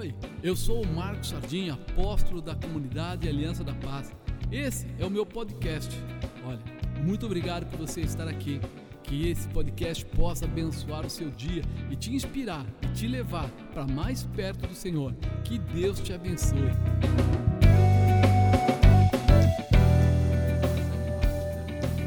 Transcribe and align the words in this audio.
Oi, 0.00 0.14
eu 0.42 0.56
sou 0.56 0.82
o 0.82 0.86
Marcos 0.86 1.28
Sardinha, 1.28 1.74
apóstolo 1.74 2.40
da 2.40 2.54
comunidade 2.54 3.28
Aliança 3.28 3.62
da 3.62 3.74
Paz. 3.74 4.10
Esse 4.50 4.86
é 4.98 5.04
o 5.04 5.10
meu 5.10 5.26
podcast. 5.26 5.94
Olha, 6.42 6.58
muito 7.04 7.26
obrigado 7.26 7.68
por 7.68 7.80
você 7.80 8.00
estar 8.00 8.26
aqui. 8.26 8.62
Que 9.02 9.28
esse 9.28 9.46
podcast 9.48 10.06
possa 10.06 10.46
abençoar 10.46 11.04
o 11.04 11.10
seu 11.10 11.30
dia 11.30 11.62
e 11.90 11.96
te 11.96 12.14
inspirar 12.14 12.64
e 12.80 12.86
te 12.94 13.06
levar 13.06 13.50
para 13.74 13.86
mais 13.86 14.22
perto 14.22 14.66
do 14.66 14.74
Senhor. 14.74 15.14
Que 15.44 15.58
Deus 15.58 16.00
te 16.00 16.14
abençoe. 16.14 16.70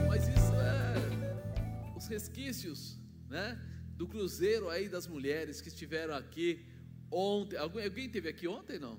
Mas 0.10 0.28
isso 0.30 0.54
é 0.56 1.96
os 1.96 2.08
resquícios, 2.08 3.00
né? 3.30 3.56
Do 3.96 4.08
cruzeiro 4.08 4.68
aí 4.68 4.90
das 4.90 5.06
mulheres 5.06 5.62
que 5.62 5.68
estiveram 5.68 6.16
aqui 6.16 6.73
ontem. 7.14 7.58
Alguém, 7.58 7.86
alguém 7.86 8.10
teve 8.10 8.30
aqui 8.30 8.48
ontem 8.48 8.80
não? 8.80 8.98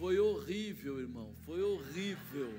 Foi 0.00 0.18
horrível, 0.18 0.98
irmão. 0.98 1.34
Foi 1.44 1.60
horrível. 1.60 2.54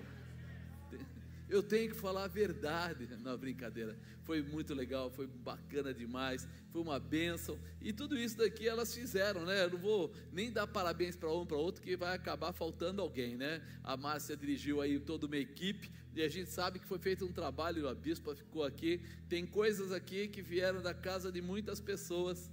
Eu 1.52 1.62
tenho 1.62 1.90
que 1.90 1.96
falar 1.96 2.26
a 2.26 2.28
verdade. 2.28 3.10
Não, 3.22 3.38
brincadeira. 3.38 3.98
Foi 4.24 4.42
muito 4.42 4.74
legal, 4.74 5.10
foi 5.10 5.28
bacana 5.28 5.94
demais, 5.94 6.48
foi 6.72 6.82
uma 6.82 6.98
bênção. 6.98 7.60
E 7.82 7.92
tudo 7.92 8.18
isso 8.18 8.38
daqui 8.38 8.68
elas 8.68 8.94
fizeram, 8.96 9.44
né? 9.44 9.66
Eu 9.66 9.72
não 9.72 9.80
vou 9.80 10.14
nem 10.32 10.52
dar 10.52 10.66
parabéns 10.68 11.18
para 11.18 11.30
um 11.34 11.46
para 11.46 11.58
outro, 11.58 11.82
que 11.82 11.98
vai 11.98 12.16
acabar 12.16 12.54
faltando 12.54 13.02
alguém, 13.02 13.36
né? 13.36 13.62
A 13.84 13.98
Márcia 13.98 14.38
dirigiu 14.38 14.80
aí 14.80 15.00
toda 15.00 15.26
uma 15.26 15.36
equipe, 15.36 15.92
e 16.16 16.22
a 16.22 16.30
gente 16.30 16.50
sabe 16.50 16.80
que 16.80 16.86
foi 16.86 17.00
feito 17.00 17.26
um 17.26 17.34
trabalho, 17.34 17.90
a 17.90 17.96
bispa 17.96 18.36
ficou 18.36 18.64
aqui. 18.64 19.02
Tem 19.28 19.46
coisas 19.46 19.92
aqui 19.92 20.28
que 20.28 20.42
vieram 20.42 20.82
da 20.82 20.94
casa 20.94 21.32
de 21.32 21.42
muitas 21.42 21.82
pessoas. 21.82 22.50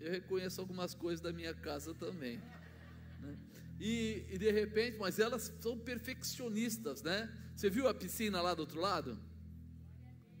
Eu 0.00 0.10
reconheço 0.10 0.60
algumas 0.60 0.94
coisas 0.94 1.20
da 1.20 1.32
minha 1.32 1.54
casa 1.54 1.94
também. 1.94 2.40
Né? 3.20 3.36
E, 3.78 4.24
e 4.30 4.38
de 4.38 4.50
repente, 4.50 4.96
mas 4.98 5.18
elas 5.18 5.52
são 5.60 5.78
perfeccionistas, 5.78 7.02
né? 7.02 7.30
Você 7.54 7.68
viu 7.68 7.88
a 7.88 7.94
piscina 7.94 8.40
lá 8.40 8.54
do 8.54 8.60
outro 8.60 8.80
lado? 8.80 9.18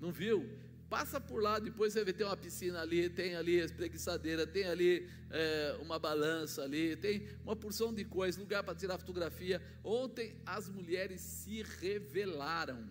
Não 0.00 0.10
viu? 0.10 0.48
Passa 0.88 1.20
por 1.20 1.40
lá, 1.40 1.58
depois 1.58 1.92
você 1.92 2.02
vê, 2.02 2.12
tem 2.12 2.26
uma 2.26 2.36
piscina 2.36 2.80
ali, 2.80 3.08
tem 3.08 3.36
ali 3.36 3.60
a 3.60 3.64
espreguiçadeira, 3.64 4.46
tem 4.46 4.64
ali 4.64 5.08
é, 5.30 5.78
uma 5.80 5.98
balança 5.98 6.62
ali, 6.62 6.96
tem 6.96 7.28
uma 7.44 7.54
porção 7.54 7.94
de 7.94 8.04
coisas, 8.04 8.40
lugar 8.40 8.64
para 8.64 8.74
tirar 8.74 8.98
fotografia. 8.98 9.62
Ontem 9.84 10.36
as 10.44 10.68
mulheres 10.68 11.20
se 11.20 11.62
revelaram. 11.62 12.88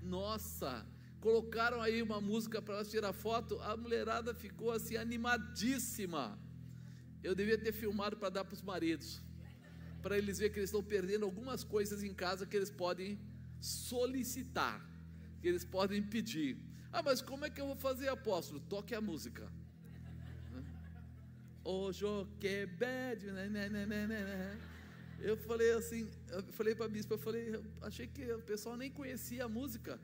Nossa, 0.00 0.86
colocaram 1.26 1.80
aí 1.82 2.00
uma 2.00 2.20
música 2.20 2.62
para 2.62 2.74
elas 2.74 2.88
tirar 2.88 3.12
foto, 3.12 3.60
a 3.60 3.76
mulherada 3.76 4.32
ficou 4.32 4.70
assim 4.70 4.96
animadíssima. 4.96 6.24
Eu 7.20 7.34
devia 7.34 7.58
ter 7.58 7.72
filmado 7.72 8.16
para 8.16 8.28
dar 8.28 8.44
para 8.44 8.54
os 8.54 8.62
maridos, 8.62 9.20
para 10.04 10.16
eles 10.16 10.38
verem 10.38 10.52
que 10.52 10.60
eles 10.60 10.70
estão 10.70 10.84
perdendo 10.84 11.24
algumas 11.24 11.64
coisas 11.64 12.04
em 12.04 12.14
casa 12.14 12.46
que 12.46 12.56
eles 12.56 12.70
podem 12.70 13.18
solicitar, 13.60 14.76
que 15.40 15.48
eles 15.48 15.64
podem 15.64 16.00
pedir. 16.00 16.50
Ah, 16.92 17.02
mas 17.02 17.20
como 17.20 17.44
é 17.44 17.50
que 17.50 17.60
eu 17.60 17.66
vou 17.66 17.76
fazer, 17.88 18.08
apóstolo? 18.08 18.60
Toque 18.60 18.94
a 18.94 19.00
música. 19.00 19.50
Hoje 21.64 22.06
que 22.38 22.66
bad, 22.66 23.32
né, 23.32 23.48
né, 23.48 23.68
né, 23.68 23.84
né, 23.84 24.06
né. 24.06 24.60
Eu 25.18 25.36
falei 25.36 25.72
assim, 25.72 26.08
eu 26.28 26.42
falei 26.52 26.72
para 26.76 26.86
a 26.86 26.88
bispa, 26.88 27.14
eu 27.14 27.18
falei, 27.18 27.56
eu 27.56 27.64
achei 27.82 28.06
que 28.06 28.24
o 28.32 28.42
pessoal 28.42 28.76
nem 28.76 28.92
conhecia 28.92 29.46
a 29.46 29.48
música. 29.48 29.98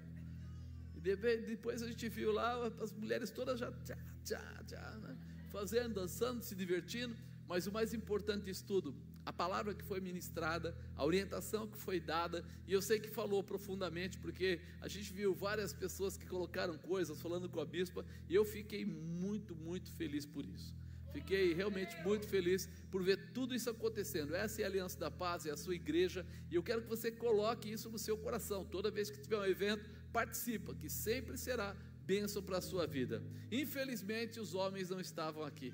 Depois 1.02 1.82
a 1.82 1.88
gente 1.88 2.08
viu 2.08 2.32
lá 2.32 2.66
as 2.80 2.92
mulheres 2.92 3.30
todas 3.30 3.58
já 3.58 3.70
tchá, 3.84 3.98
tchá, 4.24 4.64
tchá, 4.66 4.98
né? 5.02 5.18
fazendo, 5.50 5.94
dançando, 5.94 6.42
se 6.42 6.54
divertindo. 6.54 7.14
Mas 7.46 7.66
o 7.66 7.72
mais 7.72 7.92
importante 7.92 8.44
disso 8.44 8.64
tudo, 8.64 8.94
a 9.26 9.32
palavra 9.32 9.74
que 9.74 9.84
foi 9.84 10.00
ministrada, 10.00 10.76
a 10.96 11.04
orientação 11.04 11.66
que 11.66 11.76
foi 11.76 12.00
dada, 12.00 12.44
e 12.66 12.72
eu 12.72 12.80
sei 12.80 12.98
que 12.98 13.08
falou 13.08 13.42
profundamente, 13.42 14.16
porque 14.18 14.60
a 14.80 14.88
gente 14.88 15.12
viu 15.12 15.34
várias 15.34 15.72
pessoas 15.72 16.16
que 16.16 16.26
colocaram 16.26 16.78
coisas 16.78 17.20
falando 17.20 17.48
com 17.48 17.60
a 17.60 17.64
bispa, 17.64 18.06
e 18.28 18.34
eu 18.34 18.44
fiquei 18.44 18.84
muito, 18.84 19.54
muito 19.54 19.92
feliz 19.92 20.24
por 20.24 20.44
isso. 20.46 20.74
Fiquei 21.12 21.52
realmente 21.52 21.94
muito 22.02 22.26
feliz 22.26 22.68
por 22.90 23.02
ver 23.02 23.32
tudo 23.34 23.54
isso 23.54 23.68
acontecendo. 23.68 24.34
Essa 24.34 24.62
é 24.62 24.64
a 24.64 24.68
Aliança 24.68 24.98
da 24.98 25.10
Paz, 25.10 25.44
é 25.44 25.50
a 25.50 25.56
sua 25.56 25.74
igreja, 25.74 26.26
e 26.50 26.54
eu 26.54 26.62
quero 26.62 26.82
que 26.82 26.88
você 26.88 27.10
coloque 27.10 27.70
isso 27.70 27.90
no 27.90 27.98
seu 27.98 28.16
coração. 28.16 28.64
Toda 28.64 28.90
vez 28.90 29.10
que 29.10 29.20
tiver 29.20 29.38
um 29.38 29.44
evento, 29.44 29.90
participa, 30.12 30.74
que 30.74 30.88
sempre 30.88 31.36
será 31.36 31.74
bênção 32.04 32.42
para 32.42 32.58
a 32.58 32.60
sua 32.60 32.86
vida. 32.86 33.22
Infelizmente, 33.50 34.38
os 34.38 34.54
homens 34.54 34.90
não 34.90 35.00
estavam 35.00 35.42
aqui. 35.44 35.72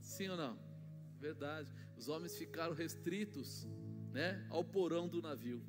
Sim 0.00 0.28
ou 0.28 0.36
não? 0.36 0.58
Verdade. 1.18 1.72
Os 1.96 2.08
homens 2.08 2.36
ficaram 2.36 2.74
restritos, 2.74 3.66
né, 4.12 4.46
ao 4.50 4.64
porão 4.64 5.08
do 5.08 5.22
navio. 5.22 5.62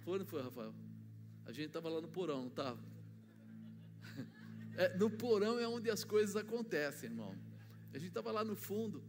Foi 0.00 0.14
ou 0.14 0.18
não 0.20 0.26
foi, 0.26 0.42
Rafael? 0.42 0.74
A 1.44 1.52
gente 1.52 1.66
estava 1.66 1.88
lá 1.88 2.00
no 2.00 2.08
porão, 2.08 2.40
não 2.42 2.48
estava? 2.48 2.80
É, 4.76 4.96
no 4.96 5.10
porão 5.10 5.58
é 5.58 5.66
onde 5.66 5.90
as 5.90 6.04
coisas 6.04 6.36
acontecem, 6.36 7.10
irmão. 7.10 7.36
A 7.92 7.98
gente 7.98 8.08
estava 8.08 8.30
lá 8.30 8.44
no 8.44 8.54
fundo. 8.54 9.02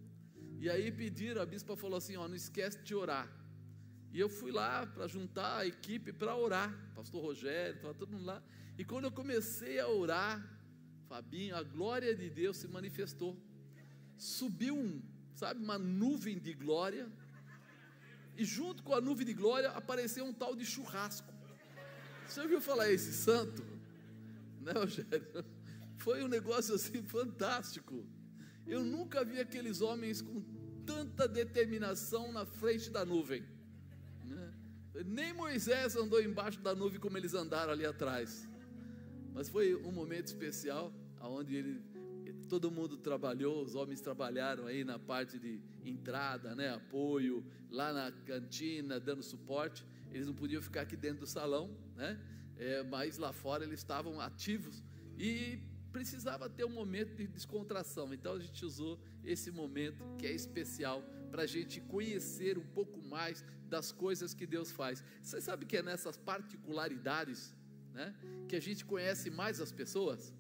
E 0.60 0.68
aí 0.70 0.92
pediram, 0.92 1.40
a 1.40 1.46
bispa 1.46 1.78
falou 1.78 1.98
assim: 1.98 2.18
ó, 2.18 2.28
não 2.28 2.36
esquece 2.36 2.80
de 2.84 2.96
orar. 2.96 3.32
E 4.14 4.20
eu 4.20 4.28
fui 4.28 4.52
lá 4.52 4.86
para 4.86 5.08
juntar 5.08 5.60
a 5.60 5.66
equipe 5.66 6.12
para 6.12 6.36
orar. 6.36 6.74
Pastor 6.94 7.22
Rogério, 7.22 7.76
estava 7.76 7.94
todo 7.94 8.12
mundo 8.12 8.26
lá. 8.26 8.44
E 8.78 8.84
quando 8.84 9.06
eu 9.06 9.12
comecei 9.12 9.80
a 9.80 9.88
orar, 9.88 10.46
Fabinho, 11.08 11.56
a 11.56 11.64
glória 11.64 12.16
de 12.16 12.30
Deus 12.30 12.58
se 12.58 12.68
manifestou. 12.68 13.38
Subiu 14.18 14.78
um, 14.78 15.02
sabe, 15.36 15.64
uma 15.64 15.78
nuvem 15.78 16.38
de 16.38 16.54
glória. 16.54 17.10
E 18.38 18.44
junto 18.44 18.84
com 18.84 18.94
a 18.94 19.02
nuvem 19.02 19.26
de 19.26 19.34
glória 19.34 19.70
apareceu 19.72 20.26
um 20.26 20.34
tal 20.34 20.56
de 20.56 20.66
churrasco. 20.66 21.34
Você 22.28 22.42
ouviu 22.42 22.62
falar 22.62 22.92
esse 22.92 23.14
santo? 23.14 23.64
Né, 24.60 24.74
Rogério? 24.74 25.46
Foi 25.98 26.24
um 26.24 26.28
negócio 26.28 26.76
assim 26.76 27.02
fantástico. 27.04 28.06
Eu 28.66 28.84
nunca 28.84 29.24
vi 29.24 29.40
aqueles 29.40 29.82
homens 29.82 30.22
com 30.22 30.42
tanta 30.86 31.28
determinação 31.28 32.32
na 32.32 32.46
frente 32.46 32.90
da 32.90 33.06
nuvem. 33.06 33.44
Nem 35.06 35.34
Moisés 35.34 35.96
andou 35.96 36.22
embaixo 36.22 36.60
da 36.60 36.76
nuvem 36.76 37.00
como 37.00 37.18
eles 37.18 37.34
andaram 37.34 37.72
ali 37.72 37.86
atrás. 37.86 38.48
Mas 39.34 39.48
foi 39.48 39.76
um 39.76 39.92
momento 39.92 40.28
especial, 40.28 40.94
onde 41.22 41.56
ele, 41.56 41.82
todo 42.50 42.70
mundo 42.70 42.98
trabalhou, 42.98 43.64
os 43.64 43.76
homens 43.76 44.02
trabalharam 44.02 44.66
aí 44.66 44.84
na 44.84 45.00
parte 45.00 45.40
de 45.40 45.62
entrada, 45.86 46.54
né, 46.54 46.74
apoio, 46.74 47.46
lá 47.70 47.94
na 47.94 48.12
cantina, 48.12 49.00
dando 49.00 49.24
suporte. 49.24 49.86
Eles 50.12 50.28
não 50.28 50.34
podiam 50.34 50.62
ficar 50.62 50.82
aqui 50.82 50.98
dentro 50.98 51.22
do 51.22 51.28
salão, 51.28 51.76
né? 51.96 52.20
É, 52.58 52.84
mas 52.84 53.18
lá 53.18 53.32
fora 53.32 53.64
eles 53.64 53.80
estavam 53.80 54.20
ativos 54.20 54.84
e 55.18 55.60
precisava 55.92 56.50
ter 56.50 56.66
um 56.66 56.70
momento 56.70 57.16
de 57.16 57.26
descontração. 57.28 58.14
Então 58.14 58.34
a 58.34 58.40
gente 58.40 58.66
usou 58.66 59.00
esse 59.24 59.50
momento 59.50 60.04
que 60.18 60.26
é 60.26 60.32
especial 60.32 61.04
para 61.32 61.44
a 61.44 61.52
gente 61.56 61.80
conhecer 61.96 62.58
um 62.58 62.68
pouco 62.78 63.02
mais 63.16 63.44
das 63.74 63.92
coisas 63.92 64.34
que 64.34 64.46
Deus 64.46 64.70
faz. 64.72 65.04
Você 65.24 65.40
sabe 65.40 65.66
que 65.66 65.78
é 65.78 65.82
nessas 65.82 66.18
particularidades 66.18 67.56
né, 67.94 68.14
que 68.50 68.56
a 68.56 68.64
gente 68.68 68.84
conhece 68.86 69.30
mais 69.30 69.62
as 69.66 69.72
pessoas? 69.72 70.34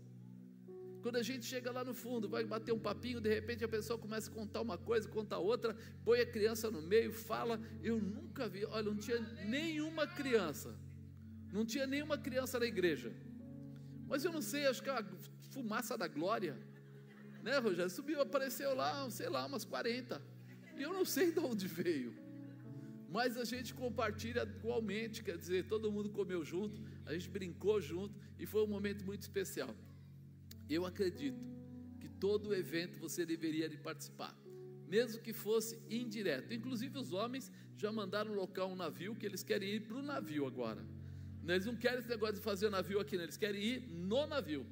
Quando 1.02 1.16
a 1.16 1.24
gente 1.24 1.46
chega 1.46 1.72
lá 1.72 1.84
no 1.84 1.94
fundo, 1.94 2.29
vai 2.29 2.44
bater 2.44 2.72
um 2.72 2.79
papinho, 2.79 3.19
de 3.19 3.29
repente 3.38 3.63
a 3.63 3.68
pessoa 3.68 3.97
começa 3.97 4.29
a 4.29 4.34
contar 4.34 4.62
uma 4.62 4.78
coisa, 4.78 5.09
conta 5.09 5.38
outra, 5.38 5.75
põe 6.06 6.19
a 6.19 6.25
criança 6.25 6.69
no 6.69 6.81
meio, 6.81 7.12
fala. 7.12 7.59
Eu 7.81 8.00
nunca 8.00 8.47
vi, 8.47 8.66
olha, 8.66 8.84
não 8.84 8.97
tinha 8.97 9.19
nenhuma 9.46 10.06
criança, 10.06 10.75
não 11.52 11.66
tinha 11.66 11.88
nenhuma 11.88 12.18
criança 12.18 12.59
na 12.59 12.68
igreja. 12.68 13.12
Mas 14.08 14.23
eu 14.23 14.31
não 14.31 14.41
sei, 14.41 14.68
acho 14.68 14.84
que 14.84 14.90
é 14.90 14.94
a 14.94 15.06
fumaça 15.50 15.97
da 15.97 16.08
glória, 16.08 16.56
né, 17.41 17.58
Rogério? 17.58 17.90
Subiu, 17.90 18.22
apareceu 18.22 18.76
lá, 18.76 19.09
sei 19.09 19.29
lá, 19.29 19.46
umas 19.46 19.66
40. 19.66 20.22
Eu 20.81 20.93
não 20.93 21.05
sei 21.05 21.31
de 21.31 21.39
onde 21.39 21.67
veio. 21.67 22.13
Mas 23.09 23.37
a 23.37 23.43
gente 23.43 23.73
compartilha 23.73 24.43
igualmente, 24.43 25.22
quer 25.22 25.37
dizer, 25.37 25.67
todo 25.67 25.91
mundo 25.91 26.09
comeu 26.09 26.45
junto, 26.45 26.81
a 27.05 27.13
gente 27.13 27.29
brincou 27.29 27.81
junto 27.81 28.17
e 28.39 28.45
foi 28.45 28.63
um 28.63 28.67
momento 28.67 29.03
muito 29.03 29.22
especial. 29.22 29.75
Eu 30.69 30.85
acredito 30.85 31.43
que 31.99 32.07
todo 32.07 32.55
evento 32.55 32.99
você 32.99 33.25
deveria 33.25 33.67
de 33.67 33.78
participar, 33.78 34.33
mesmo 34.87 35.22
que 35.22 35.33
fosse 35.33 35.78
indireto. 35.89 36.53
Inclusive 36.53 36.97
os 36.97 37.11
homens 37.11 37.51
já 37.75 37.91
mandaram 37.91 38.34
locar 38.34 38.66
um 38.66 38.75
navio 38.75 39.13
que 39.13 39.25
eles 39.25 39.43
querem 39.43 39.69
ir 39.75 39.81
para 39.81 39.97
o 39.97 40.01
navio 40.01 40.45
agora. 40.45 40.81
Eles 41.45 41.66
não 41.66 41.75
querem 41.75 41.99
esse 41.99 42.07
negócio 42.07 42.35
de 42.35 42.41
fazer 42.41 42.69
navio 42.69 42.99
aqui, 42.99 43.17
né? 43.17 43.23
eles 43.23 43.35
querem 43.35 43.61
ir 43.61 43.79
no 43.89 44.25
navio, 44.25 44.66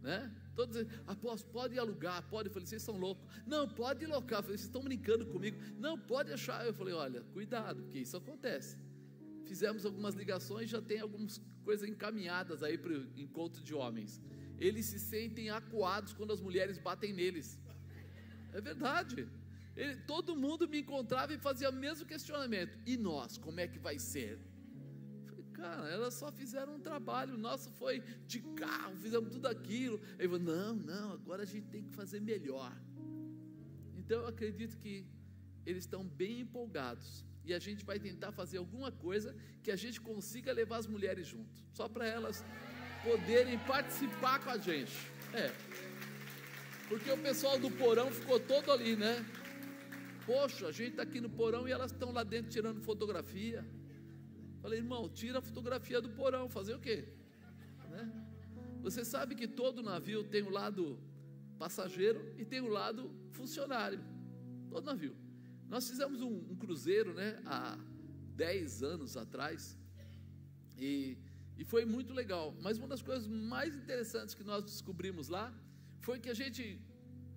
né? 0.00 0.32
Todos 0.54 0.86
apóstolo, 1.06 1.52
pode 1.52 1.78
alugar, 1.78 2.22
pode. 2.28 2.48
Eu 2.48 2.52
falei, 2.52 2.66
vocês 2.66 2.82
são 2.82 2.96
loucos. 2.96 3.24
Não, 3.46 3.68
pode 3.68 4.06
locar. 4.06 4.38
Eu 4.38 4.42
falei, 4.44 4.58
vocês 4.58 4.68
estão 4.68 4.82
brincando 4.82 5.26
comigo. 5.26 5.58
Não, 5.78 5.98
pode 5.98 6.32
achar. 6.32 6.64
Eu 6.64 6.72
falei, 6.72 6.94
olha, 6.94 7.22
cuidado, 7.32 7.82
porque 7.82 7.98
isso 7.98 8.16
acontece. 8.16 8.78
Fizemos 9.44 9.84
algumas 9.84 10.14
ligações, 10.14 10.70
já 10.70 10.80
tem 10.80 11.00
algumas 11.00 11.40
coisas 11.64 11.88
encaminhadas 11.88 12.62
aí 12.62 12.78
para 12.78 12.92
o 12.92 13.06
encontro 13.16 13.62
de 13.62 13.74
homens. 13.74 14.20
eles 14.58 14.86
se 14.86 14.98
sentem 14.98 15.50
acuados 15.50 16.12
quando 16.12 16.32
as 16.32 16.40
mulheres 16.40 16.78
batem 16.78 17.12
neles. 17.12 17.58
É 18.52 18.60
verdade. 18.60 19.28
Ele, 19.76 19.96
todo 20.12 20.36
mundo 20.36 20.68
me 20.68 20.80
encontrava 20.80 21.34
e 21.34 21.38
fazia 21.38 21.68
o 21.70 21.72
mesmo 21.72 22.06
questionamento. 22.06 22.78
E 22.86 22.96
nós, 22.96 23.36
como 23.36 23.58
é 23.58 23.66
que 23.66 23.78
vai 23.78 23.98
ser? 23.98 24.38
Cara, 25.54 25.88
elas 25.88 26.14
só 26.14 26.30
fizeram 26.32 26.74
um 26.74 26.80
trabalho, 26.80 27.34
o 27.34 27.38
nosso 27.38 27.70
foi 27.70 28.00
de 28.26 28.40
carro, 28.40 28.96
fizemos 28.96 29.30
tudo 29.30 29.46
aquilo. 29.46 30.00
Ele 30.18 30.28
falou, 30.28 30.40
não, 30.40 30.74
não, 30.74 31.12
agora 31.12 31.44
a 31.44 31.46
gente 31.46 31.68
tem 31.68 31.84
que 31.84 31.92
fazer 31.94 32.20
melhor. 32.20 32.72
Então 33.96 34.20
eu 34.22 34.26
acredito 34.26 34.76
que 34.76 35.06
eles 35.64 35.84
estão 35.84 36.04
bem 36.04 36.40
empolgados. 36.40 37.24
E 37.44 37.54
a 37.54 37.58
gente 37.58 37.84
vai 37.84 37.98
tentar 37.98 38.32
fazer 38.32 38.58
alguma 38.58 38.90
coisa 38.90 39.34
que 39.62 39.70
a 39.70 39.76
gente 39.76 40.00
consiga 40.00 40.52
levar 40.52 40.78
as 40.78 40.86
mulheres 40.86 41.26
junto, 41.26 41.54
só 41.72 41.88
para 41.88 42.06
elas 42.06 42.44
poderem 43.02 43.58
participar 43.60 44.42
com 44.42 44.50
a 44.50 44.58
gente. 44.58 44.92
É. 45.32 45.52
Porque 46.88 47.10
o 47.10 47.18
pessoal 47.18 47.58
do 47.58 47.70
porão 47.70 48.10
ficou 48.10 48.40
todo 48.40 48.72
ali, 48.72 48.96
né? 48.96 49.24
Poxa, 50.26 50.68
a 50.68 50.72
gente 50.72 50.92
está 50.92 51.02
aqui 51.02 51.20
no 51.20 51.28
porão 51.28 51.68
e 51.68 51.72
elas 51.72 51.92
estão 51.92 52.10
lá 52.10 52.24
dentro 52.24 52.50
tirando 52.50 52.80
fotografia. 52.80 53.64
Falei, 54.64 54.78
irmão, 54.78 55.10
tira 55.10 55.40
a 55.40 55.42
fotografia 55.42 56.00
do 56.00 56.08
porão, 56.08 56.48
fazer 56.48 56.74
o 56.74 56.80
quê? 56.80 57.06
Né? 57.90 58.10
Você 58.80 59.04
sabe 59.04 59.34
que 59.34 59.46
todo 59.46 59.82
navio 59.82 60.24
tem 60.24 60.42
o 60.42 60.48
lado 60.48 60.98
passageiro 61.58 62.34
e 62.38 62.46
tem 62.46 62.62
o 62.62 62.68
lado 62.68 63.14
funcionário. 63.32 64.00
Todo 64.70 64.86
navio. 64.86 65.14
Nós 65.68 65.86
fizemos 65.86 66.22
um, 66.22 66.34
um 66.50 66.56
cruzeiro, 66.56 67.12
né, 67.12 67.42
há 67.44 67.78
10 68.36 68.82
anos 68.82 69.18
atrás, 69.18 69.78
e, 70.78 71.18
e 71.58 71.62
foi 71.62 71.84
muito 71.84 72.14
legal. 72.14 72.56
Mas 72.62 72.78
uma 72.78 72.88
das 72.88 73.02
coisas 73.02 73.26
mais 73.26 73.76
interessantes 73.76 74.34
que 74.34 74.42
nós 74.42 74.64
descobrimos 74.64 75.28
lá 75.28 75.52
foi 76.00 76.18
que 76.18 76.30
a 76.30 76.34
gente 76.42 76.80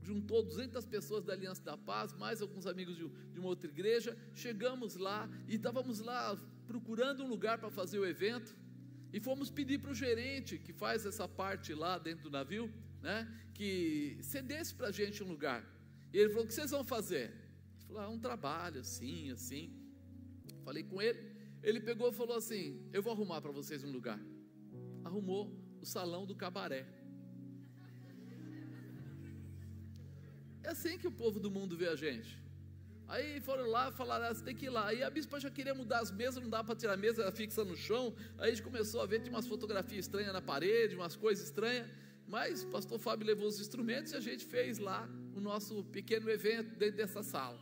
juntou 0.02 0.42
200 0.42 0.86
pessoas 0.86 1.26
da 1.26 1.34
Aliança 1.34 1.62
da 1.62 1.76
Paz, 1.76 2.14
mais 2.14 2.42
alguns 2.42 2.66
amigos 2.66 2.96
de, 2.96 3.06
de 3.34 3.38
uma 3.38 3.50
outra 3.50 3.70
igreja. 3.70 4.18
Chegamos 4.34 4.96
lá 4.96 5.30
e 5.46 5.56
estávamos 5.56 6.00
lá 6.00 6.38
procurando 6.72 7.24
um 7.24 7.30
lugar 7.36 7.58
para 7.58 7.70
fazer 7.70 8.00
o 8.00 8.06
evento. 8.06 8.56
E 9.12 9.20
fomos 9.20 9.50
pedir 9.50 9.80
para 9.80 9.92
o 9.92 9.96
gerente 9.96 10.58
que 10.60 10.74
faz 10.74 11.06
essa 11.06 11.28
parte 11.28 11.74
lá 11.74 11.98
dentro 11.98 12.24
do 12.26 12.30
navio, 12.30 12.72
né, 13.02 13.18
que 13.54 14.18
cedesse 14.22 14.76
para 14.76 14.88
a 14.88 14.92
gente 14.92 15.24
um 15.24 15.28
lugar. 15.28 15.62
E 16.14 16.18
ele 16.18 16.30
falou: 16.30 16.44
O 16.44 16.48
que 16.48 16.54
vocês 16.54 16.72
vão 16.72 16.84
fazer? 16.84 17.34
Ele 17.90 17.98
ah, 18.00 18.10
Um 18.10 18.20
trabalho, 18.20 18.82
assim, 18.82 19.32
assim. 19.32 19.74
Falei 20.64 20.84
com 20.84 21.02
ele. 21.02 21.20
Ele 21.64 21.80
pegou 21.80 22.10
e 22.10 22.14
falou 22.14 22.36
assim: 22.36 22.88
Eu 22.92 23.02
vou 23.02 23.14
arrumar 23.14 23.42
para 23.42 23.52
vocês 23.52 23.84
um 23.84 23.92
lugar. 23.92 24.20
Arrumou 25.04 25.44
o 25.82 25.86
salão 25.86 26.26
do 26.26 26.36
cabaré. 26.36 26.86
É 30.64 30.70
assim 30.70 30.98
que 30.98 31.08
o 31.08 31.12
povo 31.12 31.40
do 31.40 31.50
mundo 31.50 31.78
vê 31.78 31.88
a 31.88 31.96
gente. 31.96 32.38
Aí 33.08 33.40
foram 33.40 33.68
lá, 33.70 33.90
falaram, 33.92 34.26
ah, 34.26 34.34
você 34.34 34.44
tem 34.44 34.56
que 34.56 34.66
ir 34.66 34.70
lá. 34.70 34.88
Aí 34.88 35.02
a 35.02 35.10
bispa 35.10 35.40
já 35.40 35.50
queria 35.50 35.74
mudar 35.74 36.00
as 36.00 36.12
mesas, 36.12 36.44
não 36.44 36.50
dá 36.50 36.62
para 36.64 36.76
tirar 36.76 36.94
a 36.94 36.98
mesa, 36.98 37.22
ela 37.22 37.32
fixa 37.32 37.64
no 37.64 37.76
chão. 37.76 38.14
Aí 38.38 38.48
a 38.48 38.54
gente 38.54 38.64
começou 38.64 39.02
a 39.02 39.06
ver, 39.06 39.22
tinha 39.22 39.34
umas 39.34 39.48
fotografias 39.48 40.06
estranhas 40.06 40.34
na 40.34 40.42
parede, 40.42 40.96
umas 40.96 41.16
coisas 41.16 41.46
estranhas. 41.46 41.88
Mas 42.28 42.64
o 42.64 42.68
pastor 42.68 43.00
Fábio 43.00 43.26
levou 43.26 43.48
os 43.48 43.60
instrumentos 43.60 44.12
e 44.12 44.16
a 44.18 44.20
gente 44.20 44.46
fez 44.46 44.78
lá 44.78 45.08
o 45.34 45.40
nosso 45.40 45.86
pequeno 45.86 46.30
evento 46.30 46.76
dentro 46.76 46.98
dessa 46.98 47.24
sala. 47.24 47.58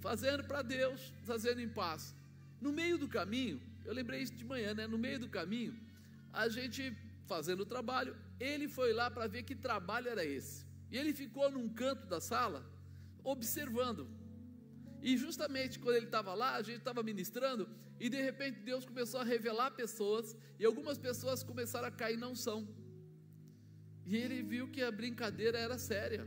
Fazendo 0.00 0.44
para 0.44 0.62
Deus, 0.62 1.12
fazendo 1.24 1.60
em 1.60 1.68
paz. 1.68 2.14
No 2.60 2.72
meio 2.72 2.96
do 2.96 3.08
caminho, 3.08 3.60
eu 3.84 3.92
lembrei 3.92 4.20
isso 4.20 4.34
de 4.34 4.44
manhã, 4.44 4.72
né? 4.72 4.86
No 4.86 4.96
meio 4.96 5.18
do 5.18 5.28
caminho, 5.28 5.76
a 6.32 6.48
gente 6.48 6.96
fazendo 7.26 7.60
o 7.60 7.66
trabalho, 7.66 8.16
ele 8.38 8.68
foi 8.68 8.92
lá 8.92 9.10
para 9.10 9.26
ver 9.26 9.42
que 9.42 9.56
trabalho 9.56 10.08
era 10.08 10.24
esse. 10.24 10.64
E 10.92 10.96
ele 10.96 11.12
ficou 11.12 11.50
num 11.50 11.68
canto 11.68 12.06
da 12.06 12.20
sala, 12.20 12.64
observando. 13.32 14.02
E 15.08 15.16
justamente 15.24 15.78
quando 15.78 15.96
ele 15.96 16.06
estava 16.12 16.32
lá, 16.42 16.50
a 16.56 16.62
gente 16.62 16.78
estava 16.78 17.02
ministrando, 17.10 17.68
e 17.98 18.08
de 18.14 18.20
repente 18.28 18.60
Deus 18.70 18.84
começou 18.90 19.20
a 19.20 19.24
revelar 19.34 19.70
pessoas, 19.82 20.36
e 20.58 20.64
algumas 20.64 20.98
pessoas 21.06 21.42
começaram 21.42 21.88
a 21.88 21.96
cair 22.02 22.18
na 22.22 22.28
unção. 22.28 22.60
E 24.04 24.16
ele 24.16 24.42
viu 24.42 24.64
que 24.74 24.82
a 24.82 24.90
brincadeira 25.00 25.58
era 25.58 25.76
séria, 25.78 26.24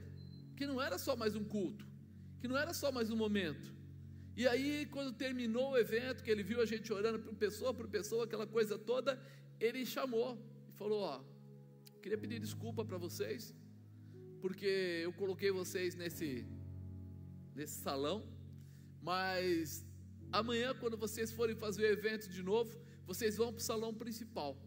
que 0.57 0.66
não 0.72 0.81
era 0.88 0.98
só 0.98 1.16
mais 1.16 1.36
um 1.36 1.46
culto, 1.56 1.86
que 2.40 2.48
não 2.48 2.57
era 2.57 2.74
só 2.74 2.92
mais 2.92 3.10
um 3.10 3.16
momento. 3.25 3.69
E 4.36 4.48
aí, 4.48 4.86
quando 4.86 5.12
terminou 5.25 5.72
o 5.72 5.78
evento, 5.78 6.24
que 6.24 6.31
ele 6.31 6.44
viu 6.44 6.62
a 6.62 6.66
gente 6.66 6.92
orando 6.94 7.19
por 7.19 7.36
pessoa 7.36 7.74
por 7.74 7.88
pessoa, 7.88 8.25
aquela 8.25 8.48
coisa 8.48 8.78
toda, 8.78 9.22
ele 9.60 9.86
chamou 9.86 10.30
e 10.69 10.74
falou: 10.81 11.02
Ó, 11.02 11.22
queria 12.02 12.18
pedir 12.18 12.40
desculpa 12.40 12.86
para 12.86 12.98
vocês, 12.98 13.54
porque 14.42 15.02
eu 15.04 15.12
coloquei 15.13 15.52
vocês 15.52 15.95
nesse, 15.95 16.45
nesse 17.59 17.79
salão, 17.81 18.17
mas 19.01 19.85
amanhã, 20.31 20.73
quando 20.73 20.97
vocês 21.06 21.29
forem 21.29 21.56
fazer 21.56 21.83
o 21.83 21.91
evento 21.91 22.29
de 22.29 22.41
novo, 22.41 22.71
vocês 23.06 23.35
vão 23.35 23.51
para 23.51 23.59
o 23.59 23.69
salão 23.71 23.94
principal. 23.94 24.57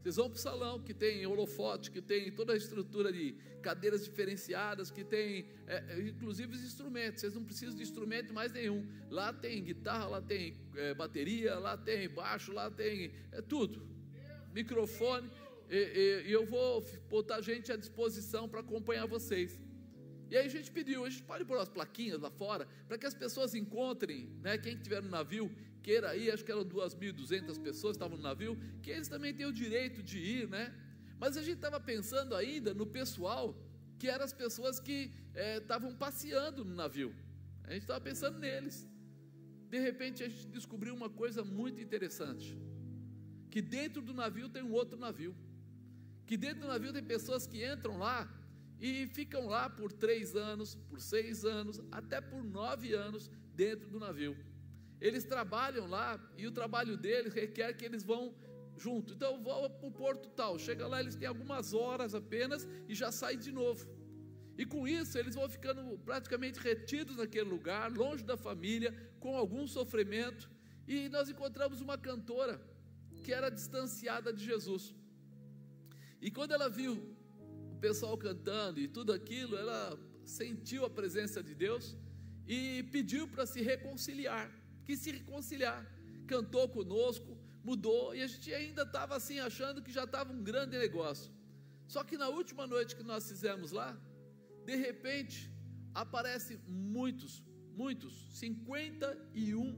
Vocês 0.00 0.16
vão 0.16 0.28
para 0.30 0.38
o 0.38 0.40
salão 0.40 0.82
que 0.82 0.94
tem 0.94 1.24
holofote, 1.26 1.90
que 1.90 2.00
tem 2.00 2.32
toda 2.32 2.54
a 2.54 2.56
estrutura 2.56 3.12
de 3.12 3.36
cadeiras 3.60 4.02
diferenciadas, 4.04 4.90
que 4.90 5.04
tem 5.04 5.46
é, 5.66 6.00
inclusive 6.00 6.56
os 6.56 6.64
instrumentos. 6.64 7.20
Vocês 7.20 7.34
não 7.34 7.44
precisam 7.44 7.74
de 7.74 7.82
instrumento 7.82 8.32
mais 8.32 8.50
nenhum. 8.50 8.80
Lá 9.10 9.32
tem 9.32 9.62
guitarra, 9.62 10.06
lá 10.08 10.22
tem 10.22 10.56
é, 10.74 10.94
bateria, 10.94 11.56
lá 11.58 11.76
tem 11.76 12.08
baixo, 12.08 12.50
lá 12.50 12.68
tem 12.70 13.12
é, 13.30 13.42
tudo. 13.42 13.86
Microfone 14.52 15.30
e, 15.70 16.24
e 16.26 16.32
eu 16.32 16.44
vou 16.46 16.84
botar 17.08 17.40
gente 17.40 17.70
à 17.70 17.76
disposição 17.76 18.48
para 18.48 18.60
acompanhar 18.60 19.06
vocês. 19.06 19.58
E 20.32 20.36
aí 20.38 20.46
a 20.46 20.48
gente 20.48 20.70
pediu, 20.76 21.04
a 21.04 21.10
gente 21.10 21.24
pode 21.24 21.44
pôr 21.44 21.58
as 21.58 21.68
plaquinhas 21.68 22.18
lá 22.18 22.30
fora, 22.30 22.66
para 22.88 22.96
que 22.96 23.04
as 23.04 23.12
pessoas 23.22 23.54
encontrem, 23.54 24.20
né, 24.44 24.56
quem 24.56 24.72
estiver 24.76 25.02
no 25.02 25.10
navio, 25.10 25.54
queira 25.82 26.16
ir, 26.16 26.30
acho 26.30 26.42
que 26.42 26.50
eram 26.50 26.64
2.200 26.64 27.60
pessoas 27.62 27.92
que 27.92 28.02
estavam 28.02 28.16
no 28.16 28.22
navio, 28.22 28.58
que 28.82 28.90
eles 28.90 29.08
também 29.08 29.34
têm 29.34 29.44
o 29.44 29.52
direito 29.52 30.02
de 30.02 30.18
ir, 30.18 30.48
né? 30.48 30.74
Mas 31.20 31.36
a 31.36 31.42
gente 31.42 31.56
estava 31.56 31.78
pensando 31.78 32.34
ainda 32.34 32.72
no 32.72 32.86
pessoal, 32.86 33.54
que 33.98 34.08
eram 34.08 34.24
as 34.24 34.32
pessoas 34.32 34.80
que 34.80 35.12
estavam 35.60 35.90
é, 35.90 35.94
passeando 36.04 36.64
no 36.64 36.74
navio. 36.74 37.14
A 37.64 37.74
gente 37.74 37.82
estava 37.82 38.00
pensando 38.00 38.38
neles. 38.38 38.88
De 39.68 39.78
repente 39.78 40.24
a 40.24 40.28
gente 40.30 40.46
descobriu 40.46 40.94
uma 40.94 41.10
coisa 41.10 41.44
muito 41.44 41.78
interessante: 41.78 42.58
que 43.50 43.60
dentro 43.60 44.00
do 44.00 44.14
navio 44.14 44.48
tem 44.48 44.62
um 44.62 44.72
outro 44.72 44.98
navio 44.98 45.36
que 46.26 46.36
dentro 46.38 46.60
do 46.60 46.68
navio 46.68 46.92
tem 46.94 47.04
pessoas 47.04 47.46
que 47.46 47.62
entram 47.62 47.98
lá 47.98 48.26
e 48.82 49.06
ficam 49.06 49.46
lá 49.46 49.70
por 49.70 49.92
três 49.92 50.34
anos, 50.34 50.74
por 50.90 51.00
seis 51.00 51.44
anos, 51.44 51.80
até 51.92 52.20
por 52.20 52.42
nove 52.42 52.92
anos 52.92 53.30
dentro 53.54 53.88
do 53.88 54.00
navio. 54.00 54.36
Eles 55.00 55.22
trabalham 55.22 55.86
lá 55.86 56.08
e 56.36 56.48
o 56.48 56.50
trabalho 56.50 56.96
deles 56.96 57.32
requer 57.32 57.74
que 57.74 57.84
eles 57.84 58.02
vão 58.02 58.34
junto. 58.76 59.14
Então, 59.14 59.40
vou 59.40 59.70
para 59.70 59.88
o 59.88 59.92
porto 59.92 60.28
tal. 60.30 60.58
Chega 60.58 60.88
lá, 60.88 60.98
eles 60.98 61.14
têm 61.14 61.28
algumas 61.28 61.72
horas 61.72 62.12
apenas 62.12 62.66
e 62.88 62.94
já 63.02 63.12
saem 63.12 63.38
de 63.38 63.52
novo. 63.52 63.88
E 64.58 64.66
com 64.66 64.86
isso, 64.88 65.16
eles 65.16 65.36
vão 65.36 65.48
ficando 65.48 65.96
praticamente 66.00 66.58
retidos 66.58 67.16
naquele 67.16 67.48
lugar, 67.48 67.88
longe 67.92 68.24
da 68.24 68.36
família, 68.36 68.92
com 69.20 69.36
algum 69.36 69.64
sofrimento. 69.68 70.50
E 70.88 71.08
nós 71.08 71.28
encontramos 71.28 71.80
uma 71.80 71.96
cantora 71.96 72.60
que 73.22 73.32
era 73.32 73.48
distanciada 73.48 74.32
de 74.32 74.44
Jesus. 74.44 74.92
E 76.20 76.32
quando 76.32 76.50
ela 76.50 76.68
viu 76.68 77.21
pessoal 77.82 78.16
cantando 78.16 78.78
e 78.78 78.86
tudo 78.86 79.12
aquilo, 79.12 79.56
ela 79.56 79.98
sentiu 80.24 80.84
a 80.84 80.90
presença 80.90 81.42
de 81.42 81.52
Deus 81.52 81.96
e 82.46 82.84
pediu 82.92 83.26
para 83.26 83.44
se 83.44 83.60
reconciliar, 83.60 84.48
quis 84.84 85.00
se 85.00 85.10
reconciliar, 85.10 85.80
cantou 86.28 86.68
conosco, 86.68 87.36
mudou, 87.64 88.14
e 88.14 88.22
a 88.22 88.28
gente 88.28 88.54
ainda 88.54 88.82
estava 88.82 89.16
assim, 89.16 89.40
achando 89.40 89.82
que 89.82 89.90
já 89.90 90.04
estava 90.04 90.32
um 90.32 90.44
grande 90.44 90.78
negócio. 90.78 91.32
Só 91.88 92.04
que 92.04 92.16
na 92.16 92.28
última 92.28 92.68
noite 92.68 92.94
que 92.94 93.02
nós 93.02 93.28
fizemos 93.28 93.72
lá, 93.72 93.90
de 94.64 94.76
repente, 94.76 95.50
aparecem 95.92 96.58
muitos, 96.68 97.42
muitos, 97.74 98.38
51 98.38 99.76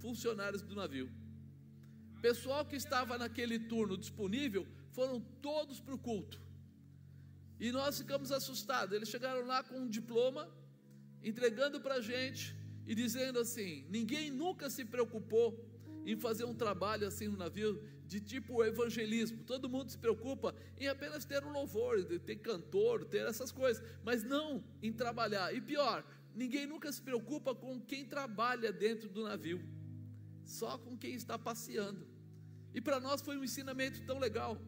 funcionários 0.00 0.62
do 0.62 0.74
navio. 0.74 1.10
Pessoal 2.22 2.64
que 2.64 2.76
estava 2.76 3.18
naquele 3.18 3.58
turno 3.58 3.98
disponível 3.98 4.66
foram 4.92 5.20
todos 5.20 5.78
para 5.78 5.94
o 5.94 5.98
culto. 5.98 6.43
E 7.58 7.70
nós 7.70 7.98
ficamos 7.98 8.32
assustados. 8.32 8.94
Eles 8.94 9.08
chegaram 9.08 9.46
lá 9.46 9.62
com 9.62 9.78
um 9.78 9.88
diploma, 9.88 10.48
entregando 11.22 11.80
para 11.80 11.94
a 11.96 12.00
gente 12.00 12.56
e 12.86 12.94
dizendo 12.94 13.38
assim: 13.38 13.86
ninguém 13.88 14.30
nunca 14.30 14.68
se 14.68 14.84
preocupou 14.84 15.64
em 16.04 16.16
fazer 16.16 16.44
um 16.44 16.54
trabalho 16.54 17.06
assim 17.06 17.28
no 17.28 17.36
navio 17.36 17.82
de 18.06 18.20
tipo 18.20 18.62
evangelismo. 18.62 19.42
Todo 19.44 19.68
mundo 19.68 19.90
se 19.90 19.98
preocupa 19.98 20.54
em 20.78 20.88
apenas 20.88 21.24
ter 21.24 21.42
um 21.44 21.50
louvor, 21.50 22.04
ter 22.04 22.36
cantor, 22.36 23.04
ter 23.04 23.26
essas 23.26 23.50
coisas, 23.50 23.82
mas 24.02 24.22
não 24.22 24.62
em 24.82 24.92
trabalhar. 24.92 25.54
E 25.54 25.60
pior, 25.60 26.04
ninguém 26.34 26.66
nunca 26.66 26.92
se 26.92 27.00
preocupa 27.00 27.54
com 27.54 27.80
quem 27.80 28.04
trabalha 28.04 28.72
dentro 28.72 29.08
do 29.08 29.24
navio, 29.24 29.62
só 30.44 30.76
com 30.76 30.96
quem 30.96 31.14
está 31.14 31.38
passeando. 31.38 32.06
E 32.74 32.80
para 32.80 33.00
nós 33.00 33.22
foi 33.22 33.38
um 33.38 33.44
ensinamento 33.44 34.02
tão 34.02 34.18
legal 34.18 34.60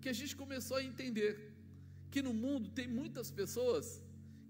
que 0.00 0.08
a 0.08 0.12
gente 0.12 0.36
começou 0.36 0.76
a 0.76 0.84
entender 0.84 1.55
que 2.10 2.22
no 2.22 2.32
mundo 2.32 2.70
tem 2.70 2.88
muitas 2.88 3.30
pessoas 3.30 4.02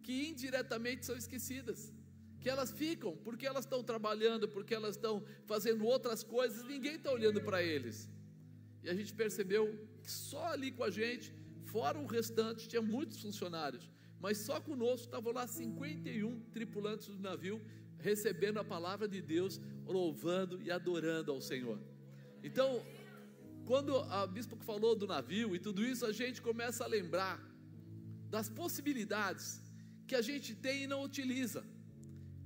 que 0.02 0.28
indiretamente 0.28 1.04
são 1.04 1.16
esquecidas, 1.16 1.92
que 2.40 2.48
elas 2.48 2.70
ficam 2.70 3.16
porque 3.24 3.46
elas 3.46 3.64
estão 3.64 3.82
trabalhando, 3.82 4.48
porque 4.48 4.74
elas 4.74 4.94
estão 4.96 5.24
fazendo 5.46 5.84
outras 5.84 6.22
coisas, 6.22 6.64
ninguém 6.64 6.96
está 6.96 7.10
olhando 7.10 7.40
para 7.40 7.62
eles. 7.62 8.08
E 8.82 8.88
a 8.88 8.94
gente 8.94 9.12
percebeu 9.12 9.64
que 10.02 10.10
só 10.10 10.46
ali 10.46 10.70
com 10.70 10.84
a 10.84 10.90
gente, 10.90 11.34
fora 11.64 11.98
o 11.98 12.06
restante, 12.06 12.68
tinha 12.68 12.82
muitos 12.82 13.20
funcionários, 13.20 13.90
mas 14.20 14.38
só 14.38 14.60
conosco 14.60 15.06
estavam 15.06 15.32
lá 15.32 15.46
51 15.46 16.40
tripulantes 16.52 17.08
do 17.08 17.18
navio 17.18 17.60
recebendo 17.98 18.58
a 18.58 18.64
palavra 18.64 19.08
de 19.08 19.20
Deus, 19.20 19.60
louvando 19.84 20.62
e 20.62 20.70
adorando 20.70 21.32
ao 21.32 21.40
Senhor. 21.40 21.78
Então, 22.42 22.84
quando 23.64 23.96
a 23.96 24.26
bispo 24.26 24.56
falou 24.56 24.94
do 24.94 25.06
navio 25.06 25.54
e 25.54 25.58
tudo 25.58 25.84
isso, 25.84 26.06
a 26.06 26.12
gente 26.12 26.40
começa 26.40 26.84
a 26.84 26.86
lembrar 26.86 27.42
das 28.36 28.48
possibilidades 28.62 29.46
que 30.08 30.14
a 30.20 30.24
gente 30.28 30.50
tem 30.64 30.76
e 30.82 30.90
não 30.92 31.00
utiliza. 31.10 31.60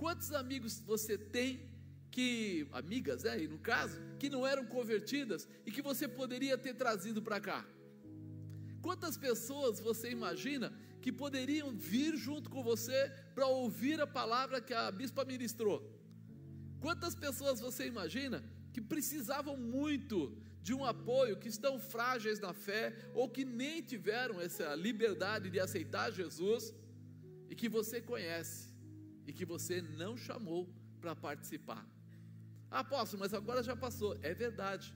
Quantos 0.03 0.29
amigos 0.43 0.73
você 0.93 1.15
tem 1.37 1.51
que, 2.15 2.31
amigas, 2.81 3.25
né, 3.25 3.37
no 3.55 3.59
caso, 3.59 3.97
que 4.21 4.29
não 4.35 4.43
eram 4.53 4.65
convertidas 4.77 5.49
e 5.67 5.73
que 5.75 5.83
você 5.91 6.07
poderia 6.21 6.57
ter 6.57 6.75
trazido 6.83 7.21
para 7.21 7.41
cá? 7.49 7.61
Quantas 8.87 9.17
pessoas 9.27 9.81
você 9.89 10.07
imagina 10.19 10.73
que 11.03 11.13
poderiam 11.25 11.69
vir 11.91 12.17
junto 12.17 12.49
com 12.55 12.63
você 12.63 12.99
para 13.35 13.49
ouvir 13.49 14.01
a 14.01 14.07
palavra 14.07 14.61
que 14.61 14.73
a 14.73 14.93
bispa 14.93 15.25
ministrou? 15.25 15.79
Quantas 16.85 17.17
pessoas 17.17 17.59
você 17.59 17.85
imagina 17.95 18.39
que 18.73 18.81
precisavam 18.81 19.57
muito 19.57 20.17
de 20.63 20.75
um 20.75 20.85
apoio, 20.85 21.39
que 21.39 21.49
estão 21.49 21.79
frágeis 21.79 22.39
na 22.39 22.53
fé 22.53 22.95
ou 23.15 23.29
que 23.29 23.45
nem 23.45 23.83
tiveram 23.83 24.41
essa 24.41 24.75
liberdade 24.75 25.51
de 25.51 25.59
aceitar 25.59 26.13
Jesus 26.13 26.75
e 27.49 27.55
que 27.55 27.69
você 27.69 28.01
conhece 28.01 28.73
e 29.27 29.33
que 29.33 29.45
você 29.45 29.81
não 29.81 30.17
chamou 30.17 30.69
para 31.01 31.17
participar? 31.17 31.87
Ah, 32.71 32.81
apóstolo, 32.81 33.21
mas 33.21 33.35
agora 33.35 33.63
já 33.63 33.75
passou. 33.75 34.17
É 34.23 34.33
verdade. 34.33 34.95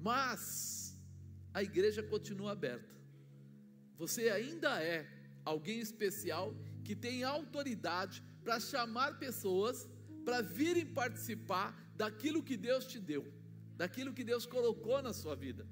Mas 0.00 0.96
a 1.52 1.62
igreja 1.62 2.02
continua 2.02 2.52
aberta 2.52 2.94
você 3.96 4.28
ainda 4.28 4.82
é 4.82 5.06
alguém 5.44 5.78
especial 5.78 6.54
que 6.84 6.94
tem 6.94 7.22
autoridade 7.22 8.22
para 8.42 8.58
chamar 8.60 9.18
pessoas 9.18 9.88
para 10.24 10.40
virem 10.40 10.86
participar 10.86 11.92
daquilo 11.94 12.42
que 12.42 12.56
Deus 12.56 12.86
te 12.86 12.98
deu, 12.98 13.24
daquilo 13.76 14.12
que 14.12 14.24
Deus 14.24 14.46
colocou 14.46 15.02
na 15.02 15.12
sua 15.12 15.34
vida. 15.34 15.66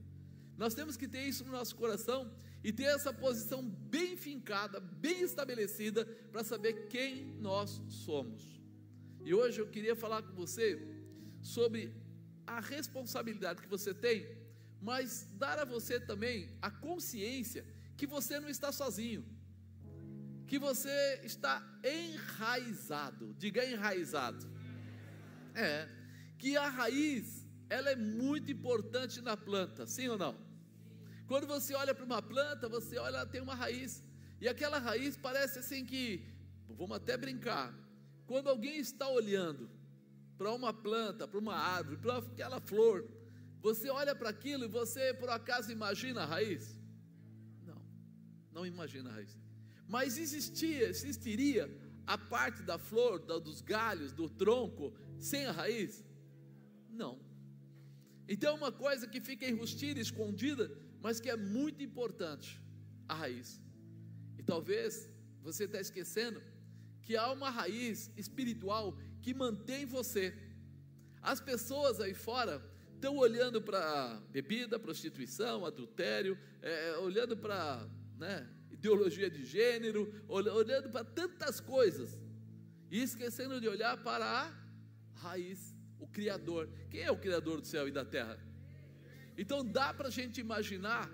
Nós 0.57 0.75
temos 0.75 0.97
que 0.97 1.09
ter 1.09 1.23
isso 1.23 1.45
no 1.45 1.53
nosso 1.53 1.75
coração 1.77 2.31
e 2.63 2.73
ter 2.73 2.85
essa 2.85 3.13
posição 3.13 3.63
bem 3.63 4.17
fincada, 4.17 4.79
bem 4.79 5.23
estabelecida, 5.23 6.05
para 6.31 6.45
saber 6.45 6.87
quem 6.89 7.25
nós 7.41 7.81
somos. 7.89 8.61
E 9.25 9.35
hoje 9.35 9.61
eu 9.61 9.69
queria 9.69 9.97
falar 9.97 10.23
com 10.23 10.35
você 10.35 10.81
sobre 11.41 11.93
a 12.47 12.61
responsabilidade 12.61 13.63
que 13.63 13.69
você 13.69 13.95
tem, 13.95 14.27
mas 14.81 15.29
dar 15.35 15.59
a 15.59 15.65
você 15.65 15.99
também 15.99 16.57
a 16.61 16.71
consciência 16.71 17.65
que 17.97 18.07
você 18.07 18.39
não 18.41 18.49
está 18.49 18.73
sozinho, 18.73 19.25
que 20.47 20.59
você 20.59 21.21
está 21.23 21.63
enraizado, 21.85 23.35
diga 23.39 23.65
enraizado. 23.65 24.51
É, 25.55 25.89
que 26.39 26.57
a 26.57 26.69
raiz, 26.69 27.42
ela 27.73 27.91
é 27.91 27.97
muito 27.97 28.51
importante 28.57 29.21
na 29.21 29.37
planta, 29.37 29.87
sim 29.87 30.09
ou 30.09 30.19
não? 30.19 30.35
Quando 31.27 31.47
você 31.47 31.75
olha 31.75 31.95
para 31.95 32.05
uma 32.05 32.21
planta, 32.21 32.69
você 32.69 32.99
olha, 32.99 33.17
ela 33.17 33.27
tem 33.27 33.41
uma 33.41 33.55
raiz, 33.55 34.05
e 34.41 34.49
aquela 34.49 34.79
raiz 34.79 35.17
parece 35.17 35.59
assim 35.61 35.85
que, 35.85 36.05
vamos 36.69 36.97
até 36.97 37.17
brincar, 37.17 37.69
quando 38.27 38.49
alguém 38.49 38.77
está 38.79 39.09
olhando 39.09 39.71
para 40.37 40.51
uma 40.53 40.73
planta, 40.73 41.27
para 41.27 41.39
uma 41.39 41.57
árvore, 41.57 41.97
para 41.97 42.19
aquela 42.19 42.61
flor, 42.61 43.09
você 43.61 43.89
olha 43.89 44.15
para 44.15 44.31
aquilo 44.31 44.65
e 44.65 44.69
você 44.69 45.15
por 45.15 45.31
acaso 45.31 45.71
imagina 45.71 46.23
a 46.23 46.27
raiz? 46.27 46.83
não 48.53 48.67
imagina 48.67 49.11
a 49.11 49.15
raiz. 49.15 49.37
Mas 49.89 50.19
existia, 50.19 50.89
existiria 50.89 51.71
a 52.07 52.17
parte 52.19 52.63
da 52.63 52.79
flor, 52.79 53.19
dos 53.19 53.61
galhos, 53.61 54.13
do 54.13 54.29
tronco, 54.29 54.93
sem 55.19 55.47
a 55.47 55.53
raiz? 55.53 56.05
Não. 56.91 57.19
Então, 58.29 58.55
uma 58.55 58.73
coisa 58.73 59.07
que 59.07 59.21
fica 59.21 59.47
enrustida, 59.47 60.01
escondida, 60.01 60.71
mas 61.01 61.21
que 61.21 61.31
é 61.31 61.37
muito 61.37 61.83
importante: 61.83 62.61
a 63.09 63.15
raiz. 63.15 63.61
E 64.39 64.43
talvez 64.43 65.09
você 65.43 65.65
está 65.65 65.81
esquecendo 65.81 66.43
que 67.03 67.17
há 67.17 67.31
uma 67.33 67.51
raiz 67.51 68.11
espiritual 68.17 68.97
que 69.21 69.35
mantém 69.35 69.85
você. 69.85 70.35
As 71.21 71.41
pessoas 71.41 72.01
aí 72.01 72.15
fora 72.15 72.63
estão 72.95 73.17
olhando 73.17 73.61
para 73.61 74.21
bebida, 74.31 74.79
prostituição, 74.79 75.67
adultério, 75.67 76.39
é, 76.61 76.97
olhando 76.99 77.37
para 77.37 77.89
né, 78.17 78.49
ideologia 78.71 79.29
de 79.29 79.45
gênero, 79.45 80.25
olhando 80.29 80.91
para 80.91 81.05
tantas 81.05 81.61
coisas 81.61 82.19
e 82.91 83.03
esquecendo 83.03 83.61
de 83.61 83.69
olhar 83.69 83.97
para 84.03 84.25
a 84.25 84.63
raiz, 85.15 85.72
Criador. 86.13 86.69
Quem 86.91 87.03
é 87.03 87.11
o 87.11 87.19
Criador 87.19 87.61
do 87.61 87.67
céu 87.67 87.89
e 87.89 87.91
da 87.91 88.05
terra? 88.05 88.39
Então 89.37 89.65
dá 89.65 89.93
para 89.95 90.09
a 90.09 90.11
gente 90.11 90.41
imaginar 90.41 91.11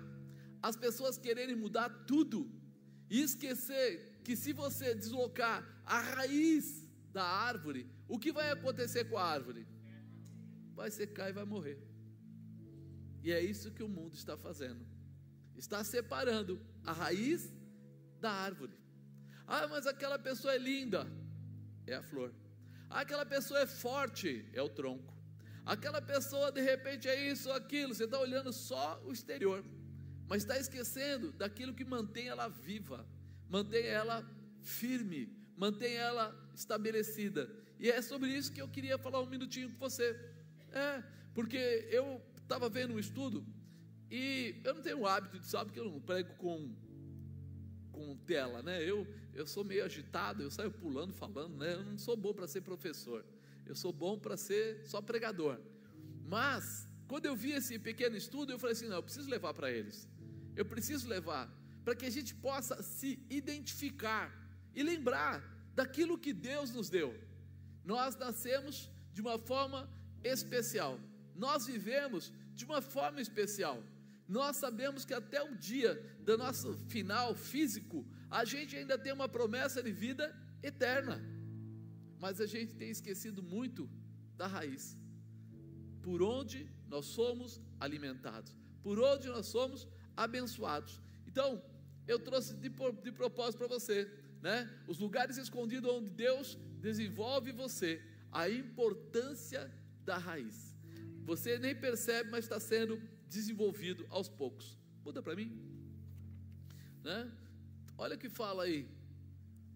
as 0.61 0.75
pessoas 0.75 1.17
quererem 1.17 1.55
mudar 1.55 1.89
tudo 2.05 2.51
e 3.09 3.21
esquecer 3.21 4.19
que 4.23 4.35
se 4.35 4.51
você 4.53 4.93
deslocar 4.93 5.57
a 5.85 5.99
raiz 5.99 6.87
da 7.11 7.23
árvore, 7.23 7.89
o 8.07 8.19
que 8.19 8.31
vai 8.31 8.51
acontecer 8.51 9.05
com 9.05 9.17
a 9.17 9.23
árvore? 9.23 9.65
Vai 10.75 10.91
secar 10.91 11.29
e 11.29 11.33
vai 11.33 11.45
morrer. 11.45 11.79
E 13.23 13.31
é 13.31 13.41
isso 13.41 13.71
que 13.71 13.83
o 13.83 13.89
mundo 13.89 14.13
está 14.13 14.37
fazendo 14.37 14.85
está 15.59 15.83
separando 15.83 16.59
a 16.83 16.93
raiz 16.93 17.53
da 18.19 18.31
árvore. 18.31 18.73
Ah, 19.45 19.67
mas 19.67 19.85
aquela 19.85 20.17
pessoa 20.17 20.53
é 20.53 20.57
linda, 20.57 21.05
é 21.85 21.95
a 21.95 22.03
flor. 22.03 22.33
Aquela 22.89 23.25
pessoa 23.25 23.59
é 23.61 23.67
forte, 23.67 24.45
é 24.53 24.61
o 24.61 24.69
tronco. 24.69 25.13
Aquela 25.65 26.01
pessoa 26.01 26.51
de 26.51 26.61
repente 26.61 27.07
é 27.07 27.29
isso, 27.29 27.51
aquilo. 27.51 27.93
Você 27.93 28.05
está 28.05 28.19
olhando 28.19 28.51
só 28.51 29.01
o 29.05 29.11
exterior, 29.11 29.63
mas 30.27 30.43
está 30.43 30.57
esquecendo 30.57 31.31
daquilo 31.33 31.73
que 31.73 31.85
mantém 31.85 32.27
ela 32.27 32.47
viva, 32.47 33.05
mantém 33.47 33.85
ela 33.85 34.27
firme, 34.61 35.31
mantém 35.55 35.93
ela 35.95 36.35
estabelecida. 36.55 37.49
E 37.79 37.89
é 37.89 38.01
sobre 38.01 38.29
isso 38.29 38.51
que 38.51 38.61
eu 38.61 38.67
queria 38.67 38.97
falar 38.97 39.21
um 39.21 39.29
minutinho 39.29 39.69
com 39.71 39.77
você. 39.77 40.19
É, 40.71 41.03
porque 41.33 41.87
eu 41.91 42.21
estava 42.41 42.67
vendo 42.67 42.95
um 42.95 42.99
estudo 42.99 43.45
e 44.09 44.59
eu 44.63 44.73
não 44.73 44.81
tenho 44.81 44.99
o 44.99 45.07
hábito 45.07 45.39
de, 45.39 45.45
sabe 45.45 45.71
que 45.71 45.79
eu 45.79 45.85
não 45.85 46.01
prego 46.01 46.33
com, 46.35 46.75
com 47.91 48.17
tela, 48.17 48.63
né? 48.63 48.83
Eu, 48.83 49.07
eu 49.39 49.47
sou 49.47 49.63
meio 49.63 49.85
agitado, 49.85 50.43
eu 50.43 50.51
saio 50.51 50.69
pulando, 50.69 51.13
falando, 51.13 51.55
né? 51.55 51.73
Eu 51.73 51.83
não 51.83 51.97
sou 51.97 52.17
bom 52.17 52.33
para 52.33 52.47
ser 52.47 52.61
professor, 52.61 53.23
eu 53.65 53.73
sou 53.73 53.93
bom 53.93 54.19
para 54.19 54.35
ser 54.35 54.85
só 54.85 55.01
pregador. 55.01 55.57
Mas, 56.25 56.85
quando 57.07 57.25
eu 57.25 57.35
vi 57.35 57.53
esse 57.53 57.79
pequeno 57.79 58.17
estudo, 58.17 58.51
eu 58.51 58.59
falei 58.59 58.73
assim: 58.73 58.87
não, 58.87 58.97
eu 58.97 59.03
preciso 59.03 59.29
levar 59.29 59.53
para 59.53 59.71
eles, 59.71 60.07
eu 60.55 60.65
preciso 60.65 61.07
levar, 61.07 61.49
para 61.85 61.95
que 61.95 62.05
a 62.05 62.09
gente 62.09 62.35
possa 62.35 62.83
se 62.83 63.17
identificar 63.29 64.27
e 64.75 64.83
lembrar 64.83 65.41
daquilo 65.73 66.17
que 66.17 66.33
Deus 66.33 66.71
nos 66.71 66.89
deu. 66.89 67.17
Nós 67.85 68.17
nascemos 68.17 68.89
de 69.13 69.21
uma 69.21 69.39
forma 69.39 69.89
especial, 70.21 70.99
nós 71.33 71.65
vivemos 71.65 72.33
de 72.53 72.65
uma 72.65 72.81
forma 72.81 73.21
especial. 73.21 73.81
Nós 74.27 74.57
sabemos 74.57 75.05
que 75.05 75.13
até 75.13 75.41
o 75.41 75.55
dia 75.55 75.95
do 76.19 76.37
nosso 76.37 76.75
final 76.87 77.33
físico, 77.33 78.05
a 78.29 78.45
gente 78.45 78.75
ainda 78.75 78.97
tem 78.97 79.11
uma 79.11 79.27
promessa 79.27 79.81
de 79.81 79.91
vida 79.91 80.35
eterna. 80.61 81.21
Mas 82.19 82.39
a 82.41 82.45
gente 82.45 82.75
tem 82.75 82.89
esquecido 82.89 83.41
muito 83.41 83.89
da 84.35 84.47
raiz. 84.47 84.97
Por 86.01 86.21
onde 86.21 86.69
nós 86.87 87.05
somos 87.05 87.61
alimentados, 87.79 88.55
por 88.81 88.99
onde 88.99 89.27
nós 89.27 89.47
somos 89.47 89.87
abençoados. 90.15 91.01
Então, 91.27 91.63
eu 92.07 92.19
trouxe 92.19 92.55
de, 92.55 92.69
de 92.69 93.11
propósito 93.11 93.59
para 93.59 93.67
você, 93.67 94.11
né? 94.41 94.69
Os 94.87 94.97
lugares 94.97 95.37
escondidos 95.37 95.89
onde 95.91 96.09
Deus 96.09 96.57
desenvolve 96.79 97.51
você, 97.51 98.01
a 98.31 98.49
importância 98.49 99.71
da 100.03 100.17
raiz. 100.17 100.75
Você 101.23 101.59
nem 101.59 101.75
percebe, 101.75 102.31
mas 102.31 102.45
está 102.45 102.59
sendo 102.59 102.99
desenvolvido 103.27 104.05
aos 104.09 104.27
poucos. 104.27 104.77
Muda 105.03 105.21
para 105.21 105.35
mim. 105.35 105.51
Né? 107.03 107.31
Olha 108.01 108.15
o 108.15 108.17
que 108.17 108.29
fala 108.29 108.63
aí. 108.63 108.87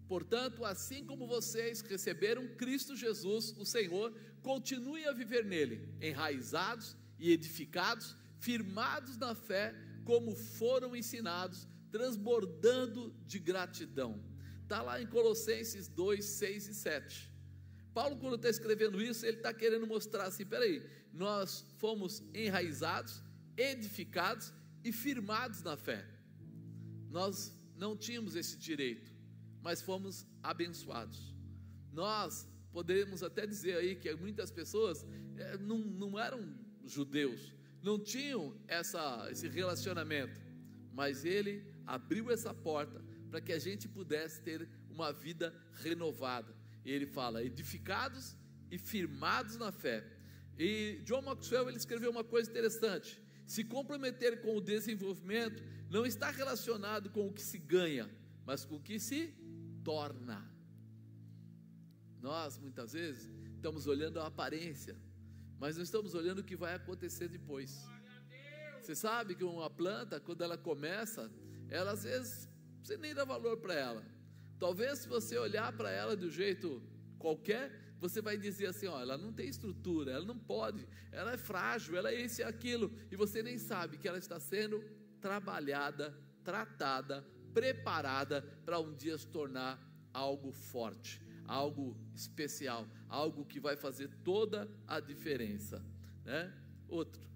Portanto, 0.08 0.64
assim 0.64 1.04
como 1.04 1.26
vocês 1.26 1.82
receberam 1.82 2.48
Cristo 2.56 2.96
Jesus, 2.96 3.54
o 3.58 3.66
Senhor, 3.66 4.14
continuem 4.40 5.04
a 5.06 5.12
viver 5.12 5.44
nele, 5.44 5.76
enraizados 6.00 6.96
e 7.18 7.30
edificados, 7.30 8.16
firmados 8.38 9.18
na 9.18 9.34
fé, 9.34 9.74
como 10.06 10.34
foram 10.34 10.96
ensinados, 10.96 11.68
transbordando 11.92 13.14
de 13.26 13.38
gratidão. 13.38 14.24
Está 14.62 14.80
lá 14.80 15.02
em 15.02 15.06
Colossenses 15.06 15.86
2, 15.86 16.24
6 16.24 16.68
e 16.68 16.74
7. 16.74 17.30
Paulo, 17.92 18.16
quando 18.16 18.36
está 18.36 18.48
escrevendo 18.48 19.02
isso, 19.02 19.26
ele 19.26 19.36
está 19.36 19.52
querendo 19.52 19.86
mostrar 19.86 20.24
assim: 20.24 20.46
peraí, 20.46 20.82
nós 21.12 21.66
fomos 21.76 22.22
enraizados, 22.32 23.22
edificados 23.54 24.50
e 24.82 24.90
firmados 24.92 25.62
na 25.62 25.76
fé. 25.76 26.06
Nós 27.10 27.52
não 27.76 27.96
tínhamos 27.96 28.36
esse 28.36 28.56
direito, 28.56 29.12
mas 29.62 29.82
fomos 29.82 30.26
abençoados. 30.42 31.34
Nós 31.92 32.48
podemos 32.72 33.22
até 33.22 33.46
dizer 33.46 33.76
aí 33.76 33.96
que 33.96 34.12
muitas 34.16 34.50
pessoas 34.50 35.04
é, 35.36 35.56
não, 35.58 35.78
não 35.78 36.18
eram 36.18 36.54
judeus, 36.84 37.54
não 37.82 37.98
tinham 37.98 38.56
essa, 38.66 39.28
esse 39.30 39.48
relacionamento, 39.48 40.40
mas 40.92 41.24
ele 41.24 41.64
abriu 41.86 42.30
essa 42.30 42.52
porta 42.54 43.02
para 43.30 43.40
que 43.40 43.52
a 43.52 43.58
gente 43.58 43.88
pudesse 43.88 44.40
ter 44.42 44.68
uma 44.88 45.12
vida 45.12 45.54
renovada. 45.72 46.54
E 46.84 46.90
ele 46.90 47.06
fala: 47.06 47.44
edificados 47.44 48.36
e 48.70 48.78
firmados 48.78 49.56
na 49.56 49.72
fé. 49.72 50.04
E 50.58 51.00
John 51.04 51.22
Maxwell 51.22 51.68
ele 51.68 51.76
escreveu 51.76 52.10
uma 52.10 52.24
coisa 52.24 52.50
interessante: 52.50 53.20
se 53.46 53.64
comprometer 53.64 54.40
com 54.40 54.56
o 54.56 54.60
desenvolvimento 54.60 55.62
não 55.90 56.04
está 56.04 56.30
relacionado 56.30 57.10
com 57.10 57.26
o 57.26 57.32
que 57.32 57.42
se 57.42 57.58
ganha, 57.58 58.10
mas 58.44 58.64
com 58.64 58.76
o 58.76 58.80
que 58.80 58.98
se 58.98 59.34
torna. 59.82 60.50
Nós, 62.20 62.58
muitas 62.58 62.92
vezes, 62.92 63.30
estamos 63.54 63.86
olhando 63.86 64.20
a 64.20 64.26
aparência, 64.26 64.96
mas 65.58 65.76
não 65.76 65.82
estamos 65.82 66.14
olhando 66.14 66.40
o 66.40 66.44
que 66.44 66.56
vai 66.56 66.74
acontecer 66.74 67.28
depois. 67.28 67.84
Você 68.80 68.94
sabe 68.94 69.34
que 69.34 69.44
uma 69.44 69.70
planta, 69.70 70.20
quando 70.20 70.42
ela 70.42 70.58
começa, 70.58 71.30
ela 71.68 71.92
às 71.92 72.04
vezes 72.04 72.48
você 72.82 72.96
nem 72.96 73.14
dá 73.14 73.24
valor 73.24 73.56
para 73.58 73.74
ela. 73.74 74.04
Talvez 74.58 75.00
se 75.00 75.08
você 75.08 75.38
olhar 75.38 75.72
para 75.72 75.90
ela 75.90 76.14
um 76.14 76.30
jeito 76.30 76.82
qualquer, 77.18 77.72
você 77.98 78.20
vai 78.20 78.36
dizer 78.36 78.66
assim: 78.66 78.86
ó, 78.86 79.00
ela 79.00 79.16
não 79.16 79.32
tem 79.32 79.48
estrutura, 79.48 80.12
ela 80.12 80.24
não 80.24 80.38
pode, 80.38 80.86
ela 81.10 81.32
é 81.32 81.36
frágil, 81.38 81.96
ela 81.96 82.10
é 82.10 82.20
esse 82.20 82.42
e 82.42 82.44
aquilo, 82.44 82.92
e 83.10 83.16
você 83.16 83.42
nem 83.42 83.58
sabe 83.58 83.96
que 83.96 84.06
ela 84.06 84.18
está 84.18 84.38
sendo 84.38 84.84
trabalhada, 85.24 86.14
tratada, 86.44 87.24
preparada 87.54 88.42
para 88.62 88.78
um 88.78 88.94
dia 88.94 89.16
se 89.16 89.26
tornar 89.26 89.80
algo 90.12 90.52
forte, 90.52 91.18
algo 91.46 91.96
especial, 92.14 92.86
algo 93.08 93.46
que 93.46 93.58
vai 93.58 93.74
fazer 93.74 94.08
toda 94.22 94.70
a 94.86 95.00
diferença, 95.00 95.82
né? 96.26 96.52
Outro. 96.86 97.26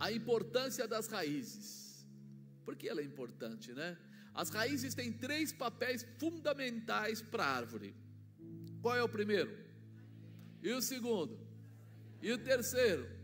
A 0.00 0.10
importância 0.10 0.88
das 0.88 1.08
raízes. 1.08 2.08
Por 2.64 2.74
que 2.74 2.88
ela 2.88 3.02
é 3.02 3.04
importante, 3.04 3.74
né? 3.74 3.98
As 4.32 4.48
raízes 4.48 4.94
têm 4.94 5.12
três 5.12 5.52
papéis 5.52 6.06
fundamentais 6.18 7.20
para 7.20 7.44
a 7.44 7.54
árvore. 7.54 7.94
Qual 8.80 8.96
é 8.96 9.02
o 9.02 9.08
primeiro? 9.10 9.54
E 10.62 10.72
o 10.72 10.80
segundo? 10.80 11.38
E 12.22 12.32
o 12.32 12.38
terceiro? 12.38 13.15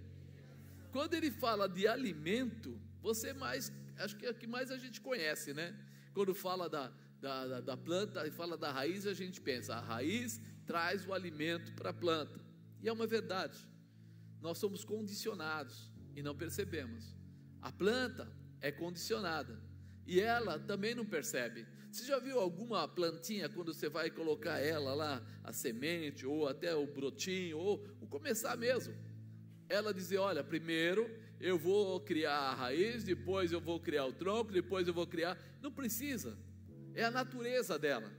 Quando 0.93 1.15
ele 1.15 1.31
fala 1.31 1.67
de 1.67 1.89
alimento, 1.89 2.79
você 3.01 3.33
mais, 3.33 3.73
acho 3.97 4.15
que 4.17 4.27
é 4.27 4.31
o 4.31 4.35
que 4.35 4.47
mais 4.47 4.71
a 4.71 4.77
gente 4.77 5.01
conhece, 5.01 5.55
né? 5.55 5.75
Quando 6.13 6.35
fala 6.35 6.69
da, 6.69 6.93
da, 7.19 7.61
da 7.61 7.77
planta 7.77 8.27
e 8.27 8.31
fala 8.31 8.59
da 8.59 8.71
raiz, 8.71 9.07
a 9.07 9.15
gente 9.15 9.41
pensa, 9.41 9.75
a 9.75 9.81
raiz 9.81 10.39
traz 10.67 11.07
o 11.07 11.15
alimento 11.15 11.73
para 11.73 11.91
a 11.91 11.95
planta. 11.95 12.39
E 12.83 12.89
é 12.89 12.93
uma 12.93 13.07
verdade. 13.07 13.67
Nós 14.41 14.59
somos 14.59 14.85
condicionados 14.85 15.91
e 16.15 16.23
não 16.23 16.37
percebemos. 16.37 17.17
A 17.63 17.73
planta 17.73 18.31
é 18.61 18.71
condicionada 18.71 19.59
e 20.07 20.21
ela 20.21 20.59
também 20.59 20.95
não 20.95 21.07
percebe. 21.07 21.67
Você 21.91 22.05
já 22.05 22.19
viu 22.19 22.39
alguma 22.39 22.87
plantinha 22.87 23.49
quando 23.49 23.73
você 23.73 23.89
vai 23.89 24.11
colocar 24.11 24.59
ela 24.59 24.95
lá, 24.95 25.23
a 25.43 25.53
semente, 25.53 26.27
ou 26.27 26.49
até 26.49 26.75
o 26.75 26.87
brotinho, 26.87 27.59
ou, 27.59 27.87
ou 28.01 28.09
começar 28.09 28.57
mesmo? 28.57 28.95
Ela 29.73 29.95
dizer: 29.95 30.19
Olha, 30.19 30.45
primeiro 30.45 31.11
eu 31.41 31.59
vou 31.59 31.99
criar 32.01 32.39
a 32.51 32.55
raiz, 32.55 33.03
depois 33.03 33.51
eu 33.51 33.61
vou 33.61 33.81
criar 33.81 34.05
o 34.05 34.13
tronco, 34.13 34.53
depois 34.53 34.87
eu 34.87 34.93
vou 34.93 35.07
criar. 35.07 35.37
Não 35.63 35.73
precisa, 35.73 36.37
é 36.95 37.05
a 37.05 37.11
natureza 37.11 37.79
dela. 37.79 38.13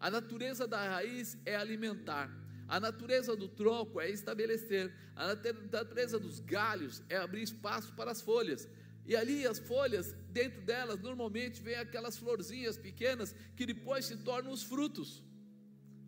A 0.00 0.10
natureza 0.10 0.66
da 0.66 0.88
raiz 0.88 1.38
é 1.46 1.54
alimentar. 1.54 2.28
A 2.66 2.80
natureza 2.80 3.36
do 3.36 3.48
tronco 3.48 4.00
é 4.00 4.10
estabelecer, 4.10 4.92
a 5.14 5.34
natureza 5.72 6.18
dos 6.18 6.40
galhos 6.40 7.02
é 7.08 7.16
abrir 7.16 7.42
espaço 7.42 7.94
para 7.94 8.10
as 8.10 8.20
folhas, 8.20 8.68
e 9.06 9.16
ali 9.16 9.46
as 9.46 9.58
folhas, 9.58 10.12
dentro 10.30 10.60
delas, 10.60 11.00
normalmente 11.00 11.62
vem 11.62 11.76
aquelas 11.76 12.18
florzinhas 12.18 12.76
pequenas 12.76 13.34
que 13.56 13.64
depois 13.64 14.04
se 14.04 14.16
tornam 14.18 14.52
os 14.52 14.62
frutos. 14.62 15.22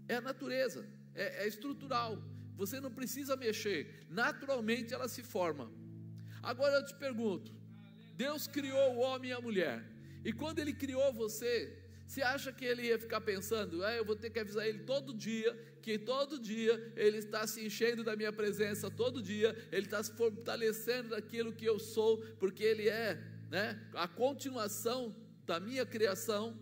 É 0.06 0.16
a 0.16 0.20
natureza, 0.20 0.84
é, 1.14 1.44
é 1.44 1.48
estrutural. 1.48 2.22
Você 2.60 2.78
não 2.78 2.92
precisa 2.98 3.36
mexer, 3.36 4.04
naturalmente 4.10 4.92
ela 4.92 5.08
se 5.08 5.22
forma. 5.22 5.66
Agora 6.42 6.74
eu 6.76 6.84
te 6.84 6.94
pergunto: 6.94 7.50
Deus 8.14 8.46
criou 8.46 8.96
o 8.96 8.98
homem 8.98 9.30
e 9.30 9.32
a 9.32 9.40
mulher, 9.40 9.82
e 10.22 10.30
quando 10.30 10.58
Ele 10.58 10.74
criou 10.74 11.10
você, 11.10 11.54
você 12.06 12.22
acha 12.22 12.52
que 12.52 12.64
ele 12.64 12.82
ia 12.88 12.98
ficar 12.98 13.20
pensando, 13.20 13.84
ah, 13.84 13.94
eu 13.94 14.04
vou 14.04 14.16
ter 14.16 14.30
que 14.30 14.40
avisar 14.40 14.66
ele 14.66 14.80
todo 14.80 15.14
dia, 15.14 15.56
que 15.80 15.96
todo 15.96 16.40
dia 16.40 16.92
ele 16.96 17.18
está 17.18 17.46
se 17.46 17.64
enchendo 17.64 18.02
da 18.02 18.16
minha 18.16 18.32
presença, 18.32 18.90
todo 18.90 19.22
dia 19.22 19.56
ele 19.70 19.86
está 19.86 20.02
se 20.02 20.12
fortalecendo 20.14 21.10
daquilo 21.10 21.52
que 21.52 21.64
eu 21.64 21.78
sou, 21.78 22.18
porque 22.40 22.64
ele 22.64 22.88
é 22.88 23.14
né, 23.48 23.80
a 23.94 24.08
continuação 24.08 25.14
da 25.46 25.60
minha 25.60 25.86
criação. 25.86 26.58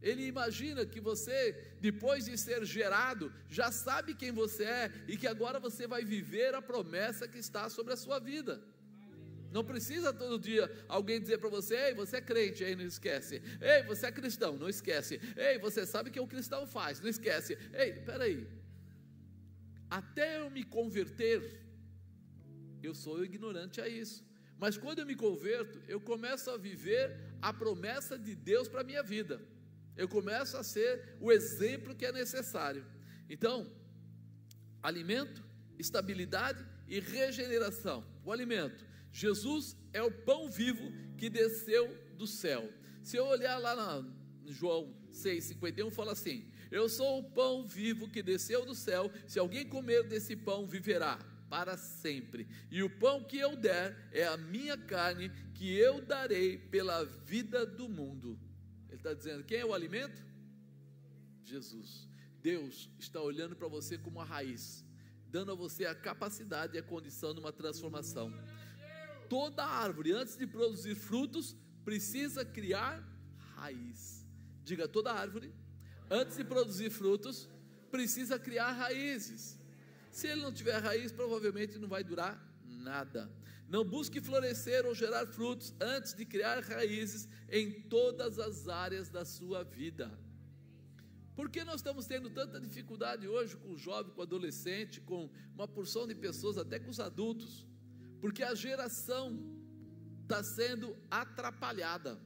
Ele 0.00 0.26
imagina 0.26 0.86
que 0.86 1.00
você, 1.00 1.74
depois 1.80 2.26
de 2.26 2.38
ser 2.38 2.64
gerado, 2.64 3.32
já 3.48 3.72
sabe 3.72 4.14
quem 4.14 4.30
você 4.30 4.64
é 4.64 4.92
e 5.08 5.16
que 5.16 5.26
agora 5.26 5.58
você 5.58 5.86
vai 5.86 6.04
viver 6.04 6.54
a 6.54 6.62
promessa 6.62 7.26
que 7.26 7.38
está 7.38 7.68
sobre 7.68 7.92
a 7.92 7.96
sua 7.96 8.18
vida. 8.18 8.62
Não 9.50 9.64
precisa 9.64 10.12
todo 10.12 10.38
dia 10.38 10.70
alguém 10.88 11.20
dizer 11.20 11.38
para 11.38 11.48
você: 11.48 11.74
ei, 11.74 11.94
você 11.94 12.18
é 12.18 12.20
crente, 12.20 12.62
aí 12.62 12.76
não 12.76 12.84
esquece. 12.84 13.42
Ei, 13.60 13.82
você 13.84 14.06
é 14.06 14.12
cristão, 14.12 14.56
não 14.56 14.68
esquece. 14.68 15.20
Ei, 15.36 15.58
você 15.58 15.84
sabe 15.84 16.10
o 16.10 16.12
que 16.12 16.20
o 16.20 16.26
cristão 16.26 16.66
faz, 16.66 17.00
não 17.00 17.08
esquece. 17.08 17.58
Ei, 17.72 17.94
peraí. 17.94 18.46
Até 19.90 20.38
eu 20.38 20.50
me 20.50 20.62
converter, 20.62 21.62
eu 22.82 22.94
sou 22.94 23.24
ignorante 23.24 23.80
a 23.80 23.88
isso. 23.88 24.22
Mas 24.58 24.76
quando 24.76 24.98
eu 24.98 25.06
me 25.06 25.14
converto, 25.14 25.80
eu 25.88 26.00
começo 26.00 26.50
a 26.50 26.56
viver 26.56 27.16
a 27.40 27.52
promessa 27.52 28.18
de 28.18 28.34
Deus 28.34 28.68
para 28.68 28.82
a 28.82 28.84
minha 28.84 29.02
vida. 29.02 29.40
Eu 29.98 30.08
começo 30.08 30.56
a 30.56 30.62
ser 30.62 31.16
o 31.20 31.30
exemplo 31.30 31.94
que 31.94 32.06
é 32.06 32.12
necessário. 32.12 32.86
Então, 33.28 33.70
alimento, 34.80 35.44
estabilidade 35.78 36.64
e 36.86 37.00
regeneração. 37.00 38.06
O 38.24 38.32
alimento 38.32 38.86
Jesus 39.10 39.76
é 39.92 40.00
o 40.02 40.12
pão 40.12 40.48
vivo 40.48 40.92
que 41.16 41.28
desceu 41.28 41.92
do 42.16 42.26
céu. 42.26 42.72
Se 43.02 43.16
eu 43.16 43.26
olhar 43.26 43.58
lá 43.58 43.74
na 43.74 44.08
João 44.46 44.94
6,51, 45.12 45.90
fala 45.90 46.12
assim: 46.12 46.48
Eu 46.70 46.88
sou 46.88 47.18
o 47.18 47.30
pão 47.30 47.66
vivo 47.66 48.08
que 48.08 48.22
desceu 48.22 48.64
do 48.64 48.76
céu. 48.76 49.10
Se 49.26 49.38
alguém 49.40 49.66
comer 49.66 50.04
desse 50.04 50.36
pão, 50.36 50.64
viverá 50.64 51.18
para 51.50 51.76
sempre. 51.76 52.46
E 52.70 52.82
o 52.82 52.90
pão 52.90 53.24
que 53.24 53.38
eu 53.38 53.56
der 53.56 54.08
é 54.12 54.26
a 54.26 54.36
minha 54.36 54.76
carne, 54.76 55.30
que 55.54 55.74
eu 55.76 56.00
darei 56.00 56.56
pela 56.56 57.04
vida 57.04 57.66
do 57.66 57.88
mundo. 57.88 58.38
Está 59.08 59.14
dizendo: 59.14 59.44
quem 59.44 59.58
é 59.58 59.66
o 59.66 59.74
alimento? 59.74 60.22
Jesus. 61.44 62.08
Deus 62.40 62.88
está 62.98 63.20
olhando 63.20 63.56
para 63.56 63.68
você 63.68 63.98
como 63.98 64.20
a 64.20 64.24
raiz, 64.24 64.84
dando 65.26 65.52
a 65.52 65.54
você 65.54 65.86
a 65.86 65.94
capacidade 65.94 66.76
e 66.76 66.78
a 66.78 66.82
condição 66.82 67.34
de 67.34 67.40
uma 67.40 67.52
transformação 67.52 68.32
toda 69.28 69.64
árvore, 69.64 70.12
antes 70.12 70.36
de 70.36 70.46
produzir 70.46 70.94
frutos, 70.94 71.54
precisa 71.84 72.44
criar 72.44 73.04
raiz. 73.56 74.26
Diga, 74.64 74.88
toda 74.88 75.12
árvore, 75.12 75.54
antes 76.10 76.36
de 76.36 76.44
produzir 76.44 76.90
frutos, 76.90 77.48
precisa 77.90 78.38
criar 78.38 78.72
raízes. 78.72 79.58
Se 80.10 80.26
ele 80.26 80.42
não 80.42 80.52
tiver 80.52 80.78
raiz, 80.78 81.12
provavelmente 81.12 81.78
não 81.78 81.88
vai 81.88 82.02
durar 82.02 82.42
nada. 82.64 83.30
Não 83.68 83.84
busque 83.84 84.20
florescer 84.20 84.86
ou 84.86 84.94
gerar 84.94 85.26
frutos 85.26 85.74
antes 85.80 86.14
de 86.14 86.24
criar 86.24 86.60
raízes 86.62 87.28
em 87.50 87.82
todas 87.82 88.38
as 88.38 88.66
áreas 88.66 89.08
da 89.08 89.24
sua 89.24 89.62
vida. 89.62 90.18
Por 91.36 91.48
que 91.50 91.62
nós 91.62 91.76
estamos 91.76 92.06
tendo 92.06 92.30
tanta 92.30 92.58
dificuldade 92.58 93.28
hoje 93.28 93.56
com 93.56 93.70
o 93.74 93.78
jovem, 93.78 94.12
com 94.12 94.20
o 94.20 94.24
adolescente, 94.24 95.00
com 95.00 95.30
uma 95.54 95.68
porção 95.68 96.06
de 96.06 96.14
pessoas, 96.14 96.58
até 96.58 96.78
com 96.78 96.90
os 96.90 96.98
adultos? 96.98 97.68
porque 98.20 98.42
a 98.42 98.54
geração 98.54 99.38
está 100.22 100.42
sendo 100.42 100.96
atrapalhada. 101.10 102.18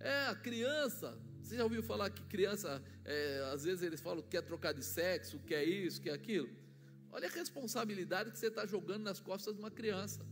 É, 0.00 0.26
a 0.26 0.34
criança, 0.34 1.18
você 1.42 1.56
já 1.56 1.64
ouviu 1.64 1.82
falar 1.82 2.10
que 2.10 2.22
criança, 2.22 2.82
é, 3.04 3.50
às 3.52 3.64
vezes 3.64 3.82
eles 3.82 4.00
falam 4.00 4.22
que 4.22 4.30
quer 4.30 4.42
trocar 4.42 4.72
de 4.72 4.84
sexo, 4.84 5.38
quer 5.40 5.64
isso, 5.64 6.00
quer 6.00 6.12
aquilo? 6.12 6.48
Olha 7.10 7.28
a 7.28 7.30
responsabilidade 7.30 8.30
que 8.30 8.38
você 8.38 8.48
está 8.48 8.66
jogando 8.66 9.02
nas 9.02 9.20
costas 9.20 9.54
de 9.54 9.60
uma 9.60 9.70
criança. 9.70 10.24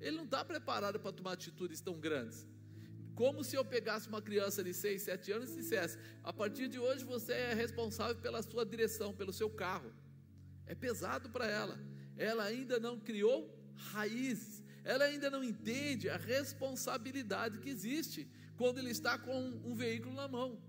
Ele 0.00 0.16
não 0.16 0.24
está 0.24 0.44
preparado 0.44 0.98
para 1.00 1.12
tomar 1.12 1.32
atitudes 1.32 1.80
tão 1.80 1.98
grandes. 1.98 2.46
Como 3.14 3.44
se 3.44 3.56
eu 3.56 3.64
pegasse 3.64 4.08
uma 4.08 4.20
criança 4.20 4.62
de 4.62 4.74
6, 4.74 5.02
7 5.02 5.32
anos 5.32 5.52
e 5.52 5.56
dissesse: 5.56 5.98
a 6.22 6.32
partir 6.32 6.68
de 6.68 6.78
hoje 6.78 7.04
você 7.04 7.32
é 7.32 7.54
responsável 7.54 8.16
pela 8.16 8.42
sua 8.42 8.66
direção, 8.66 9.14
pelo 9.14 9.32
seu 9.32 9.48
carro. 9.48 9.92
É 10.66 10.74
pesado 10.74 11.30
para 11.30 11.46
ela. 11.46 11.78
Ela 12.16 12.44
ainda 12.44 12.78
não 12.80 12.98
criou 12.98 13.54
raízes. 13.92 14.62
Ela 14.82 15.04
ainda 15.04 15.30
não 15.30 15.42
entende 15.42 16.10
a 16.10 16.16
responsabilidade 16.16 17.58
que 17.58 17.70
existe 17.70 18.28
quando 18.56 18.78
ele 18.78 18.90
está 18.90 19.18
com 19.18 19.38
um 19.64 19.74
veículo 19.74 20.14
na 20.14 20.28
mão. 20.28 20.62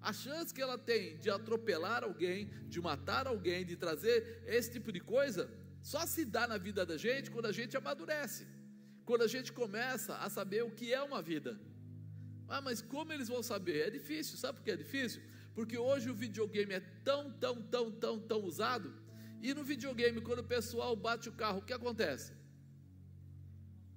A 0.00 0.12
chance 0.12 0.52
que 0.52 0.62
ela 0.62 0.78
tem 0.78 1.18
de 1.18 1.28
atropelar 1.30 2.02
alguém, 2.04 2.50
de 2.68 2.80
matar 2.80 3.26
alguém, 3.26 3.64
de 3.64 3.76
trazer 3.76 4.42
esse 4.46 4.72
tipo 4.72 4.90
de 4.90 5.00
coisa, 5.00 5.50
só 5.82 6.06
se 6.06 6.24
dá 6.24 6.46
na 6.48 6.58
vida 6.58 6.84
da 6.86 6.96
gente 6.96 7.30
quando 7.30 7.46
a 7.46 7.52
gente 7.52 7.76
amadurece, 7.76 8.46
quando 9.10 9.22
a 9.22 9.26
gente 9.26 9.52
começa 9.52 10.14
a 10.18 10.28
saber 10.30 10.62
o 10.62 10.70
que 10.70 10.94
é 10.94 11.02
uma 11.02 11.20
vida. 11.20 11.58
Ah, 12.48 12.60
mas 12.60 12.80
como 12.80 13.12
eles 13.12 13.26
vão 13.26 13.42
saber? 13.42 13.88
É 13.88 13.90
difícil, 13.90 14.38
sabe 14.38 14.58
por 14.58 14.64
que 14.64 14.70
é 14.70 14.76
difícil? 14.76 15.20
Porque 15.52 15.76
hoje 15.76 16.08
o 16.08 16.14
videogame 16.14 16.74
é 16.74 16.80
tão, 17.08 17.32
tão, 17.32 17.60
tão, 17.60 17.90
tão, 17.90 18.20
tão 18.20 18.40
usado, 18.44 18.94
e 19.42 19.52
no 19.52 19.64
videogame, 19.64 20.20
quando 20.20 20.38
o 20.38 20.44
pessoal 20.44 20.94
bate 20.94 21.28
o 21.28 21.32
carro, 21.32 21.58
o 21.58 21.62
que 21.68 21.72
acontece? 21.72 22.32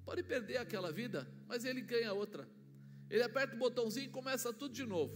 Pode 0.04 0.24
perder 0.24 0.58
aquela 0.58 0.92
vida, 0.92 1.28
mas 1.48 1.64
ele 1.64 1.82
ganha 1.82 2.12
outra. 2.12 2.50
Ele 3.08 3.22
aperta 3.22 3.56
o 3.56 3.60
botãozinho 3.60 4.08
e 4.08 4.10
começa 4.10 4.52
tudo 4.52 4.74
de 4.74 4.84
novo. 4.84 5.16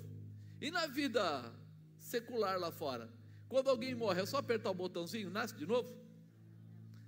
E 0.62 0.70
na 0.70 0.86
vida 0.86 1.52
secular 1.98 2.60
lá 2.60 2.72
fora, 2.72 3.10
quando 3.50 3.72
alguém 3.72 3.96
morre, 3.96 4.22
é 4.22 4.28
só 4.28 4.38
apertar 4.38 4.70
o 4.70 4.76
botãozinho, 4.76 5.32
nasce 5.32 5.56
de 5.56 5.66
novo? 5.66 5.92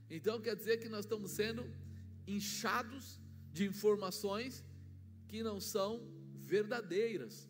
Então 0.10 0.42
quer 0.42 0.56
dizer 0.56 0.78
que 0.78 0.90
nós 0.90 1.06
estamos 1.06 1.30
sendo 1.30 1.72
inchados 2.36 3.20
de 3.52 3.66
informações 3.66 4.64
que 5.28 5.42
não 5.44 5.60
são 5.60 5.90
verdadeiras. 6.36 7.50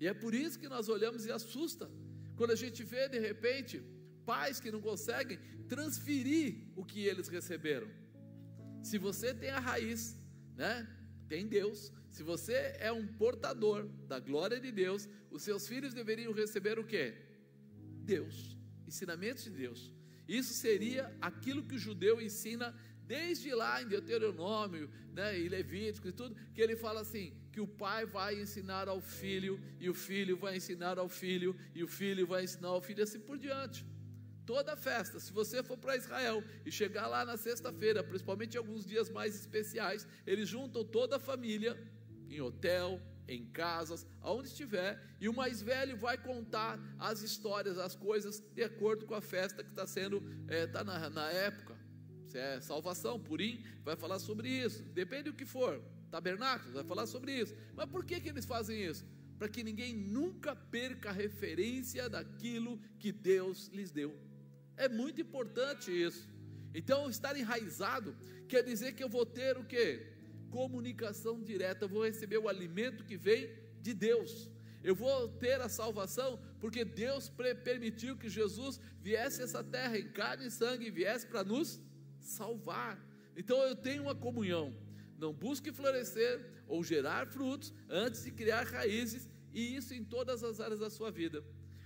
E 0.00 0.06
é 0.06 0.14
por 0.14 0.34
isso 0.34 0.58
que 0.58 0.68
nós 0.68 0.88
olhamos 0.88 1.24
e 1.26 1.32
assusta 1.32 1.90
quando 2.36 2.52
a 2.52 2.56
gente 2.56 2.82
vê 2.84 3.08
de 3.08 3.18
repente 3.18 3.82
pais 4.24 4.60
que 4.60 4.70
não 4.70 4.80
conseguem 4.80 5.38
transferir 5.68 6.68
o 6.76 6.84
que 6.84 7.00
eles 7.06 7.28
receberam. 7.28 7.88
Se 8.82 8.98
você 8.98 9.32
tem 9.34 9.50
a 9.50 9.58
raiz, 9.58 10.16
né? 10.54 10.86
Tem 11.28 11.46
Deus. 11.46 11.92
Se 12.10 12.22
você 12.22 12.76
é 12.78 12.90
um 12.92 13.06
portador 13.06 13.88
da 14.06 14.18
glória 14.20 14.60
de 14.60 14.70
Deus, 14.70 15.08
os 15.30 15.42
seus 15.42 15.66
filhos 15.66 15.92
deveriam 15.92 16.32
receber 16.32 16.78
o 16.78 16.84
que? 16.84 17.14
Deus, 18.04 18.56
ensinamentos 18.86 19.44
de 19.44 19.50
Deus. 19.50 19.92
Isso 20.28 20.54
seria 20.54 21.16
aquilo 21.20 21.62
que 21.62 21.74
o 21.74 21.78
judeu 21.78 22.20
ensina 22.20 22.74
desde 23.06 23.54
lá 23.54 23.82
em 23.82 23.88
Deuteronômio, 23.88 24.90
né, 25.12 25.38
e 25.38 25.48
Levítico 25.48 26.08
e 26.08 26.12
tudo, 26.12 26.36
que 26.54 26.60
ele 26.60 26.76
fala 26.76 27.00
assim: 27.00 27.32
que 27.52 27.60
o 27.60 27.66
pai 27.66 28.04
vai 28.04 28.40
ensinar 28.40 28.88
ao 28.88 29.00
filho, 29.00 29.60
e 29.80 29.88
o 29.88 29.94
filho 29.94 30.36
vai 30.36 30.56
ensinar 30.56 30.98
ao 30.98 31.08
filho, 31.08 31.56
e 31.74 31.82
o 31.82 31.88
filho 31.88 32.26
vai 32.26 32.44
ensinar 32.44 32.68
ao 32.68 32.82
filho, 32.82 33.02
assim 33.02 33.20
por 33.20 33.38
diante. 33.38 33.84
Toda 34.44 34.76
festa, 34.76 35.18
se 35.18 35.32
você 35.32 35.62
for 35.62 35.76
para 35.76 35.96
Israel 35.96 36.42
e 36.64 36.70
chegar 36.70 37.08
lá 37.08 37.24
na 37.24 37.36
sexta-feira, 37.36 38.04
principalmente 38.04 38.54
em 38.54 38.58
alguns 38.58 38.86
dias 38.86 39.10
mais 39.10 39.34
especiais, 39.34 40.06
eles 40.24 40.48
juntam 40.48 40.84
toda 40.84 41.16
a 41.16 41.18
família 41.18 41.76
em 42.30 42.40
hotel, 42.40 43.00
em 43.28 43.44
casas, 43.46 44.06
aonde 44.20 44.48
estiver, 44.48 45.02
e 45.20 45.28
o 45.28 45.34
mais 45.34 45.60
velho 45.60 45.96
vai 45.96 46.16
contar 46.16 46.78
as 46.98 47.22
histórias, 47.22 47.78
as 47.78 47.96
coisas, 47.96 48.40
de 48.54 48.62
acordo 48.62 49.04
com 49.04 49.14
a 49.14 49.20
festa 49.20 49.64
que 49.64 49.70
está 49.70 49.86
sendo, 49.86 50.18
está 50.42 50.54
é, 50.54 50.66
tá 50.66 50.84
na, 50.84 51.10
na 51.10 51.30
época. 51.30 51.75
Se 52.26 52.38
é 52.38 52.60
salvação, 52.60 53.20
Purim, 53.20 53.64
vai 53.84 53.96
falar 53.96 54.18
sobre 54.18 54.48
isso, 54.48 54.82
depende 54.82 55.24
do 55.30 55.34
que 55.34 55.44
for. 55.44 55.80
Tabernáculo, 56.10 56.72
vai 56.72 56.84
falar 56.84 57.06
sobre 57.06 57.32
isso. 57.32 57.54
Mas 57.74 57.86
por 57.86 58.04
que, 58.04 58.20
que 58.20 58.28
eles 58.28 58.44
fazem 58.44 58.84
isso? 58.84 59.04
Para 59.38 59.48
que 59.48 59.62
ninguém 59.62 59.94
nunca 59.94 60.54
perca 60.56 61.10
a 61.10 61.12
referência 61.12 62.08
daquilo 62.08 62.80
que 62.98 63.12
Deus 63.12 63.68
lhes 63.68 63.90
deu. 63.90 64.16
É 64.76 64.88
muito 64.88 65.20
importante 65.20 65.90
isso. 65.90 66.28
Então, 66.74 67.08
estar 67.08 67.36
enraizado 67.36 68.16
quer 68.48 68.62
dizer 68.62 68.92
que 68.94 69.02
eu 69.02 69.08
vou 69.08 69.24
ter 69.24 69.56
o 69.56 69.64
que? 69.64 70.06
Comunicação 70.50 71.42
direta, 71.42 71.84
eu 71.84 71.88
vou 71.88 72.04
receber 72.04 72.38
o 72.38 72.48
alimento 72.48 73.04
que 73.04 73.16
vem 73.16 73.50
de 73.80 73.94
Deus. 73.94 74.50
Eu 74.82 74.94
vou 74.94 75.28
ter 75.28 75.60
a 75.60 75.68
salvação 75.68 76.40
porque 76.60 76.84
Deus 76.84 77.30
permitiu 77.64 78.16
que 78.16 78.28
Jesus 78.28 78.80
viesse 79.00 79.40
a 79.40 79.44
essa 79.44 79.62
terra 79.64 79.98
em 79.98 80.08
carne 80.08 80.46
e 80.46 80.50
sangue 80.50 80.86
e 80.86 80.90
viesse 80.90 81.26
para 81.26 81.42
nos 81.42 81.80
salvar. 82.28 83.00
Então 83.36 83.58
eu 83.62 83.74
tenho 83.74 84.02
uma 84.02 84.14
comunhão. 84.14 84.74
Não 85.18 85.32
busque 85.32 85.72
florescer 85.72 86.44
ou 86.66 86.84
gerar 86.84 87.26
frutos 87.26 87.72
antes 87.88 88.24
de 88.24 88.30
criar 88.30 88.66
raízes, 88.66 89.28
e 89.52 89.76
isso 89.76 89.94
em 89.94 90.04
todas 90.04 90.42
as 90.44 90.60
áreas 90.60 90.80
da 90.80 90.90
sua 90.90 91.10
vida. 91.10 91.42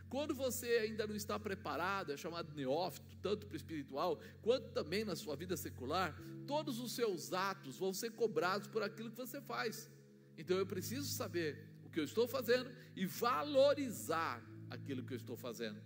Quando 0.09 0.35
você 0.35 0.67
ainda 0.67 1.07
não 1.07 1.15
está 1.15 1.39
preparado, 1.39 2.13
é 2.13 2.17
chamado 2.17 2.53
neófito, 2.53 3.17
tanto 3.23 3.47
para 3.47 3.55
o 3.55 3.57
espiritual, 3.57 4.21
quanto 4.43 4.73
também 4.73 5.05
na 5.05 5.15
sua 5.15 5.37
vida 5.37 5.57
secular, 5.57 6.21
todos 6.49 6.81
os 6.81 6.93
seus 6.93 7.33
atos 7.33 7.79
vão 7.79 7.95
ser 7.95 8.11
cobrados 8.11 8.67
por 8.67 8.83
aquilo 8.83 9.11
que 9.11 9.17
você 9.17 9.41
faz. 9.41 9.89
Então 10.37 10.57
eu 10.57 10.67
preciso 10.67 11.09
saber 11.09 11.65
o 11.85 11.89
que 11.89 12.01
eu 12.01 12.05
estou 12.05 12.27
fazendo 12.27 12.69
e 12.97 13.07
valorizar 13.07 14.45
aquilo 14.69 15.05
que 15.05 15.13
eu 15.13 15.17
estou 15.17 15.37
fazendo. 15.37 15.81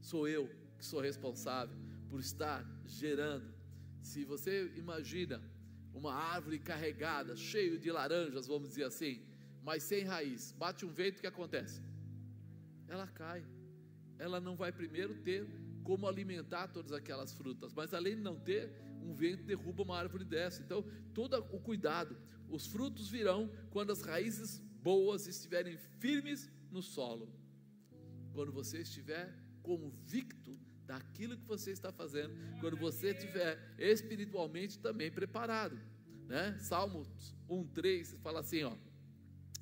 Sou 0.00 0.26
eu 0.26 0.48
que 0.78 0.84
sou 0.84 1.00
responsável 1.00 1.76
por 2.08 2.20
estar 2.20 2.64
gerando. 2.86 3.55
Se 4.08 4.20
você 4.32 4.54
imagina 4.84 5.36
uma 5.92 6.14
árvore 6.36 6.58
carregada, 6.70 7.32
cheio 7.36 7.76
de 7.78 7.90
laranjas, 7.98 8.46
vamos 8.46 8.68
dizer 8.70 8.86
assim, 8.92 9.14
mas 9.68 9.82
sem 9.82 10.02
raiz, 10.04 10.52
bate 10.52 10.84
um 10.86 10.92
vento, 11.00 11.18
o 11.18 11.20
que 11.22 11.34
acontece? 11.34 11.82
Ela 12.88 13.06
cai 13.20 13.42
ela 14.18 14.40
não 14.40 14.56
vai 14.56 14.72
primeiro 14.72 15.14
ter 15.22 15.46
como 15.82 16.08
alimentar 16.08 16.68
todas 16.68 16.92
aquelas 16.92 17.32
frutas, 17.32 17.72
mas 17.72 17.94
além 17.94 18.16
de 18.16 18.22
não 18.22 18.38
ter, 18.38 18.70
um 19.02 19.14
vento 19.14 19.44
derruba 19.44 19.82
uma 19.82 19.98
árvore 19.98 20.24
dessa. 20.24 20.62
Então, 20.62 20.84
todo 21.14 21.36
o 21.52 21.60
cuidado, 21.60 22.16
os 22.48 22.66
frutos 22.66 23.08
virão 23.08 23.50
quando 23.70 23.92
as 23.92 24.02
raízes 24.02 24.58
boas 24.82 25.26
estiverem 25.26 25.76
firmes 25.76 26.50
no 26.70 26.82
solo. 26.82 27.32
Quando 28.32 28.52
você 28.52 28.80
estiver 28.80 29.32
convicto 29.62 30.58
daquilo 30.86 31.36
que 31.36 31.44
você 31.44 31.72
está 31.72 31.92
fazendo, 31.92 32.34
quando 32.60 32.76
você 32.76 33.10
estiver 33.10 33.58
espiritualmente 33.78 34.78
também 34.78 35.10
preparado, 35.10 35.78
né? 36.26 36.56
Salmos 36.60 37.08
1:3 37.48 38.16
fala 38.22 38.40
assim, 38.40 38.62
ó: 38.62 38.72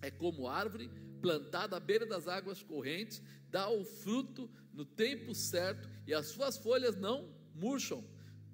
É 0.02 0.10
como 0.10 0.46
árvore 0.46 0.90
plantada 1.20 1.76
à 1.76 1.80
beira 1.80 2.04
das 2.04 2.28
águas 2.28 2.62
correntes, 2.62 3.22
dá 3.50 3.68
o 3.70 3.84
fruto 3.84 4.50
no 4.72 4.84
tempo 4.84 5.34
certo 5.34 5.88
e 6.06 6.12
as 6.12 6.26
suas 6.26 6.58
folhas 6.58 6.96
não 6.96 7.32
murcham. 7.54 8.04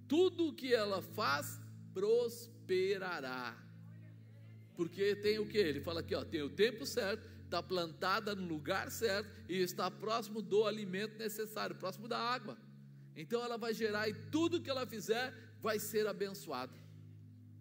Tudo 0.06 0.48
o 0.48 0.52
que 0.52 0.72
ela 0.72 1.02
faz 1.02 1.60
prosperará. 1.92 3.56
Porque 4.76 5.16
tem 5.16 5.38
o 5.38 5.46
que? 5.46 5.58
Ele 5.58 5.80
fala 5.80 6.00
aqui, 6.00 6.14
ó, 6.14 6.24
tem 6.24 6.42
o 6.42 6.50
tempo 6.50 6.86
certo, 6.86 7.28
está 7.50 7.60
plantada 7.60 8.32
no 8.32 8.46
lugar 8.46 8.90
certo 8.92 9.28
e 9.48 9.60
está 9.60 9.90
próximo 9.90 10.40
do 10.40 10.64
alimento 10.64 11.18
necessário, 11.18 11.74
próximo 11.74 12.06
da 12.06 12.18
água. 12.18 12.56
Então 13.16 13.42
ela 13.42 13.58
vai 13.58 13.74
gerar 13.74 14.08
e 14.08 14.14
tudo 14.30 14.62
que 14.62 14.70
ela 14.70 14.86
fizer 14.86 15.34
vai 15.60 15.80
ser 15.80 16.06
abençoado. 16.06 16.72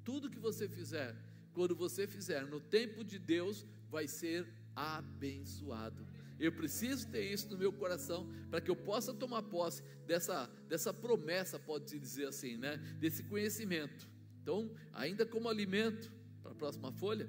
Tudo 0.04 0.30
que 0.30 0.39
você 0.39 0.69
fizer, 0.69 1.15
quando 1.54 1.75
você 1.75 2.06
fizer 2.06 2.45
no 2.45 2.60
tempo 2.60 3.04
de 3.04 3.17
Deus, 3.17 3.65
vai 3.89 4.08
ser 4.08 4.47
abençoado. 4.75 6.08
Eu 6.39 6.52
preciso 6.54 7.08
ter 7.10 7.23
isso 7.23 7.49
no 7.49 7.58
meu 7.58 7.73
coração 7.73 8.30
para 8.49 8.62
que 8.62 8.71
eu 8.71 8.75
possa 8.75 9.13
tomar 9.13 9.41
posse 9.43 9.84
dessa, 10.06 10.47
dessa 10.69 10.93
promessa, 10.93 11.60
pode-se 11.60 11.99
dizer 11.99 12.28
assim, 12.28 12.56
né? 12.56 12.78
Desse 12.99 13.23
conhecimento. 13.23 14.08
Então, 14.41 14.71
ainda 14.93 15.25
como 15.25 15.49
alimento, 15.49 16.12
para 16.41 16.54
a 16.54 16.56
próxima 16.56 16.91
folha, 16.93 17.28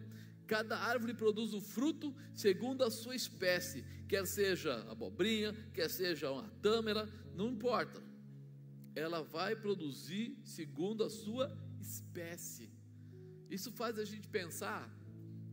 cada 0.51 0.77
árvore 0.77 1.15
produz 1.15 1.55
o 1.55 1.61
fruto 1.61 2.13
segundo 2.35 2.83
a 2.83 2.91
sua 2.91 3.15
espécie, 3.15 3.85
quer 4.09 4.27
seja 4.27 4.73
abobrinha, 4.91 5.53
quer 5.73 5.89
seja 5.89 6.29
uma 6.29 6.49
tâmara, 6.61 7.09
não 7.37 7.51
importa. 7.51 8.03
Ela 8.97 9.23
vai 9.23 9.55
produzir 9.55 10.37
segundo 10.45 11.05
a 11.05 11.09
sua 11.09 11.57
espécie. 11.81 12.69
Isso 13.49 13.71
faz 13.71 13.97
a 13.97 14.05
gente 14.05 14.27
pensar 14.27 14.91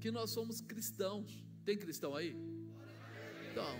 que 0.01 0.09
nós 0.09 0.31
somos 0.31 0.61
cristãos. 0.61 1.45
Tem 1.63 1.77
cristão 1.77 2.15
aí? 2.15 2.35
Então, 3.51 3.79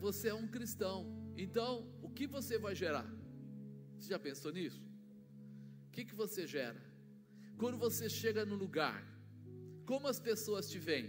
você 0.00 0.28
é 0.28 0.34
um 0.34 0.48
cristão. 0.48 0.96
Então, 1.36 1.70
o 2.00 2.08
que 2.08 2.26
você 2.26 2.58
vai 2.58 2.74
gerar? 2.74 3.06
Você 3.98 4.08
já 4.08 4.18
pensou 4.18 4.50
nisso? 4.50 4.82
O 5.88 5.90
que, 5.90 6.06
que 6.06 6.14
você 6.14 6.46
gera? 6.46 6.82
Quando 7.58 7.76
você 7.76 8.08
chega 8.08 8.46
no 8.46 8.54
lugar, 8.54 9.17
como 9.90 10.06
as 10.06 10.20
pessoas 10.28 10.68
te 10.70 10.78
veem? 10.78 11.08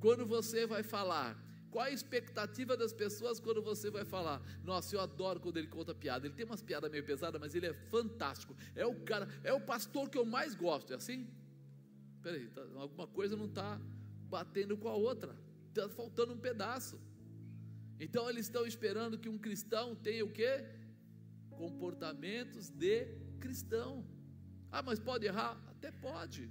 Quando 0.00 0.24
você 0.34 0.60
vai 0.66 0.82
falar, 0.82 1.30
Qual 1.70 1.84
a 1.84 1.90
expectativa 1.90 2.76
das 2.76 2.92
pessoas 2.92 3.38
quando 3.38 3.62
você 3.62 3.90
vai 3.90 4.04
falar? 4.04 4.40
Nossa, 4.64 4.94
eu 4.96 5.00
adoro 5.00 5.38
quando 5.38 5.58
ele 5.58 5.66
conta 5.66 5.94
piada. 5.94 6.26
Ele 6.26 6.34
tem 6.34 6.46
umas 6.46 6.62
piadas 6.62 6.90
meio 6.90 7.04
pesadas, 7.04 7.40
mas 7.40 7.54
ele 7.54 7.66
é 7.66 7.74
fantástico. 7.74 8.56
É 8.74 8.86
o 8.86 8.94
cara, 9.04 9.28
é 9.44 9.52
o 9.52 9.60
pastor 9.60 10.08
que 10.08 10.16
eu 10.16 10.24
mais 10.24 10.54
gosto. 10.54 10.92
É 10.92 10.96
assim? 10.96 11.28
Peraí, 12.22 12.48
tá, 12.48 12.62
alguma 12.76 13.06
coisa 13.06 13.36
não 13.36 13.44
está 13.46 13.78
batendo 14.36 14.76
com 14.78 14.88
a 14.88 14.94
outra. 14.94 15.36
Está 15.68 15.88
faltando 15.90 16.32
um 16.32 16.38
pedaço. 16.38 16.98
Então 18.00 18.28
eles 18.30 18.46
estão 18.46 18.66
esperando 18.66 19.18
que 19.18 19.28
um 19.28 19.38
cristão 19.38 19.94
tenha 19.94 20.24
o 20.24 20.32
quê? 20.32 20.64
Comportamentos 21.50 22.70
de 22.70 23.06
cristão. 23.38 24.06
Ah, 24.72 24.82
mas 24.82 24.98
pode 24.98 25.26
errar? 25.26 25.62
Até 25.68 25.90
pode 25.90 26.50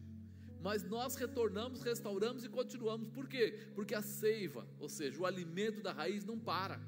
mas 0.61 0.83
nós 0.83 1.15
retornamos, 1.15 1.81
restauramos 1.81 2.43
e 2.43 2.49
continuamos. 2.49 3.09
Por 3.09 3.27
quê? 3.27 3.57
Porque 3.75 3.95
a 3.95 4.01
seiva, 4.01 4.67
ou 4.79 4.89
seja, 4.89 5.19
o 5.19 5.25
alimento 5.25 5.81
da 5.81 5.91
raiz 5.91 6.25
não 6.25 6.39
para. 6.39 6.79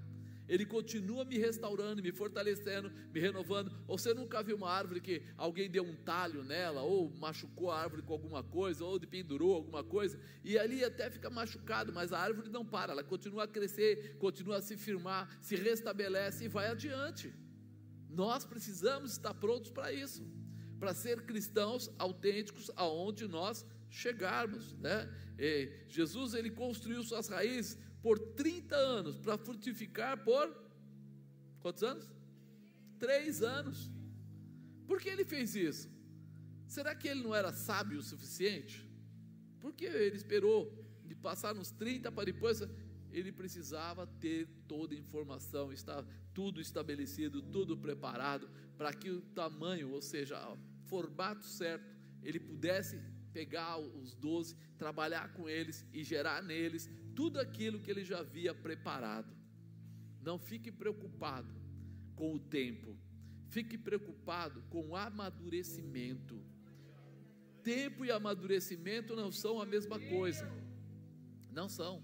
Ele 0.50 0.66
continua 0.66 1.24
me 1.24 1.38
restaurando, 1.38 2.02
me 2.02 2.12
fortalecendo, 2.12 2.92
me 3.14 3.20
renovando. 3.20 3.72
Você 3.86 4.16
nunca 4.16 4.42
viu 4.42 4.58
uma 4.58 4.70
árvore 4.70 5.00
que 5.00 5.22
alguém 5.38 5.70
deu 5.70 5.84
um 5.84 5.96
talho 5.96 6.44
nela, 6.44 6.82
ou 6.82 7.12
machucou 7.12 7.70
a 7.70 7.80
árvore 7.80 8.02
com 8.02 8.14
alguma 8.14 8.42
coisa, 8.42 8.84
ou 8.84 9.00
pendurou 9.00 9.54
alguma 9.54 9.84
coisa, 9.84 10.20
e 10.44 10.58
ali 10.58 10.84
até 10.84 11.08
fica 11.12 11.30
machucado, 11.30 11.94
mas 11.94 12.12
a 12.12 12.20
árvore 12.20 12.50
não 12.50 12.66
para, 12.66 12.94
ela 12.94 13.04
continua 13.04 13.44
a 13.44 13.48
crescer, 13.48 14.18
continua 14.18 14.58
a 14.58 14.62
se 14.62 14.76
firmar, 14.76 15.38
se 15.40 15.56
restabelece 15.56 16.46
e 16.46 16.48
vai 16.48 16.68
adiante. 16.68 17.32
Nós 18.10 18.44
precisamos 18.44 19.12
estar 19.12 19.36
prontos 19.36 19.70
para 19.70 19.94
isso 19.94 20.26
para 20.80 20.94
ser 20.94 21.24
cristãos 21.24 21.92
autênticos 21.98 22.72
aonde 22.76 23.28
nós 23.28 23.66
chegarmos, 23.90 24.74
né? 24.78 25.10
E 25.38 25.86
Jesus 25.88 26.34
ele 26.34 26.50
construiu 26.50 27.04
suas 27.04 27.28
raízes 27.28 27.78
por 28.02 28.18
30 28.18 28.76
anos 28.76 29.18
para 29.18 29.38
frutificar 29.38 30.24
por 30.24 30.56
quantos 31.60 31.84
anos? 31.84 32.10
Três 32.98 33.42
anos. 33.42 33.92
Por 34.88 35.00
que 35.00 35.10
ele 35.10 35.26
fez 35.26 35.56
isso? 35.56 35.90
Será 36.68 36.96
que 36.96 37.08
ele 37.08 37.24
não 37.24 37.36
era 37.36 37.52
sábio 37.52 38.00
o 38.00 38.04
suficiente? 38.04 38.88
Por 39.60 39.74
que 39.74 39.86
ele 39.86 40.16
esperou 40.16 40.86
de 41.04 41.16
passar 41.16 41.54
nos 41.54 41.72
30 41.72 42.12
para 42.12 42.26
depois 42.26 42.62
ele 43.12 43.32
precisava 43.32 44.06
ter 44.06 44.48
toda 44.68 44.94
a 44.94 44.98
informação, 44.98 45.74
estava 45.74 46.08
tudo 46.34 46.62
estabelecido, 46.62 47.42
tudo 47.42 47.76
preparado 47.76 48.50
para 48.78 48.94
que 48.94 49.10
o 49.10 49.22
tamanho, 49.22 49.92
ou 49.92 50.02
seja, 50.02 50.38
formato 50.90 51.46
certo, 51.46 51.90
ele 52.28 52.40
pudesse 52.40 52.96
pegar 53.32 53.78
os 53.78 54.14
doze, 54.16 54.56
trabalhar 54.78 55.28
com 55.34 55.48
eles 55.48 55.86
e 55.94 56.04
gerar 56.04 56.42
neles 56.44 56.90
tudo 57.16 57.40
aquilo 57.40 57.80
que 57.80 57.92
ele 57.92 58.04
já 58.04 58.20
havia 58.20 58.54
preparado. 58.54 59.32
Não 60.22 60.38
fique 60.50 60.72
preocupado 60.72 61.54
com 62.16 62.34
o 62.34 62.40
tempo, 62.40 62.98
fique 63.56 63.78
preocupado 63.78 64.62
com 64.70 64.90
o 64.90 64.96
amadurecimento. 64.96 66.42
Tempo 67.64 68.04
e 68.06 68.12
amadurecimento 68.12 69.16
não 69.16 69.32
são 69.32 69.62
a 69.62 69.66
mesma 69.66 70.00
coisa, 70.00 70.46
não 71.52 71.70
são. 71.70 72.04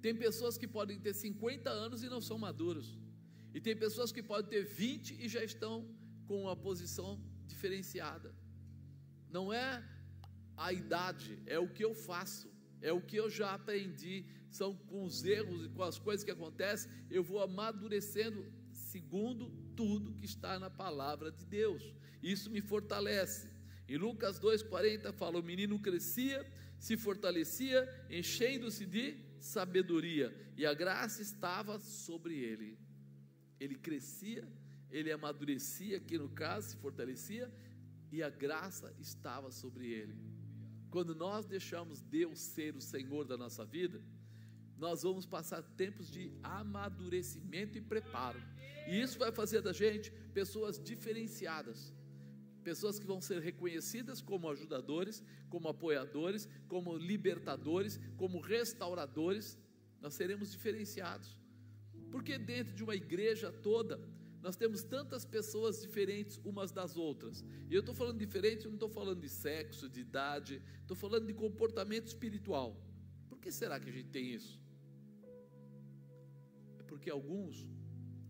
Tem 0.00 0.14
pessoas 0.14 0.56
que 0.56 0.68
podem 0.68 0.98
ter 1.00 1.14
50 1.14 1.70
anos 1.70 2.02
e 2.02 2.08
não 2.08 2.20
são 2.20 2.38
maduros, 2.38 2.98
e 3.54 3.60
tem 3.60 3.76
pessoas 3.76 4.12
que 4.12 4.22
podem 4.22 4.50
ter 4.50 4.64
20 4.64 5.22
e 5.24 5.28
já 5.28 5.42
estão 5.42 5.74
com 6.26 6.42
uma 6.42 6.56
posição 6.56 7.10
diferenciada. 7.48 8.30
Não 9.30 9.52
é 9.52 9.82
a 10.56 10.72
idade, 10.72 11.38
é 11.46 11.58
o 11.58 11.68
que 11.68 11.84
eu 11.84 11.94
faço, 11.94 12.48
é 12.80 12.92
o 12.92 13.00
que 13.00 13.16
eu 13.16 13.28
já 13.28 13.54
aprendi. 13.54 14.16
São 14.50 14.74
com 14.74 15.04
os 15.04 15.24
erros 15.24 15.66
e 15.66 15.68
com 15.68 15.82
as 15.82 15.98
coisas 15.98 16.24
que 16.24 16.30
acontecem, 16.30 16.90
eu 17.10 17.22
vou 17.22 17.40
amadurecendo 17.42 18.40
segundo 18.72 19.50
tudo 19.76 20.14
que 20.14 20.24
está 20.24 20.58
na 20.58 20.70
palavra 20.70 21.30
de 21.30 21.44
Deus. 21.44 21.82
Isso 22.22 22.50
me 22.50 22.60
fortalece. 22.60 23.48
Em 23.88 23.96
Lucas 23.96 24.40
2,40 24.40 25.12
fala: 25.12 25.38
o 25.38 25.42
menino 25.42 25.78
crescia, 25.78 26.46
se 26.78 26.96
fortalecia, 26.96 27.88
enchendo-se 28.10 28.86
de 28.86 29.18
sabedoria, 29.38 30.34
e 30.56 30.66
a 30.66 30.74
graça 30.74 31.22
estava 31.22 31.78
sobre 31.78 32.34
ele. 32.38 32.78
Ele 33.60 33.76
crescia, 33.76 34.48
ele 34.90 35.12
amadurecia, 35.12 35.98
aqui 35.98 36.16
no 36.18 36.28
caso, 36.28 36.70
se 36.70 36.76
fortalecia, 36.76 37.52
e 38.10 38.22
a 38.22 38.30
graça 38.30 38.94
estava 38.98 39.50
sobre 39.50 39.86
ele. 39.86 40.16
Quando 40.90 41.14
nós 41.14 41.46
deixamos 41.46 42.00
Deus 42.00 42.38
ser 42.38 42.74
o 42.74 42.80
Senhor 42.80 43.24
da 43.24 43.36
nossa 43.36 43.64
vida, 43.64 44.02
nós 44.78 45.02
vamos 45.02 45.26
passar 45.26 45.62
tempos 45.62 46.10
de 46.10 46.32
amadurecimento 46.42 47.76
e 47.76 47.80
preparo. 47.80 48.40
E 48.86 49.00
isso 49.00 49.18
vai 49.18 49.30
fazer 49.30 49.60
da 49.60 49.72
gente 49.72 50.10
pessoas 50.32 50.82
diferenciadas. 50.82 51.92
Pessoas 52.62 52.98
que 52.98 53.06
vão 53.06 53.20
ser 53.20 53.42
reconhecidas 53.42 54.22
como 54.22 54.48
ajudadores, 54.48 55.22
como 55.50 55.68
apoiadores, 55.68 56.48
como 56.68 56.96
libertadores, 56.96 58.00
como 58.16 58.40
restauradores. 58.40 59.58
Nós 60.00 60.14
seremos 60.14 60.52
diferenciados. 60.52 61.38
Porque 62.10 62.38
dentro 62.38 62.74
de 62.74 62.82
uma 62.82 62.94
igreja 62.94 63.52
toda, 63.52 64.00
nós 64.48 64.56
temos 64.56 64.82
tantas 64.82 65.26
pessoas 65.26 65.82
diferentes 65.82 66.40
umas 66.42 66.72
das 66.72 66.96
outras. 66.96 67.44
E 67.68 67.74
eu 67.74 67.80
estou 67.80 67.94
falando 67.94 68.18
diferente, 68.18 68.64
eu 68.64 68.70
não 68.70 68.76
estou 68.76 68.88
falando 68.88 69.20
de 69.20 69.28
sexo, 69.28 69.90
de 69.90 70.00
idade, 70.00 70.62
estou 70.80 70.96
falando 70.96 71.26
de 71.26 71.34
comportamento 71.34 72.06
espiritual. 72.06 72.70
Por 73.28 73.38
que 73.38 73.52
será 73.52 73.78
que 73.78 73.90
a 73.90 73.92
gente 73.92 74.08
tem 74.08 74.32
isso? 74.32 74.58
É 76.78 76.82
porque 76.82 77.10
alguns 77.10 77.68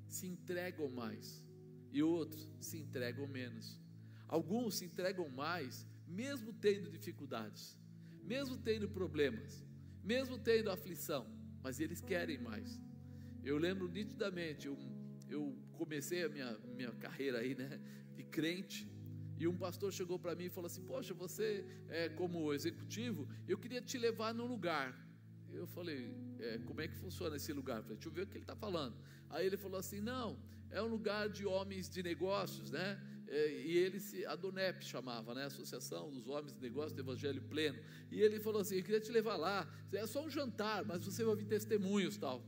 se 0.09 0.27
entregam 0.27 0.91
mais 0.91 1.47
e 1.93 2.03
outros 2.03 2.51
se 2.59 2.79
entregam 2.79 3.29
menos. 3.29 3.81
Alguns 4.27 4.79
se 4.79 4.87
entregam 4.87 5.29
mais, 5.29 5.87
mesmo 6.05 6.53
tendo 6.53 6.91
dificuldades, 6.91 7.79
mesmo 8.25 8.59
tendo 8.59 8.89
problemas, 8.89 9.65
mesmo 10.03 10.37
tendo 10.37 10.69
aflição, 10.69 11.25
mas 11.63 11.79
eles 11.79 12.01
querem 12.01 12.39
mais. 12.39 12.81
Eu 13.45 13.57
lembro 13.57 13.87
nitidamente, 13.87 14.69
um, 14.69 14.98
eu 15.29 15.57
comecei 15.73 16.25
a 16.25 16.29
minha, 16.29 16.59
minha 16.77 16.93
carreira 16.93 17.39
aí, 17.39 17.55
né, 17.55 17.81
de 18.15 18.25
crente, 18.25 18.91
e 19.39 19.47
um 19.47 19.57
pastor 19.57 19.93
chegou 19.93 20.19
para 20.19 20.35
mim 20.35 20.47
e 20.47 20.51
falou 20.51 20.67
assim: 20.67 20.83
Poxa, 20.83 21.15
você, 21.15 21.65
é, 21.89 22.09
como 22.09 22.53
executivo, 22.53 23.29
eu 23.47 23.57
queria 23.57 23.81
te 23.81 23.97
levar 23.97 24.35
num 24.35 24.47
lugar. 24.47 24.89
Eu 25.53 25.67
falei: 25.67 26.13
é, 26.41 26.59
Como 26.59 26.81
é 26.81 26.89
que 26.89 26.97
funciona 26.97 27.37
esse 27.37 27.53
lugar? 27.53 27.77
Eu 27.79 27.83
falei, 27.85 27.97
Deixa 27.97 28.09
eu 28.09 28.13
ver 28.13 28.23
o 28.23 28.27
que 28.27 28.37
ele 28.37 28.43
está 28.43 28.57
falando. 28.57 28.97
Aí 29.31 29.47
ele 29.47 29.57
falou 29.57 29.79
assim: 29.79 30.01
Não, 30.01 30.37
é 30.71 30.83
um 30.83 30.89
lugar 30.89 31.29
de 31.29 31.47
homens 31.47 31.89
de 31.89 32.03
negócios, 32.03 32.73
né? 32.73 33.01
É, 33.29 33.63
e 33.63 33.77
ele 33.77 34.01
se, 34.01 34.27
a 34.27 34.35
DONEP 34.35 34.85
chamava, 34.85 35.35
né? 35.35 35.45
Associação 35.45 36.11
dos 36.11 36.27
Homens 36.27 36.55
de 36.55 36.61
Negócios 36.61 36.93
do 36.93 37.01
Evangelho 37.01 37.43
Pleno. 37.43 37.79
E 38.11 38.21
ele 38.21 38.41
falou 38.41 38.61
assim: 38.61 38.77
Eu 38.79 38.83
queria 38.83 39.01
te 39.01 39.13
levar 39.13 39.37
lá. 39.37 39.69
É 39.93 40.07
só 40.07 40.25
um 40.25 40.31
jantar, 40.31 40.85
mas 40.85 41.05
você 41.05 41.23
vai 41.23 41.31
ouvir 41.31 41.45
testemunhos 41.45 42.17
tal. 42.17 42.45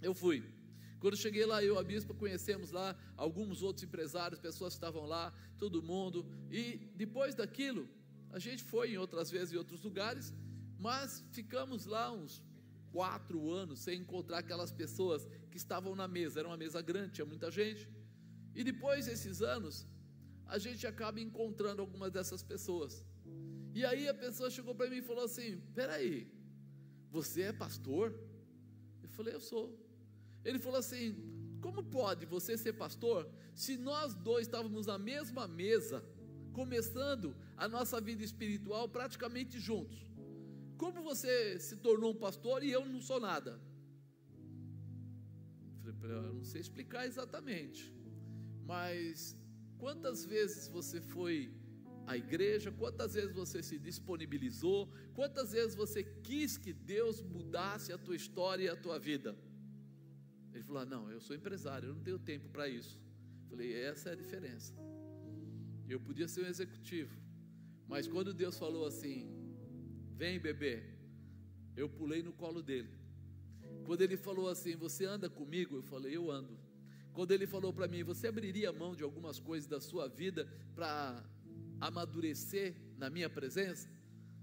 Eu 0.00 0.14
fui. 0.14 0.57
Quando 1.00 1.16
cheguei 1.16 1.46
lá, 1.46 1.62
eu 1.62 1.76
e 1.76 1.78
a 1.78 1.82
bispa 1.82 2.12
conhecemos 2.12 2.70
lá 2.70 2.96
alguns 3.16 3.62
outros 3.62 3.84
empresários, 3.84 4.40
pessoas 4.40 4.74
que 4.74 4.78
estavam 4.78 5.06
lá, 5.06 5.32
todo 5.58 5.82
mundo. 5.82 6.26
E 6.50 6.90
depois 6.94 7.34
daquilo, 7.34 7.88
a 8.30 8.38
gente 8.38 8.62
foi 8.64 8.92
em 8.92 8.98
outras 8.98 9.30
vezes 9.30 9.52
em 9.52 9.56
outros 9.56 9.82
lugares, 9.82 10.34
mas 10.78 11.24
ficamos 11.30 11.86
lá 11.86 12.10
uns 12.10 12.42
quatro 12.90 13.50
anos 13.50 13.80
sem 13.80 14.00
encontrar 14.00 14.38
aquelas 14.38 14.72
pessoas 14.72 15.26
que 15.50 15.56
estavam 15.56 15.94
na 15.94 16.08
mesa. 16.08 16.40
Era 16.40 16.48
uma 16.48 16.56
mesa 16.56 16.80
grande, 16.82 17.14
tinha 17.14 17.24
muita 17.26 17.50
gente. 17.50 17.88
E 18.54 18.64
depois 18.64 19.06
desses 19.06 19.40
anos, 19.40 19.86
a 20.46 20.58
gente 20.58 20.86
acaba 20.86 21.20
encontrando 21.20 21.80
algumas 21.80 22.10
dessas 22.10 22.42
pessoas. 22.42 23.04
E 23.74 23.84
aí 23.84 24.08
a 24.08 24.14
pessoa 24.14 24.50
chegou 24.50 24.74
para 24.74 24.90
mim 24.90 24.96
e 24.96 25.02
falou 25.02 25.24
assim: 25.24 25.60
Peraí, 25.74 26.30
você 27.10 27.42
é 27.42 27.52
pastor? 27.52 28.12
Eu 29.02 29.08
falei: 29.10 29.34
Eu 29.34 29.40
sou. 29.40 29.66
Ele 30.44 30.58
falou 30.58 30.78
assim: 30.78 31.16
como 31.60 31.82
pode 31.82 32.26
você 32.26 32.56
ser 32.56 32.74
pastor 32.74 33.28
se 33.54 33.76
nós 33.76 34.14
dois 34.14 34.46
estávamos 34.46 34.86
na 34.86 34.98
mesma 34.98 35.46
mesa, 35.48 36.04
começando 36.52 37.36
a 37.56 37.66
nossa 37.68 38.00
vida 38.00 38.22
espiritual 38.22 38.88
praticamente 38.88 39.58
juntos? 39.58 39.98
Como 40.76 41.02
você 41.02 41.58
se 41.58 41.76
tornou 41.76 42.12
um 42.12 42.16
pastor 42.26 42.62
e 42.62 42.70
eu 42.70 42.84
não 42.84 43.00
sou 43.00 43.20
nada? 43.20 43.60
Falei, 46.00 46.16
eu 46.16 46.34
não 46.34 46.44
sei 46.44 46.60
explicar 46.60 47.06
exatamente, 47.06 47.92
mas 48.64 49.36
quantas 49.78 50.24
vezes 50.24 50.68
você 50.68 51.00
foi 51.00 51.52
à 52.06 52.16
igreja, 52.16 52.70
quantas 52.70 53.14
vezes 53.14 53.34
você 53.34 53.62
se 53.62 53.78
disponibilizou, 53.78 54.92
quantas 55.14 55.52
vezes 55.52 55.74
você 55.74 56.04
quis 56.04 56.56
que 56.56 56.72
Deus 56.72 57.20
mudasse 57.20 57.92
a 57.92 57.98
tua 57.98 58.14
história 58.14 58.64
e 58.64 58.68
a 58.68 58.76
tua 58.76 58.98
vida? 58.98 59.36
Ele 60.58 60.66
falou: 60.66 60.82
ah, 60.82 60.86
Não, 60.86 61.10
eu 61.10 61.20
sou 61.20 61.36
empresário, 61.36 61.88
eu 61.88 61.94
não 61.94 62.02
tenho 62.02 62.18
tempo 62.18 62.48
para 62.48 62.68
isso. 62.68 63.00
Eu 63.42 63.50
falei: 63.50 63.72
Essa 63.74 64.10
é 64.10 64.12
a 64.12 64.16
diferença. 64.16 64.74
Eu 65.88 66.00
podia 66.00 66.26
ser 66.28 66.44
um 66.44 66.48
executivo, 66.48 67.14
mas 67.86 68.08
quando 68.08 68.34
Deus 68.34 68.58
falou 68.58 68.84
assim: 68.84 69.16
Vem, 70.16 70.38
bebê, 70.40 70.82
eu 71.76 71.88
pulei 71.88 72.22
no 72.22 72.32
colo 72.32 72.60
dele. 72.60 72.90
Quando 73.84 74.02
ele 74.02 74.16
falou 74.16 74.48
assim: 74.48 74.74
Você 74.76 75.04
anda 75.04 75.30
comigo? 75.30 75.76
Eu 75.76 75.82
falei: 75.82 76.16
Eu 76.16 76.28
ando. 76.30 76.58
Quando 77.12 77.30
ele 77.30 77.46
falou 77.46 77.72
para 77.72 77.86
mim: 77.86 78.02
Você 78.02 78.26
abriria 78.26 78.72
mão 78.72 78.96
de 78.96 79.04
algumas 79.04 79.38
coisas 79.38 79.68
da 79.68 79.80
sua 79.80 80.08
vida 80.08 80.48
para 80.74 81.24
amadurecer 81.80 82.74
na 82.96 83.08
minha 83.08 83.30
presença? 83.30 83.88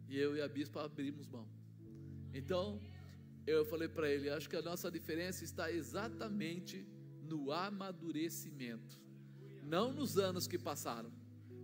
E 0.07 0.17
eu 0.17 0.37
e 0.37 0.41
a 0.41 0.47
bispa 0.47 0.85
abrimos 0.85 1.27
mão. 1.27 1.47
Então, 2.33 2.81
eu 3.45 3.65
falei 3.65 3.87
para 3.87 4.09
ele: 4.09 4.29
Acho 4.29 4.49
que 4.49 4.55
a 4.55 4.61
nossa 4.61 4.91
diferença 4.91 5.43
está 5.43 5.71
exatamente 5.71 6.85
no 7.21 7.51
amadurecimento, 7.51 8.99
não 9.63 9.91
nos 9.91 10.17
anos 10.17 10.47
que 10.47 10.57
passaram, 10.57 11.11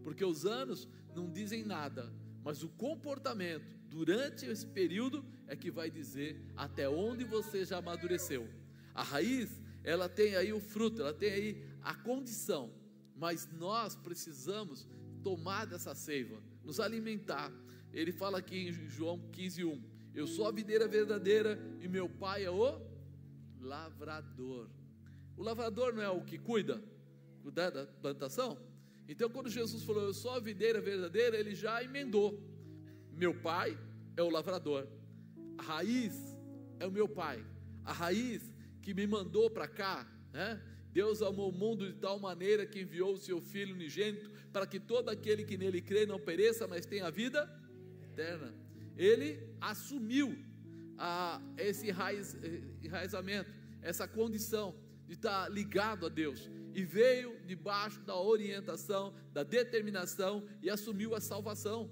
porque 0.03 0.25
os 0.25 0.45
anos 0.45 0.87
não 1.15 1.29
dizem 1.29 1.63
nada, 1.63 2.11
mas 2.43 2.63
o 2.63 2.69
comportamento 2.69 3.65
durante 3.89 4.45
esse 4.45 4.65
período 4.65 5.23
é 5.47 5.55
que 5.55 5.69
vai 5.69 5.91
dizer 5.91 6.41
até 6.55 6.87
onde 6.89 7.23
você 7.23 7.65
já 7.65 7.77
amadureceu. 7.77 8.47
A 8.93 9.03
raiz, 9.03 9.61
ela 9.83 10.07
tem 10.07 10.35
aí 10.35 10.51
o 10.53 10.59
fruto, 10.59 11.01
ela 11.01 11.13
tem 11.13 11.31
aí 11.31 11.65
a 11.81 11.93
condição, 11.93 12.73
mas 13.15 13.49
nós 13.51 13.95
precisamos 13.95 14.87
tomar 15.23 15.65
dessa 15.65 15.93
seiva, 15.93 16.41
nos 16.63 16.79
alimentar. 16.79 17.51
Ele 17.93 18.11
fala 18.11 18.39
aqui 18.39 18.69
em 18.69 18.73
João 18.87 19.19
15:1, 19.31 19.81
eu 20.13 20.27
sou 20.27 20.47
a 20.47 20.51
videira 20.51 20.87
verdadeira 20.87 21.59
e 21.79 21.87
meu 21.87 22.09
pai 22.09 22.43
é 22.43 22.51
o 22.51 22.81
lavrador. 23.59 24.69
O 25.37 25.43
lavrador 25.43 25.93
não 25.93 26.03
é 26.03 26.09
o 26.09 26.21
que 26.21 26.37
cuida, 26.37 26.81
da 27.43 27.85
plantação? 28.01 28.57
Então, 29.07 29.29
quando 29.29 29.49
Jesus 29.49 29.83
falou, 29.83 30.03
Eu 30.03 30.13
sou 30.13 30.31
a 30.31 30.39
videira 30.39 30.79
verdadeira, 30.79 31.37
ele 31.37 31.55
já 31.55 31.83
emendou. 31.83 32.39
Meu 33.11 33.33
pai 33.33 33.77
é 34.15 34.21
o 34.21 34.29
lavrador, 34.29 34.87
a 35.57 35.61
raiz 35.63 36.13
é 36.79 36.85
o 36.85 36.91
meu 36.91 37.07
pai, 37.07 37.43
a 37.83 37.93
raiz 37.93 38.53
que 38.81 38.93
me 38.93 39.05
mandou 39.05 39.49
para 39.49 39.67
cá, 39.67 40.07
né? 40.31 40.61
Deus 40.91 41.21
amou 41.21 41.49
o 41.49 41.53
mundo 41.53 41.87
de 41.87 41.93
tal 41.93 42.19
maneira 42.19 42.65
que 42.65 42.81
enviou 42.81 43.13
o 43.13 43.17
seu 43.17 43.39
Filho 43.39 43.73
unigênito 43.73 44.29
para 44.51 44.67
que 44.67 44.79
todo 44.79 45.09
aquele 45.09 45.45
que 45.45 45.57
nele 45.57 45.81
crê 45.81 46.05
não 46.05 46.19
pereça, 46.19 46.67
mas 46.67 46.85
tenha 46.85 47.09
vida 47.09 47.49
eterna. 48.03 48.53
Ele 49.01 49.29
assumiu 49.59 50.37
a, 50.95 51.41
esse 51.57 51.89
raiz, 51.89 52.37
enraizamento, 52.83 53.49
essa 53.81 54.07
condição 54.07 54.75
de 55.07 55.13
estar 55.13 55.49
ligado 55.49 56.05
a 56.05 56.09
Deus 56.09 56.47
e 56.75 56.83
veio 56.85 57.31
debaixo 57.47 57.99
da 58.01 58.15
orientação, 58.15 59.11
da 59.33 59.41
determinação 59.41 60.47
e 60.61 60.69
assumiu 60.69 61.15
a 61.15 61.19
salvação. 61.19 61.89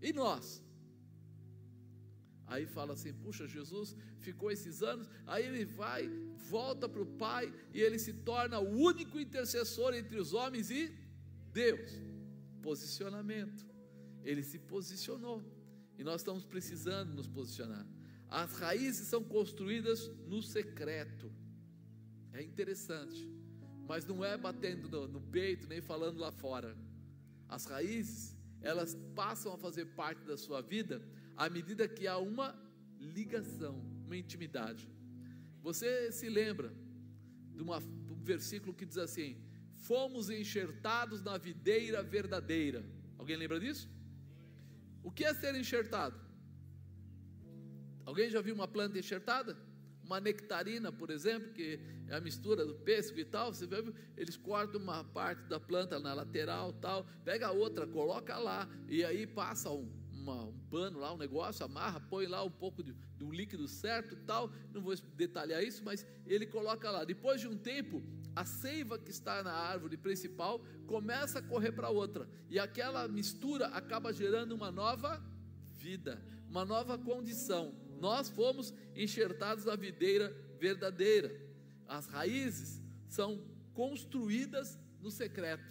E 0.00 0.10
nós? 0.10 0.64
Aí 2.46 2.64
fala 2.64 2.94
assim: 2.94 3.12
puxa, 3.12 3.46
Jesus 3.46 3.94
ficou 4.18 4.50
esses 4.50 4.82
anos, 4.82 5.10
aí 5.26 5.44
ele 5.44 5.66
vai, 5.66 6.08
volta 6.48 6.88
para 6.88 7.02
o 7.02 7.12
Pai 7.26 7.52
e 7.74 7.82
ele 7.82 7.98
se 7.98 8.14
torna 8.14 8.58
o 8.58 8.70
único 8.70 9.20
intercessor 9.20 9.92
entre 9.92 10.18
os 10.18 10.32
homens 10.32 10.70
e 10.70 10.90
Deus. 11.52 11.90
Posicionamento. 12.62 13.66
Ele 14.24 14.42
se 14.42 14.58
posicionou 14.58 15.42
e 16.02 16.04
nós 16.04 16.20
estamos 16.20 16.44
precisando 16.44 17.14
nos 17.14 17.28
posicionar. 17.28 17.86
As 18.28 18.52
raízes 18.58 19.08
são 19.08 19.22
construídas 19.22 20.08
no 20.26 20.42
secreto. 20.42 21.32
É 22.32 22.42
interessante 22.42 23.32
mas 23.92 24.06
não 24.06 24.24
é 24.24 24.36
batendo 24.36 24.88
no, 24.88 25.06
no 25.06 25.20
peito 25.20 25.66
nem 25.68 25.80
falando 25.80 26.18
lá 26.18 26.32
fora. 26.32 26.74
As 27.48 27.66
raízes, 27.66 28.36
elas 28.60 28.96
passam 29.14 29.52
a 29.52 29.58
fazer 29.58 29.84
parte 29.86 30.24
da 30.24 30.36
sua 30.36 30.60
vida 30.62 31.02
à 31.36 31.50
medida 31.50 31.88
que 31.88 32.06
há 32.06 32.16
uma 32.16 32.58
ligação, 32.98 33.78
uma 34.06 34.16
intimidade. 34.16 34.88
Você 35.60 36.10
se 36.12 36.28
lembra 36.28 36.72
de, 37.54 37.62
uma, 37.62 37.80
de 37.80 38.12
um 38.12 38.22
versículo 38.22 38.72
que 38.72 38.86
diz 38.86 38.98
assim: 38.98 39.36
Fomos 39.74 40.30
enxertados 40.30 41.20
na 41.20 41.36
videira 41.36 42.02
verdadeira. 42.02 42.84
Alguém 43.18 43.36
lembra 43.36 43.60
disso? 43.60 43.90
O 45.02 45.10
que 45.10 45.24
é 45.24 45.34
ser 45.34 45.54
enxertado? 45.54 46.18
Alguém 48.04 48.30
já 48.30 48.40
viu 48.40 48.54
uma 48.54 48.68
planta 48.68 48.98
enxertada? 48.98 49.56
uma 50.04 50.20
nectarina, 50.20 50.92
por 50.92 51.10
exemplo, 51.10 51.52
que 51.52 51.80
é 52.08 52.14
a 52.14 52.20
mistura 52.20 52.66
do 52.66 52.74
pêssego 52.74 53.18
e 53.20 53.24
tal, 53.24 53.54
você 53.54 53.66
vê, 53.66 53.82
eles 54.16 54.36
cortam 54.36 54.80
uma 54.80 55.04
parte 55.04 55.42
da 55.44 55.58
planta 55.58 55.98
na 55.98 56.12
lateral, 56.12 56.72
tal, 56.74 57.06
pega 57.24 57.46
a 57.46 57.52
outra, 57.52 57.86
coloca 57.86 58.36
lá, 58.36 58.68
e 58.88 59.04
aí 59.04 59.26
passa 59.26 59.70
um, 59.70 59.88
uma, 60.12 60.44
um 60.44 60.58
pano 60.70 60.98
lá, 60.98 61.14
um 61.14 61.16
negócio, 61.16 61.64
amarra, 61.64 62.00
põe 62.00 62.26
lá 62.26 62.42
um 62.44 62.50
pouco 62.50 62.82
de, 62.82 62.94
um 63.22 63.32
líquido 63.32 63.68
certo 63.68 64.16
tal, 64.26 64.52
não 64.72 64.82
vou 64.82 64.94
detalhar 65.14 65.62
isso, 65.62 65.82
mas 65.84 66.04
ele 66.26 66.44
coloca 66.44 66.90
lá. 66.90 67.04
Depois 67.04 67.40
de 67.40 67.48
um 67.48 67.56
tempo, 67.56 68.02
a 68.34 68.44
seiva 68.44 68.98
que 68.98 69.10
está 69.10 69.42
na 69.42 69.52
árvore 69.52 69.96
principal 69.96 70.64
começa 70.86 71.38
a 71.38 71.42
correr 71.42 71.72
para 71.72 71.90
outra, 71.90 72.28
e 72.48 72.58
aquela 72.58 73.06
mistura 73.08 73.66
acaba 73.68 74.12
gerando 74.12 74.52
uma 74.52 74.70
nova 74.70 75.22
vida, 75.76 76.22
uma 76.48 76.64
nova 76.64 76.98
condição. 76.98 77.74
Nós 78.00 78.28
fomos 78.28 78.74
enxertados 78.96 79.64
na 79.64 79.76
videira 79.76 80.34
verdadeira. 80.58 81.40
As 81.86 82.06
raízes 82.06 82.82
são 83.08 83.44
construídas 83.74 84.78
no 85.00 85.10
secreto. 85.10 85.64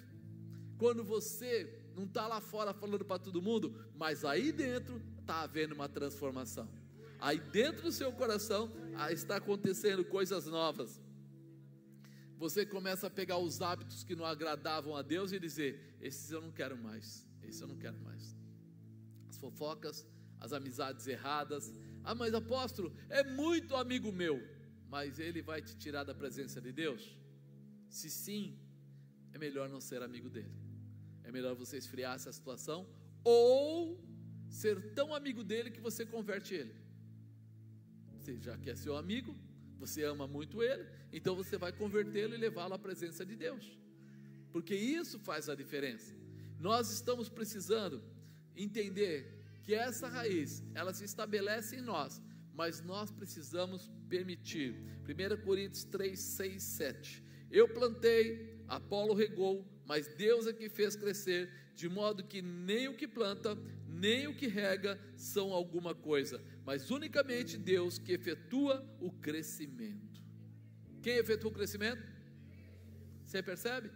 Quando 0.78 1.04
você 1.04 1.82
não 1.96 2.04
está 2.04 2.28
lá 2.28 2.42
fora 2.42 2.74
falando 2.74 3.06
para 3.06 3.20
todo 3.20 3.42
mundo, 3.42 3.76
mas 3.96 4.24
aí 4.24 4.52
dentro 4.52 5.02
está 5.20 5.42
havendo 5.42 5.76
uma 5.76 5.90
transformação. 5.90 6.70
Aí 7.20 7.40
dentro 7.40 7.84
do 7.84 7.92
seu 7.92 8.12
coração 8.12 8.72
ah, 8.96 9.12
está 9.12 9.36
acontecendo 9.36 10.04
coisas 10.04 10.46
novas. 10.48 11.00
Você 12.44 12.66
começa 12.66 13.06
a 13.06 13.10
pegar 13.20 13.38
os 13.38 13.62
hábitos 13.62 14.04
que 14.04 14.16
não 14.16 14.26
agradavam 14.26 14.96
a 14.96 15.04
Deus 15.04 15.32
e 15.32 15.40
dizer: 15.40 15.96
esses 16.02 16.32
eu 16.32 16.42
não 16.42 16.52
quero 16.52 16.76
mais, 16.76 17.24
esses 17.44 17.62
eu 17.62 17.68
não 17.68 17.78
quero 17.78 18.00
mais. 18.00 18.36
As 19.30 19.38
fofocas, 19.38 20.08
as 20.40 20.52
amizades 20.52 21.06
erradas, 21.06 21.72
ah, 22.04 22.16
mas 22.16 22.34
apóstolo, 22.34 22.90
é 23.10 23.24
muito 23.24 23.76
amigo 23.76 24.12
meu, 24.12 24.42
mas 24.90 25.20
ele 25.20 25.40
vai 25.44 25.62
te 25.62 25.76
tirar 25.84 26.04
da 26.04 26.16
presença 26.16 26.60
de 26.60 26.72
Deus? 26.72 27.16
Se 27.88 28.10
sim, 28.10 28.58
é 29.34 29.38
melhor 29.38 29.70
não 29.70 29.80
ser 29.80 30.02
amigo 30.02 30.28
dele. 30.28 30.56
É 31.24 31.32
melhor 31.32 31.54
você 31.54 31.78
esfriar 31.78 32.16
essa 32.16 32.32
situação 32.32 32.90
ou 33.24 34.04
ser 34.50 34.96
tão 34.96 35.14
amigo 35.14 35.44
dele 35.44 35.70
que 35.70 35.80
você 35.80 36.08
converte 36.08 36.56
ele. 36.56 36.76
Você 38.18 38.36
já 38.40 38.58
quer 38.58 38.76
ser 38.76 38.86
seu 38.86 38.98
amigo, 38.98 39.36
você 39.82 40.04
ama 40.04 40.28
muito 40.28 40.62
ele, 40.62 40.86
então 41.12 41.36
você 41.36 41.58
vai 41.58 41.72
convertê-lo 41.74 42.36
e 42.36 42.38
levá-lo 42.38 42.76
à 42.76 42.80
presença 42.80 43.26
de 43.26 43.36
Deus. 43.36 43.78
Porque 44.52 44.76
isso 44.76 45.18
faz 45.20 45.50
a 45.50 45.56
diferença. 45.56 46.14
Nós 46.60 46.92
estamos 46.92 47.28
precisando 47.30 48.04
entender 48.56 49.44
que 49.64 49.74
essa 49.74 50.08
raiz, 50.08 50.64
ela 50.76 50.94
se 50.94 51.04
estabelece 51.04 51.78
em 51.78 51.82
nós, 51.82 52.22
mas 52.54 52.82
nós 52.82 53.12
precisamos 53.12 53.92
permitir. 54.08 54.76
1 55.04 55.44
Coríntios 55.44 55.84
3, 55.86 56.20
6, 56.20 56.64
7. 56.64 57.24
Eu 57.50 57.68
plantei, 57.68 58.64
Apolo 58.68 59.16
regou, 59.16 59.66
mas 59.86 60.08
Deus 60.16 60.46
é 60.46 60.54
que 60.54 60.70
fez 60.70 60.96
crescer, 60.96 61.52
de 61.76 61.90
modo 61.90 62.24
que 62.24 62.42
nem 62.42 62.88
o 62.88 62.96
que 62.96 63.08
planta, 63.08 63.58
nem 63.88 64.28
o 64.28 64.36
que 64.36 64.48
rega 64.48 65.00
são 65.16 65.52
alguma 65.52 65.96
coisa, 65.96 66.40
mas 66.66 66.92
unicamente 66.92 67.58
Deus 67.58 67.98
que 67.98 68.12
efetua 68.14 68.86
o 69.00 69.12
crescimento. 69.12 70.22
Quem 71.02 71.16
efetua 71.18 71.50
o 71.50 71.54
crescimento? 71.54 72.04
Você 73.26 73.42
percebe? 73.42 73.90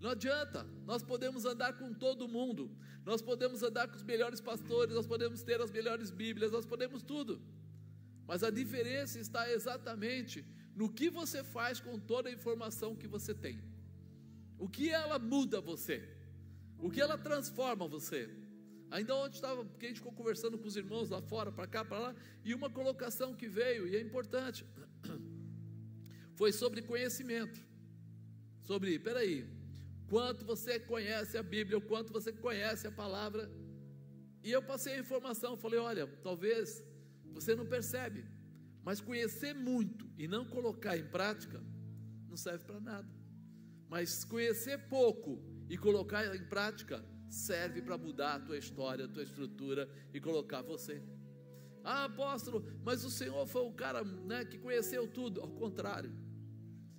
Não 0.00 0.10
adianta, 0.10 0.64
nós 0.84 1.02
podemos 1.02 1.44
andar 1.44 1.74
com 1.74 1.94
todo 1.94 2.26
mundo, 2.26 2.76
nós 3.04 3.22
podemos 3.22 3.62
andar 3.62 3.86
com 3.86 3.96
os 3.96 4.02
melhores 4.02 4.40
pastores, 4.40 4.94
nós 4.94 5.06
podemos 5.06 5.42
ter 5.44 5.60
as 5.60 5.70
melhores 5.70 6.10
Bíblias, 6.10 6.50
nós 6.50 6.66
podemos 6.66 7.02
tudo, 7.02 7.40
mas 8.26 8.42
a 8.42 8.50
diferença 8.50 9.20
está 9.20 9.48
exatamente 9.48 10.44
no 10.74 10.88
que 10.88 11.08
você 11.08 11.44
faz 11.44 11.78
com 11.78 12.00
toda 12.00 12.28
a 12.28 12.32
informação 12.32 12.96
que 12.96 13.06
você 13.06 13.32
tem, 13.32 13.62
o 14.58 14.68
que 14.68 14.90
ela 14.90 15.20
muda 15.20 15.60
você, 15.60 16.08
o 16.78 16.90
que 16.90 17.00
ela 17.00 17.16
transforma 17.16 17.86
você. 17.86 18.41
Ainda 18.92 19.14
ontem 19.16 19.36
estava, 19.36 19.64
porque 19.64 19.86
a 19.86 19.88
gente 19.88 20.00
ficou 20.00 20.12
conversando 20.12 20.58
com 20.58 20.68
os 20.68 20.76
irmãos 20.76 21.08
lá 21.08 21.22
fora, 21.22 21.50
para 21.50 21.66
cá, 21.66 21.82
para 21.82 21.98
lá, 21.98 22.14
e 22.44 22.52
uma 22.52 22.68
colocação 22.68 23.34
que 23.34 23.48
veio, 23.48 23.88
e 23.88 23.96
é 23.96 24.00
importante, 24.00 24.66
foi 26.36 26.52
sobre 26.52 26.82
conhecimento. 26.82 27.58
Sobre, 28.60 28.98
peraí, 28.98 29.48
quanto 30.10 30.44
você 30.44 30.78
conhece 30.78 31.38
a 31.38 31.42
Bíblia, 31.42 31.78
o 31.78 31.80
quanto 31.80 32.12
você 32.12 32.30
conhece 32.32 32.86
a 32.86 32.92
palavra. 32.92 33.50
E 34.44 34.52
eu 34.52 34.62
passei 34.62 34.92
a 34.94 34.98
informação, 34.98 35.56
falei: 35.56 35.80
olha, 35.80 36.06
talvez 36.22 36.84
você 37.32 37.54
não 37.54 37.64
percebe, 37.64 38.26
mas 38.84 39.00
conhecer 39.00 39.54
muito 39.54 40.06
e 40.18 40.28
não 40.28 40.44
colocar 40.44 40.98
em 40.98 41.08
prática 41.08 41.62
não 42.28 42.36
serve 42.36 42.64
para 42.66 42.78
nada. 42.78 43.08
Mas 43.88 44.22
conhecer 44.22 44.76
pouco 44.88 45.42
e 45.70 45.78
colocar 45.78 46.36
em 46.36 46.44
prática 46.44 47.02
serve 47.32 47.80
para 47.80 47.96
mudar 47.96 48.34
a 48.34 48.40
tua 48.40 48.58
história, 48.58 49.06
a 49.06 49.08
tua 49.08 49.22
estrutura 49.22 49.88
e 50.12 50.20
colocar 50.20 50.60
você. 50.60 51.02
Ah, 51.82 52.04
apóstolo, 52.04 52.64
mas 52.84 53.04
o 53.04 53.10
Senhor 53.10 53.46
foi 53.46 53.62
o 53.62 53.72
cara 53.72 54.04
né, 54.04 54.44
que 54.44 54.58
conheceu 54.58 55.08
tudo. 55.08 55.40
Ao 55.40 55.48
contrário. 55.48 56.12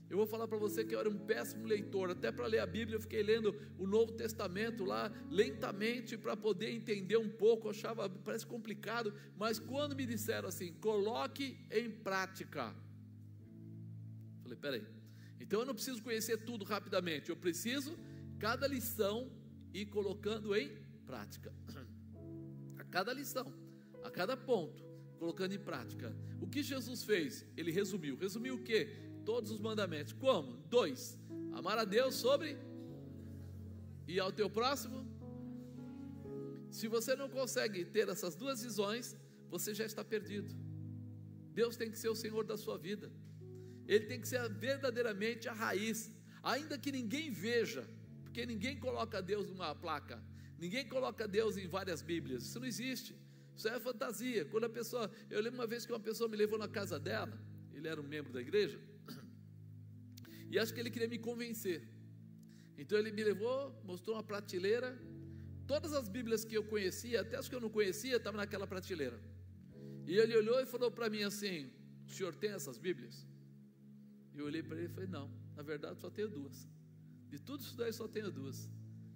Eu 0.10 0.18
vou 0.18 0.28
falar 0.28 0.48
para 0.48 0.60
você 0.60 0.84
que 0.84 0.94
eu 0.94 1.00
era 1.00 1.10
um 1.10 1.18
péssimo 1.18 1.66
leitor, 1.66 2.12
até 2.12 2.32
para 2.32 2.46
ler 2.46 2.60
a 2.60 2.68
Bíblia 2.68 2.98
eu 2.98 3.02
fiquei 3.02 3.24
lendo 3.24 3.56
o 3.80 3.88
Novo 3.88 4.12
Testamento 4.12 4.86
lá 4.86 5.12
lentamente 5.30 6.16
para 6.16 6.38
poder 6.38 6.70
entender 6.70 7.18
um 7.18 7.30
pouco, 7.30 7.66
eu 7.66 7.72
achava, 7.72 8.08
parece 8.08 8.46
complicado, 8.46 9.12
mas 9.36 9.58
quando 9.58 9.96
me 9.96 10.06
disseram 10.06 10.50
assim, 10.50 10.72
coloque 10.74 11.58
em 11.72 11.90
prática. 11.90 12.76
Falei, 14.44 14.58
peraí, 14.58 14.86
então 15.40 15.62
eu 15.62 15.66
não 15.66 15.74
preciso 15.74 16.04
conhecer 16.04 16.38
tudo 16.44 16.64
rapidamente, 16.64 17.32
eu 17.32 17.36
preciso 17.36 17.98
cada 18.38 18.68
lição 18.68 19.32
ir 19.74 19.88
colocando 19.88 20.56
em 20.56 20.70
prática. 21.06 21.54
A 22.78 22.84
cada 22.84 23.14
lição, 23.14 23.52
a 24.04 24.10
cada 24.12 24.36
ponto, 24.36 24.84
colocando 25.18 25.54
em 25.54 25.60
prática. 25.60 26.16
O 26.42 26.48
que 26.48 26.62
Jesus 26.62 27.04
fez? 27.04 27.46
Ele 27.56 27.72
resumiu. 27.72 28.16
Resumiu 28.18 28.56
o 28.56 28.64
quê? 28.64 29.14
todos 29.24 29.52
os 29.52 29.60
mandamentos. 29.60 30.14
Como? 30.14 30.58
Dois: 30.70 31.18
amar 31.54 31.78
a 31.78 31.86
Deus 31.86 32.16
sobre 32.16 32.58
e 34.08 34.20
ao 34.20 34.32
teu 34.32 34.50
próximo. 34.50 35.00
Se 36.70 36.88
você 36.88 37.16
não 37.16 37.30
consegue 37.30 37.86
ter 37.86 38.10
essas 38.10 38.36
duas 38.36 38.64
visões, 38.64 39.16
você 39.50 39.74
já 39.74 39.86
está 39.86 40.04
perdido. 40.04 40.52
Deus 41.54 41.78
tem 41.78 41.92
que 41.92 42.00
ser 42.00 42.10
o 42.10 42.16
Senhor 42.16 42.44
da 42.44 42.58
sua 42.58 42.78
vida. 42.78 43.12
Ele 43.88 44.06
tem 44.06 44.20
que 44.20 44.28
ser 44.28 44.50
verdadeiramente 44.50 45.48
a 45.48 45.54
raiz, 45.54 46.12
ainda 46.42 46.78
que 46.78 46.92
ninguém 46.92 47.30
veja, 47.30 47.88
porque 48.34 48.48
ninguém 48.48 48.76
coloca 48.80 49.22
Deus 49.22 49.48
numa 49.48 49.76
placa, 49.76 50.20
ninguém 50.58 50.88
coloca 50.94 51.28
Deus 51.28 51.56
em 51.56 51.68
várias 51.68 52.02
Bíblias. 52.02 52.42
Isso 52.46 52.60
não 52.60 52.66
existe. 52.66 53.16
Isso 53.56 53.68
é 53.68 53.80
fantasia. 53.80 54.44
Quando 54.46 54.64
a 54.64 54.70
pessoa, 54.70 55.04
eu 55.30 55.40
lembro 55.40 55.60
uma 55.60 55.68
vez 55.68 55.86
que 55.86 55.92
uma 55.94 56.00
pessoa 56.00 56.28
me 56.28 56.36
levou 56.36 56.58
na 56.58 56.68
casa 56.68 56.98
dela, 57.00 57.40
ele 57.76 57.88
era 57.88 58.02
um 58.02 58.08
membro 58.16 58.34
da 58.34 58.42
igreja, 58.42 58.80
e 60.50 60.58
acho 60.58 60.74
que 60.74 60.80
ele 60.80 60.90
queria 60.90 61.08
me 61.08 61.20
convencer. 61.20 61.88
Então 62.76 62.98
ele 62.98 63.12
me 63.12 63.24
levou, 63.24 63.80
mostrou 63.84 64.16
uma 64.16 64.24
prateleira. 64.24 65.00
Todas 65.68 65.94
as 65.94 66.10
Bíblias 66.10 66.44
que 66.44 66.58
eu 66.58 66.64
conhecia, 66.64 67.22
até 67.22 67.38
as 67.38 67.48
que 67.48 67.54
eu 67.54 67.62
não 67.62 67.70
conhecia, 67.70 68.16
estavam 68.16 68.40
naquela 68.40 68.66
prateleira. 68.66 69.20
E 70.08 70.18
ele 70.18 70.36
olhou 70.36 70.60
e 70.60 70.66
falou 70.66 70.90
para 70.90 71.08
mim 71.08 71.22
assim: 71.22 71.72
O 72.08 72.12
senhor 72.12 72.34
tem 72.34 72.50
essas 72.50 72.80
Bíblias? 72.80 73.28
E 74.34 74.40
eu 74.40 74.46
olhei 74.46 74.64
para 74.64 74.78
ele 74.78 74.88
e 74.88 74.90
falei: 74.90 75.08
Não, 75.08 75.30
na 75.56 75.62
verdade 75.62 76.02
só 76.02 76.10
tenho 76.10 76.30
duas. 76.30 76.73
De 77.34 77.40
tudo 77.48 77.62
isso 77.64 77.76
daí 77.76 77.92
só 77.92 78.08
tenho 78.16 78.30
duas. 78.40 78.58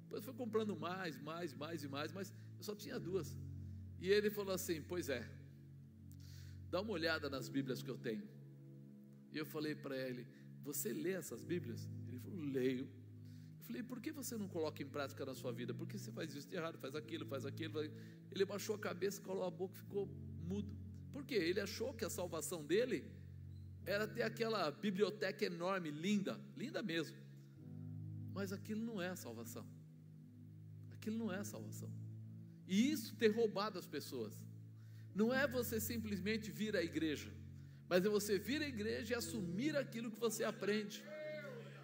Depois 0.04 0.24
foi 0.28 0.34
comprando 0.34 0.76
mais, 0.76 1.16
mais, 1.30 1.54
mais 1.64 1.84
e 1.84 1.88
mais, 1.96 2.12
mas 2.18 2.34
eu 2.58 2.64
só 2.64 2.74
tinha 2.84 2.98
duas. 3.00 3.28
E 4.04 4.10
ele 4.10 4.30
falou 4.38 4.54
assim: 4.60 4.78
Pois 4.92 5.08
é, 5.08 5.24
dá 6.72 6.82
uma 6.82 6.94
olhada 6.94 7.30
nas 7.30 7.48
Bíblias 7.48 7.84
que 7.84 7.92
eu 7.94 7.98
tenho. 8.08 8.28
E 9.32 9.38
eu 9.38 9.46
falei 9.46 9.76
para 9.76 9.96
ele: 9.96 10.26
você 10.64 10.92
lê 10.92 11.12
essas 11.12 11.44
Bíblias? 11.44 11.88
Ele 12.08 12.20
falou: 12.20 12.40
Leio. 12.58 12.86
Eu 13.60 13.66
falei: 13.68 13.84
Por 13.84 14.02
que 14.02 14.12
você 14.12 14.36
não 14.36 14.48
coloca 14.48 14.82
em 14.82 14.90
prática 14.96 15.24
na 15.24 15.36
sua 15.36 15.52
vida? 15.52 15.72
Por 15.76 15.86
que 15.88 16.00
você 16.00 16.12
faz 16.12 16.34
isso 16.34 16.48
de 16.50 16.56
errado, 16.56 16.80
faz 16.80 16.96
aquilo, 16.96 17.24
faz 17.24 17.46
aquilo? 17.46 17.80
Ele 18.32 18.46
baixou 18.46 18.76
a 18.78 18.80
cabeça, 18.80 19.22
calou 19.22 19.44
a 19.44 19.52
boca, 19.52 19.76
ficou 19.76 20.08
mudo. 20.42 20.76
Por 21.14 21.24
quê? 21.24 21.36
Ele 21.36 21.60
achou 21.60 21.94
que 21.94 22.04
a 22.04 22.10
salvação 22.10 22.66
dele 22.66 23.06
era 23.86 24.08
ter 24.08 24.24
aquela 24.24 24.72
biblioteca 24.72 25.46
enorme, 25.46 25.92
linda, 25.92 26.42
linda 26.56 26.82
mesmo. 26.82 27.27
Mas 28.38 28.54
aquilo 28.58 28.84
não 28.90 28.98
é 29.08 29.10
a 29.16 29.20
salvação. 29.26 29.66
Aquilo 30.96 31.18
não 31.24 31.30
é 31.38 31.40
a 31.40 31.48
salvação. 31.54 31.92
E 32.68 32.92
isso 32.94 33.16
ter 33.22 33.32
roubado 33.40 33.80
as 33.84 33.88
pessoas. 33.98 34.34
Não 35.20 35.30
é 35.42 35.44
você 35.58 35.78
simplesmente 35.92 36.48
vir 36.60 36.74
à 36.82 36.84
igreja 36.92 37.32
mas 37.90 38.06
é 38.06 38.10
você 38.10 38.38
vir 38.38 38.62
à 38.62 38.68
igreja 38.68 39.14
e 39.14 39.18
assumir 39.18 39.76
aquilo 39.78 40.12
que 40.12 40.20
você 40.20 40.44
aprende. 40.44 41.04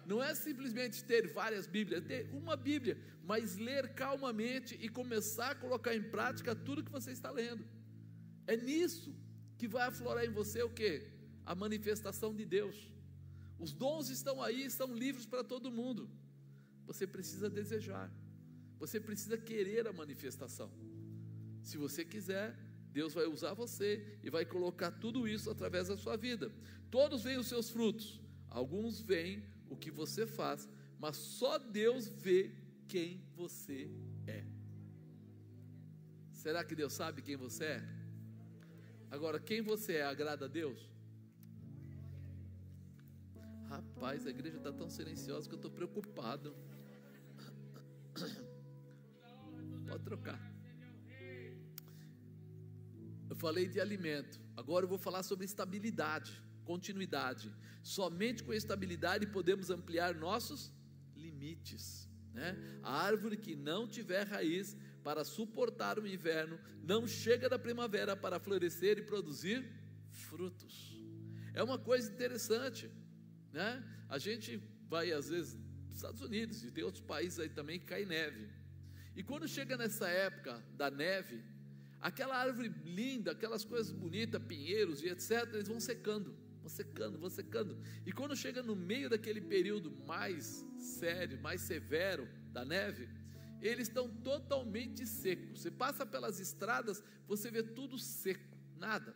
Não 0.06 0.22
é 0.22 0.34
simplesmente 0.34 1.02
ter 1.02 1.32
várias 1.32 1.66
Bíblias, 1.66 2.02
é 2.02 2.06
ter 2.06 2.30
uma 2.34 2.56
Bíblia, 2.56 2.98
mas 3.22 3.56
ler 3.56 3.94
calmamente 3.94 4.78
e 4.80 4.88
começar 4.88 5.52
a 5.52 5.54
colocar 5.54 5.94
em 5.94 6.02
prática 6.02 6.54
tudo 6.54 6.84
que 6.84 6.92
você 6.92 7.10
está 7.10 7.30
lendo. 7.30 7.64
É 8.46 8.54
nisso 8.54 9.14
que 9.56 9.66
vai 9.66 9.86
aflorar 9.88 10.24
em 10.24 10.30
você 10.30 10.62
o 10.62 10.68
que? 10.68 11.06
A 11.46 11.54
manifestação 11.54 12.34
de 12.34 12.44
Deus. 12.44 12.76
Os 13.58 13.72
dons 13.72 14.10
estão 14.10 14.42
aí, 14.42 14.62
estão 14.64 14.94
livres 14.94 15.24
para 15.24 15.42
todo 15.42 15.70
mundo. 15.70 16.10
Você 16.86 17.06
precisa 17.06 17.48
desejar, 17.48 18.12
você 18.78 19.00
precisa 19.00 19.36
querer 19.38 19.86
a 19.86 19.92
manifestação. 19.92 20.70
Se 21.62 21.76
você 21.78 22.04
quiser, 22.04 22.56
Deus 22.92 23.14
vai 23.14 23.26
usar 23.26 23.54
você 23.54 24.18
e 24.22 24.30
vai 24.30 24.44
colocar 24.44 24.90
tudo 24.90 25.26
isso 25.26 25.50
através 25.50 25.88
da 25.88 25.96
sua 25.96 26.16
vida. 26.16 26.52
Todos 26.90 27.24
veem 27.24 27.38
os 27.38 27.46
seus 27.46 27.70
frutos, 27.70 28.20
alguns 28.48 29.00
veem 29.00 29.42
o 29.68 29.76
que 29.76 29.90
você 29.90 30.26
faz, 30.26 30.68
mas 30.98 31.16
só 31.16 31.58
Deus 31.58 32.06
vê 32.06 32.54
quem 32.86 33.24
você 33.34 33.90
é. 34.26 34.44
Será 36.30 36.62
que 36.62 36.74
Deus 36.74 36.92
sabe 36.92 37.22
quem 37.22 37.36
você 37.36 37.64
é? 37.64 37.88
Agora, 39.10 39.40
quem 39.40 39.62
você 39.62 39.94
é 39.94 40.04
agrada 40.04 40.44
a 40.44 40.48
Deus? 40.48 40.88
Rapaz, 43.68 44.26
a 44.26 44.30
igreja 44.30 44.58
está 44.58 44.72
tão 44.72 44.88
silenciosa 44.90 45.48
que 45.48 45.54
eu 45.54 45.56
estou 45.56 45.70
preocupado. 45.70 46.54
Pode 49.88 50.04
trocar. 50.04 50.40
Eu 53.28 53.36
falei 53.36 53.66
de 53.66 53.80
alimento, 53.80 54.40
agora 54.56 54.84
eu 54.84 54.88
vou 54.88 54.98
falar 54.98 55.22
sobre 55.22 55.44
estabilidade, 55.44 56.32
continuidade. 56.64 57.52
Somente 57.82 58.42
com 58.44 58.52
estabilidade 58.52 59.26
podemos 59.26 59.70
ampliar 59.70 60.14
nossos 60.14 60.72
limites. 61.16 62.08
Né? 62.32 62.56
A 62.82 63.02
árvore 63.02 63.36
que 63.36 63.54
não 63.54 63.88
tiver 63.88 64.26
raiz 64.26 64.76
para 65.02 65.24
suportar 65.24 65.98
o 65.98 66.06
inverno 66.06 66.58
não 66.82 67.06
chega 67.06 67.48
da 67.48 67.58
primavera 67.58 68.16
para 68.16 68.40
florescer 68.40 68.98
e 68.98 69.02
produzir 69.02 69.64
frutos. 70.10 70.98
É 71.52 71.62
uma 71.62 71.78
coisa 71.78 72.10
interessante, 72.10 72.90
né? 73.52 73.84
A 74.08 74.18
gente 74.18 74.56
vai 74.88 75.12
às 75.12 75.28
vezes 75.28 75.56
Estados 75.96 76.20
Unidos 76.20 76.64
e 76.64 76.70
tem 76.70 76.84
outros 76.84 77.02
países 77.02 77.38
aí 77.38 77.48
também 77.48 77.78
que 77.78 77.86
cai 77.86 78.04
neve. 78.04 78.48
E 79.16 79.22
quando 79.22 79.46
chega 79.46 79.76
nessa 79.76 80.08
época 80.08 80.62
da 80.76 80.90
neve, 80.90 81.42
aquela 82.00 82.36
árvore 82.36 82.68
linda, 82.84 83.32
aquelas 83.32 83.64
coisas 83.64 83.92
bonitas, 83.92 84.42
pinheiros 84.42 85.02
e 85.02 85.08
etc., 85.08 85.48
eles 85.54 85.68
vão 85.68 85.80
secando, 85.80 86.36
vão 86.60 86.68
secando, 86.68 87.18
vão 87.18 87.30
secando. 87.30 87.78
E 88.04 88.12
quando 88.12 88.36
chega 88.36 88.62
no 88.62 88.74
meio 88.74 89.08
daquele 89.08 89.40
período 89.40 89.90
mais 90.04 90.66
sério, 90.76 91.40
mais 91.40 91.60
severo 91.60 92.28
da 92.52 92.64
neve, 92.64 93.08
eles 93.62 93.88
estão 93.88 94.08
totalmente 94.08 95.06
secos. 95.06 95.60
Você 95.60 95.70
passa 95.70 96.04
pelas 96.04 96.40
estradas, 96.40 97.02
você 97.26 97.50
vê 97.50 97.62
tudo 97.62 97.98
seco, 97.98 98.58
nada. 98.76 99.14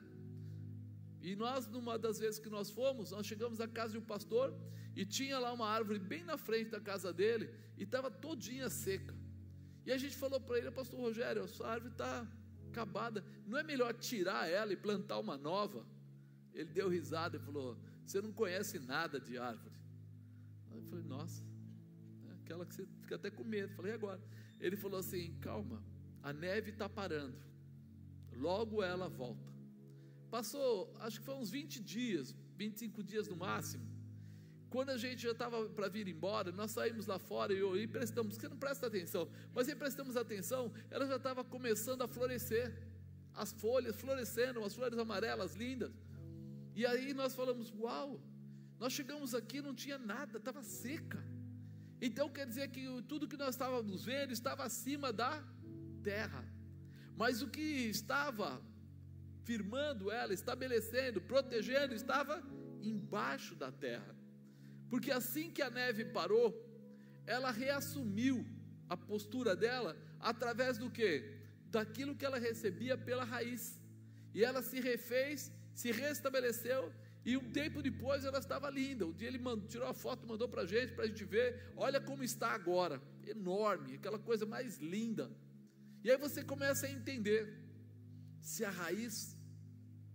E 1.21 1.35
nós, 1.35 1.67
numa 1.67 1.99
das 1.99 2.19
vezes 2.19 2.39
que 2.39 2.49
nós 2.49 2.71
fomos, 2.71 3.11
nós 3.11 3.27
chegamos 3.27 3.61
à 3.61 3.67
casa 3.67 3.93
de 3.93 3.99
um 3.99 4.05
pastor 4.05 4.55
e 4.95 5.05
tinha 5.05 5.39
lá 5.39 5.53
uma 5.53 5.67
árvore 5.67 5.99
bem 5.99 6.25
na 6.25 6.37
frente 6.37 6.71
da 6.71 6.81
casa 6.81 7.13
dele 7.13 7.53
e 7.77 7.83
estava 7.83 8.11
todinha 8.11 8.69
seca. 8.71 9.15
E 9.85 9.93
a 9.93 9.99
gente 9.99 10.17
falou 10.17 10.41
para 10.41 10.59
ele, 10.59 10.71
pastor 10.71 11.01
Rogério, 11.01 11.43
a 11.43 11.49
sua 11.49 11.71
árvore 11.71 11.93
está 11.93 12.27
acabada. 12.69 13.25
Não 13.47 13.59
é 13.59 13.63
melhor 13.63 13.93
tirar 13.95 14.49
ela 14.49 14.73
e 14.73 14.77
plantar 14.77 15.19
uma 15.19 15.37
nova? 15.37 15.85
Ele 16.53 16.71
deu 16.71 16.89
risada 16.89 17.37
e 17.37 17.41
falou: 17.41 17.79
Você 18.05 18.21
não 18.21 18.33
conhece 18.33 18.79
nada 18.79 19.21
de 19.21 19.39
árvore. 19.39 19.75
Eu 20.73 20.83
falei: 20.83 21.05
Nossa, 21.05 21.43
é 22.29 22.33
aquela 22.33 22.67
que 22.67 22.75
você 22.75 22.87
fica 23.01 23.15
até 23.17 23.31
com 23.31 23.45
medo. 23.45 23.73
Eu 23.73 23.77
falei: 23.77 23.93
Agora. 23.93 24.21
Ele 24.61 24.77
falou 24.77 24.99
assim: 24.99 25.37
Calma, 25.41 25.83
a 26.23 26.33
neve 26.33 26.71
está 26.71 26.89
parando, 26.89 27.37
logo 28.37 28.83
ela 28.83 29.09
volta. 29.09 29.58
Passou, 30.31 30.95
acho 31.01 31.21
que 31.21 31.27
foi 31.27 31.35
uns 31.35 31.51
20 31.51 31.81
dias, 31.81 32.35
25 32.57 33.03
dias 33.03 33.29
no 33.29 33.37
máximo. 33.37 33.87
Quando 34.69 34.91
a 34.91 34.99
gente 34.99 35.23
já 35.23 35.31
estava 35.31 35.67
para 35.71 35.89
vir 35.89 36.07
embora, 36.09 36.53
nós 36.53 36.73
saímos 36.73 37.07
lá 37.07 37.19
fora 37.19 37.55
e, 37.55 37.83
e 37.83 37.87
prestamos, 37.87 38.35
você 38.35 38.49
não 38.49 38.57
presta 38.57 38.87
atenção, 38.87 39.27
mas 39.55 39.69
aí 39.69 39.75
prestamos 39.75 40.15
atenção, 40.17 40.71
ela 40.91 41.07
já 41.07 41.17
estava 41.17 41.43
começando 41.43 42.03
a 42.03 42.09
florescer, 42.09 42.77
as 43.35 43.53
folhas 43.53 43.97
florescendo, 43.97 44.63
as 44.63 44.75
flores 44.75 44.99
amarelas 44.99 45.55
lindas. 45.55 45.91
E 46.75 46.85
aí 46.85 47.15
nós 47.15 47.35
falamos: 47.35 47.73
Uau, 47.73 48.21
nós 48.79 48.93
chegamos 48.93 49.35
aqui 49.35 49.63
não 49.63 49.75
tinha 49.75 49.99
nada, 49.99 50.37
estava 50.37 50.63
seca. 50.63 51.25
Então 52.01 52.29
quer 52.29 52.47
dizer 52.47 52.69
que 52.69 52.85
tudo 53.09 53.27
que 53.27 53.37
nós 53.37 53.55
estávamos 53.55 54.05
vendo 54.05 54.33
estava 54.33 54.65
acima 54.65 55.13
da 55.13 55.43
terra, 56.03 56.45
mas 57.17 57.43
o 57.43 57.49
que 57.49 57.61
estava 57.89 58.63
firmando 59.49 60.11
ela, 60.21 60.35
estabelecendo, 60.35 61.19
protegendo, 61.33 61.95
estava 61.95 62.35
embaixo 62.93 63.55
da 63.63 63.71
terra. 63.73 64.15
Porque 64.91 65.11
assim 65.11 65.47
que 65.55 65.63
a 65.63 65.71
neve 65.71 66.05
parou, 66.19 66.49
ela 67.27 67.51
reassumiu 67.51 68.37
a 68.91 68.97
postura 69.11 69.57
dela 69.65 69.97
através 70.21 70.77
do 70.83 70.91
que? 70.91 71.13
Daquilo 71.77 72.15
que 72.19 72.27
ela 72.27 72.39
recebia 72.49 72.97
pela 73.09 73.25
raiz. 73.25 73.63
E 74.35 74.45
ela 74.49 74.61
se 74.71 74.81
refez, 74.81 75.51
se 75.75 75.91
restabeleceu, 75.93 76.93
e 77.25 77.35
um 77.41 77.51
tempo 77.61 77.83
depois 77.89 78.27
ela 78.27 78.41
estava 78.45 78.69
linda. 78.69 79.07
Um 79.07 79.17
dia 79.21 79.29
ele 79.29 79.39
mandou, 79.39 79.67
tirou 79.67 79.89
a 79.89 79.95
foto, 79.95 80.27
mandou 80.27 80.49
para 80.49 80.63
a 80.63 80.67
gente, 80.67 80.93
para 80.93 81.05
a 81.05 81.07
gente 81.07 81.25
ver. 81.25 81.73
Olha 81.75 82.01
como 82.03 82.23
está 82.23 82.51
agora, 82.51 83.01
enorme, 83.27 83.95
aquela 83.95 84.19
coisa 84.19 84.45
mais 84.45 84.77
linda. 84.95 85.31
E 86.05 86.11
aí 86.11 86.19
você 86.19 86.45
começa 86.45 86.87
a 86.87 86.91
entender: 86.91 87.43
se 88.41 88.63
a 88.65 88.71
raiz 88.71 89.38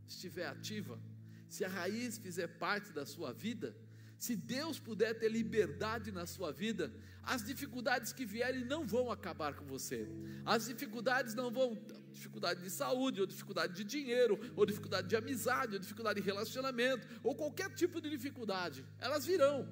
estiver 0.07 0.47
ativa, 0.47 0.99
se 1.47 1.63
a 1.63 1.69
raiz 1.69 2.17
fizer 2.17 2.47
parte 2.47 2.91
da 2.91 3.05
sua 3.05 3.31
vida, 3.31 3.75
se 4.17 4.35
Deus 4.35 4.79
puder 4.79 5.13
ter 5.15 5.29
liberdade 5.29 6.11
na 6.11 6.25
sua 6.25 6.51
vida, 6.51 6.93
as 7.21 7.43
dificuldades 7.43 8.13
que 8.13 8.25
vierem 8.25 8.63
não 8.65 8.85
vão 8.85 9.11
acabar 9.11 9.53
com 9.53 9.65
você. 9.65 10.07
As 10.45 10.65
dificuldades 10.65 11.33
não 11.33 11.51
vão, 11.51 11.77
dificuldade 12.11 12.63
de 12.63 12.69
saúde, 12.69 13.21
ou 13.21 13.27
dificuldade 13.27 13.73
de 13.73 13.83
dinheiro, 13.83 14.39
ou 14.55 14.65
dificuldade 14.65 15.07
de 15.07 15.15
amizade, 15.15 15.73
ou 15.73 15.79
dificuldade 15.79 16.21
de 16.21 16.25
relacionamento, 16.25 17.07
ou 17.21 17.35
qualquer 17.35 17.69
tipo 17.73 17.99
de 17.99 18.09
dificuldade, 18.09 18.85
elas 18.97 19.25
virão, 19.25 19.67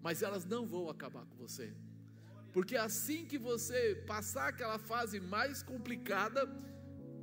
mas 0.00 0.22
elas 0.22 0.44
não 0.44 0.66
vão 0.66 0.88
acabar 0.88 1.24
com 1.26 1.36
você. 1.36 1.74
Porque 2.52 2.76
assim 2.76 3.26
que 3.26 3.36
você 3.36 3.96
passar 4.06 4.48
aquela 4.48 4.78
fase 4.78 5.18
mais 5.18 5.62
complicada, 5.62 6.46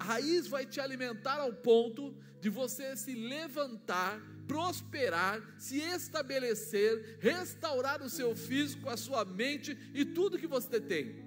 a 0.01 0.03
raiz 0.03 0.47
vai 0.47 0.65
te 0.65 0.79
alimentar 0.79 1.39
ao 1.39 1.53
ponto 1.53 2.17
de 2.39 2.49
você 2.49 2.97
se 2.97 3.13
levantar, 3.13 4.19
prosperar, 4.47 5.39
se 5.59 5.77
estabelecer, 5.77 7.19
restaurar 7.19 8.01
o 8.01 8.09
seu 8.09 8.35
físico, 8.35 8.89
a 8.89 8.97
sua 8.97 9.23
mente 9.23 9.77
e 9.93 10.03
tudo 10.03 10.39
que 10.39 10.47
você 10.47 10.81
tem. 10.81 11.23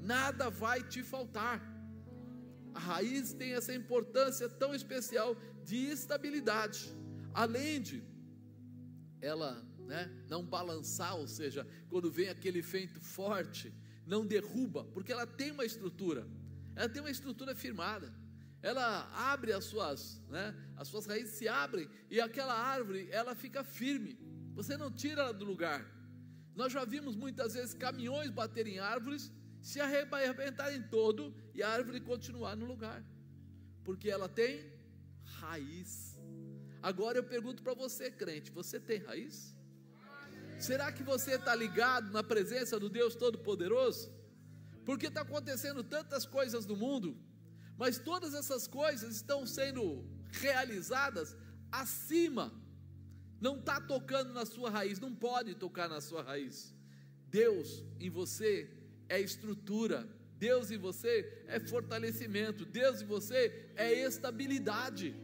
Nada 0.00 0.50
vai 0.50 0.82
te 0.82 1.04
faltar. 1.04 1.62
A 2.74 2.80
raiz 2.80 3.32
tem 3.32 3.52
essa 3.52 3.72
importância 3.72 4.48
tão 4.48 4.74
especial 4.74 5.36
de 5.64 5.76
estabilidade. 5.76 6.92
Além 7.32 7.80
de 7.80 8.02
ela 9.20 9.64
né, 9.86 10.10
não 10.28 10.44
balançar, 10.44 11.16
ou 11.16 11.28
seja, 11.28 11.64
quando 11.88 12.10
vem 12.10 12.28
aquele 12.28 12.60
vento 12.60 12.98
forte, 12.98 13.72
não 14.04 14.26
derruba, 14.26 14.84
porque 14.86 15.12
ela 15.12 15.28
tem 15.28 15.52
uma 15.52 15.64
estrutura 15.64 16.26
ela 16.80 16.88
tem 16.88 17.02
uma 17.02 17.10
estrutura 17.10 17.54
firmada. 17.54 18.10
Ela 18.62 18.86
abre 19.32 19.52
as 19.52 19.64
suas, 19.64 20.18
né, 20.30 20.54
as 20.76 20.88
suas 20.88 21.04
raízes 21.04 21.34
se 21.34 21.46
abrem 21.46 21.86
e 22.10 22.18
aquela 22.20 22.54
árvore 22.54 23.06
ela 23.10 23.34
fica 23.34 23.62
firme. 23.62 24.18
Você 24.54 24.78
não 24.78 24.90
tira 24.90 25.22
ela 25.24 25.34
do 25.34 25.44
lugar. 25.44 25.84
Nós 26.54 26.72
já 26.72 26.82
vimos 26.84 27.14
muitas 27.14 27.52
vezes 27.52 27.74
caminhões 27.74 28.30
baterem 28.30 28.76
em 28.76 28.78
árvores, 28.78 29.30
se 29.60 29.78
arrebentarem 29.78 30.82
todo 30.84 31.34
e 31.54 31.62
a 31.62 31.68
árvore 31.68 32.00
continuar 32.00 32.56
no 32.56 32.64
lugar, 32.64 33.04
porque 33.84 34.08
ela 34.10 34.28
tem 34.28 34.72
raiz. 35.40 36.18
Agora 36.82 37.18
eu 37.18 37.24
pergunto 37.24 37.62
para 37.62 37.74
você, 37.74 38.10
crente: 38.10 38.50
você 38.50 38.80
tem 38.80 39.00
raiz? 39.00 39.54
Será 40.58 40.90
que 40.90 41.02
você 41.02 41.34
está 41.34 41.54
ligado 41.54 42.10
na 42.10 42.22
presença 42.22 42.80
do 42.80 42.88
Deus 42.88 43.14
Todo-Poderoso? 43.14 44.19
Porque 44.90 45.06
está 45.06 45.20
acontecendo 45.20 45.84
tantas 45.84 46.26
coisas 46.26 46.66
no 46.66 46.74
mundo, 46.74 47.16
mas 47.78 47.96
todas 47.96 48.34
essas 48.34 48.66
coisas 48.66 49.14
estão 49.14 49.46
sendo 49.46 50.04
realizadas 50.32 51.36
acima, 51.70 52.52
não 53.40 53.60
está 53.60 53.80
tocando 53.80 54.32
na 54.32 54.44
sua 54.44 54.68
raiz, 54.68 54.98
não 54.98 55.14
pode 55.14 55.54
tocar 55.54 55.88
na 55.88 56.00
sua 56.00 56.24
raiz. 56.24 56.74
Deus 57.28 57.84
em 58.00 58.10
você 58.10 58.68
é 59.08 59.20
estrutura, 59.20 60.08
Deus 60.36 60.72
em 60.72 60.76
você 60.76 61.44
é 61.46 61.60
fortalecimento, 61.60 62.66
Deus 62.66 63.00
em 63.00 63.06
você 63.06 63.70
é 63.76 63.92
estabilidade. 63.92 65.14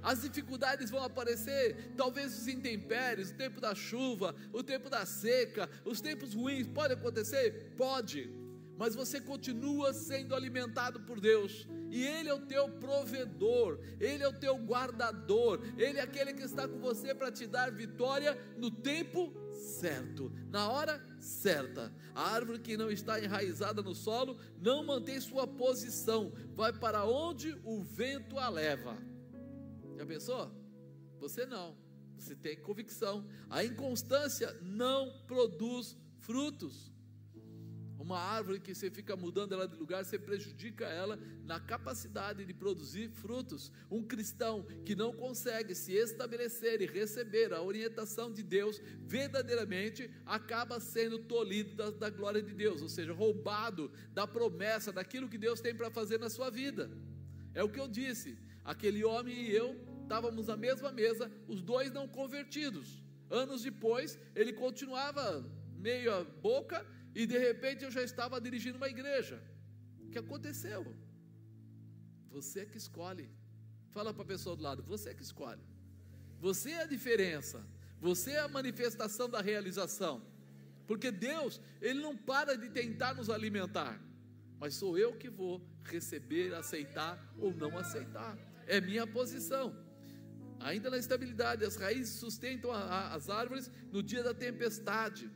As 0.00 0.22
dificuldades 0.22 0.90
vão 0.90 1.02
aparecer, 1.02 1.92
talvez 1.96 2.38
os 2.38 2.46
intempéries, 2.46 3.32
o 3.32 3.34
tempo 3.34 3.60
da 3.60 3.74
chuva, 3.74 4.32
o 4.52 4.62
tempo 4.62 4.88
da 4.88 5.04
seca, 5.04 5.68
os 5.84 6.00
tempos 6.00 6.34
ruins, 6.34 6.68
pode 6.68 6.92
acontecer? 6.92 7.74
Pode 7.76 8.45
mas 8.76 8.94
você 8.94 9.20
continua 9.20 9.92
sendo 9.92 10.34
alimentado 10.34 11.00
por 11.00 11.20
Deus, 11.20 11.66
e 11.90 12.04
Ele 12.04 12.28
é 12.28 12.34
o 12.34 12.46
teu 12.46 12.68
provedor, 12.68 13.78
Ele 13.98 14.22
é 14.22 14.28
o 14.28 14.38
teu 14.38 14.56
guardador, 14.56 15.60
Ele 15.78 15.98
é 15.98 16.02
aquele 16.02 16.34
que 16.34 16.42
está 16.42 16.68
com 16.68 16.78
você 16.80 17.14
para 17.14 17.32
te 17.32 17.46
dar 17.46 17.70
vitória 17.70 18.36
no 18.58 18.70
tempo 18.70 19.32
certo, 19.52 20.32
na 20.50 20.68
hora 20.68 21.02
certa. 21.18 21.92
A 22.14 22.30
árvore 22.32 22.58
que 22.58 22.76
não 22.76 22.90
está 22.90 23.18
enraizada 23.20 23.82
no 23.82 23.94
solo 23.94 24.38
não 24.60 24.84
mantém 24.84 25.20
sua 25.20 25.46
posição, 25.46 26.32
vai 26.54 26.72
para 26.72 27.04
onde 27.04 27.58
o 27.64 27.82
vento 27.82 28.38
a 28.38 28.48
leva. 28.48 28.96
Já 29.96 30.04
pensou? 30.04 30.50
Você 31.18 31.46
não, 31.46 31.76
você 32.18 32.34
tem 32.34 32.56
convicção. 32.56 33.26
A 33.48 33.64
inconstância 33.64 34.52
não 34.62 35.22
produz 35.26 35.96
frutos. 36.18 36.92
Uma 37.98 38.18
árvore 38.18 38.60
que 38.60 38.74
você 38.74 38.90
fica 38.90 39.16
mudando 39.16 39.52
ela 39.52 39.66
de 39.66 39.76
lugar, 39.76 40.04
você 40.04 40.18
prejudica 40.18 40.84
ela 40.84 41.18
na 41.44 41.58
capacidade 41.58 42.44
de 42.44 42.52
produzir 42.52 43.08
frutos. 43.08 43.72
Um 43.90 44.02
cristão 44.02 44.64
que 44.84 44.94
não 44.94 45.12
consegue 45.12 45.74
se 45.74 45.92
estabelecer 45.92 46.82
e 46.82 46.86
receber 46.86 47.52
a 47.52 47.62
orientação 47.62 48.32
de 48.32 48.42
Deus 48.42 48.80
verdadeiramente, 49.00 50.10
acaba 50.24 50.78
sendo 50.78 51.18
tolhido 51.18 51.74
da, 51.74 51.90
da 51.90 52.10
glória 52.10 52.42
de 52.42 52.52
Deus, 52.52 52.82
ou 52.82 52.88
seja, 52.88 53.12
roubado 53.12 53.90
da 54.12 54.26
promessa, 54.26 54.92
daquilo 54.92 55.28
que 55.28 55.38
Deus 55.38 55.60
tem 55.60 55.74
para 55.74 55.90
fazer 55.90 56.18
na 56.18 56.28
sua 56.28 56.50
vida. 56.50 56.90
É 57.54 57.62
o 57.62 57.68
que 57.68 57.80
eu 57.80 57.88
disse. 57.88 58.38
Aquele 58.64 59.04
homem 59.04 59.34
e 59.34 59.50
eu 59.54 59.76
estávamos 60.02 60.46
na 60.46 60.56
mesma 60.56 60.92
mesa, 60.92 61.30
os 61.48 61.60
dois 61.60 61.90
não 61.90 62.06
convertidos. 62.06 63.02
Anos 63.28 63.62
depois, 63.62 64.18
ele 64.34 64.52
continuava 64.52 65.44
meio 65.76 66.12
a 66.14 66.24
boca 66.24 66.86
e 67.20 67.26
de 67.32 67.38
repente 67.38 67.82
eu 67.82 67.90
já 67.96 68.02
estava 68.10 68.38
dirigindo 68.46 68.76
uma 68.80 68.90
igreja. 68.94 69.36
O 70.04 70.08
que 70.12 70.18
aconteceu? 70.24 70.80
Você 72.36 72.60
é 72.60 72.66
que 72.66 72.76
escolhe. 72.76 73.26
Fala 73.94 74.12
para 74.12 74.24
a 74.26 74.32
pessoa 74.34 74.54
do 74.54 74.62
lado, 74.62 74.82
você 74.82 75.08
é 75.10 75.14
que 75.14 75.22
escolhe. 75.22 75.64
Você 76.46 76.72
é 76.72 76.82
a 76.82 76.92
diferença. 76.96 77.58
Você 78.08 78.32
é 78.32 78.40
a 78.40 78.48
manifestação 78.48 79.30
da 79.30 79.40
realização. 79.40 80.14
Porque 80.86 81.10
Deus, 81.10 81.58
Ele 81.80 82.00
não 82.00 82.14
para 82.14 82.54
de 82.54 82.68
tentar 82.68 83.14
nos 83.14 83.30
alimentar. 83.30 83.98
Mas 84.60 84.74
sou 84.74 84.98
eu 84.98 85.16
que 85.16 85.30
vou 85.30 85.54
receber, 85.84 86.54
aceitar 86.54 87.14
ou 87.38 87.50
não 87.54 87.78
aceitar. 87.78 88.36
É 88.66 88.78
minha 88.78 89.06
posição. 89.06 89.74
Ainda 90.60 90.90
na 90.90 90.98
estabilidade, 90.98 91.64
as 91.64 91.76
raízes 91.76 92.16
sustentam 92.16 92.70
a, 92.70 92.78
a, 92.78 93.14
as 93.14 93.30
árvores 93.30 93.70
no 93.90 94.02
dia 94.02 94.22
da 94.22 94.34
tempestade. 94.34 95.30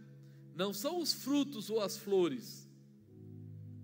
Não 0.54 0.72
são 0.72 0.98
os 0.98 1.12
frutos 1.12 1.70
ou 1.70 1.80
as 1.80 1.96
flores. 1.96 2.68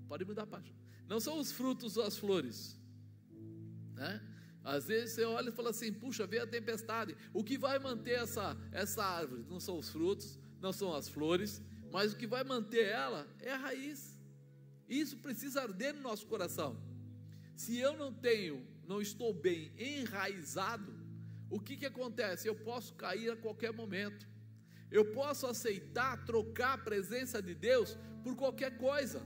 Pode 0.08 0.24
mudar 0.24 0.42
a 0.42 0.46
página. 0.46 0.76
Não 1.08 1.20
são 1.20 1.38
os 1.38 1.52
frutos 1.52 1.96
ou 1.96 2.04
as 2.04 2.16
flores. 2.16 2.78
Né? 3.94 4.20
Às 4.62 4.86
vezes 4.86 5.14
você 5.14 5.24
olha 5.24 5.48
e 5.48 5.52
fala 5.52 5.70
assim: 5.70 5.92
puxa, 5.92 6.26
veio 6.26 6.42
a 6.42 6.46
tempestade. 6.46 7.16
O 7.32 7.44
que 7.44 7.56
vai 7.56 7.78
manter 7.78 8.18
essa, 8.20 8.56
essa 8.72 9.04
árvore? 9.04 9.44
Não 9.48 9.60
são 9.60 9.78
os 9.78 9.88
frutos, 9.88 10.38
não 10.60 10.72
são 10.72 10.94
as 10.94 11.08
flores, 11.08 11.62
mas 11.92 12.12
o 12.12 12.16
que 12.16 12.26
vai 12.26 12.42
manter 12.42 12.86
ela 12.86 13.26
é 13.40 13.52
a 13.52 13.56
raiz. 13.56 14.18
Isso 14.88 15.16
precisa 15.18 15.62
arder 15.62 15.94
no 15.94 16.02
nosso 16.02 16.26
coração. 16.26 16.80
Se 17.56 17.78
eu 17.78 17.96
não 17.96 18.12
tenho, 18.12 18.66
não 18.86 19.00
estou 19.00 19.32
bem 19.32 19.72
enraizado, 19.78 20.92
o 21.48 21.60
que, 21.60 21.76
que 21.76 21.86
acontece? 21.86 22.48
Eu 22.48 22.54
posso 22.54 22.94
cair 22.94 23.30
a 23.30 23.36
qualquer 23.36 23.72
momento. 23.72 24.26
Eu 24.90 25.12
posso 25.12 25.46
aceitar, 25.46 26.24
trocar 26.24 26.74
a 26.74 26.78
presença 26.78 27.42
de 27.42 27.54
Deus 27.54 27.98
por 28.22 28.36
qualquer 28.36 28.76
coisa. 28.76 29.22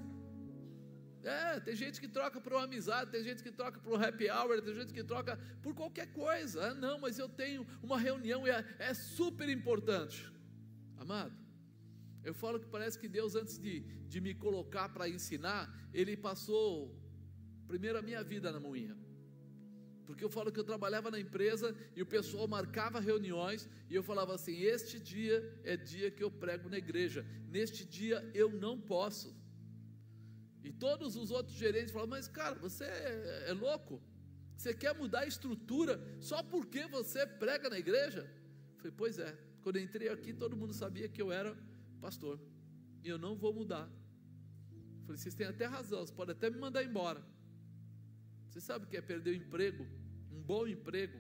É, 1.23 1.61
tem 1.61 1.77
gente 1.77 2.01
que 2.01 2.09
troca 2.09 2.41
por 2.41 2.53
uma 2.55 2.65
amizade, 2.65 3.11
tem 3.11 3.23
gente 3.23 3.43
que 3.43 3.53
troca 3.53 3.79
por 3.79 3.93
um 3.93 4.03
happy 4.03 4.31
hour, 4.31 4.63
tem 4.63 4.75
gente 4.75 4.93
que 4.93 5.05
troca 5.05 5.39
por 5.63 5.75
qualquer 5.75 6.07
coisa. 6.13 6.71
Ah, 6.71 6.75
não, 6.75 6.99
mas 6.99 7.19
eu 7.19 7.29
tenho 7.29 7.67
uma 7.83 7.99
reunião 7.99 8.47
e 8.47 8.51
é, 8.51 8.65
é 8.79 8.95
super 8.95 9.49
importante. 9.49 10.27
Amado, 10.97 11.35
eu 12.25 12.33
falo 12.33 12.59
que 12.59 12.67
parece 12.67 12.99
que 12.99 13.09
Deus, 13.09 13.35
antes 13.35 13.59
de, 13.59 13.81
de 13.81 14.21
me 14.21 14.35
colocar 14.35 14.89
para 14.89 15.09
ensinar, 15.09 15.71
Ele 15.93 16.17
passou 16.17 16.95
primeiro 17.67 17.99
a 17.99 18.03
minha 18.03 18.23
vida 18.23 18.51
na 18.51 18.61
moinha. 18.61 18.97
Porque 20.11 20.25
eu 20.25 20.29
falo 20.29 20.51
que 20.51 20.59
eu 20.59 20.65
trabalhava 20.65 21.09
na 21.09 21.21
empresa 21.21 21.69
e 21.95 22.03
o 22.03 22.07
pessoal 22.15 22.49
marcava 22.49 22.99
reuniões 22.99 23.69
e 23.89 23.95
eu 23.95 24.03
falava 24.03 24.35
assim: 24.35 24.57
Este 24.61 24.99
dia 24.99 25.37
é 25.63 25.77
dia 25.77 26.11
que 26.11 26.25
eu 26.25 26.33
prego 26.33 26.69
na 26.69 26.79
igreja, 26.79 27.25
neste 27.49 27.85
dia 27.85 28.29
eu 28.35 28.51
não 28.51 28.75
posso. 28.81 29.33
E 30.65 30.73
todos 30.73 31.15
os 31.15 31.31
outros 31.31 31.57
gerentes 31.57 31.93
falavam: 31.93 32.11
Mas 32.11 32.27
cara, 32.27 32.57
você 32.57 32.83
é, 32.83 33.45
é 33.51 33.53
louco? 33.53 34.03
Você 34.57 34.75
quer 34.75 34.93
mudar 34.97 35.21
a 35.21 35.27
estrutura 35.27 35.95
só 36.21 36.43
porque 36.43 36.89
você 36.89 37.25
prega 37.25 37.71
na 37.71 37.79
igreja? 37.79 38.29
Eu 38.73 38.79
falei: 38.79 38.95
Pois 38.97 39.17
é. 39.21 39.31
Quando 39.63 39.77
eu 39.77 39.83
entrei 39.85 40.09
aqui, 40.09 40.33
todo 40.33 40.57
mundo 40.57 40.75
sabia 40.75 41.09
que 41.09 41.23
eu 41.23 41.31
era 41.31 41.57
pastor 42.01 42.41
e 43.05 43.09
eu 43.09 43.17
não 43.17 43.37
vou 43.37 43.55
mudar. 43.55 43.89
Eu 44.99 45.05
falei: 45.07 45.19
Vocês 45.19 45.37
têm 45.37 45.47
até 45.47 45.67
razão, 45.67 46.01
vocês 46.01 46.11
podem 46.11 46.35
até 46.35 46.51
me 46.51 46.59
mandar 46.59 46.83
embora 46.83 47.25
Você 48.49 48.61
sabe 48.61 48.87
o 48.87 48.89
que 48.89 48.97
é 48.97 49.01
perder 49.01 49.31
o 49.31 49.37
emprego? 49.37 50.00
Bom 50.51 50.67
emprego, 50.67 51.17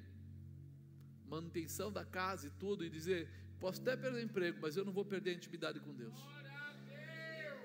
manutenção 1.24 1.92
da 1.92 2.04
casa 2.04 2.48
e 2.48 2.50
tudo, 2.62 2.84
e 2.84 2.90
dizer: 2.90 3.30
posso 3.60 3.80
até 3.80 3.96
perder 3.96 4.24
emprego, 4.24 4.58
mas 4.60 4.76
eu 4.76 4.84
não 4.84 4.92
vou 4.92 5.04
perder 5.04 5.30
a 5.30 5.34
intimidade 5.34 5.78
com 5.78 5.94
Deus. 5.94 6.18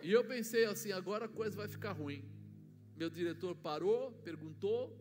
E 0.04 0.12
eu 0.12 0.24
pensei 0.24 0.66
assim: 0.66 0.92
agora 0.92 1.26
a 1.26 1.28
coisa 1.28 1.58
vai 1.58 1.68
ficar 1.68 1.94
ruim. 1.94 2.24
Meu 2.96 3.10
diretor 3.10 3.56
parou, 3.56 4.12
perguntou, 4.30 4.96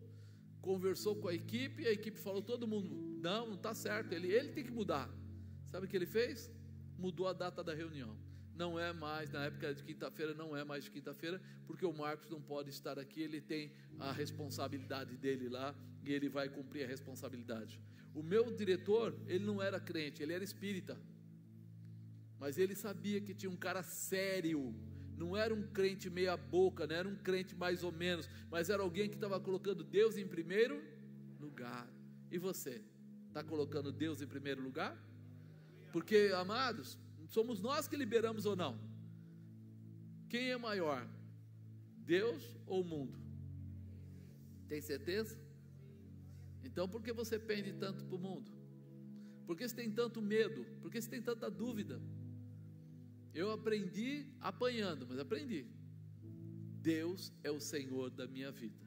conversou 0.63 1.15
com 1.17 1.29
a 1.29 1.35
equipe, 1.35 1.87
a 1.87 1.93
equipe 1.93 2.19
falou: 2.19 2.41
todo 2.41 2.67
mundo, 2.67 2.95
não, 3.21 3.49
não 3.49 3.57
está 3.57 3.75
certo, 3.75 4.15
ele, 4.15 4.33
ele 4.33 4.49
tem 4.55 4.65
que 4.65 4.73
mudar. 4.73 5.11
Sabe 5.71 5.85
o 5.85 5.89
que 5.89 5.95
ele 5.95 6.07
fez? 6.07 6.51
Mudou 6.97 7.29
a 7.29 7.35
data 7.35 7.63
da 7.63 7.75
reunião 7.75 8.24
não 8.57 8.79
é 8.79 8.93
mais, 8.93 9.31
na 9.31 9.45
época 9.45 9.75
de 9.75 9.83
quinta-feira, 9.83 10.35
não 10.35 10.57
é 10.57 10.65
mais 10.65 10.85
de 10.85 10.91
quinta-feira, 10.91 11.41
porque 11.67 11.85
o 11.85 11.93
Marcos 11.93 12.31
não 12.31 12.41
pode 12.41 12.71
estar 12.71 12.99
aqui, 12.99 13.21
ele 13.21 13.41
tem 13.41 13.73
a 13.99 14.13
responsabilidade 14.13 15.17
dele 15.17 15.49
lá 15.49 15.75
e 16.05 16.13
ele 16.13 16.29
vai 16.29 16.49
cumprir 16.49 16.85
a 16.85 16.87
responsabilidade. 16.87 17.81
O 18.15 18.23
meu 18.23 18.55
diretor, 18.55 19.17
ele 19.27 19.45
não 19.45 19.61
era 19.61 19.81
crente, 19.81 20.23
ele 20.23 20.33
era 20.33 20.45
espírita, 20.45 20.97
mas 22.39 22.59
ele 22.59 22.75
sabia 22.75 23.21
que 23.21 23.35
tinha 23.35 23.51
um 23.51 23.57
cara 23.57 23.83
sério, 23.83 24.75
não 25.17 25.37
era 25.37 25.53
um 25.53 25.63
crente 25.63 26.09
meia-boca, 26.09 26.87
não 26.87 26.95
era 26.95 27.09
um 27.09 27.17
crente 27.17 27.55
mais 27.57 27.83
ou 27.83 27.91
menos, 27.91 28.29
mas 28.51 28.71
era 28.71 28.83
alguém 28.83 29.09
que 29.09 29.17
estava 29.17 29.41
colocando 29.41 29.83
Deus 29.83 30.17
em 30.17 30.27
primeiro 30.27 30.81
lugar. 31.41 31.89
E 32.31 32.39
você? 32.39 32.83
Está 33.29 33.43
colocando 33.43 33.91
Deus 33.91 34.23
em 34.23 34.27
primeiro 34.27 34.63
lugar? 34.63 34.97
Porque, 35.93 36.31
amados, 36.35 36.99
Somos 37.29 37.61
nós 37.61 37.89
que 37.89 37.97
liberamos 37.97 38.47
ou 38.47 38.57
não? 38.57 38.79
Quem 40.29 40.51
é 40.51 40.57
maior? 40.57 41.07
Deus 41.99 42.57
ou 42.67 42.83
o 42.83 42.85
mundo? 42.85 43.19
Tem 44.69 44.81
certeza? 44.81 45.39
Então 46.63 46.89
por 46.89 47.03
que 47.03 47.13
você 47.13 47.39
pende 47.39 47.73
tanto 47.73 48.05
para 48.05 48.17
o 48.17 48.19
mundo? 48.19 48.51
Por 49.47 49.57
que 49.57 49.69
você 49.69 49.75
tem 49.75 49.91
tanto 49.91 50.21
medo? 50.21 50.65
Por 50.81 50.91
que 50.91 51.01
você 51.01 51.09
tem 51.09 51.23
tanta 51.23 51.51
dúvida? 51.51 52.01
Eu 53.35 53.51
aprendi 53.51 54.27
apanhando, 54.41 55.07
mas 55.09 55.19
aprendi. 55.19 55.67
Deus 56.81 57.33
é 57.43 57.51
o 57.51 57.61
Senhor 57.61 58.11
da 58.11 58.27
minha 58.27 58.51
vida. 58.51 58.85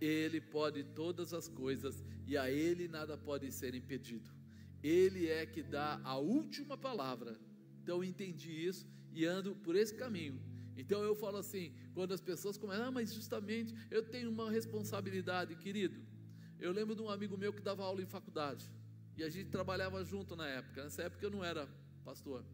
Ele 0.00 0.40
pode 0.40 0.82
todas 0.84 1.32
as 1.32 1.48
coisas 1.48 2.02
e 2.26 2.36
a 2.36 2.50
Ele 2.50 2.88
nada 2.88 3.16
pode 3.16 3.50
ser 3.52 3.74
impedido. 3.74 4.30
Ele 4.82 5.28
é 5.28 5.44
que 5.44 5.62
dá 5.62 6.00
a 6.04 6.16
última 6.16 6.76
palavra 6.76 7.38
então 7.90 8.04
eu 8.04 8.04
entendi 8.04 8.52
isso 8.52 8.86
e 9.12 9.26
ando 9.26 9.56
por 9.56 9.74
esse 9.74 9.92
caminho. 9.92 10.40
Então 10.76 11.02
eu 11.02 11.12
falo 11.12 11.38
assim, 11.38 11.74
quando 11.92 12.14
as 12.14 12.20
pessoas 12.20 12.56
começam, 12.56 12.84
ah, 12.84 12.90
mas 12.92 13.12
justamente 13.12 13.74
eu 13.90 14.00
tenho 14.00 14.30
uma 14.30 14.48
responsabilidade, 14.48 15.56
querido. 15.56 16.00
Eu 16.60 16.70
lembro 16.70 16.94
de 16.94 17.02
um 17.02 17.10
amigo 17.10 17.36
meu 17.36 17.52
que 17.52 17.60
dava 17.60 17.82
aula 17.82 18.00
em 18.00 18.06
faculdade. 18.06 18.70
E 19.16 19.24
a 19.24 19.28
gente 19.28 19.50
trabalhava 19.50 20.04
junto 20.04 20.36
na 20.36 20.46
época. 20.46 20.84
Nessa 20.84 21.02
época 21.02 21.26
eu 21.26 21.32
não 21.32 21.42
era 21.42 21.68
pastor. 22.04 22.44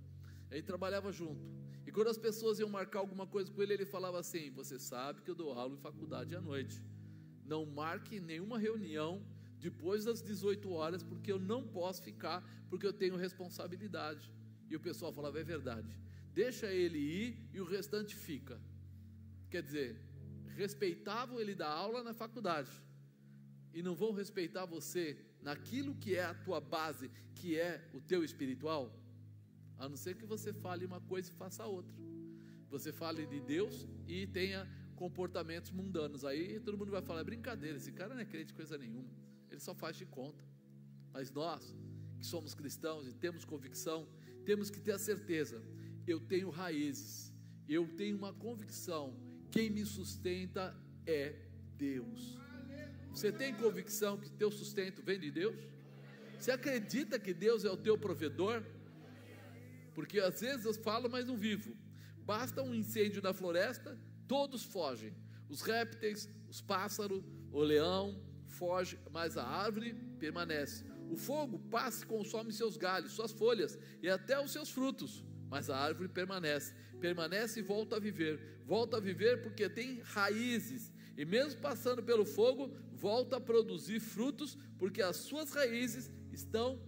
A 0.51 0.55
gente 0.55 0.64
trabalhava 0.64 1.12
junto. 1.12 1.45
E 1.87 1.93
quando 1.93 2.09
as 2.09 2.16
pessoas 2.16 2.59
iam 2.59 2.70
marcar 2.70 3.01
alguma 3.01 3.26
coisa 3.26 3.53
com 3.53 3.62
ele, 3.62 3.74
ele 3.74 3.84
falava 3.84 4.18
assim: 4.18 4.51
Você 4.53 4.78
sabe 4.78 5.20
que 5.20 5.30
eu 5.30 5.34
dou 5.34 5.53
aula 5.53 5.74
em 5.74 5.78
faculdade 5.78 6.34
à 6.34 6.41
noite. 6.41 6.82
Não 7.45 7.66
marque 7.66 8.20
nenhuma 8.20 8.59
reunião 8.59 9.22
depois 9.59 10.07
das 10.07 10.22
18 10.22 10.72
horas, 10.72 11.03
porque 11.03 11.30
eu 11.30 11.39
não 11.39 11.62
posso 11.68 12.03
ficar, 12.03 12.43
porque 12.70 12.87
eu 12.87 12.93
tenho 12.95 13.16
responsabilidade. 13.16 14.34
E 14.71 14.77
o 14.77 14.81
pessoal 14.81 15.12
falava: 15.12 15.39
é 15.39 15.45
verdade, 15.45 15.97
deixa 16.33 16.67
ele 16.67 16.99
ir 16.99 17.49
e 17.53 17.61
o 17.61 17.64
restante 17.64 18.14
fica. 18.14 18.61
Quer 19.51 19.62
dizer, 19.62 20.01
respeitavam 20.57 21.41
ele 21.41 21.55
da 21.55 21.69
aula 21.69 22.03
na 22.03 22.14
faculdade 22.14 22.71
e 23.73 23.83
não 23.83 23.95
vão 23.95 24.12
respeitar 24.12 24.64
você 24.64 25.19
naquilo 25.43 25.95
que 25.95 26.14
é 26.14 26.25
a 26.25 26.35
tua 26.35 26.61
base, 26.61 27.11
que 27.35 27.59
é 27.59 27.89
o 27.93 28.01
teu 28.01 28.25
espiritual, 28.25 28.93
a 29.79 29.89
não 29.89 29.97
ser 29.97 30.17
que 30.17 30.25
você 30.25 30.53
fale 30.53 30.85
uma 30.85 31.01
coisa 31.01 31.31
e 31.31 31.35
faça 31.35 31.64
outra. 31.67 31.95
Você 32.71 32.93
fale 32.93 33.27
de 33.27 33.41
Deus 33.41 33.87
e 34.09 34.27
tenha 34.27 34.67
comportamentos 34.97 35.71
mundanos. 35.71 36.25
Aí 36.25 36.59
todo 36.61 36.79
mundo 36.79 36.91
vai 36.91 37.03
falar: 37.03 37.21
é 37.21 37.25
brincadeira, 37.25 37.77
esse 37.77 37.93
cara 37.93 38.14
não 38.14 38.23
é 38.23 38.25
crente 38.25 38.53
coisa 38.55 38.77
nenhuma, 38.77 39.11
ele 39.51 39.61
só 39.61 39.75
faz 39.75 39.97
de 39.97 40.07
conta. 40.07 40.43
Mas 41.12 41.31
nós, 41.31 41.77
que 42.19 42.27
somos 42.27 42.55
cristãos 42.55 43.07
e 43.07 43.12
temos 43.12 43.45
convicção 43.45 44.09
temos 44.47 44.70
que 44.70 44.80
ter 44.80 44.92
a 44.92 44.99
certeza: 44.99 45.61
eu 46.07 46.20
tenho 46.20 46.49
raízes, 46.49 47.32
eu 47.68 47.86
tenho 47.97 48.16
uma 48.16 48.32
convicção, 48.32 49.14
quem 49.51 49.68
me 49.68 49.84
sustenta 49.84 50.74
é 51.05 51.34
Deus. 51.76 52.38
Você 53.11 53.32
tem 53.32 53.55
convicção 53.55 54.18
que 54.18 54.30
teu 54.30 54.51
sustento 54.51 55.03
vem 55.03 55.18
de 55.18 55.30
Deus? 55.30 55.57
Você 56.38 56.51
acredita 56.51 57.18
que 57.18 57.32
Deus 57.34 57.64
é 57.64 57.70
o 57.70 57.76
teu 57.76 57.99
provedor? 57.99 58.62
Porque 59.94 60.20
às 60.20 60.40
vezes 60.40 60.64
eu 60.66 60.74
falo, 60.74 61.09
mas 61.09 61.26
não 61.26 61.36
vivo. 61.36 61.74
Basta 62.18 62.62
um 62.62 62.74
incêndio 62.74 63.22
na 63.22 63.32
floresta, 63.32 63.99
todos 64.28 64.62
fogem. 64.62 65.14
Os 65.49 65.62
répteis, 65.62 66.28
os 66.49 66.61
pássaros, 66.61 67.22
o 67.51 67.61
leão 67.61 68.20
foge, 68.47 68.99
mas 69.11 69.36
a 69.38 69.47
árvore 69.47 69.94
permanece. 70.18 70.84
O 71.11 71.17
fogo 71.17 71.59
passa 71.71 72.05
e 72.05 72.07
consome 72.07 72.53
seus 72.53 72.77
galhos, 72.77 73.13
suas 73.13 73.33
folhas 73.33 73.79
e 74.03 74.09
até 74.09 74.39
os 74.43 74.51
seus 74.51 74.71
frutos, 74.71 75.25
mas 75.49 75.71
a 75.71 75.77
árvore 75.77 76.09
permanece, 76.09 76.75
permanece 77.01 77.61
e 77.61 77.63
volta 77.63 77.97
a 77.97 78.01
viver. 78.01 78.61
Volta 78.65 78.97
a 78.97 79.01
viver 79.01 79.43
porque 79.43 79.69
tem 79.69 80.01
raízes, 80.01 80.93
e 81.17 81.25
mesmo 81.25 81.61
passando 81.61 82.03
pelo 82.03 82.25
fogo, 82.25 82.77
volta 82.93 83.37
a 83.37 83.41
produzir 83.41 84.01
frutos, 84.01 84.59
porque 84.79 85.01
as 85.01 85.17
suas 85.17 85.53
raízes 85.53 86.11
estão 86.33 86.81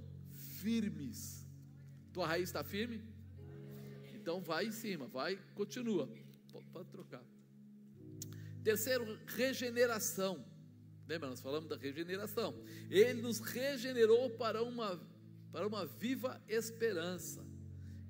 firmes. 0.61 1.47
Tua 2.13 2.27
raiz 2.27 2.49
está 2.49 2.65
firme? 2.65 3.03
Então 4.15 4.43
vai 4.43 4.67
em 4.67 4.73
cima, 4.73 5.07
vai, 5.07 5.39
continua. 5.55 6.11
Pode, 6.73 6.89
trocar. 6.91 7.25
Terceiro, 8.63 9.19
regeneração. 9.27 10.45
Lembra, 11.09 11.31
nós 11.31 11.41
falamos 11.41 11.69
da 11.69 11.77
regeneração. 11.77 12.55
Ele 12.91 13.23
nos 13.23 13.41
regenerou 13.41 14.29
para 14.31 14.63
uma, 14.63 15.01
para 15.51 15.67
uma 15.67 15.87
viva 15.87 16.41
esperança. 16.47 17.43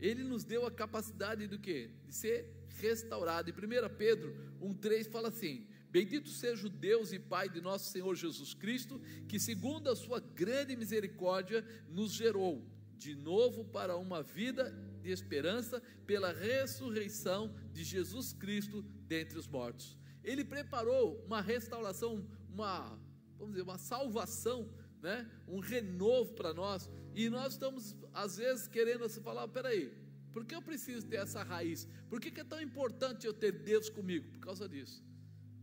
Ele 0.01 0.24
nos 0.24 0.42
deu 0.44 0.66
a 0.66 0.70
capacidade 0.70 1.46
do 1.46 1.59
que? 1.59 1.90
De 2.07 2.14
ser 2.14 2.53
restaurado. 2.80 3.49
E 3.49 3.53
1 3.53 3.96
Pedro 3.96 4.36
1,3 4.61 5.11
fala 5.11 5.28
assim: 5.28 5.66
Bendito 5.90 6.28
seja 6.28 6.66
o 6.66 6.70
Deus 6.70 7.12
e 7.12 7.18
Pai 7.20 7.49
de 7.49 7.61
nosso 7.61 7.90
Senhor 7.90 8.14
Jesus 8.16 8.53
Cristo, 8.53 9.01
que, 9.28 9.38
segundo 9.38 9.88
a 9.88 9.96
sua 9.96 10.18
grande 10.18 10.74
misericórdia, 10.74 11.64
nos 11.88 12.12
gerou 12.12 12.66
de 12.96 13.14
novo 13.14 13.64
para 13.64 13.96
uma 13.96 14.24
vida 14.24 14.74
de 15.01 15.11
esperança 15.11 15.80
pela 16.05 16.32
ressurreição 16.32 17.55
de 17.72 17.84
Jesus 17.84 18.32
Cristo 18.32 18.82
dentre 19.07 19.38
os 19.38 19.46
mortos. 19.46 19.96
Ele 20.24 20.44
preparou 20.44 21.24
uma 21.24 21.40
restauração 21.40 22.26
uma, 22.59 22.99
vamos 23.39 23.53
dizer, 23.55 23.63
uma 23.63 23.79
salvação, 23.79 24.69
né? 25.01 25.31
um 25.47 25.61
renovo 25.61 26.33
para 26.35 26.53
nós, 26.53 26.91
e 27.15 27.29
nós 27.29 27.53
estamos, 27.53 27.97
às 28.13 28.37
vezes, 28.37 28.67
querendo 28.67 29.05
assim, 29.05 29.21
falar: 29.21 29.47
peraí, 29.49 29.93
por 30.33 30.45
que 30.45 30.55
eu 30.55 30.63
preciso 30.63 31.07
ter 31.07 31.17
essa 31.17 31.43
raiz? 31.43 31.89
Por 32.09 32.21
que, 32.21 32.31
que 32.31 32.41
é 32.41 32.45
tão 32.45 32.61
importante 32.61 33.27
eu 33.27 33.33
ter 33.33 33.53
Deus 33.53 33.89
comigo? 33.89 34.31
Por 34.31 34.41
causa 34.41 34.69
disso. 34.69 35.05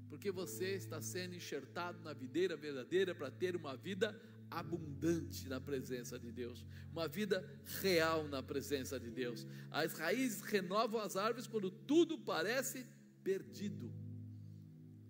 Porque 0.09 0.31
você 0.31 0.75
está 0.75 1.01
sendo 1.01 1.35
enxertado 1.35 2.01
na 2.01 2.13
videira 2.13 2.55
verdadeira 2.55 3.13
para 3.13 3.29
ter 3.29 3.55
uma 3.55 3.75
vida 3.75 4.19
abundante 4.49 5.49
na 5.49 5.59
presença 5.59 6.17
de 6.19 6.31
Deus, 6.31 6.65
uma 6.91 7.07
vida 7.07 7.43
real 7.81 8.27
na 8.27 8.41
presença 8.41 8.99
de 8.99 9.09
Deus. 9.09 9.45
As 9.71 9.93
raízes 9.93 10.41
renovam 10.41 11.01
as 11.01 11.15
árvores 11.15 11.47
quando 11.47 11.69
tudo 11.69 12.17
parece 12.17 12.85
perdido. 13.23 13.91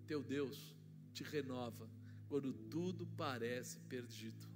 Teu 0.06 0.22
Deus 0.22 0.75
te 1.16 1.24
renova 1.24 1.88
quando 2.28 2.52
tudo 2.52 3.06
parece 3.16 3.78
perdido. 3.80 4.46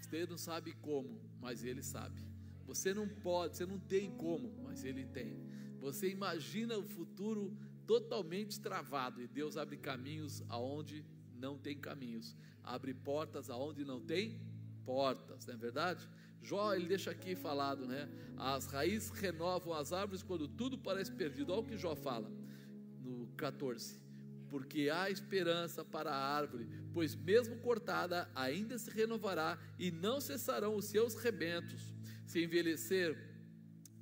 Você 0.00 0.24
não 0.24 0.38
sabe 0.38 0.72
como, 0.74 1.20
mas 1.40 1.64
Ele 1.64 1.82
sabe. 1.82 2.22
Você 2.64 2.94
não 2.94 3.08
pode, 3.08 3.56
você 3.56 3.66
não 3.66 3.78
tem 3.78 4.10
como, 4.12 4.54
mas 4.62 4.84
Ele 4.84 5.04
tem. 5.04 5.36
Você 5.80 6.08
imagina 6.08 6.78
o 6.78 6.84
futuro 6.84 7.56
totalmente 7.86 8.60
travado 8.60 9.20
e 9.20 9.26
Deus 9.26 9.56
abre 9.56 9.76
caminhos 9.76 10.42
aonde 10.48 11.04
não 11.34 11.58
tem 11.58 11.76
caminhos, 11.76 12.36
abre 12.62 12.94
portas 12.94 13.50
aonde 13.50 13.84
não 13.84 14.00
tem 14.00 14.40
portas, 14.84 15.44
não 15.46 15.54
é 15.54 15.56
verdade? 15.56 16.08
Jó, 16.40 16.72
ele 16.72 16.86
deixa 16.86 17.10
aqui 17.10 17.34
falado, 17.34 17.86
né? 17.86 18.08
As 18.36 18.66
raízes 18.66 19.10
renovam 19.10 19.74
as 19.74 19.92
árvores 19.92 20.22
quando 20.22 20.46
tudo 20.46 20.78
parece 20.78 21.10
perdido. 21.10 21.52
Olha 21.52 21.62
o 21.62 21.64
que 21.64 21.76
Jó 21.76 21.96
fala 21.96 22.30
no 23.02 23.26
14 23.36 24.03
porque 24.54 24.88
há 24.88 25.10
esperança 25.10 25.84
para 25.84 26.12
a 26.12 26.36
árvore, 26.36 26.68
pois 26.92 27.16
mesmo 27.16 27.56
cortada 27.56 28.30
ainda 28.36 28.78
se 28.78 28.88
renovará 28.88 29.58
e 29.80 29.90
não 29.90 30.20
cessarão 30.20 30.76
os 30.76 30.84
seus 30.84 31.16
rebentos. 31.16 31.92
Se 32.24 32.44
envelhecer 32.44 33.18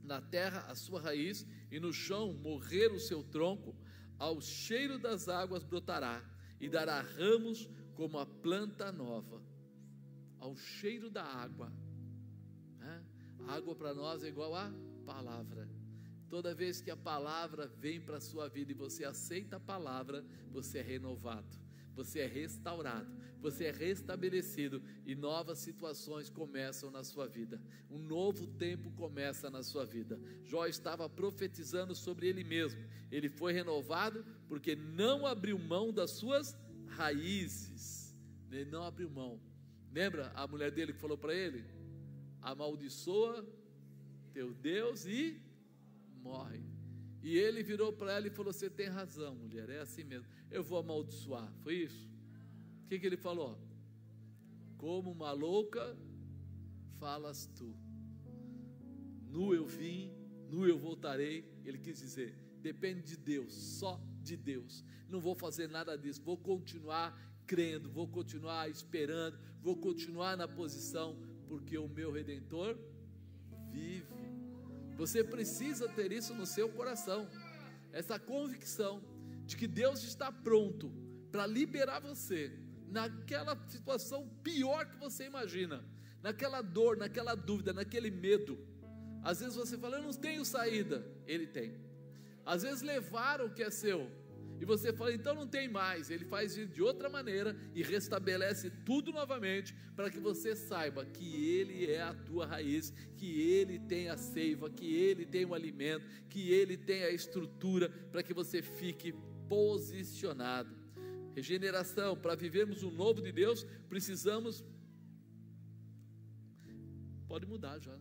na 0.03 0.21
terra 0.21 0.67
a 0.69 0.75
sua 0.75 1.01
raiz 1.01 1.47
e 1.71 1.81
no 1.81 1.91
chão 1.91 2.35
morrer 2.35 2.93
o 2.93 3.01
seu 3.01 3.25
tronco, 3.25 3.75
ao 4.19 4.43
cheiro 4.43 4.99
das 4.99 5.27
águas 5.27 5.65
brotará 5.65 6.23
e 6.61 6.69
dará 6.69 7.01
ramos 7.01 7.67
como 7.95 8.19
a 8.19 8.27
planta 8.27 8.93
nova, 8.93 9.43
ao 10.39 10.55
cheiro 10.55 11.09
da 11.09 11.25
água. 11.25 11.73
Né? 12.79 13.03
A 13.49 13.55
água 13.55 13.75
para 13.75 13.95
nós 13.95 14.23
é 14.23 14.29
igual 14.29 14.55
a 14.55 14.71
palavra. 15.07 15.67
Toda 16.33 16.55
vez 16.55 16.81
que 16.81 16.91
a 16.91 16.97
palavra 16.97 17.67
vem 17.67 18.01
para 18.01 18.17
a 18.17 18.21
sua 18.23 18.49
vida 18.49 18.73
e 18.73 18.75
você 18.75 19.05
aceita 19.05 19.57
a 19.57 19.61
palavra, 19.61 20.25
você 20.51 20.79
é 20.79 20.83
renovado, 20.83 21.59
você 21.95 22.21
é 22.21 22.27
restaurado, 22.27 23.15
você 23.39 23.67
é 23.67 23.71
restabelecido 23.71 24.83
e 25.05 25.15
novas 25.15 25.59
situações 25.59 26.31
começam 26.31 26.91
na 26.91 27.05
sua 27.05 27.29
vida. 27.29 27.61
Um 27.91 27.99
novo 27.99 28.47
tempo 28.47 28.91
começa 28.93 29.51
na 29.51 29.63
sua 29.63 29.85
vida. 29.85 30.19
Jó 30.43 30.65
estava 30.67 31.07
profetizando 31.07 31.95
sobre 31.95 32.29
ele 32.29 32.43
mesmo. 32.43 32.83
Ele 33.11 33.29
foi 33.29 33.53
renovado 33.53 34.25
porque 34.49 34.75
não 34.75 35.27
abriu 35.27 35.59
mão 35.59 35.93
das 35.93 36.13
suas 36.13 36.57
raízes. 36.87 38.17
Ele 38.51 38.71
não 38.71 38.85
abriu 38.85 39.11
mão. 39.11 39.39
Lembra 39.93 40.33
a 40.35 40.47
mulher 40.47 40.71
dele 40.71 40.95
que 40.95 40.99
falou 40.99 41.19
para 41.19 41.35
ele? 41.35 41.63
Amaldiçoa 42.41 43.47
teu 44.33 44.55
Deus 44.55 45.05
e 45.05 45.42
morre. 46.23 46.63
E 47.23 47.37
ele 47.37 47.63
virou 47.63 47.93
para 47.93 48.13
ela 48.13 48.27
e 48.27 48.31
falou: 48.31 48.53
Você 48.53 48.71
tem 48.71 48.89
razão, 48.89 49.35
mulher, 49.35 49.69
é 49.69 49.79
assim 49.81 50.05
mesmo. 50.05 50.27
Eu 50.51 50.63
vou 50.63 50.79
amaldiçoar. 50.79 51.53
Foi 51.63 51.75
isso? 51.75 52.09
O 52.85 52.89
que, 52.89 52.99
que 52.99 53.07
ele 53.07 53.17
falou? 53.17 53.59
Como 54.77 55.11
uma 55.11 55.33
louca 55.33 55.97
falas 56.99 57.47
tu. 57.57 57.75
Nu 59.29 59.55
eu 59.55 59.67
vim, 59.67 60.13
nu 60.49 60.67
eu 60.67 60.79
voltarei. 60.79 61.45
Ele 61.65 61.79
quis 61.79 61.99
dizer: 61.99 62.35
depende 62.61 63.03
de 63.03 63.17
Deus, 63.17 63.53
só 63.53 64.01
de 64.23 64.37
Deus. 64.37 64.85
Não 65.09 65.21
vou 65.21 65.35
fazer 65.35 65.69
nada 65.69 65.97
disso, 65.97 66.23
vou 66.23 66.37
continuar 66.37 67.17
crendo, 67.47 67.91
vou 67.91 68.09
continuar 68.09 68.71
esperando, 68.71 69.39
vou 69.61 69.77
continuar 69.77 70.37
na 70.37 70.49
posição, 70.49 71.19
porque 71.47 71.77
o 71.77 71.89
meu 71.89 72.11
redentor 72.11 72.79
vive. 73.71 74.22
Você 75.03 75.25
precisa 75.25 75.89
ter 75.89 76.13
isso 76.13 76.33
no 76.33 76.47
seu 76.47 76.69
coração, 76.69 77.29
essa 77.93 78.21
convicção 78.21 79.03
de 79.45 79.57
que 79.57 79.67
Deus 79.67 80.05
está 80.05 80.31
pronto 80.31 80.93
para 81.33 81.45
liberar 81.45 81.99
você 81.99 82.53
naquela 82.87 83.59
situação 83.67 84.29
pior 84.45 84.87
que 84.87 84.97
você 84.97 85.25
imagina, 85.25 85.85
naquela 86.23 86.63
dor, 86.63 86.97
naquela 86.97 87.35
dúvida, 87.35 87.73
naquele 87.73 88.13
medo. 88.13 88.57
Às 89.25 89.41
vezes 89.41 89.57
você 89.57 89.77
fala, 89.77 89.97
eu 89.97 90.05
não 90.05 90.13
tenho 90.13 90.45
saída, 90.45 91.05
Ele 91.27 91.49
tem. 91.49 91.75
Às 92.47 92.63
vezes 92.63 92.81
levaram 92.81 93.47
o 93.47 93.53
que 93.53 93.65
é 93.65 93.71
seu, 93.71 94.09
e 94.63 94.65
você 94.65 94.93
fala, 94.93 95.13
então 95.13 95.35
não 95.35 95.45
tem 95.45 95.69
mais. 95.69 96.09
Ele 96.09 96.25
faz 96.25 96.55
de 96.55 96.81
outra 96.81 97.11
maneira 97.11 97.57
e 97.75 97.83
restabelece 97.83 98.71
tudo 98.87 99.11
novamente 99.11 99.75
para 99.97 100.09
que 100.09 100.21
você 100.21 100.55
saiba 100.55 101.05
que 101.05 101.35
Ele 101.59 101.91
é 101.91 102.01
a 102.01 102.15
tua 102.15 102.47
raiz, 102.47 102.95
que 103.17 103.41
Ele 103.41 103.81
tem 103.81 104.09
a 104.09 104.17
seiva, 104.17 104.71
que 104.71 104.87
Ele 104.95 105.27
tem 105.27 105.45
o 105.45 105.53
alimento, 105.53 106.07
que 106.29 106.53
Ele 106.53 106.77
tem 106.77 107.03
a 107.03 107.11
estrutura 107.11 107.89
para 108.13 108.23
que 108.23 108.33
você 108.33 108.63
fique 108.63 109.13
posicionado. 109.49 110.73
Regeneração, 111.35 112.17
para 112.17 112.37
vivermos 112.37 112.85
o 112.85 112.91
novo 112.93 113.21
de 113.21 113.33
Deus, 113.33 113.67
precisamos. 113.89 114.65
Pode 117.27 117.47
mudar 117.47 117.81
já. 117.81 117.99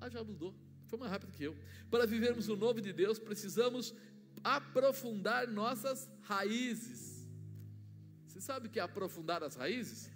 Ah, 0.00 0.08
já 0.08 0.24
mudou. 0.24 0.52
Foi 0.88 0.98
mais 0.98 1.12
rápido 1.12 1.30
que 1.30 1.44
eu. 1.44 1.56
Para 1.88 2.06
vivermos 2.06 2.48
o 2.48 2.56
novo 2.56 2.80
de 2.80 2.92
Deus, 2.92 3.20
precisamos 3.20 3.94
aprofundar 4.42 5.48
nossas 5.48 6.08
raízes. 6.22 7.26
Você 8.26 8.40
sabe 8.40 8.66
o 8.66 8.70
que 8.70 8.78
é 8.78 8.82
aprofundar 8.82 9.42
as 9.42 9.56
raízes? 9.56 10.10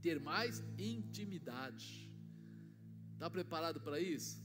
Ter 0.00 0.18
mais 0.20 0.62
intimidade. 0.78 2.10
Está 3.14 3.28
preparado 3.30 3.80
para 3.80 4.00
isso? 4.00 4.42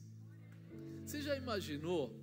Você 1.04 1.22
já 1.22 1.36
imaginou 1.36 2.14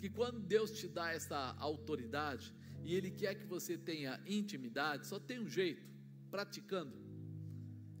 que 0.00 0.08
quando 0.08 0.40
Deus 0.40 0.70
te 0.70 0.88
dá 0.88 1.12
essa 1.12 1.54
autoridade 1.58 2.54
e 2.82 2.94
Ele 2.94 3.10
quer 3.10 3.34
que 3.34 3.44
você 3.44 3.76
tenha 3.76 4.20
intimidade, 4.26 5.06
só 5.06 5.18
tem 5.18 5.40
um 5.40 5.48
jeito: 5.48 5.86
praticando. 6.30 6.96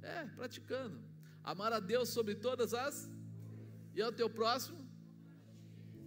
É, 0.02 0.24
praticando. 0.26 1.02
Amar 1.42 1.72
a 1.72 1.80
Deus 1.80 2.08
sobre 2.10 2.34
todas 2.34 2.72
as. 2.72 3.10
E 3.94 4.00
ao 4.00 4.12
teu 4.12 4.30
próximo 4.30 4.89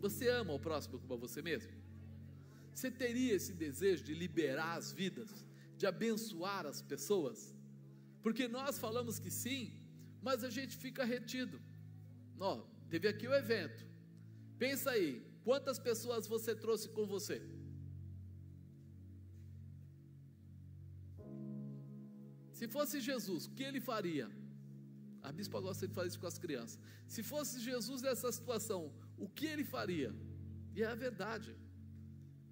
você 0.06 0.26
ama 0.42 0.54
o 0.54 0.64
próximo 0.68 1.00
como 1.00 1.14
a 1.18 1.22
você 1.26 1.42
mesmo? 1.50 1.72
Você 2.74 2.90
teria 3.04 3.34
esse 3.40 3.54
desejo 3.66 4.04
de 4.08 4.14
liberar 4.24 4.74
as 4.80 4.88
vidas, 5.02 5.32
de 5.80 5.86
abençoar 5.92 6.64
as 6.72 6.80
pessoas? 6.92 7.40
Porque 8.24 8.46
nós 8.58 8.74
falamos 8.86 9.18
que 9.24 9.32
sim, 9.44 9.62
mas 10.28 10.44
a 10.48 10.50
gente 10.58 10.76
fica 10.86 11.04
retido. 11.16 11.58
Ó, 12.52 12.54
teve 12.94 13.08
aqui 13.12 13.28
o 13.30 13.36
evento. 13.44 13.82
Pensa 14.64 14.88
aí, 14.96 15.12
quantas 15.48 15.80
pessoas 15.90 16.28
você 16.36 16.54
trouxe 16.64 16.90
com 16.96 17.06
você? 17.16 17.38
Se 22.60 22.68
fosse 22.76 22.98
Jesus, 23.10 23.46
o 23.46 23.52
que 23.58 23.64
ele 23.70 23.82
faria? 23.92 24.28
A 25.28 25.32
bispa 25.38 25.60
gosta 25.68 25.88
de 25.88 25.94
fazer 25.98 26.10
isso 26.10 26.20
com 26.24 26.32
as 26.34 26.40
crianças. 26.46 26.78
Se 27.14 27.22
fosse 27.32 27.56
Jesus 27.70 28.02
nessa 28.08 28.30
situação, 28.40 28.82
o 29.24 29.28
que 29.38 29.46
ele 29.46 29.66
faria? 29.76 30.12
E 30.76 30.84
é 30.84 30.88
a 30.88 30.96
verdade. 30.96 31.52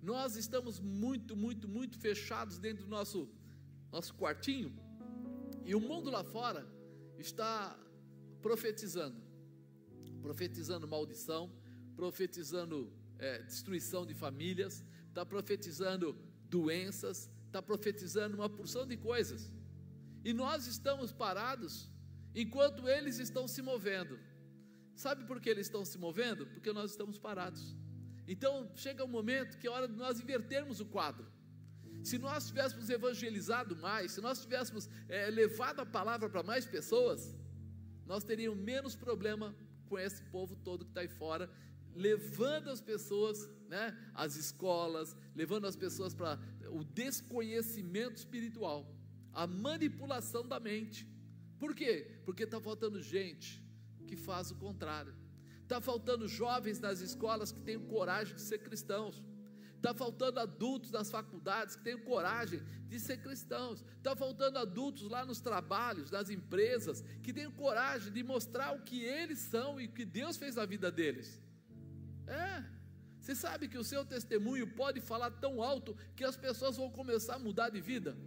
Nós 0.02 0.36
estamos 0.36 0.80
muito, 0.80 1.36
muito, 1.36 1.68
muito 1.68 1.98
fechados 2.08 2.58
dentro 2.66 2.84
do 2.86 2.90
nosso, 2.90 3.30
nosso 3.92 4.14
quartinho, 4.16 4.72
e 5.64 5.76
o 5.76 5.82
mundo 5.90 6.10
lá 6.10 6.24
fora 6.24 6.64
está 7.18 7.78
profetizando 8.42 9.32
profetizando 10.22 10.88
maldição, 10.88 11.52
profetizando 11.96 12.94
é, 13.18 13.42
destruição 13.42 14.06
de 14.06 14.14
famílias, 14.14 14.86
está 15.10 15.26
profetizando 15.26 16.16
doenças, 16.48 17.30
está 17.48 17.62
profetizando 17.62 18.36
uma 18.38 18.50
porção 18.50 18.86
de 18.86 18.96
coisas. 18.96 19.52
E 20.24 20.32
nós 20.32 20.68
estamos 20.68 21.12
parados 21.12 21.90
enquanto 22.34 22.88
eles 22.88 23.18
estão 23.20 23.48
se 23.48 23.62
movendo. 23.62 24.18
Sabe 24.96 25.24
por 25.26 25.40
que 25.40 25.50
eles 25.50 25.68
estão 25.68 25.84
se 25.86 25.98
movendo? 25.98 26.46
Porque 26.46 26.72
nós 26.72 26.92
estamos 26.92 27.18
parados. 27.18 27.76
Então 28.28 28.72
chega 28.76 29.04
um 29.04 29.08
momento 29.08 29.58
que 29.58 29.68
é 29.68 29.70
hora 29.70 29.88
de 29.88 29.96
nós 29.96 30.20
invertermos 30.20 30.80
o 30.80 30.86
quadro. 30.86 31.26
Se 32.04 32.18
nós 32.18 32.48
tivéssemos 32.48 32.90
evangelizado 32.90 33.76
mais, 33.76 34.14
se 34.14 34.22
nós 34.22 34.42
tivéssemos 34.42 34.90
é, 35.08 35.30
levado 35.30 35.82
a 35.82 35.86
palavra 35.86 36.30
para 36.30 36.42
mais 36.42 36.66
pessoas, 36.66 37.36
nós 38.06 38.24
teríamos 38.24 38.60
menos 38.60 38.96
problema 38.96 39.56
com 39.88 40.00
esse 40.00 40.24
povo 40.24 40.56
todo 40.56 40.86
que 40.86 40.92
está 40.92 41.02
aí 41.02 41.08
fora, 41.08 41.50
levando 41.94 42.70
as 42.70 42.82
pessoas, 42.82 43.48
né, 43.68 43.96
às 44.14 44.36
escolas, 44.36 45.16
levando 45.36 45.68
as 45.68 45.76
pessoas 45.76 46.14
para 46.14 46.40
o 46.70 46.84
desconhecimento 46.84 48.18
espiritual, 48.18 48.96
a 49.34 49.46
manipulação 49.46 50.48
da 50.48 50.60
mente. 50.60 51.08
Por 51.60 51.76
quê? 51.76 52.20
Porque 52.26 52.44
está 52.44 52.60
faltando 52.60 53.02
gente 53.02 53.61
que 54.12 54.18
faz 54.18 54.52
o 54.52 54.56
contrário. 54.56 55.14
Está 55.64 55.80
faltando 55.80 56.28
jovens 56.28 56.80
nas 56.86 57.00
escolas 57.00 57.50
que 57.56 57.62
tenham 57.62 57.84
coragem 57.86 58.36
de 58.36 58.42
ser 58.42 58.60
cristãos. 58.68 59.24
Está 59.78 59.94
faltando 59.94 60.38
adultos 60.38 60.92
nas 60.92 61.10
faculdades 61.10 61.78
que 61.78 61.84
tenham 61.88 62.02
coragem 62.02 62.60
de 62.90 63.00
ser 63.00 63.18
cristãos. 63.26 63.86
Está 64.00 64.14
faltando 64.14 64.58
adultos 64.60 65.04
lá 65.10 65.26
nos 65.26 65.40
trabalhos, 65.40 66.12
nas 66.12 66.30
empresas, 66.30 67.02
que 67.24 67.32
tenham 67.32 67.54
coragem 67.54 68.12
de 68.12 68.22
mostrar 68.22 68.76
o 68.76 68.84
que 68.90 69.00
eles 69.02 69.40
são 69.40 69.80
e 69.80 69.86
o 69.86 69.94
que 69.94 70.04
Deus 70.04 70.36
fez 70.36 70.58
na 70.58 70.66
vida 70.66 70.92
deles. 70.92 71.42
É. 72.28 72.66
Você 73.22 73.34
sabe 73.34 73.70
que 73.70 73.78
o 73.78 73.84
seu 73.92 74.04
testemunho 74.04 74.68
pode 74.82 75.00
falar 75.00 75.32
tão 75.46 75.64
alto 75.64 75.96
que 76.18 76.26
as 76.26 76.36
pessoas 76.36 76.76
vão 76.76 76.92
começar 76.92 77.36
a 77.36 77.40
mudar 77.40 77.70
de 77.70 77.80
vida. 77.80 78.18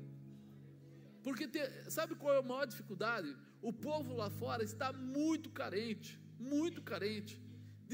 Porque 1.24 1.46
te, 1.48 1.62
sabe 1.90 2.14
qual 2.14 2.34
é 2.34 2.38
a 2.38 2.42
maior 2.42 2.66
dificuldade? 2.66 3.34
O 3.62 3.72
povo 3.72 4.12
lá 4.20 4.28
fora 4.28 4.62
está 4.62 4.92
muito 4.92 5.48
carente, 5.60 6.10
muito 6.38 6.82
carente, 6.82 7.34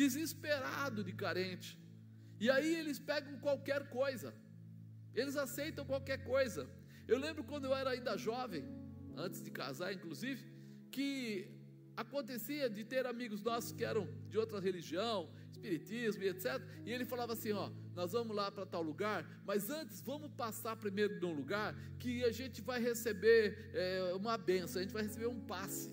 desesperado 0.00 1.04
de 1.08 1.12
carente. 1.12 1.78
E 2.40 2.50
aí 2.50 2.74
eles 2.80 2.98
pegam 2.98 3.38
qualquer 3.38 3.88
coisa, 3.88 4.34
eles 5.14 5.36
aceitam 5.36 5.84
qualquer 5.92 6.18
coisa. 6.24 6.68
Eu 7.06 7.18
lembro 7.18 7.44
quando 7.44 7.66
eu 7.66 7.74
era 7.80 7.90
ainda 7.90 8.16
jovem, 8.16 8.64
antes 9.16 9.40
de 9.46 9.50
casar, 9.50 9.92
inclusive, 9.92 10.42
que 10.90 11.48
acontecia 11.96 12.68
de 12.68 12.82
ter 12.84 13.06
amigos 13.06 13.42
nossos 13.42 13.70
que 13.70 13.84
eram 13.84 14.08
de 14.28 14.38
outra 14.38 14.58
religião, 14.58 15.30
espiritismo 15.60 16.22
e 16.22 16.28
etc. 16.28 16.60
E 16.84 16.92
ele 16.92 17.04
falava 17.04 17.34
assim: 17.34 17.52
ó, 17.52 17.70
nós 17.94 18.12
vamos 18.12 18.34
lá 18.34 18.50
para 18.50 18.64
tal 18.64 18.82
lugar, 18.82 19.20
mas 19.44 19.68
antes 19.68 20.00
vamos 20.00 20.30
passar 20.32 20.74
primeiro 20.76 21.20
num 21.20 21.34
lugar 21.34 21.74
que 21.98 22.24
a 22.24 22.32
gente 22.32 22.62
vai 22.62 22.80
receber 22.80 23.70
é, 23.74 24.12
uma 24.14 24.36
benção, 24.38 24.80
a 24.80 24.84
gente 24.84 24.92
vai 24.92 25.02
receber 25.02 25.26
um 25.26 25.40
passe. 25.40 25.90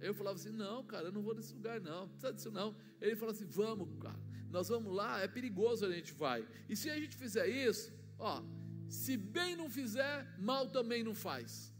Eu 0.00 0.12
falava 0.12 0.36
assim: 0.36 0.50
não, 0.50 0.84
cara, 0.84 1.06
eu 1.06 1.12
não 1.12 1.22
vou 1.22 1.34
nesse 1.34 1.54
lugar, 1.54 1.80
não, 1.80 2.00
não 2.00 2.08
precisa 2.08 2.32
disso 2.32 2.50
não. 2.50 2.74
Ele 3.00 3.16
falou 3.16 3.32
assim: 3.32 3.46
vamos, 3.46 3.88
cara, 4.02 4.18
nós 4.50 4.68
vamos 4.68 4.92
lá, 4.92 5.20
é 5.20 5.28
perigoso 5.28 5.86
a 5.86 5.92
gente 5.92 6.12
vai. 6.12 6.46
E 6.68 6.74
se 6.76 6.90
a 6.90 6.98
gente 6.98 7.16
fizer 7.16 7.46
isso, 7.46 7.92
ó, 8.18 8.42
Se 8.90 9.16
bem 9.16 9.54
não 9.54 9.70
fizer, 9.70 10.16
mal 10.36 10.68
também 10.76 11.04
não 11.08 11.14
faz. 11.14 11.72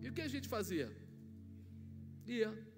E 0.00 0.08
o 0.08 0.12
que 0.14 0.22
a 0.22 0.28
gente 0.34 0.48
fazia? 0.48 0.90
Ia. 2.26 2.69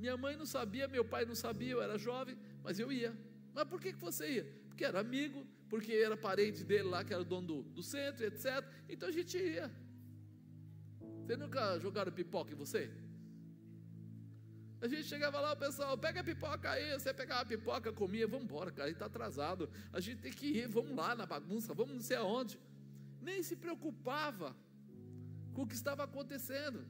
Minha 0.00 0.16
mãe 0.16 0.34
não 0.34 0.46
sabia, 0.46 0.88
meu 0.88 1.04
pai 1.04 1.24
não 1.26 1.34
sabia, 1.34 1.72
eu 1.72 1.82
era 1.82 1.98
jovem, 1.98 2.36
mas 2.64 2.78
eu 2.78 2.90
ia. 2.90 3.12
Mas 3.52 3.64
por 3.64 3.78
que, 3.78 3.92
que 3.92 3.98
você 3.98 4.24
ia? 4.36 4.44
Porque 4.68 4.84
era 4.84 4.98
amigo, 4.98 5.46
porque 5.68 5.92
era 5.92 6.16
parente 6.16 6.64
dele 6.64 6.88
lá, 6.94 7.04
que 7.04 7.12
era 7.12 7.22
dono 7.22 7.46
do, 7.46 7.62
do 7.62 7.82
centro, 7.82 8.24
etc. 8.24 8.64
Então 8.88 9.10
a 9.10 9.12
gente 9.12 9.36
ia. 9.36 9.70
Você 11.26 11.36
nunca 11.36 11.78
jogaram 11.78 12.10
pipoca 12.10 12.50
em 12.52 12.56
você? 12.56 12.90
A 14.80 14.88
gente 14.88 15.04
chegava 15.04 15.38
lá, 15.38 15.52
o 15.52 15.56
pessoal, 15.56 15.98
pega 15.98 16.20
a 16.20 16.24
pipoca 16.24 16.70
aí, 16.70 16.98
você 16.98 17.12
pegava 17.12 17.42
a 17.42 17.44
pipoca, 17.44 17.92
comia, 17.92 18.26
vamos 18.26 18.46
embora, 18.46 18.70
cara, 18.72 18.88
está 18.88 19.04
atrasado. 19.04 19.68
A 19.92 20.00
gente 20.00 20.22
tem 20.22 20.32
que 20.32 20.46
ir, 20.46 20.66
vamos 20.66 20.96
lá 20.96 21.14
na 21.14 21.26
bagunça, 21.26 21.74
vamos 21.74 21.94
não 21.94 22.00
sei 22.00 22.16
aonde. 22.16 22.58
Nem 23.20 23.42
se 23.42 23.54
preocupava 23.54 24.56
com 25.52 25.64
o 25.64 25.66
que 25.66 25.74
estava 25.74 26.04
acontecendo. 26.04 26.86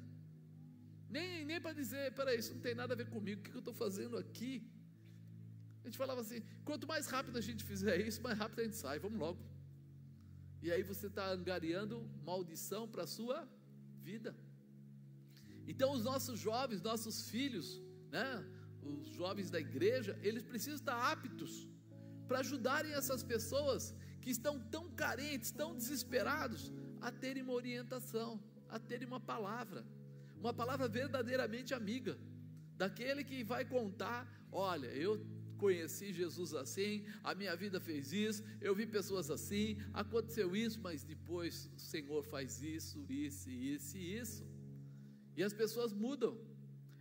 Nem, 1.17 1.45
nem 1.45 1.61
para 1.61 1.73
dizer, 1.81 2.05
peraí, 2.19 2.39
isso 2.39 2.55
não 2.55 2.63
tem 2.67 2.75
nada 2.81 2.95
a 2.95 2.97
ver 3.01 3.09
comigo, 3.15 3.41
o 3.41 3.45
que 3.45 3.57
eu 3.61 3.65
estou 3.65 3.75
fazendo 3.85 4.17
aqui? 4.17 4.53
A 5.83 5.87
gente 5.87 5.99
falava 6.03 6.21
assim: 6.25 6.41
quanto 6.65 6.87
mais 6.93 7.07
rápido 7.15 7.37
a 7.43 7.45
gente 7.49 7.65
fizer 7.71 7.97
isso, 8.09 8.23
mais 8.23 8.39
rápido 8.43 8.61
a 8.61 8.65
gente 8.65 8.77
sai, 8.77 8.99
vamos 9.07 9.19
logo. 9.19 9.41
E 10.63 10.71
aí 10.71 10.83
você 10.83 11.07
está 11.09 11.27
angariando 11.39 11.97
maldição 12.31 12.87
para 12.87 13.05
a 13.05 13.13
sua 13.17 13.49
vida. 14.09 14.33
Então, 15.67 15.93
os 15.93 16.05
nossos 16.11 16.39
jovens, 16.39 16.83
nossos 16.83 17.29
filhos, 17.31 17.67
né, 18.11 18.29
os 18.83 19.09
jovens 19.21 19.51
da 19.51 19.61
igreja, 19.69 20.19
eles 20.23 20.43
precisam 20.43 20.75
estar 20.75 20.99
aptos 21.13 21.69
para 22.29 22.41
ajudarem 22.41 22.93
essas 22.93 23.23
pessoas 23.23 23.95
que 24.21 24.31
estão 24.31 24.55
tão 24.75 24.85
carentes, 24.91 25.51
tão 25.51 25.75
desesperados, 25.75 26.73
a 27.01 27.11
terem 27.11 27.43
uma 27.43 27.55
orientação, 27.55 28.31
a 28.69 28.79
terem 28.79 29.07
uma 29.07 29.21
palavra, 29.21 29.85
uma 30.41 30.53
palavra 30.61 30.89
verdadeiramente 30.89 31.73
amiga, 31.75 32.19
daquele 32.77 33.23
que 33.23 33.45
vai 33.45 33.65
contar: 33.65 34.21
olha, 34.51 34.89
eu 34.89 35.13
conheci 35.59 36.07
Jesus 36.21 36.55
assim, 36.55 37.05
a 37.23 37.35
minha 37.41 37.55
vida 37.55 37.79
fez 37.89 38.13
isso, 38.13 38.43
eu 38.61 38.75
vi 38.75 38.87
pessoas 38.87 39.31
assim, 39.31 39.77
aconteceu 39.93 40.57
isso, 40.57 40.81
mas 40.81 41.05
depois 41.05 41.69
o 41.77 41.81
Senhor 41.93 42.23
faz 42.25 42.63
isso, 42.63 43.05
isso, 43.09 43.51
isso 43.51 43.97
e 43.99 44.19
isso. 44.23 44.43
E 45.37 45.43
as 45.43 45.53
pessoas 45.53 45.93
mudam. 45.93 46.33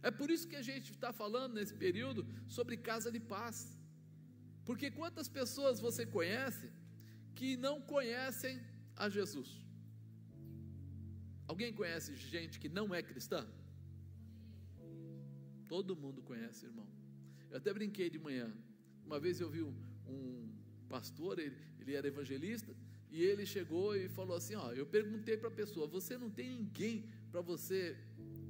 É 0.01 0.11
por 0.11 0.29
isso 0.29 0.47
que 0.47 0.57
a 0.57 0.61
gente 0.61 0.91
está 0.91 1.11
falando 1.21 1.53
nesse 1.53 1.73
período 1.73 2.25
sobre 2.47 2.75
casa 2.89 3.09
de 3.15 3.19
paz. 3.19 3.57
Porque 4.65 4.91
quantas 4.91 5.27
pessoas 5.39 5.79
você 5.79 6.05
conhece 6.05 6.69
que 7.35 7.57
não 7.57 7.75
conhecem 7.81 8.61
a 8.95 9.07
Jesus? 9.09 9.49
Alguém 11.52 11.74
conhece 11.74 12.16
gente 12.16 12.60
que 12.60 12.70
não 12.70 12.93
é 12.93 13.02
cristã? 13.02 13.41
Todo 15.68 15.95
mundo 15.95 16.22
conhece, 16.22 16.68
irmão. 16.68 16.88
Eu 17.50 17.58
até 17.58 17.74
brinquei 17.74 18.08
de 18.08 18.20
manhã. 18.20 18.47
Uma 19.04 19.20
vez 19.20 19.39
eu 19.41 19.50
vi 19.50 19.64
um, 19.64 19.74
um 20.08 20.47
pastor, 20.88 21.39
ele, 21.39 21.58
ele 21.80 21.95
era 21.95 22.08
evangelista, 22.08 22.72
e 23.10 23.24
ele 23.24 23.47
chegou 23.47 23.95
e 23.95 24.08
falou 24.08 24.38
assim: 24.38 24.54
Ó, 24.54 24.72
eu 24.74 24.86
perguntei 24.86 25.38
para 25.38 25.47
a 25.47 25.52
pessoa, 25.52 25.88
você 25.88 26.20
não 26.20 26.30
tem 26.30 26.50
ninguém 26.50 27.10
para 27.32 27.41
você 27.41 27.97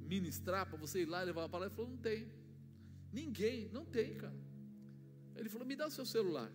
ministrar, 0.06 0.68
para 0.68 0.76
você 0.76 1.00
ir 1.00 1.06
lá 1.06 1.22
levar 1.22 1.44
a 1.44 1.48
palavra? 1.48 1.68
Ele 1.68 1.76
falou: 1.76 1.90
não 1.92 2.02
tem. 2.10 2.28
Ninguém, 3.10 3.70
não 3.70 3.86
tem, 3.86 4.14
cara. 4.14 4.38
Ele 5.36 5.48
falou: 5.48 5.66
me 5.66 5.74
dá 5.74 5.86
o 5.86 5.90
seu 5.90 6.04
celular. 6.04 6.52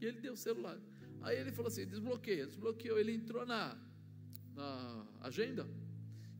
E 0.00 0.04
ele 0.04 0.20
deu 0.20 0.32
o 0.32 0.36
celular. 0.36 0.80
Aí 1.22 1.38
ele 1.38 1.52
falou 1.52 1.68
assim: 1.68 1.86
desbloqueia, 1.86 2.44
desbloqueou. 2.44 2.98
Ele 2.98 3.12
entrou 3.12 3.46
na, 3.46 3.78
na 4.54 5.06
agenda 5.20 5.66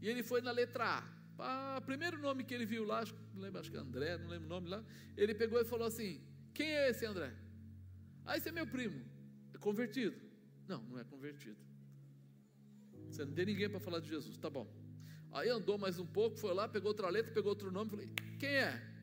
e 0.04 0.08
ele 0.08 0.22
foi 0.22 0.40
na 0.42 0.50
letra 0.50 0.84
A. 0.98 1.14
Ah, 1.38 1.80
primeiro 1.84 2.18
nome 2.18 2.44
que 2.44 2.52
ele 2.52 2.66
viu 2.66 2.84
lá, 2.84 3.00
acho, 3.00 3.14
não 3.32 3.40
lembro, 3.40 3.58
acho 3.58 3.70
que 3.70 3.76
é 3.76 3.80
André, 3.80 4.18
não 4.18 4.28
lembro 4.28 4.46
o 4.46 4.48
nome 4.50 4.68
lá. 4.68 4.84
Ele 5.16 5.34
pegou 5.34 5.58
e 5.58 5.64
falou 5.64 5.86
assim: 5.86 6.20
Quem 6.52 6.68
é 6.68 6.90
esse 6.90 7.06
André? 7.06 7.32
Ah, 8.24 8.36
esse 8.36 8.50
é 8.50 8.52
meu 8.52 8.66
primo. 8.66 9.02
É 9.54 9.58
convertido? 9.58 10.14
Não, 10.68 10.82
não 10.82 10.98
é 10.98 11.04
convertido. 11.04 11.56
Você 13.08 13.24
não 13.24 13.32
tem 13.32 13.46
ninguém 13.46 13.68
para 13.68 13.80
falar 13.80 14.00
de 14.00 14.08
Jesus, 14.08 14.36
tá 14.36 14.50
bom. 14.50 14.66
Aí 15.32 15.48
andou 15.48 15.78
mais 15.78 15.98
um 15.98 16.06
pouco, 16.06 16.36
foi 16.36 16.52
lá, 16.52 16.68
pegou 16.68 16.88
outra 16.88 17.08
letra, 17.08 17.32
pegou 17.32 17.50
outro 17.50 17.70
nome, 17.70 17.90
falei: 17.90 18.08
Quem 18.38 18.50
é? 18.50 18.94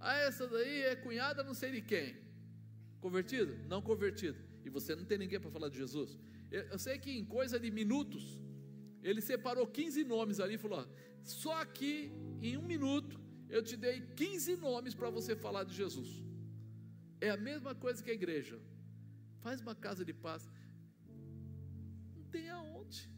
Ah, 0.00 0.14
essa 0.14 0.48
daí 0.48 0.84
é 0.84 0.96
cunhada, 0.96 1.44
não 1.44 1.52
sei 1.52 1.70
de 1.70 1.82
quem. 1.82 2.16
Convertido? 2.98 3.56
Não 3.68 3.82
convertido. 3.82 4.38
E 4.64 4.70
você 4.70 4.96
não 4.96 5.04
tem 5.04 5.18
ninguém 5.18 5.38
para 5.38 5.50
falar 5.50 5.68
de 5.68 5.76
Jesus. 5.76 6.18
Eu, 6.50 6.78
sei 6.78 6.98
que 6.98 7.10
em 7.10 7.24
coisa 7.24 7.58
de 7.60 7.70
minutos, 7.70 8.40
ele 9.02 9.20
separou 9.20 9.66
15 9.66 10.04
nomes 10.04 10.40
ali 10.40 10.54
e 10.54 10.58
falou: 10.58 10.86
só 11.22 11.60
aqui, 11.60 12.12
em 12.42 12.56
um 12.56 12.62
minuto, 12.62 13.20
eu 13.48 13.62
te 13.62 13.76
dei 13.76 14.00
15 14.00 14.56
nomes 14.56 14.94
para 14.94 15.10
você 15.10 15.36
falar 15.36 15.64
de 15.64 15.74
Jesus. 15.74 16.22
É 17.20 17.30
a 17.30 17.36
mesma 17.36 17.74
coisa 17.74 18.02
que 18.02 18.10
a 18.10 18.14
igreja. 18.14 18.58
Faz 19.40 19.60
uma 19.60 19.74
casa 19.74 20.04
de 20.04 20.12
paz. 20.12 20.50
Não 22.14 22.24
tem 22.24 22.48
aonde. 22.50 23.08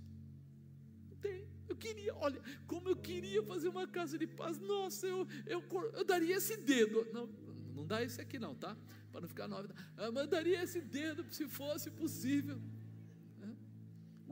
Não 1.09 1.17
tem. 1.17 1.49
Eu 1.69 1.77
queria, 1.77 2.15
olha, 2.15 2.41
como 2.67 2.89
eu 2.89 2.97
queria 2.97 3.43
fazer 3.43 3.69
uma 3.69 3.87
casa 3.87 4.19
de 4.19 4.27
paz. 4.27 4.59
Nossa, 4.59 5.07
eu, 5.07 5.27
eu, 5.47 5.63
eu 5.95 6.05
daria 6.05 6.37
esse 6.37 6.57
dedo. 6.57 7.07
Não, 7.13 7.27
não 7.75 7.87
dá 7.87 8.03
esse 8.03 8.21
aqui 8.21 8.39
não, 8.39 8.55
tá? 8.55 8.77
Para 9.11 9.23
não 9.23 9.29
ficar 9.29 9.49
nove. 9.49 9.69
Ah, 9.97 10.05
eu 10.05 10.27
daria 10.27 10.63
esse 10.63 10.81
dedo 10.81 11.25
se 11.33 11.47
fosse 11.49 11.91
possível. 11.91 12.61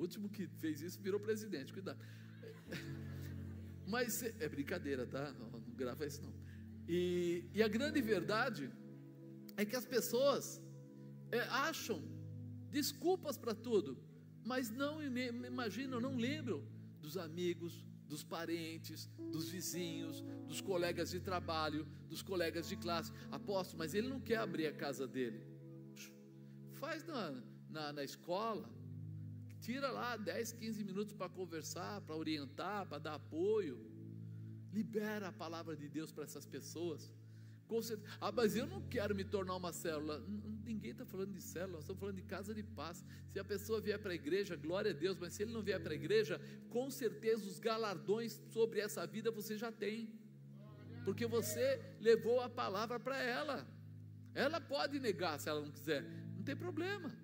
É. 0.00 0.02
O 0.02 0.02
último 0.02 0.28
que 0.28 0.46
fez 0.46 0.80
isso 0.80 0.98
virou 1.00 1.20
presidente, 1.20 1.72
cuidado. 1.72 2.00
Mas 3.86 4.22
é 4.22 4.48
brincadeira, 4.48 5.06
tá? 5.06 5.32
Não, 5.32 5.50
não 5.50 5.60
grava 5.74 6.06
isso 6.06 6.22
não. 6.22 6.32
E, 6.88 7.44
e, 7.52 7.62
a 7.62 7.68
grande 7.68 8.00
verdade 8.00 8.70
é 9.56 9.64
que 9.64 9.76
as 9.76 9.84
pessoas 9.84 10.60
é, 11.30 11.40
acham 11.40 12.02
desculpas 12.70 13.36
para 13.36 13.54
tudo, 13.54 13.98
mas 14.44 14.70
não 14.70 15.00
imaginam, 15.02 16.00
não 16.00 16.16
lembram 16.16 16.66
dos 17.00 17.16
amigos, 17.16 17.84
dos 18.08 18.24
parentes, 18.24 19.08
dos 19.30 19.48
vizinhos, 19.48 20.22
dos 20.48 20.60
colegas 20.60 21.10
de 21.10 21.20
trabalho, 21.20 21.86
dos 22.08 22.22
colegas 22.22 22.68
de 22.68 22.76
classe. 22.76 23.12
Aposto, 23.30 23.76
mas 23.76 23.94
ele 23.94 24.08
não 24.08 24.20
quer 24.20 24.38
abrir 24.38 24.66
a 24.66 24.72
casa 24.72 25.06
dele. 25.06 25.46
Faz 26.72 27.04
na, 27.04 27.40
na, 27.68 27.92
na 27.92 28.02
escola, 28.02 28.68
Tira 29.60 29.90
lá 29.90 30.16
10, 30.16 30.52
15 30.52 30.84
minutos 30.84 31.12
para 31.12 31.28
conversar, 31.28 32.00
para 32.00 32.16
orientar, 32.16 32.86
para 32.86 32.98
dar 32.98 33.14
apoio. 33.14 33.78
Libera 34.72 35.28
a 35.28 35.32
palavra 35.32 35.76
de 35.76 35.88
Deus 35.88 36.10
para 36.10 36.24
essas 36.24 36.46
pessoas. 36.46 37.12
Ah, 38.20 38.32
mas 38.32 38.56
eu 38.56 38.66
não 38.66 38.82
quero 38.88 39.14
me 39.14 39.22
tornar 39.22 39.54
uma 39.54 39.72
célula. 39.72 40.24
Ninguém 40.64 40.90
está 40.90 41.04
falando 41.04 41.32
de 41.32 41.40
célula, 41.40 41.74
nós 41.74 41.82
estamos 41.82 42.00
falando 42.00 42.16
de 42.16 42.22
casa 42.22 42.52
de 42.52 42.62
paz. 42.62 43.04
Se 43.32 43.38
a 43.38 43.44
pessoa 43.44 43.80
vier 43.80 43.98
para 43.98 44.10
a 44.12 44.14
igreja, 44.14 44.56
glória 44.56 44.90
a 44.90 44.94
Deus, 44.94 45.16
mas 45.18 45.34
se 45.34 45.42
ele 45.42 45.52
não 45.52 45.62
vier 45.62 45.80
para 45.80 45.92
a 45.92 45.94
igreja, 45.94 46.40
com 46.68 46.90
certeza 46.90 47.46
os 47.46 47.58
galardões 47.58 48.40
sobre 48.48 48.80
essa 48.80 49.06
vida 49.06 49.30
você 49.30 49.56
já 49.56 49.70
tem, 49.70 50.12
porque 51.04 51.26
você 51.26 51.80
levou 52.00 52.40
a 52.40 52.48
palavra 52.48 52.98
para 52.98 53.22
ela. 53.22 53.66
Ela 54.34 54.60
pode 54.60 54.98
negar 54.98 55.38
se 55.38 55.48
ela 55.48 55.60
não 55.60 55.70
quiser, 55.70 56.02
não 56.36 56.42
tem 56.42 56.56
problema, 56.56 57.14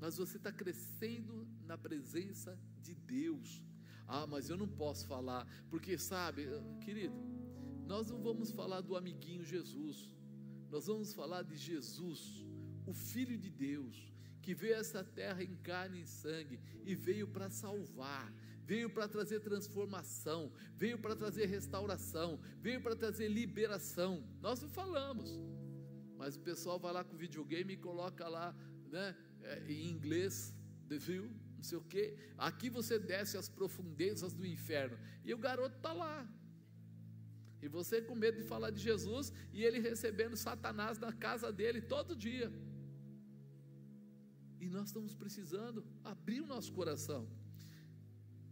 mas 0.00 0.16
você 0.16 0.36
está 0.38 0.52
crescendo 0.52 1.46
na 1.66 1.76
presença 1.76 2.58
de 2.80 2.94
Deus. 2.94 3.62
Ah, 4.06 4.26
mas 4.26 4.50
eu 4.50 4.56
não 4.56 4.68
posso 4.68 5.06
falar, 5.06 5.46
porque 5.70 5.96
sabe, 5.96 6.46
querido, 6.80 7.14
nós 7.86 8.10
não 8.10 8.20
vamos 8.22 8.50
falar 8.50 8.80
do 8.80 8.96
amiguinho 8.96 9.44
Jesus, 9.44 10.14
nós 10.70 10.86
vamos 10.86 11.12
falar 11.14 11.42
de 11.42 11.56
Jesus, 11.56 12.44
o 12.86 12.92
Filho 12.92 13.38
de 13.38 13.50
Deus, 13.50 14.12
que 14.42 14.54
veio 14.54 14.76
a 14.76 14.78
essa 14.78 15.02
terra 15.02 15.42
em 15.42 15.56
carne 15.56 16.02
e 16.02 16.06
sangue 16.06 16.60
e 16.84 16.94
veio 16.94 17.26
para 17.28 17.48
salvar, 17.48 18.32
veio 18.62 18.90
para 18.90 19.08
trazer 19.08 19.40
transformação, 19.40 20.52
veio 20.76 20.98
para 20.98 21.16
trazer 21.16 21.46
restauração, 21.46 22.38
veio 22.60 22.82
para 22.82 22.94
trazer 22.94 23.28
liberação. 23.28 24.22
Nós 24.42 24.60
não 24.60 24.68
falamos, 24.68 25.30
mas 26.16 26.36
o 26.36 26.40
pessoal 26.40 26.78
vai 26.78 26.92
lá 26.92 27.02
com 27.02 27.14
o 27.14 27.18
videogame 27.18 27.72
e 27.72 27.76
coloca 27.78 28.28
lá, 28.28 28.54
né, 28.90 29.16
é, 29.42 29.64
em 29.70 29.88
inglês, 29.90 30.54
viu? 30.90 31.30
Sei 31.64 31.78
o 31.78 31.86
quê. 31.92 32.16
Aqui 32.36 32.68
você 32.78 32.98
desce 32.98 33.36
as 33.36 33.48
profundezas 33.48 34.32
do 34.34 34.46
inferno. 34.46 34.96
E 35.24 35.32
o 35.34 35.38
garoto 35.38 35.76
está 35.76 35.92
lá. 35.92 36.16
E 37.64 37.68
você 37.68 38.02
com 38.02 38.14
medo 38.14 38.36
de 38.42 38.44
falar 38.44 38.70
de 38.70 38.80
Jesus 38.88 39.32
e 39.52 39.64
ele 39.64 39.78
recebendo 39.80 40.36
Satanás 40.36 40.98
na 40.98 41.12
casa 41.12 41.50
dele 41.50 41.80
todo 41.80 42.14
dia. 42.14 42.52
E 44.60 44.68
nós 44.68 44.88
estamos 44.88 45.14
precisando 45.14 45.84
abrir 46.02 46.40
o 46.42 46.46
nosso 46.46 46.72
coração. 46.72 47.28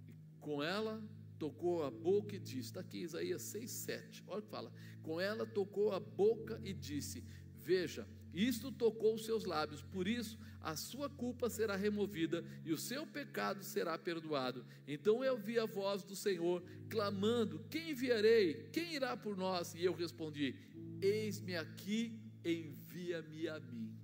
E 0.08 0.14
com 0.40 0.62
ela 0.62 1.02
tocou 1.38 1.84
a 1.84 1.90
boca 1.90 2.36
e 2.36 2.38
disse: 2.38 2.68
está 2.70 2.80
aqui 2.80 2.98
Isaías 2.98 3.42
6, 3.42 3.70
7. 3.70 4.24
Olha 4.26 4.38
o 4.40 4.42
que 4.42 4.48
fala. 4.48 4.72
Com 5.02 5.20
ela 5.20 5.44
tocou 5.44 5.92
a 5.92 6.00
boca 6.00 6.60
e 6.64 6.72
disse: 6.72 7.22
Veja, 7.54 8.08
isto 8.32 8.72
tocou 8.72 9.14
os 9.14 9.24
seus 9.24 9.44
lábios, 9.44 9.82
por 9.82 10.08
isso 10.08 10.38
a 10.62 10.76
sua 10.76 11.10
culpa 11.10 11.50
será 11.50 11.74
removida 11.76 12.44
e 12.64 12.72
o 12.72 12.78
seu 12.78 13.06
pecado 13.06 13.62
será 13.64 13.98
perdoado. 13.98 14.64
Então 14.86 15.24
eu 15.24 15.36
vi 15.36 15.58
a 15.58 15.66
voz 15.66 16.04
do 16.04 16.14
Senhor 16.14 16.62
clamando: 16.88 17.64
Quem 17.68 17.90
enviarei? 17.90 18.68
Quem 18.72 18.94
irá 18.94 19.16
por 19.16 19.36
nós? 19.36 19.74
E 19.74 19.84
eu 19.84 19.92
respondi: 19.92 20.54
Eis-me 21.00 21.56
aqui, 21.56 22.20
envia-me 22.44 23.48
a 23.48 23.58
mim. 23.58 23.96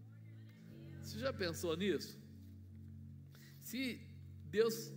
Você 1.00 1.18
já 1.18 1.32
pensou 1.32 1.76
nisso? 1.76 2.18
Se 3.60 4.00
Deus 4.46 4.92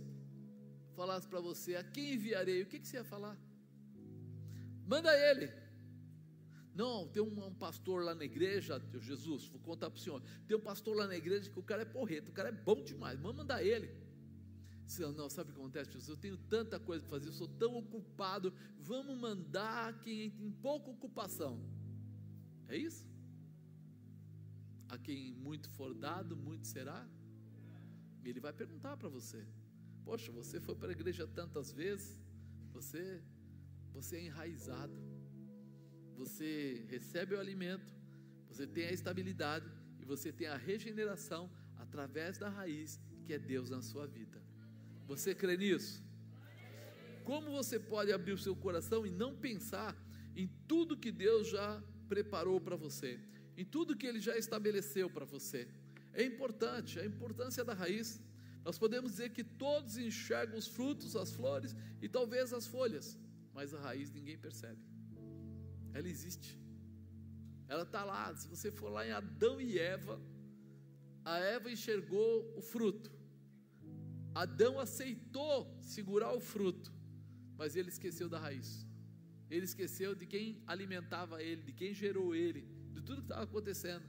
falasse 0.96 1.28
para 1.28 1.40
você: 1.40 1.76
A 1.76 1.84
quem 1.84 2.14
enviarei? 2.14 2.62
O 2.62 2.66
que, 2.66 2.80
que 2.80 2.86
você 2.86 2.96
ia 2.96 3.04
falar? 3.04 3.38
Manda 4.86 5.10
ele. 5.30 5.61
Não, 6.74 7.06
tem 7.08 7.22
um, 7.22 7.46
um, 7.46 7.54
pastor 7.54 8.02
lá 8.02 8.14
na 8.14 8.24
igreja, 8.24 8.80
Jesus, 9.00 9.46
vou 9.46 9.60
contar 9.60 9.90
para 9.90 9.98
o 9.98 10.00
senhor. 10.00 10.22
Tem 10.46 10.56
um 10.56 10.60
pastor 10.60 10.96
lá 10.96 11.06
na 11.06 11.16
igreja 11.16 11.50
que 11.50 11.58
o 11.58 11.62
cara 11.62 11.82
é 11.82 11.84
porreta, 11.84 12.30
o 12.30 12.34
cara 12.34 12.48
é 12.48 12.52
bom 12.52 12.82
demais, 12.82 13.20
vamos 13.20 13.36
mandar 13.36 13.62
ele. 13.62 13.90
Senhor, 14.86 15.12
não, 15.12 15.28
sabe 15.28 15.50
o 15.50 15.54
que 15.54 15.60
acontece, 15.60 15.92
Jesus? 15.92 16.08
Eu 16.08 16.16
tenho 16.16 16.36
tanta 16.36 16.80
coisa 16.80 17.04
para 17.04 17.18
fazer, 17.18 17.28
eu 17.28 17.32
sou 17.32 17.48
tão 17.48 17.76
ocupado, 17.76 18.52
vamos 18.78 19.18
mandar 19.18 20.00
quem 20.00 20.30
tem 20.30 20.50
pouca 20.50 20.90
ocupação. 20.90 21.62
É 22.68 22.76
isso? 22.76 23.06
A 24.88 24.96
quem 24.96 25.34
muito 25.34 25.68
for 25.70 25.94
dado, 25.94 26.36
muito 26.36 26.66
será? 26.66 27.06
Ele 28.24 28.40
vai 28.40 28.52
perguntar 28.52 28.96
para 28.96 29.08
você: 29.08 29.46
Poxa, 30.04 30.32
você 30.32 30.60
foi 30.60 30.74
para 30.74 30.88
a 30.88 30.92
igreja 30.92 31.26
tantas 31.26 31.70
vezes, 31.70 32.20
você, 32.72 33.22
você 33.92 34.16
é 34.16 34.24
enraizado 34.26 35.11
você 36.16 36.84
recebe 36.88 37.34
o 37.34 37.40
alimento, 37.40 37.92
você 38.48 38.66
tem 38.66 38.86
a 38.86 38.92
estabilidade 38.92 39.66
e 40.00 40.04
você 40.04 40.32
tem 40.32 40.46
a 40.46 40.56
regeneração 40.56 41.50
através 41.78 42.38
da 42.38 42.48
raiz 42.48 43.00
que 43.24 43.32
é 43.32 43.38
Deus 43.38 43.70
na 43.70 43.82
sua 43.82 44.06
vida. 44.06 44.42
Você 45.06 45.34
crê 45.34 45.56
nisso? 45.56 46.02
Como 47.24 47.50
você 47.50 47.78
pode 47.78 48.12
abrir 48.12 48.32
o 48.32 48.38
seu 48.38 48.54
coração 48.54 49.06
e 49.06 49.10
não 49.10 49.36
pensar 49.36 49.96
em 50.34 50.48
tudo 50.66 50.96
que 50.96 51.12
Deus 51.12 51.48
já 51.48 51.82
preparou 52.08 52.60
para 52.60 52.76
você, 52.76 53.18
em 53.56 53.64
tudo 53.64 53.96
que 53.96 54.06
Ele 54.06 54.20
já 54.20 54.36
estabeleceu 54.36 55.08
para 55.08 55.24
você? 55.24 55.68
É 56.12 56.22
importante, 56.24 56.98
a 56.98 57.06
importância 57.06 57.64
da 57.64 57.72
raiz. 57.72 58.20
Nós 58.64 58.78
podemos 58.78 59.12
dizer 59.12 59.30
que 59.30 59.42
todos 59.42 59.96
enxergam 59.96 60.58
os 60.58 60.66
frutos, 60.66 61.16
as 61.16 61.32
flores 61.32 61.74
e 62.00 62.08
talvez 62.08 62.52
as 62.52 62.66
folhas, 62.66 63.18
mas 63.52 63.74
a 63.74 63.80
raiz 63.80 64.10
ninguém 64.10 64.38
percebe. 64.38 64.91
Ela 65.94 66.08
existe. 66.08 66.58
Ela 67.68 67.82
está 67.82 68.04
lá. 68.04 68.34
Se 68.34 68.48
você 68.48 68.70
for 68.70 68.90
lá 68.90 69.06
em 69.06 69.12
Adão 69.12 69.60
e 69.60 69.78
Eva, 69.78 70.20
a 71.24 71.38
Eva 71.38 71.70
enxergou 71.70 72.56
o 72.56 72.60
fruto. 72.60 73.10
Adão 74.34 74.78
aceitou 74.78 75.78
segurar 75.82 76.32
o 76.32 76.40
fruto, 76.40 76.92
mas 77.56 77.76
ele 77.76 77.90
esqueceu 77.90 78.28
da 78.28 78.38
raiz. 78.38 78.86
Ele 79.50 79.64
esqueceu 79.64 80.14
de 80.14 80.26
quem 80.26 80.62
alimentava 80.66 81.42
ele, 81.42 81.62
de 81.62 81.72
quem 81.72 81.92
gerou 81.92 82.34
ele, 82.34 82.62
de 82.94 83.02
tudo 83.02 83.18
que 83.18 83.24
estava 83.24 83.42
acontecendo. 83.42 84.04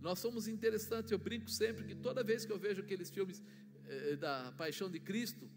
Nós 0.00 0.18
somos 0.18 0.46
interessantes, 0.46 1.10
eu 1.10 1.18
brinco 1.18 1.50
sempre 1.50 1.84
que 1.84 1.94
toda 1.94 2.22
vez 2.22 2.44
que 2.44 2.52
eu 2.52 2.58
vejo 2.58 2.82
aqueles 2.82 3.08
filmes 3.08 3.42
eh, 3.86 4.16
da 4.16 4.52
Paixão 4.52 4.90
de 4.90 5.00
Cristo, 5.00 5.48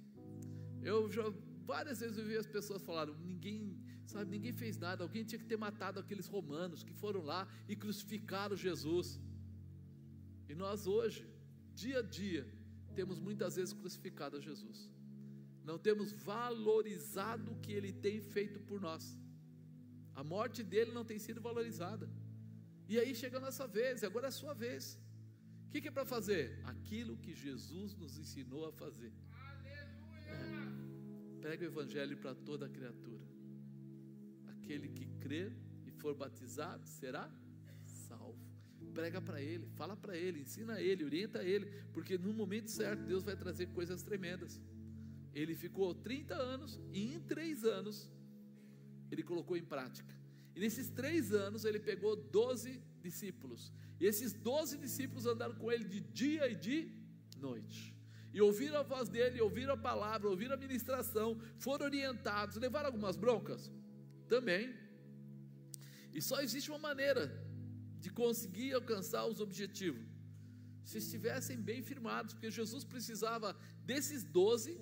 eu 0.82 1.12
já 1.12 1.24
várias 1.66 2.00
vezes 2.00 2.18
eu 2.18 2.26
vi 2.26 2.38
as 2.38 2.46
pessoas 2.46 2.82
falaram, 2.84 3.14
ninguém 3.20 3.85
Sabe, 4.06 4.30
ninguém 4.30 4.54
fez 4.54 4.78
nada. 4.78 5.04
Alguém 5.04 5.24
tinha 5.24 5.40
que 5.40 5.46
ter 5.46 5.58
matado 5.58 6.00
aqueles 6.00 6.28
romanos 6.28 6.84
que 6.84 6.94
foram 6.94 7.22
lá 7.22 7.48
e 7.68 7.76
crucificaram 7.76 8.56
Jesus. 8.56 9.20
E 10.48 10.54
nós 10.54 10.86
hoje, 10.86 11.28
dia 11.74 12.00
a 12.00 12.02
dia, 12.02 12.48
temos 12.94 13.20
muitas 13.20 13.56
vezes 13.56 13.74
crucificado 13.74 14.38
a 14.38 14.40
Jesus. 14.40 14.90
Não 15.64 15.78
temos 15.80 16.12
valorizado 16.12 17.52
o 17.52 17.60
que 17.60 17.72
ele 17.72 17.92
tem 17.92 18.22
feito 18.22 18.60
por 18.60 18.80
nós. 18.80 19.18
A 20.14 20.24
morte 20.24 20.62
dele 20.64 20.92
não 20.92 21.04
tem 21.04 21.18
sido 21.18 21.42
valorizada. 21.42 22.08
E 22.88 23.00
aí 23.00 23.16
chega 23.16 23.38
a 23.38 23.42
nossa 23.42 23.68
vez, 23.68 24.04
agora 24.04 24.28
é 24.28 24.30
a 24.30 24.32
sua 24.32 24.54
vez. 24.54 25.00
O 25.68 25.72
que, 25.72 25.82
que 25.82 25.88
é 25.88 25.92
para 25.92 26.06
fazer? 26.06 26.62
Aquilo 26.64 27.18
que 27.18 27.34
Jesus 27.34 27.96
nos 27.96 28.18
ensinou 28.18 28.68
a 28.68 28.72
fazer. 28.72 29.12
É. 30.28 31.42
Prega 31.42 31.66
o 31.66 31.68
evangelho 31.68 32.18
para 32.18 32.36
toda 32.36 32.70
criatura 32.70 33.35
aquele 34.66 34.90
que 34.90 35.06
crer 35.20 35.56
e 35.86 35.92
for 35.92 36.16
batizado 36.16 36.88
será 36.88 37.32
salvo. 37.86 38.40
Prega 38.96 39.22
para 39.22 39.40
ele, 39.40 39.68
fala 39.76 39.96
para 39.96 40.18
ele, 40.18 40.42
ensina 40.42 40.82
ele, 40.82 41.04
orienta 41.04 41.44
ele, 41.44 41.68
porque 41.94 42.18
no 42.18 42.34
momento 42.34 42.72
certo 42.72 43.04
Deus 43.04 43.24
vai 43.24 43.36
trazer 43.36 43.68
coisas 43.68 44.02
tremendas. 44.02 44.60
Ele 45.34 45.54
ficou 45.54 45.94
30 45.94 46.34
anos 46.34 46.80
e 46.92 47.14
em 47.14 47.20
três 47.20 47.64
anos 47.64 48.12
ele 49.12 49.22
colocou 49.22 49.56
em 49.56 49.64
prática. 49.64 50.16
E 50.56 50.60
nesses 50.60 50.90
três 50.90 51.32
anos 51.32 51.64
ele 51.64 51.80
pegou 51.80 52.16
12 52.16 52.82
discípulos. 53.02 53.72
E 54.00 54.06
esses 54.06 54.34
12 54.34 54.78
discípulos 54.78 55.28
andaram 55.28 55.56
com 55.56 55.72
ele 55.72 55.84
de 55.84 56.00
dia 56.00 56.50
e 56.50 56.56
de 56.56 56.92
noite. 57.38 57.94
E 58.34 58.42
ouviram 58.42 58.80
a 58.80 58.84
voz 58.84 59.10
dele, 59.10 59.42
ouviram 59.42 59.74
a 59.74 59.78
palavra, 59.78 60.30
ouviram 60.30 60.56
a 60.56 60.58
ministração, 60.58 61.40
foram 61.58 61.86
orientados, 61.86 62.56
levaram 62.56 62.88
algumas 62.88 63.16
broncas? 63.16 63.72
Também. 64.34 64.74
E 66.14 66.22
só 66.22 66.42
existe 66.46 66.70
uma 66.72 66.80
maneira 66.90 67.24
de 68.04 68.10
conseguir 68.10 68.74
alcançar 68.74 69.26
os 69.26 69.40
objetivos. 69.46 70.06
Se 70.90 70.98
estivessem 71.00 71.58
bem 71.70 71.82
firmados, 71.82 72.34
porque 72.34 72.52
Jesus 72.60 72.84
precisava 72.84 73.50
desses 73.84 74.24
doze 74.24 74.74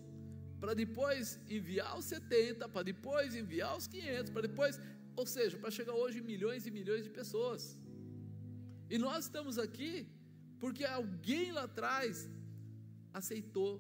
para 0.59 0.73
depois 0.73 1.39
enviar 1.57 1.97
os 1.99 2.05
70, 2.05 2.69
para 2.73 2.83
depois 2.83 3.35
enviar 3.35 3.77
os 3.77 3.87
500, 3.87 4.31
para 4.31 4.43
depois, 4.49 4.79
ou 5.15 5.25
seja, 5.25 5.57
para 5.57 5.71
chegar 5.77 5.95
hoje 6.01 6.21
milhões 6.21 6.65
e 6.65 6.71
milhões 6.71 7.03
de 7.07 7.09
pessoas. 7.09 7.77
E 8.89 8.97
nós 8.97 9.25
estamos 9.25 9.57
aqui 9.57 10.07
porque 10.61 10.85
alguém 10.85 11.51
lá 11.51 11.63
atrás 11.63 12.29
aceitou 13.13 13.71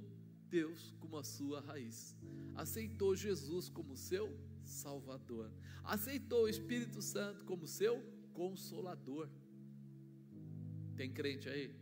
Deus 0.49 0.93
como 0.99 1.17
a 1.17 1.23
sua 1.23 1.59
raiz, 1.61 2.15
aceitou 2.63 3.15
Jesus 3.15 3.69
como 3.69 3.95
seu 3.95 4.25
Salvador. 4.73 5.51
Aceitou 5.83 6.43
o 6.43 6.49
Espírito 6.49 7.01
Santo 7.01 7.45
como 7.45 7.67
seu 7.67 8.03
consolador. 8.33 9.29
Tem 10.95 11.11
crente 11.11 11.47
aí? 11.49 11.73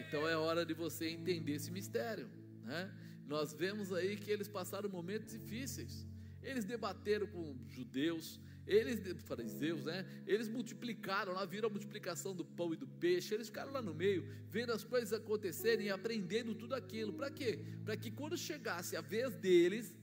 Então 0.00 0.26
é 0.26 0.36
hora 0.36 0.64
de 0.64 0.74
você 0.74 1.08
entender 1.08 1.52
esse 1.52 1.70
mistério. 1.70 2.28
Né? 2.62 2.90
Nós 3.26 3.52
vemos 3.52 3.92
aí 3.92 4.16
que 4.16 4.30
eles 4.30 4.48
passaram 4.48 4.88
momentos 4.88 5.32
difíceis. 5.32 6.06
Eles 6.42 6.64
debateram 6.64 7.26
com 7.26 7.56
judeus, 7.68 8.40
eles, 8.66 9.00
fariseus, 9.24 9.84
né? 9.84 10.06
Eles 10.26 10.48
multiplicaram 10.48 11.32
lá, 11.32 11.44
viram 11.44 11.68
a 11.68 11.70
multiplicação 11.70 12.34
do 12.34 12.44
pão 12.44 12.72
e 12.72 12.76
do 12.76 12.86
peixe. 12.86 13.34
Eles 13.34 13.48
ficaram 13.48 13.72
lá 13.72 13.82
no 13.82 13.94
meio, 13.94 14.26
vendo 14.48 14.72
as 14.72 14.84
coisas 14.84 15.12
acontecerem 15.12 15.86
e 15.86 15.90
aprendendo 15.90 16.54
tudo 16.54 16.74
aquilo. 16.74 17.12
Para 17.12 17.30
quê? 17.30 17.58
Para 17.84 17.96
que 17.96 18.10
quando 18.10 18.38
chegasse 18.38 18.96
a 18.96 19.00
vez 19.00 19.34
deles, 19.34 19.94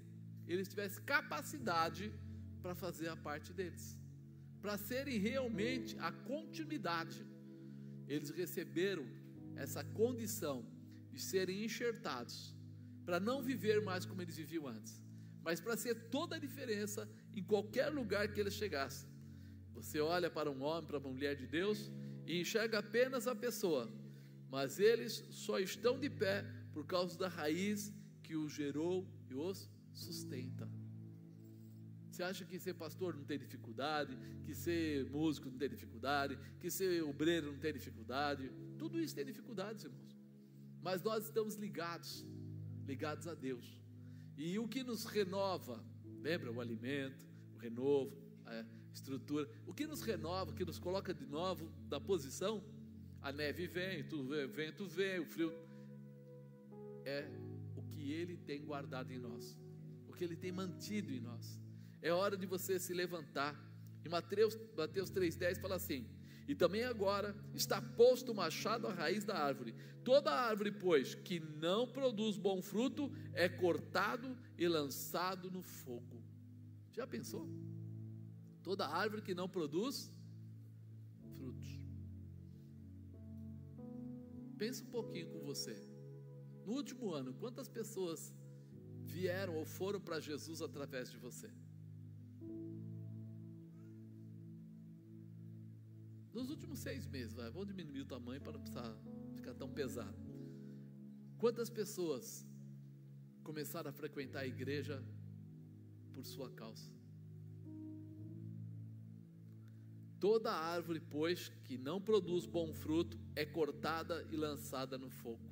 eles 0.54 0.68
tivessem 0.68 1.04
capacidade 1.04 2.12
para 2.62 2.74
fazer 2.74 3.10
a 3.10 3.16
parte 3.16 3.54
deles, 3.54 3.98
para 4.62 4.78
serem 4.78 5.18
realmente 5.20 5.98
a 6.00 6.12
continuidade. 6.12 7.26
Eles 8.08 8.30
receberam 8.30 9.06
essa 9.56 9.84
condição 9.84 10.66
de 11.12 11.20
serem 11.20 11.64
enxertados, 11.66 12.56
para 13.06 13.20
não 13.20 13.42
viver 13.42 13.82
mais 13.82 14.06
como 14.06 14.22
eles 14.22 14.38
viviam 14.38 14.68
antes, 14.68 15.02
mas 15.42 15.60
para 15.60 15.78
ser 15.78 15.96
toda 16.10 16.36
a 16.36 16.40
diferença 16.40 17.10
em 17.36 17.44
qualquer 17.44 17.90
lugar 17.90 18.32
que 18.32 18.40
eles 18.40 18.54
chegassem. 18.54 19.10
Você 19.74 20.00
olha 20.00 20.30
para 20.30 20.50
um 20.50 20.62
homem, 20.64 20.88
para 20.88 20.98
uma 20.98 21.10
mulher 21.10 21.36
de 21.36 21.48
Deus 21.48 21.92
e 22.26 22.42
enxerga 22.42 22.80
apenas 22.80 23.28
a 23.28 23.36
pessoa, 23.36 23.92
mas 24.50 24.80
eles 24.80 25.24
só 25.30 25.60
estão 25.60 26.00
de 26.00 26.10
pé 26.10 26.44
por 26.74 26.86
causa 26.86 27.18
da 27.18 27.28
raiz 27.28 27.94
que 28.24 28.36
os 28.36 28.52
gerou 28.52 29.08
e 29.30 29.34
os 29.34 29.70
sustenta. 29.98 30.68
Você 32.18 32.24
acha 32.24 32.44
que 32.46 32.58
ser 32.58 32.74
pastor 32.74 33.16
não 33.16 33.24
tem 33.24 33.38
dificuldade, 33.38 34.18
que 34.44 34.56
ser 34.56 35.06
músico 35.12 35.52
não 35.52 35.58
tem 35.60 35.70
dificuldade, 35.70 36.36
que 36.60 36.72
ser 36.72 37.04
obreiro 37.04 37.52
não 37.52 37.60
tem 37.60 37.72
dificuldade? 37.72 38.52
Tudo 38.76 39.00
isso 39.00 39.14
tem 39.14 39.24
dificuldades, 39.24 39.84
irmãos. 39.84 40.18
Mas 40.82 41.04
nós 41.04 41.26
estamos 41.26 41.54
ligados, 41.58 42.26
ligados 42.88 43.28
a 43.28 43.36
Deus. 43.36 43.80
E 44.36 44.58
o 44.58 44.68
que 44.68 44.84
nos 44.84 45.06
renova, 45.06 45.84
lembra 46.20 46.52
o 46.52 46.60
alimento, 46.60 47.24
o 47.54 47.58
renovo, 47.60 48.18
a 48.48 48.66
estrutura, 48.92 49.48
o 49.68 49.72
que 49.72 49.86
nos 49.86 50.02
renova, 50.02 50.50
o 50.50 50.56
que 50.56 50.66
nos 50.66 50.80
coloca 50.80 51.14
de 51.14 51.28
novo 51.28 51.72
da 51.88 52.02
posição, 52.02 52.64
a 53.22 53.32
neve 53.32 53.68
vem, 53.68 54.02
o 54.12 54.48
vento 54.48 54.88
vem, 54.88 55.20
o 55.20 55.26
frio, 55.28 55.54
é 57.06 57.30
o 57.76 57.84
que 57.84 58.12
Ele 58.12 58.38
tem 58.38 58.66
guardado 58.66 59.12
em 59.12 59.20
nós 59.20 59.56
que 60.18 60.24
Ele 60.24 60.36
tem 60.36 60.52
mantido 60.52 61.14
em 61.14 61.20
nós. 61.20 61.60
É 62.02 62.12
hora 62.12 62.36
de 62.36 62.46
você 62.46 62.80
se 62.80 62.94
levantar. 62.94 63.56
E 64.04 64.10
Mateus, 64.10 64.58
Mateus 64.76 65.12
3,10 65.12 65.62
fala 65.62 65.76
assim: 65.76 66.06
E 66.48 66.56
também 66.56 66.84
agora 66.84 67.36
está 67.54 67.82
posto 67.82 68.32
o 68.32 68.36
machado 68.36 68.88
à 68.88 68.94
raiz 68.94 69.24
da 69.24 69.38
árvore. 69.38 69.76
Toda 70.04 70.32
árvore, 70.32 70.72
pois, 70.72 71.16
que 71.16 71.40
não 71.40 71.88
produz 71.88 72.38
bom 72.38 72.62
fruto, 72.62 73.12
é 73.34 73.48
cortado 73.48 74.38
e 74.58 74.68
lançado 74.68 75.52
no 75.52 75.62
fogo. 75.62 76.24
Já 76.94 77.06
pensou? 77.06 77.48
Toda 78.64 78.88
árvore 78.88 79.22
que 79.22 79.36
não 79.36 79.48
produz 79.48 80.12
frutos. 81.36 81.80
Pensa 84.58 84.84
um 84.84 84.88
pouquinho 84.88 85.30
com 85.30 85.42
você. 85.44 85.76
No 86.66 86.74
último 86.74 87.14
ano, 87.14 87.34
quantas 87.34 87.70
pessoas 87.70 88.34
vieram 89.16 89.56
ou 89.56 89.66
foram 89.66 90.00
para 90.00 90.20
Jesus 90.20 90.62
através 90.62 91.10
de 91.12 91.18
você? 91.18 91.50
Nos 96.38 96.50
últimos 96.52 96.80
seis 96.80 97.08
meses, 97.08 97.34
vai, 97.34 97.50
vamos 97.50 97.68
diminuir 97.68 98.02
o 98.02 98.06
tamanho 98.06 98.42
para 98.42 98.52
não 98.52 98.60
precisar 98.60 98.96
ficar 99.36 99.54
tão 99.56 99.70
pesado. 99.80 100.20
Quantas 101.38 101.70
pessoas 101.70 102.46
começaram 103.44 103.90
a 103.90 103.94
frequentar 103.94 104.42
a 104.42 104.48
igreja 104.48 105.04
por 106.14 106.24
sua 106.26 106.50
causa? 106.52 106.92
Toda 110.20 110.52
árvore, 110.52 111.00
pois, 111.00 111.50
que 111.64 111.78
não 111.78 112.02
produz 112.02 112.46
bom 112.46 112.74
fruto, 112.74 113.20
é 113.36 113.46
cortada 113.46 114.26
e 114.32 114.36
lançada 114.36 114.98
no 114.98 115.10
fogo. 115.10 115.48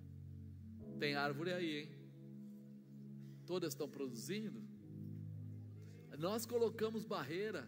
Tem 1.00 1.16
árvore 1.16 1.54
aí, 1.54 1.78
hein? 1.82 1.95
Todas 3.46 3.74
estão 3.74 3.90
produzindo? 3.90 4.62
Nós 6.18 6.46
colocamos 6.46 7.06
barreira 7.06 7.68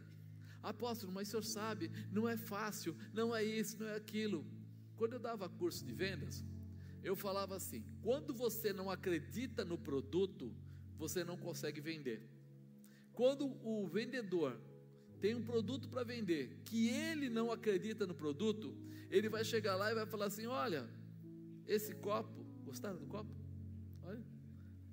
Apóstolo, 0.62 1.12
mas 1.12 1.28
o 1.28 1.32
senhor 1.32 1.44
sabe, 1.44 1.92
não 2.12 2.28
é 2.28 2.36
fácil, 2.36 2.96
não 3.14 3.36
é 3.36 3.44
isso, 3.44 3.80
não 3.80 3.88
é 3.88 3.96
aquilo. 3.96 4.46
Quando 4.98 5.14
eu 5.14 5.20
dava 5.20 5.48
curso 5.48 5.86
de 5.86 5.94
vendas, 5.94 6.44
eu 7.04 7.16
falava 7.16 7.56
assim: 7.56 7.86
quando 8.02 8.34
você 8.34 8.74
não 8.74 8.90
acredita 8.90 9.64
no 9.64 9.78
produto, 9.78 10.54
você 10.98 11.24
não 11.24 11.38
consegue 11.38 11.80
vender. 11.80 12.22
Quando 13.14 13.46
o 13.64 13.88
vendedor 13.88 14.60
tem 15.22 15.36
um 15.36 15.44
produto 15.44 15.88
para 15.88 16.04
vender, 16.04 16.62
que 16.66 16.90
ele 16.90 17.30
não 17.30 17.52
acredita 17.52 18.06
no 18.06 18.14
produto, 18.14 18.76
ele 19.10 19.30
vai 19.30 19.44
chegar 19.44 19.76
lá 19.76 19.92
e 19.92 19.96
vai 19.96 20.06
falar 20.06 20.26
assim: 20.26 20.48
olha, 20.48 20.90
esse 21.66 21.96
copo, 21.96 22.46
gostaram 22.66 22.98
do 22.98 23.06
copo? 23.06 23.32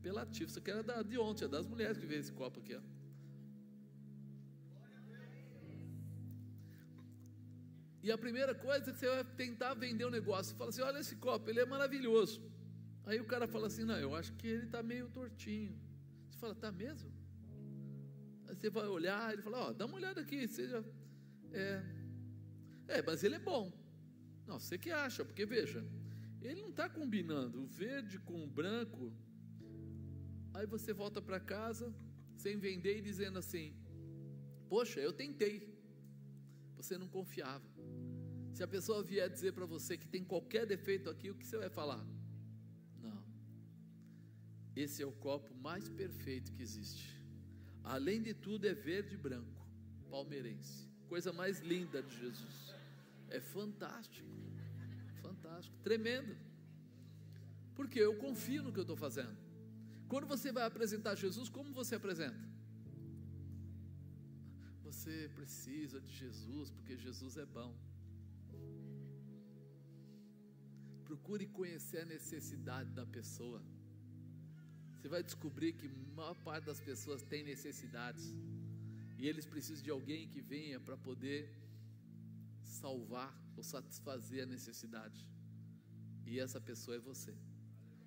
Apelativo, 0.04 0.50
isso 0.50 0.58
aqui 0.58 0.70
era 0.70 1.02
de 1.02 1.18
ontem, 1.18 1.46
é 1.46 1.48
das 1.48 1.66
mulheres 1.66 1.96
que 1.96 2.04
veio 2.04 2.20
esse 2.20 2.30
copo 2.30 2.60
aqui, 2.60 2.74
ó. 2.74 2.80
E 8.02 8.12
a 8.12 8.18
primeira 8.18 8.54
coisa 8.54 8.90
é 8.90 8.92
que 8.92 8.98
você 8.98 9.08
vai 9.08 9.24
tentar 9.24 9.72
vender 9.72 10.04
o 10.04 10.08
um 10.08 10.10
negócio. 10.10 10.52
Você 10.52 10.58
fala 10.58 10.68
assim: 10.68 10.82
olha 10.82 10.98
esse 10.98 11.16
copo, 11.16 11.48
ele 11.48 11.60
é 11.60 11.64
maravilhoso. 11.64 12.42
Aí 13.06 13.18
o 13.18 13.24
cara 13.24 13.46
fala 13.48 13.68
assim: 13.68 13.82
não, 13.82 13.96
eu 13.96 14.14
acho 14.14 14.34
que 14.34 14.46
ele 14.46 14.66
está 14.66 14.82
meio 14.82 15.08
tortinho. 15.08 15.74
Você 16.28 16.36
fala: 16.36 16.54
tá 16.54 16.70
mesmo? 16.70 17.10
Aí 18.46 18.54
você 18.54 18.68
vai 18.68 18.86
olhar, 18.86 19.32
ele 19.32 19.40
fala: 19.40 19.68
ó, 19.68 19.72
dá 19.72 19.86
uma 19.86 19.96
olhada 19.96 20.20
aqui. 20.20 20.46
Seja, 20.46 20.84
é, 21.50 21.82
é, 22.88 23.00
mas 23.00 23.24
ele 23.24 23.36
é 23.36 23.38
bom. 23.38 23.72
Não, 24.46 24.60
você 24.60 24.76
que 24.76 24.90
acha, 24.90 25.24
porque 25.24 25.46
veja, 25.46 25.82
ele 26.42 26.60
não 26.60 26.68
está 26.68 26.90
combinando 26.90 27.62
o 27.62 27.66
verde 27.66 28.18
com 28.18 28.44
o 28.44 28.46
branco. 28.46 29.10
Aí 30.54 30.66
você 30.66 30.92
volta 30.92 31.20
para 31.20 31.40
casa 31.40 31.92
sem 32.36 32.56
vender 32.56 32.98
e 32.98 33.02
dizendo 33.02 33.38
assim: 33.38 33.74
Poxa, 34.68 35.00
eu 35.00 35.12
tentei. 35.12 35.74
Você 36.76 36.96
não 36.96 37.08
confiava. 37.08 37.68
Se 38.52 38.62
a 38.62 38.68
pessoa 38.68 39.02
vier 39.02 39.28
dizer 39.28 39.52
para 39.52 39.66
você 39.66 39.96
que 39.98 40.06
tem 40.06 40.22
qualquer 40.22 40.64
defeito 40.64 41.10
aqui, 41.10 41.28
o 41.30 41.34
que 41.34 41.46
você 41.46 41.58
vai 41.58 41.68
falar? 41.68 42.06
Não. 43.02 43.20
Esse 44.76 45.02
é 45.02 45.06
o 45.06 45.12
copo 45.12 45.52
mais 45.56 45.88
perfeito 45.88 46.52
que 46.52 46.62
existe. 46.62 47.20
Além 47.82 48.22
de 48.22 48.32
tudo, 48.32 48.66
é 48.66 48.74
verde 48.74 49.14
e 49.14 49.18
branco, 49.18 49.66
palmeirense. 50.08 50.88
Coisa 51.08 51.32
mais 51.32 51.60
linda 51.60 52.00
de 52.02 52.16
Jesus. 52.16 52.74
É 53.28 53.40
fantástico. 53.40 54.28
Fantástico. 55.20 55.76
Tremendo. 55.82 56.36
Porque 57.74 57.98
eu 57.98 58.16
confio 58.16 58.62
no 58.62 58.72
que 58.72 58.78
eu 58.78 58.82
estou 58.82 58.96
fazendo. 58.96 59.43
Quando 60.14 60.28
você 60.32 60.52
vai 60.56 60.64
apresentar 60.64 61.12
Jesus, 61.16 61.48
como 61.54 61.70
você 61.78 61.96
apresenta? 61.96 62.42
Você 64.84 65.14
precisa 65.38 66.00
de 66.00 66.12
Jesus, 66.20 66.70
porque 66.70 66.96
Jesus 66.96 67.36
é 67.36 67.44
bom. 67.44 67.72
Procure 71.08 71.46
conhecer 71.48 72.02
a 72.02 72.04
necessidade 72.04 72.92
da 72.98 73.04
pessoa. 73.04 73.60
Você 74.92 75.08
vai 75.08 75.20
descobrir 75.30 75.72
que 75.72 75.88
a 75.88 76.14
maior 76.20 76.36
parte 76.48 76.66
das 76.66 76.78
pessoas 76.78 77.24
tem 77.32 77.42
necessidades. 77.42 78.26
E 79.18 79.26
eles 79.26 79.46
precisam 79.54 79.82
de 79.82 79.90
alguém 79.90 80.28
que 80.28 80.40
venha 80.40 80.78
para 80.78 80.96
poder 80.96 81.40
salvar 82.62 83.32
ou 83.56 83.64
satisfazer 83.64 84.44
a 84.44 84.46
necessidade. 84.46 85.28
E 86.24 86.38
essa 86.38 86.60
pessoa 86.60 86.98
é 86.98 87.00
você, 87.00 87.34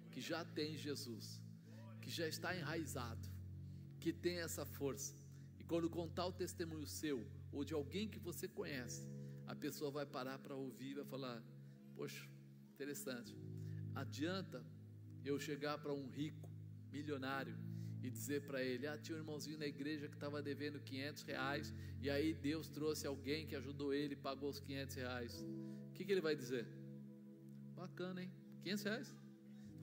que 0.10 0.22
já 0.22 0.46
tem 0.46 0.78
Jesus, 0.78 1.42
que 2.08 2.14
já 2.14 2.28
está 2.28 2.56
enraizado, 2.56 3.28
que 4.00 4.14
tem 4.14 4.38
essa 4.40 4.66
força. 4.66 5.14
E 5.60 5.64
quando 5.66 5.90
contar 5.90 6.26
o 6.26 6.32
testemunho 6.32 6.88
seu 6.88 7.20
ou 7.52 7.66
de 7.66 7.74
alguém 7.74 8.08
que 8.08 8.18
você 8.18 8.48
conhece, 8.48 9.06
a 9.46 9.54
pessoa 9.54 9.92
vai 9.92 10.06
parar 10.06 10.40
para 10.40 10.56
ouvir 10.56 10.92
e 10.92 10.94
vai 10.94 11.06
falar: 11.06 11.44
Poxa, 11.94 12.26
Interessante. 12.78 13.36
Adianta 13.96 14.64
eu 15.26 15.40
chegar 15.40 15.80
para 15.80 15.92
um 15.92 16.08
rico, 16.08 16.48
milionário, 16.92 17.58
e 18.04 18.10
dizer 18.10 18.44
para 18.46 18.64
ele: 18.64 18.86
Ah, 18.86 18.98
tinha 19.00 19.18
um 19.18 19.20
irmãozinho 19.20 19.58
na 19.58 19.66
igreja 19.66 20.08
que 20.08 20.14
estava 20.14 20.44
devendo 20.44 20.80
500 20.80 21.24
reais, 21.24 21.74
e 22.00 22.10
aí 22.10 22.36
Deus 22.36 22.70
trouxe 22.70 23.08
alguém 23.08 23.48
que 23.48 23.56
ajudou 23.56 23.96
ele 23.96 24.14
e 24.14 24.16
pagou 24.16 24.50
os 24.52 24.60
500 24.60 24.96
reais. 24.96 25.44
O 25.90 25.94
que, 25.96 26.06
que 26.06 26.12
ele 26.12 26.22
vai 26.22 26.36
dizer? 26.36 26.68
Bacana, 27.76 28.22
hein? 28.22 28.32
500 28.62 28.84
reais? 28.84 29.27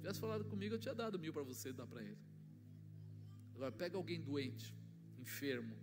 Se 0.05 0.09
tivesse 0.09 0.21
falado 0.21 0.45
comigo, 0.45 0.75
eu 0.75 0.79
tinha 0.79 0.95
dado 0.95 1.19
mil 1.19 1.33
para 1.33 1.43
você 1.43 1.73
dar 1.73 1.87
para 1.87 2.03
ele. 2.03 2.19
Agora, 3.55 3.73
pega 3.73 3.97
alguém 3.97 4.21
doente, 4.21 4.67
enfermo, 5.19 5.75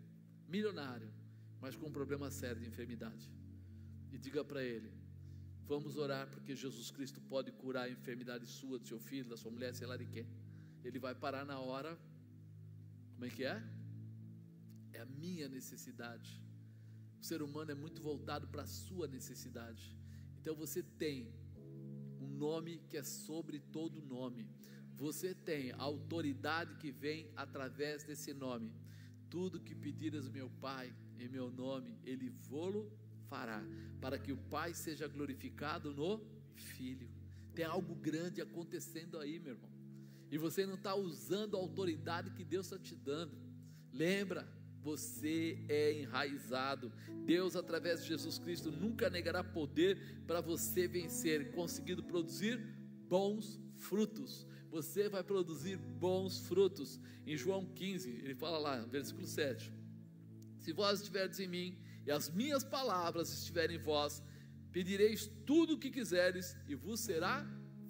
milionário, 0.48 1.12
mas 1.60 1.76
com 1.76 1.88
um 1.88 1.92
problema 1.92 2.30
sério 2.30 2.62
de 2.62 2.68
enfermidade, 2.68 3.28
e 4.12 4.20
diga 4.20 4.44
para 4.46 4.64
ele: 4.64 4.92
Vamos 5.66 5.98
orar 5.98 6.28
porque 6.28 6.56
Jesus 6.56 6.92
Cristo 6.92 7.20
pode 7.22 7.52
curar 7.52 7.86
a 7.86 7.90
enfermidade 7.90 8.46
sua, 8.46 8.78
do 8.78 8.86
seu 8.86 9.00
filho, 9.00 9.28
da 9.28 9.36
sua 9.36 9.50
mulher, 9.50 9.74
sei 9.74 9.88
lá 9.88 9.98
de 9.98 10.06
quem. 10.06 10.28
Ele 10.84 11.00
vai 11.00 11.16
parar 11.16 11.44
na 11.44 11.60
hora. 11.60 11.98
Como 13.14 13.26
é 13.26 13.30
que 13.32 13.44
é? 13.44 13.58
É 14.94 15.02
a 15.02 15.06
minha 15.08 15.50
necessidade. 15.50 16.40
O 17.20 17.24
ser 17.24 17.42
humano 17.42 17.72
é 17.72 17.76
muito 17.76 18.00
voltado 18.04 18.48
para 18.48 18.62
a 18.62 18.68
sua 18.68 19.08
necessidade. 19.08 19.98
Então 20.40 20.54
você 20.54 20.84
tem 20.84 21.34
um 22.22 22.28
nome 22.28 22.82
que 22.90 22.98
é 22.98 23.04
sobre 23.04 23.60
todo 23.60 24.02
nome. 24.02 24.48
Você 24.96 25.34
tem 25.34 25.72
a 25.72 25.82
autoridade 25.82 26.76
que 26.76 26.92
vem 26.92 27.32
através 27.36 28.04
desse 28.04 28.34
nome. 28.34 28.72
Tudo 29.30 29.60
que 29.60 29.74
pedires 29.74 30.30
meu 30.30 30.50
Pai 30.50 30.94
em 31.18 31.28
meu 31.28 31.50
nome, 31.50 31.98
Ele 32.04 32.30
vô-lo 32.30 32.92
fará, 33.28 33.64
para 34.00 34.20
que 34.20 34.32
o 34.32 34.38
Pai 34.38 34.74
seja 34.74 35.08
glorificado 35.08 35.94
no 35.94 36.22
Filho. 36.54 37.10
Tem 37.56 37.66
algo 37.66 37.96
grande 37.96 38.42
acontecendo 38.42 39.18
aí, 39.18 39.40
meu 39.40 39.54
irmão. 39.54 39.72
E 40.30 40.38
você 40.38 40.66
não 40.66 40.76
está 40.76 40.96
usando 40.96 41.58
a 41.58 41.60
autoridade 41.60 42.32
que 42.32 42.44
Deus 42.44 42.66
está 42.68 42.78
te 42.78 42.96
dando. 42.96 43.36
Lembra, 43.92 44.48
você 44.82 45.64
é 45.70 45.94
enraizado. 45.94 46.92
Deus, 47.26 47.56
através 47.56 48.02
de 48.02 48.10
Jesus 48.10 48.38
Cristo, 48.40 48.72
nunca 48.72 49.10
negará 49.10 49.44
poder 49.44 50.22
para 50.26 50.42
você 50.42 50.88
vencer, 50.88 51.52
conseguindo 51.52 52.04
produzir 52.04 52.58
bons 53.08 53.60
frutos. 53.76 54.48
Você 54.70 55.10
vai 55.10 55.24
produzir 55.24 55.78
bons 55.78 56.40
frutos. 56.48 57.00
Em 57.26 57.38
João 57.38 57.66
15, 57.66 58.10
ele 58.10 58.36
fala 58.36 58.58
lá, 58.58 58.78
versículo 58.86 59.28
7. 59.28 59.72
Se 60.58 60.72
vós 60.72 61.00
estiverdes 61.00 61.40
em 61.40 61.48
mim 61.48 61.78
e 62.06 62.12
as 62.12 62.30
minhas 62.30 62.64
palavras 62.64 63.32
estiverem 63.32 63.78
em 63.78 63.80
vós, 63.80 64.24
pedireis 64.72 65.30
tudo 65.46 65.74
o 65.74 65.80
que 65.80 65.92
quiseres 65.92 66.56
e 66.68 66.76
vos 66.76 67.00
será 67.00 67.46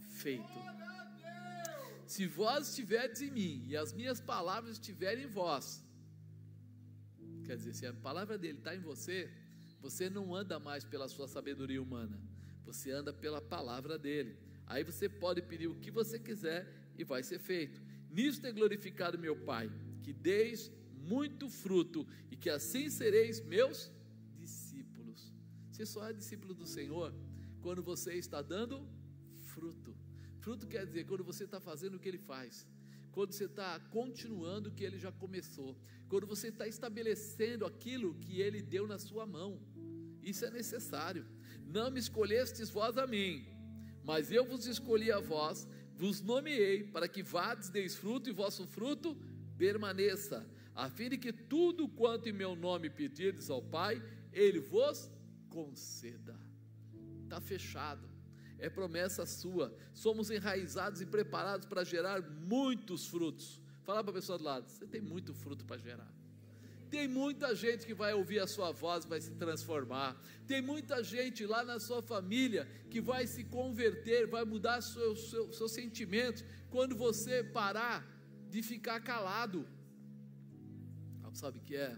feito. 0.10 0.72
Se 2.06 2.26
vós 2.26 2.70
estiverdes 2.70 3.22
em 3.22 3.32
mim 3.32 3.66
e 3.68 3.78
as 3.78 3.94
minhas 3.94 4.20
palavras 4.20 4.74
estiverem 4.74 5.26
em 5.26 5.28
vós, 5.28 5.84
quer 7.52 7.58
dizer, 7.58 7.74
se 7.74 7.86
a 7.86 7.92
palavra 7.92 8.38
dele 8.38 8.60
está 8.60 8.74
em 8.74 8.80
você, 8.80 9.30
você 9.82 10.10
não 10.10 10.34
anda 10.34 10.58
mais 10.58 10.86
pela 10.86 11.10
sua 11.10 11.28
sabedoria 11.28 11.82
humana, 11.82 12.18
você 12.64 12.92
anda 12.92 13.12
pela 13.12 13.42
palavra 13.42 13.98
dele. 14.00 14.38
Aí 14.66 14.86
você 14.86 15.10
pode 15.10 15.42
pedir 15.42 15.68
o 15.68 15.76
que 15.76 15.92
você 15.92 16.18
quiser 16.18 16.66
e 16.98 17.04
vai 17.04 17.24
ser 17.24 17.40
feito. 17.40 17.82
Nisto 18.10 18.48
é 18.48 18.54
glorificado 18.54 19.20
meu 19.20 19.36
Pai, 19.36 19.70
que 20.02 20.14
deis 20.14 20.72
muito 20.96 21.50
fruto 21.50 22.08
e 22.32 22.38
que 22.38 22.50
assim 22.50 22.90
sereis 22.90 23.42
meus 23.42 23.92
Você 25.72 25.86
só 25.86 26.08
é 26.08 26.14
discípulo 26.14 26.54
do 26.54 26.66
Senhor 26.66 27.12
quando 27.60 27.82
você 27.82 28.14
está 28.14 28.42
dando 28.42 28.88
fruto. 29.52 29.96
Fruto 30.40 30.68
quer 30.68 30.86
dizer 30.86 31.06
quando 31.06 31.24
você 31.24 31.44
está 31.44 31.60
fazendo 31.60 31.96
o 31.96 32.00
que 32.00 32.08
ele 32.08 32.20
faz, 32.20 32.68
quando 33.12 33.34
você 33.34 33.46
está 33.46 33.80
continuando 33.80 34.70
o 34.70 34.72
que 34.72 34.84
ele 34.84 34.98
já 34.98 35.12
começou, 35.12 35.78
quando 36.08 36.26
você 36.26 36.48
está 36.48 36.68
estabelecendo 36.68 37.66
aquilo 37.66 38.16
que 38.16 38.42
ele 38.42 38.62
deu 38.62 38.88
na 38.88 38.98
sua 38.98 39.26
mão. 39.26 39.60
Isso 40.22 40.46
é 40.46 40.52
necessário. 40.52 41.26
Não 41.66 41.90
me 41.92 42.00
escolhestes 42.00 42.70
vós 42.70 42.98
a 42.98 43.08
mim, 43.08 43.46
mas 44.04 44.32
eu 44.32 44.46
vos 44.46 44.66
escolhi 44.66 45.12
a 45.12 45.20
vós, 45.20 45.68
vos 45.96 46.22
nomeei 46.22 46.84
para 46.84 47.08
que 47.08 47.24
vades, 47.24 47.70
deis 47.70 47.96
fruto 47.96 48.30
e 48.30 48.34
vosso 48.34 48.66
fruto 48.68 49.18
permaneça, 49.58 50.46
a 50.74 50.90
fim 50.90 51.10
de 51.10 51.18
que 51.18 51.32
tudo 51.32 51.88
quanto 51.88 52.28
em 52.28 52.34
meu 52.34 52.56
nome 52.56 52.90
pedirdes 52.90 53.50
ao 53.50 53.62
Pai, 53.62 54.02
Ele 54.34 54.60
vos 54.60 55.10
conceda. 55.50 56.36
Está 57.24 57.40
fechado, 57.40 58.11
é 58.62 58.70
promessa 58.70 59.26
sua. 59.26 59.76
Somos 59.94 60.30
enraizados 60.30 61.02
e 61.02 61.06
preparados 61.06 61.66
para 61.66 61.84
gerar 61.84 62.22
muitos 62.22 63.08
frutos. 63.08 63.60
Fala 63.84 64.04
para 64.04 64.12
a 64.12 64.20
pessoa 64.20 64.38
do 64.38 64.46
lado: 64.46 64.70
você 64.70 64.86
tem 64.86 65.02
muito 65.02 65.34
fruto 65.34 65.66
para 65.66 65.78
gerar. 65.78 66.10
Tem 66.90 67.08
muita 67.08 67.56
gente 67.56 67.86
que 67.86 67.94
vai 67.94 68.14
ouvir 68.14 68.40
a 68.40 68.48
sua 68.48 68.72
voz, 68.72 69.06
vai 69.06 69.20
se 69.20 69.32
transformar. 69.44 70.10
Tem 70.46 70.62
muita 70.62 71.02
gente 71.02 71.46
lá 71.46 71.64
na 71.64 71.80
sua 71.80 72.02
família 72.02 72.66
que 72.90 73.00
vai 73.00 73.26
se 73.26 73.44
converter, 73.46 74.28
vai 74.28 74.44
mudar 74.44 74.82
seus 74.82 75.30
seu, 75.30 75.52
seu 75.52 75.70
sentimentos 75.70 76.44
quando 76.70 76.96
você 76.96 77.44
parar 77.44 78.06
de 78.50 78.62
ficar 78.62 79.00
calado. 79.00 79.66
Sabe 81.34 81.60
o 81.60 81.62
que 81.62 81.78
é? 81.78 81.98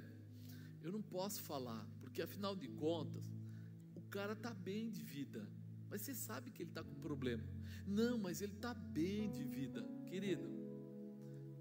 Eu 0.84 0.92
não 0.92 1.02
posso 1.02 1.42
falar, 1.42 1.84
porque 2.00 2.22
afinal 2.22 2.56
de 2.56 2.68
contas, 2.68 3.26
o 3.96 4.02
cara 4.04 4.34
está 4.34 4.54
bem 4.54 4.92
de 4.92 5.02
vida, 5.02 5.50
mas 5.94 6.02
você 6.02 6.16
sabe 6.16 6.50
que 6.50 6.64
ele 6.64 6.72
está 6.72 6.84
com 6.84 6.96
problema. 6.96 7.44
Não, 7.86 8.18
mas 8.18 8.42
ele 8.42 8.54
está 8.54 8.74
bem 8.74 9.30
de 9.30 9.44
vida, 9.44 9.80
querido. 10.08 10.50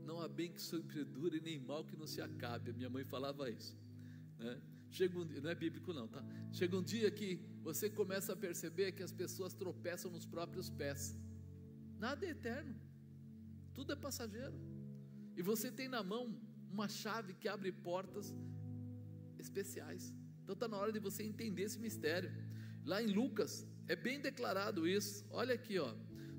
Não 0.07 0.23
há 0.23 0.27
bem 0.27 0.51
que 0.51 0.63
sempre 0.63 1.05
dure, 1.05 1.39
nem 1.39 1.61
mal 1.61 1.85
que 1.85 1.95
não 1.95 2.07
se 2.07 2.19
acabe. 2.23 2.71
A 2.71 2.73
minha 2.73 2.89
mãe 2.89 3.05
falava 3.05 3.51
isso. 3.51 3.77
Né? 4.39 4.59
Chega 4.91 5.19
um, 5.19 5.27
não 5.27 5.51
é 5.51 5.55
bíblico 5.55 5.93
não, 5.93 6.09
tá? 6.09 6.25
Chega 6.51 6.75
um 6.75 6.83
dia 6.83 7.11
que 7.11 7.45
você 7.61 7.91
começa 7.91 8.33
a 8.33 8.37
perceber 8.37 8.93
que 8.93 9.03
as 9.03 9.13
pessoas 9.13 9.53
tropeçam 9.53 10.11
nos 10.11 10.25
próprios 10.25 10.71
pés. 10.71 11.15
Nada 11.99 12.25
é 12.25 12.31
eterno. 12.31 12.75
Tudo 13.75 13.93
é 13.93 13.97
passageiro. 13.97 14.59
E 15.37 15.43
você 15.43 15.71
tem 15.71 15.89
na 15.89 16.03
mão 16.03 16.41
uma 16.71 16.89
chave 16.89 17.35
que 17.35 17.49
abre 17.49 17.71
portas 17.71 18.35
especiais. 19.39 20.15
Então 20.43 20.55
está 20.55 20.67
na 20.67 20.79
hora 20.79 20.91
de 20.91 20.99
você 20.99 21.23
entender 21.23 21.65
esse 21.65 21.79
mistério. 21.79 22.33
Lá 22.83 23.03
em 23.03 23.09
Lucas 23.09 23.71
é 23.89 23.97
bem 23.97 24.21
declarado 24.21 24.87
isso. 24.87 25.25
Olha 25.31 25.55
aqui, 25.55 25.79
ó. 25.79 25.93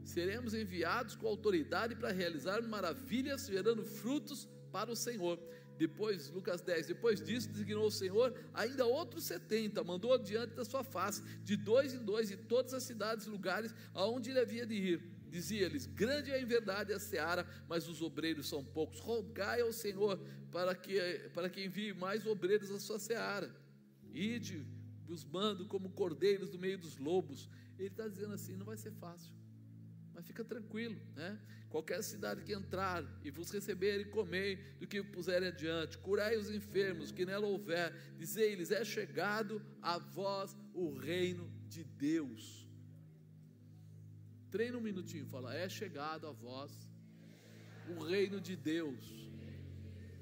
Seremos 0.03 0.53
enviados 0.53 1.15
com 1.15 1.27
autoridade 1.27 1.95
para 1.95 2.11
realizar 2.11 2.61
maravilhas, 2.61 3.47
gerando 3.47 3.83
frutos 3.83 4.47
para 4.71 4.91
o 4.91 4.95
Senhor. 4.95 5.39
Depois, 5.77 6.29
Lucas 6.29 6.61
10, 6.61 6.87
depois 6.87 7.21
disso, 7.21 7.49
designou 7.49 7.87
o 7.87 7.91
Senhor 7.91 8.33
ainda 8.53 8.85
outros 8.85 9.23
70, 9.23 9.83
mandou 9.83 10.13
adiante 10.13 10.53
da 10.53 10.63
sua 10.63 10.83
face, 10.83 11.23
de 11.43 11.55
dois 11.55 11.93
em 11.93 12.03
dois, 12.03 12.29
de 12.29 12.37
todas 12.37 12.73
as 12.73 12.83
cidades 12.83 13.25
e 13.25 13.29
lugares 13.29 13.73
aonde 13.93 14.29
ele 14.29 14.39
havia 14.39 14.65
de 14.65 14.75
ir 14.75 15.13
Dizia-lhes: 15.33 15.87
Grande 15.87 16.31
é 16.31 16.39
em 16.39 16.45
verdade 16.45 16.93
a 16.93 16.99
seara, 16.99 17.43
mas 17.67 17.87
os 17.87 18.03
obreiros 18.03 18.47
são 18.47 18.63
poucos. 18.63 18.99
Rogai 18.99 19.61
ao 19.61 19.73
Senhor 19.73 20.19
para 20.51 20.75
que, 20.75 20.99
para 21.33 21.49
que 21.49 21.65
envie 21.65 21.91
mais 21.91 22.23
obreiros 22.27 22.69
à 22.69 22.79
sua 22.79 22.99
seara. 22.99 23.49
Ide, 24.13 24.63
os 25.07 25.23
mando 25.25 25.65
como 25.67 25.89
cordeiros 25.89 26.51
no 26.51 26.59
meio 26.59 26.77
dos 26.77 26.97
lobos. 26.97 27.49
Ele 27.77 27.87
está 27.87 28.07
dizendo 28.07 28.33
assim: 28.33 28.55
não 28.55 28.65
vai 28.65 28.77
ser 28.77 28.91
fácil, 28.91 29.31
mas 30.13 30.25
fica 30.25 30.43
tranquilo, 30.43 30.99
né? 31.15 31.39
Qualquer 31.69 32.03
cidade 32.03 32.43
que 32.43 32.53
entrar 32.53 33.03
e 33.23 33.31
vos 33.31 33.49
receber 33.49 33.99
e 33.99 34.05
comer 34.05 34.77
do 34.79 34.85
que 34.85 35.01
puserem 35.01 35.47
adiante, 35.47 35.97
curai 35.97 36.37
os 36.37 36.51
enfermos 36.51 37.11
que 37.11 37.25
nela 37.25 37.47
houver, 37.47 37.91
dizei-lhes: 38.17 38.71
é 38.71 38.85
chegado 38.85 39.61
a 39.81 39.97
vós 39.97 40.55
o 40.73 40.95
reino 40.95 41.51
de 41.67 41.83
Deus. 41.83 42.67
Treina 44.51 44.77
um 44.77 44.81
minutinho, 44.81 45.25
fala: 45.25 45.55
é 45.55 45.67
chegado 45.67 46.27
a 46.27 46.31
vós 46.31 46.71
o 47.89 48.03
reino 48.03 48.39
de 48.39 48.55
Deus. 48.55 49.31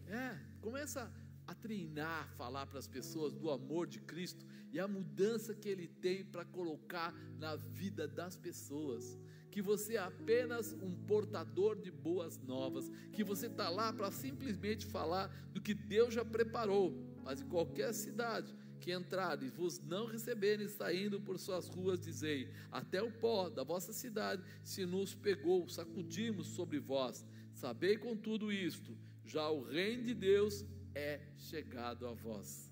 É, 0.07 0.37
começa 0.61 1.11
a 1.52 1.53
treinar, 1.53 2.30
falar 2.38 2.65
para 2.65 2.80
as 2.80 2.88
pessoas 2.88 3.34
do 3.34 3.52
amor 3.52 3.86
de 3.86 3.99
Cristo 3.99 4.45
e 4.72 4.80
a 4.80 4.88
mudança 4.88 5.53
que 5.53 5.68
Ele 5.68 5.86
tem 5.86 6.23
para 6.23 6.45
colocar 6.45 7.14
na 7.38 7.57
vida 7.57 8.07
das 8.07 8.38
pessoas. 8.38 9.19
Que 9.52 9.61
você 9.61 9.95
é 9.95 9.99
apenas 9.99 10.72
um 10.72 10.95
portador 11.06 11.76
de 11.76 11.91
boas 11.91 12.38
novas, 12.38 12.90
que 13.11 13.22
você 13.22 13.48
está 13.48 13.69
lá 13.69 13.91
para 13.91 14.10
simplesmente 14.11 14.86
falar 14.86 15.28
do 15.52 15.60
que 15.60 15.73
Deus 15.73 16.14
já 16.14 16.23
preparou, 16.23 16.94
mas 17.22 17.41
em 17.41 17.48
qualquer 17.49 17.94
cidade, 17.94 18.56
que 18.80 18.94
entrares, 18.94 19.52
vos 19.52 19.78
não 19.78 20.06
receberem, 20.06 20.69
saindo 20.69 21.19
por 21.19 21.38
suas 21.38 21.68
ruas, 21.68 21.99
dizei: 21.99 22.49
Até 22.72 23.03
o 23.03 23.11
pó 23.11 23.49
da 23.49 23.64
vossa 23.64 23.91
cidade 23.91 24.41
se 24.64 24.86
nos 24.86 25.14
pegou, 25.14 25.68
sacudimos 25.68 26.48
sobre 26.48 26.80
vós. 26.80 27.26
Sabei 27.53 27.98
com 27.98 28.15
tudo 28.15 28.53
isto, 28.53 28.98
já 29.26 29.49
o 29.49 29.61
reino 29.61 30.03
de 30.03 30.14
Deus 30.14 30.65
é 30.95 31.19
chegado 31.38 32.07
a 32.07 32.13
vós. 32.13 32.72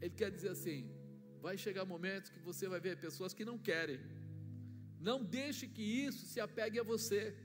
Ele 0.00 0.14
quer 0.14 0.30
dizer 0.30 0.50
assim: 0.50 0.90
vai 1.40 1.56
chegar 1.58 1.84
momentos 1.84 2.30
que 2.30 2.40
você 2.40 2.68
vai 2.68 2.80
ver 2.80 2.98
pessoas 2.98 3.34
que 3.34 3.44
não 3.44 3.58
querem. 3.58 4.00
Não 5.00 5.24
deixe 5.24 5.66
que 5.66 5.82
isso 5.82 6.26
se 6.26 6.40
apegue 6.40 6.78
a 6.78 6.82
você. 6.82 7.36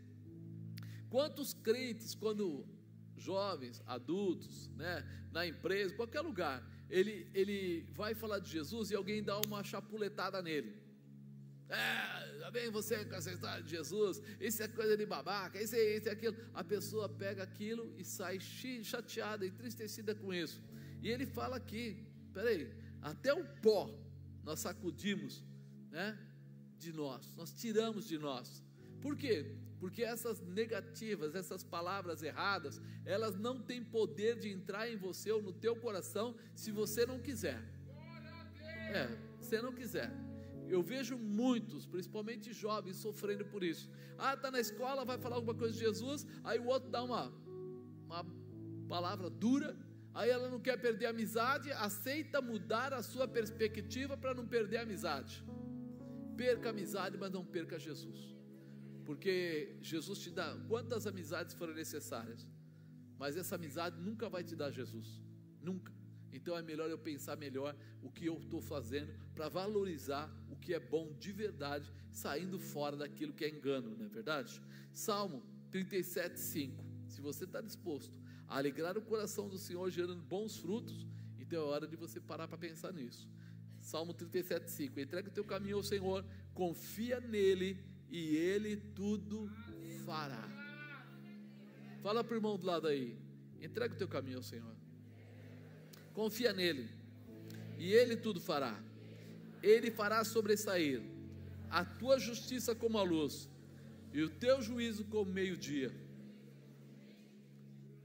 Quantos 1.10 1.54
crentes, 1.54 2.14
quando 2.14 2.66
jovens, 3.16 3.82
adultos, 3.86 4.70
né, 4.76 5.04
na 5.32 5.46
empresa, 5.48 5.96
qualquer 5.96 6.22
lugar, 6.22 6.64
ele, 6.90 7.30
ele 7.34 7.88
vai 7.92 8.14
falar 8.14 8.40
de 8.40 8.50
Jesus 8.50 8.92
e 8.92 8.96
alguém 8.96 9.24
dá 9.24 9.40
uma 9.42 9.64
chapuletada 9.64 10.42
nele. 10.42 10.87
É, 11.70 12.40
já 12.40 12.50
vem 12.50 12.70
você 12.70 13.04
com 13.04 13.16
essa 13.16 13.32
história 13.32 13.62
de 13.62 13.70
Jesus, 13.70 14.22
isso 14.40 14.64
é 14.64 14.68
coisa 14.68 14.96
de 14.96 15.06
babaca, 15.06 15.62
isso 15.62 15.76
é 15.76 15.98
isso, 15.98 16.08
é 16.08 16.12
aquilo. 16.12 16.38
A 16.54 16.64
pessoa 16.64 17.10
pega 17.10 17.44
aquilo 17.44 17.94
e 17.98 18.04
sai 18.04 18.40
chateada, 18.40 19.46
entristecida 19.46 20.16
com 20.16 20.34
isso. 20.34 20.62
E 21.02 21.10
ele 21.10 21.26
fala 21.26 21.58
aqui: 21.58 22.06
peraí, 22.34 22.72
até 23.02 23.34
o 23.34 23.44
pó 23.62 23.94
nós 24.44 24.62
sacudimos 24.62 25.44
né, 25.92 26.18
de 26.78 26.94
nós, 26.94 27.34
nós 27.36 27.54
tiramos 27.54 28.08
de 28.08 28.18
nós. 28.18 28.64
Por 29.02 29.16
quê? 29.18 29.58
porque 29.80 30.04
essas 30.04 30.40
negativas, 30.42 31.36
essas 31.36 31.64
palavras 31.64 32.24
erradas, 32.24 32.82
elas 33.06 33.36
não 33.36 33.62
têm 33.62 33.84
poder 33.84 34.38
de 34.38 34.50
entrar 34.50 34.90
em 34.90 34.98
você 34.98 35.32
ou 35.32 35.42
no 35.42 35.54
teu 35.54 35.76
coração 35.76 36.36
se 36.56 36.72
você 36.72 37.06
não 37.06 37.20
quiser. 37.20 37.62
É, 38.92 39.08
se 39.42 39.62
não 39.62 39.74
quiser. 39.74 40.12
Eu 40.70 40.82
vejo 40.82 41.18
muitos, 41.18 41.86
principalmente 41.86 42.54
jovens, 42.54 42.98
sofrendo 42.98 43.46
por 43.46 43.64
isso. 43.64 43.90
Ah, 44.18 44.34
está 44.34 44.50
na 44.52 44.60
escola, 44.60 45.06
vai 45.06 45.18
falar 45.18 45.36
alguma 45.38 45.56
coisa 45.56 45.74
de 45.74 45.80
Jesus, 45.80 46.26
aí 46.44 46.60
o 46.60 46.68
outro 46.68 46.90
dá 46.90 47.04
uma, 47.04 47.32
uma 48.06 48.26
palavra 48.88 49.30
dura, 49.30 49.78
aí 50.14 50.30
ela 50.30 50.50
não 50.50 50.60
quer 50.60 50.78
perder 50.78 51.08
a 51.08 51.10
amizade, 51.12 51.72
aceita 51.72 52.42
mudar 52.42 52.94
a 52.94 53.02
sua 53.02 53.28
perspectiva 53.28 54.18
para 54.18 54.34
não 54.34 54.48
perder 54.48 54.78
a 54.78 54.82
amizade. 54.84 55.44
Perca 56.36 56.70
a 56.70 56.72
amizade, 56.72 57.18
mas 57.18 57.32
não 57.32 57.46
perca 57.46 57.80
Jesus 57.80 58.38
porque 59.08 59.78
Jesus 59.82 60.20
te 60.20 60.30
dá 60.30 60.54
quantas 60.68 61.08
amizades 61.08 61.56
forem 61.56 61.74
necessárias, 61.74 62.46
mas 63.18 63.38
essa 63.38 63.56
amizade 63.56 63.98
nunca 64.02 64.28
vai 64.28 64.44
te 64.44 64.54
dar 64.54 64.70
Jesus, 64.70 65.24
nunca. 65.62 65.94
Então 66.32 66.58
é 66.58 66.62
melhor 66.62 66.90
eu 66.90 66.98
pensar 66.98 67.36
melhor 67.36 67.76
o 68.02 68.10
que 68.12 68.26
eu 68.26 68.38
estou 68.38 68.62
fazendo 68.62 69.12
para 69.34 69.50
valorizar 69.50 70.30
o 70.50 70.56
que 70.56 70.74
é 70.74 70.80
bom 70.80 71.14
de 71.20 71.32
verdade, 71.32 71.92
saindo 72.12 72.60
fora 72.60 72.96
daquilo 72.96 73.34
que 73.34 73.46
é 73.46 73.50
engano, 73.50 73.96
não 73.96 74.06
é 74.06 74.10
verdade? 74.10 74.62
Salmo 74.94 75.44
37, 75.72 76.40
5. 76.40 76.86
Se 77.08 77.22
você 77.22 77.46
está 77.46 77.62
disposto 77.62 78.20
a 78.48 78.58
alegrar 78.58 78.98
o 78.98 79.02
coração 79.02 79.48
do 79.48 79.58
Senhor, 79.58 79.90
gerando 79.90 80.22
bons 80.22 80.58
frutos, 80.58 81.06
então 81.40 81.60
é 81.60 81.64
hora 81.64 81.88
de 81.88 81.96
você 81.96 82.20
parar 82.20 82.48
para 82.48 82.58
pensar 82.58 82.92
nisso. 82.92 83.28
Salmo 83.80 84.14
37, 84.14 84.70
5. 84.70 85.00
Entrega 85.00 85.30
o 85.30 85.32
teu 85.32 85.46
caminho 85.46 85.78
ao 85.78 85.84
Senhor, 85.84 86.26
confia 86.54 87.20
nele 87.20 87.78
e 88.10 88.36
Ele 88.36 88.78
tudo 88.78 89.50
fará. 90.06 90.48
Fala 92.02 92.24
para 92.24 92.34
o 92.34 92.38
irmão 92.38 92.58
do 92.58 92.66
lado 92.66 92.88
aí, 92.88 93.18
entrega 93.62 93.94
o 93.94 93.98
teu 93.98 94.08
caminho 94.08 94.38
ao 94.38 94.44
Senhor, 94.44 94.76
confia 96.18 96.52
nele, 96.52 96.90
e 97.78 97.94
Ele 97.94 98.18
tudo 98.18 98.42
fará. 98.42 98.76
Ele 99.62 99.92
fará 99.92 100.24
sobressair 100.24 101.00
a 101.70 101.86
tua 101.86 102.18
justiça 102.18 102.74
como 102.74 102.98
a 102.98 103.04
luz, 103.04 103.48
e 104.12 104.24
o 104.24 104.30
teu 104.44 104.60
juízo 104.60 105.06
como 105.06 105.32
meio-dia. 105.32 105.92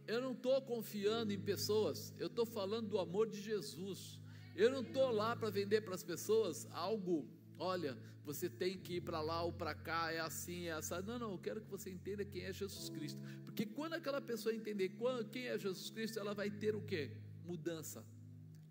Eu 0.06 0.20
não 0.20 0.32
estou 0.32 0.60
confiando 0.60 1.32
em 1.32 1.40
pessoas, 1.40 2.14
eu 2.18 2.26
estou 2.26 2.44
falando 2.44 2.90
do 2.90 2.98
amor 2.98 3.30
de 3.30 3.40
Jesus. 3.40 4.20
Eu 4.55 4.70
não 4.70 4.82
estou 4.82 5.10
lá 5.10 5.34
para 5.34 5.48
vender 5.48 5.80
para 5.80 5.94
as 5.94 6.02
pessoas 6.02 6.68
algo, 6.72 7.26
olha, 7.59 7.97
você 8.26 8.51
tem 8.51 8.76
que 8.76 8.97
ir 8.97 9.01
para 9.01 9.22
lá 9.22 9.43
ou 9.43 9.55
para 9.55 9.74
cá, 9.74 10.12
é 10.12 10.20
assim, 10.20 10.66
é 10.66 10.72
assim. 10.72 10.97
Não, 11.06 11.18
não, 11.18 11.32
eu 11.32 11.39
quero 11.39 11.62
que 11.62 11.70
você 11.70 11.89
entenda 11.89 12.26
quem 12.26 12.43
é 12.43 12.52
Jesus 12.52 12.90
Cristo. 12.90 13.18
Porque 13.47 13.64
quando 13.64 13.94
aquela 13.94 14.20
pessoa 14.20 14.55
entender 14.55 14.90
quem 15.30 15.47
é 15.47 15.59
Jesus 15.59 15.89
Cristo, 15.89 16.18
ela 16.18 16.34
vai 16.34 16.51
ter 16.51 16.74
o 16.76 16.82
que? 16.82 17.10
Mudança. 17.44 18.05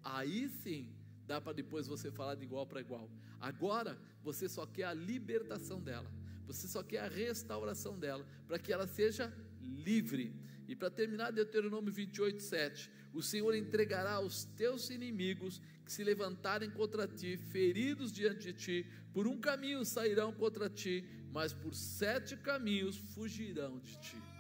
Aí 0.03 0.49
sim, 0.63 0.89
dá 1.27 1.39
para 1.39 1.53
depois 1.53 1.87
você 1.87 2.11
falar 2.11 2.35
de 2.35 2.43
igual 2.43 2.65
para 2.65 2.81
igual. 2.81 3.09
Agora, 3.39 3.97
você 4.23 4.47
só 4.47 4.65
quer 4.65 4.85
a 4.85 4.93
libertação 4.93 5.81
dela. 5.81 6.11
Você 6.45 6.67
só 6.67 6.83
quer 6.83 6.99
a 6.99 7.07
restauração 7.07 7.97
dela, 7.97 8.25
para 8.47 8.59
que 8.59 8.73
ela 8.73 8.87
seja 8.87 9.33
livre. 9.61 10.35
E 10.67 10.75
para 10.75 10.89
terminar, 10.89 11.31
Deuteronômio 11.31 11.91
28, 11.91 12.41
7. 12.41 12.91
O 13.13 13.21
Senhor 13.21 13.53
entregará 13.55 14.13
aos 14.13 14.45
teus 14.45 14.89
inimigos 14.89 15.61
que 15.85 15.91
se 15.91 16.03
levantarem 16.03 16.69
contra 16.69 17.07
ti, 17.07 17.37
feridos 17.37 18.11
diante 18.11 18.51
de 18.51 18.53
ti. 18.53 18.85
Por 19.13 19.27
um 19.27 19.39
caminho 19.39 19.83
sairão 19.83 20.31
contra 20.31 20.69
ti, 20.69 21.05
mas 21.31 21.53
por 21.53 21.73
sete 21.73 22.37
caminhos 22.37 22.97
fugirão 22.97 23.79
de 23.79 23.99
ti. 23.99 24.30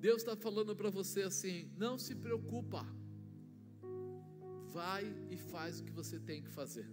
Deus 0.00 0.22
está 0.22 0.34
falando 0.34 0.74
para 0.74 0.90
você 0.90 1.22
assim: 1.22 1.70
não 1.76 1.98
se 1.98 2.14
preocupa, 2.14 2.86
vai 4.78 5.04
e 5.30 5.36
faz 5.36 5.80
o 5.80 5.84
que 5.84 5.92
você 5.92 6.18
tem 6.18 6.42
que 6.42 6.50
fazer. 6.50 6.88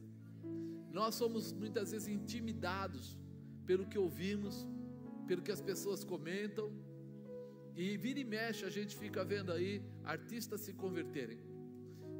Nós 0.91 1.15
somos 1.15 1.53
muitas 1.53 1.91
vezes 1.91 2.07
intimidados 2.07 3.17
pelo 3.65 3.85
que 3.87 3.97
ouvimos, 3.97 4.67
pelo 5.27 5.41
que 5.41 5.51
as 5.51 5.61
pessoas 5.61 6.03
comentam, 6.03 6.67
e 7.75 7.95
vira 7.95 8.19
e 8.19 8.25
mexe 8.25 8.65
a 8.65 8.69
gente 8.69 8.93
fica 9.03 9.23
vendo 9.23 9.51
aí 9.51 9.81
artistas 10.03 10.61
se 10.61 10.73
converterem. 10.73 11.39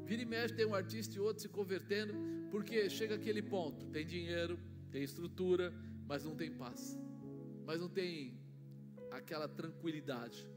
Vira 0.04 0.22
e 0.22 0.24
mexe 0.24 0.54
tem 0.54 0.66
um 0.66 0.74
artista 0.74 1.16
e 1.16 1.20
outro 1.20 1.42
se 1.42 1.48
convertendo, 1.48 2.14
porque 2.50 2.88
chega 2.88 3.16
aquele 3.16 3.42
ponto: 3.42 3.84
tem 3.86 4.06
dinheiro, 4.06 4.58
tem 4.90 5.02
estrutura, 5.02 5.66
mas 6.06 6.24
não 6.24 6.34
tem 6.34 6.50
paz, 6.50 6.98
mas 7.66 7.78
não 7.78 7.90
tem 7.90 8.38
aquela 9.10 9.46
tranquilidade. 9.46 10.48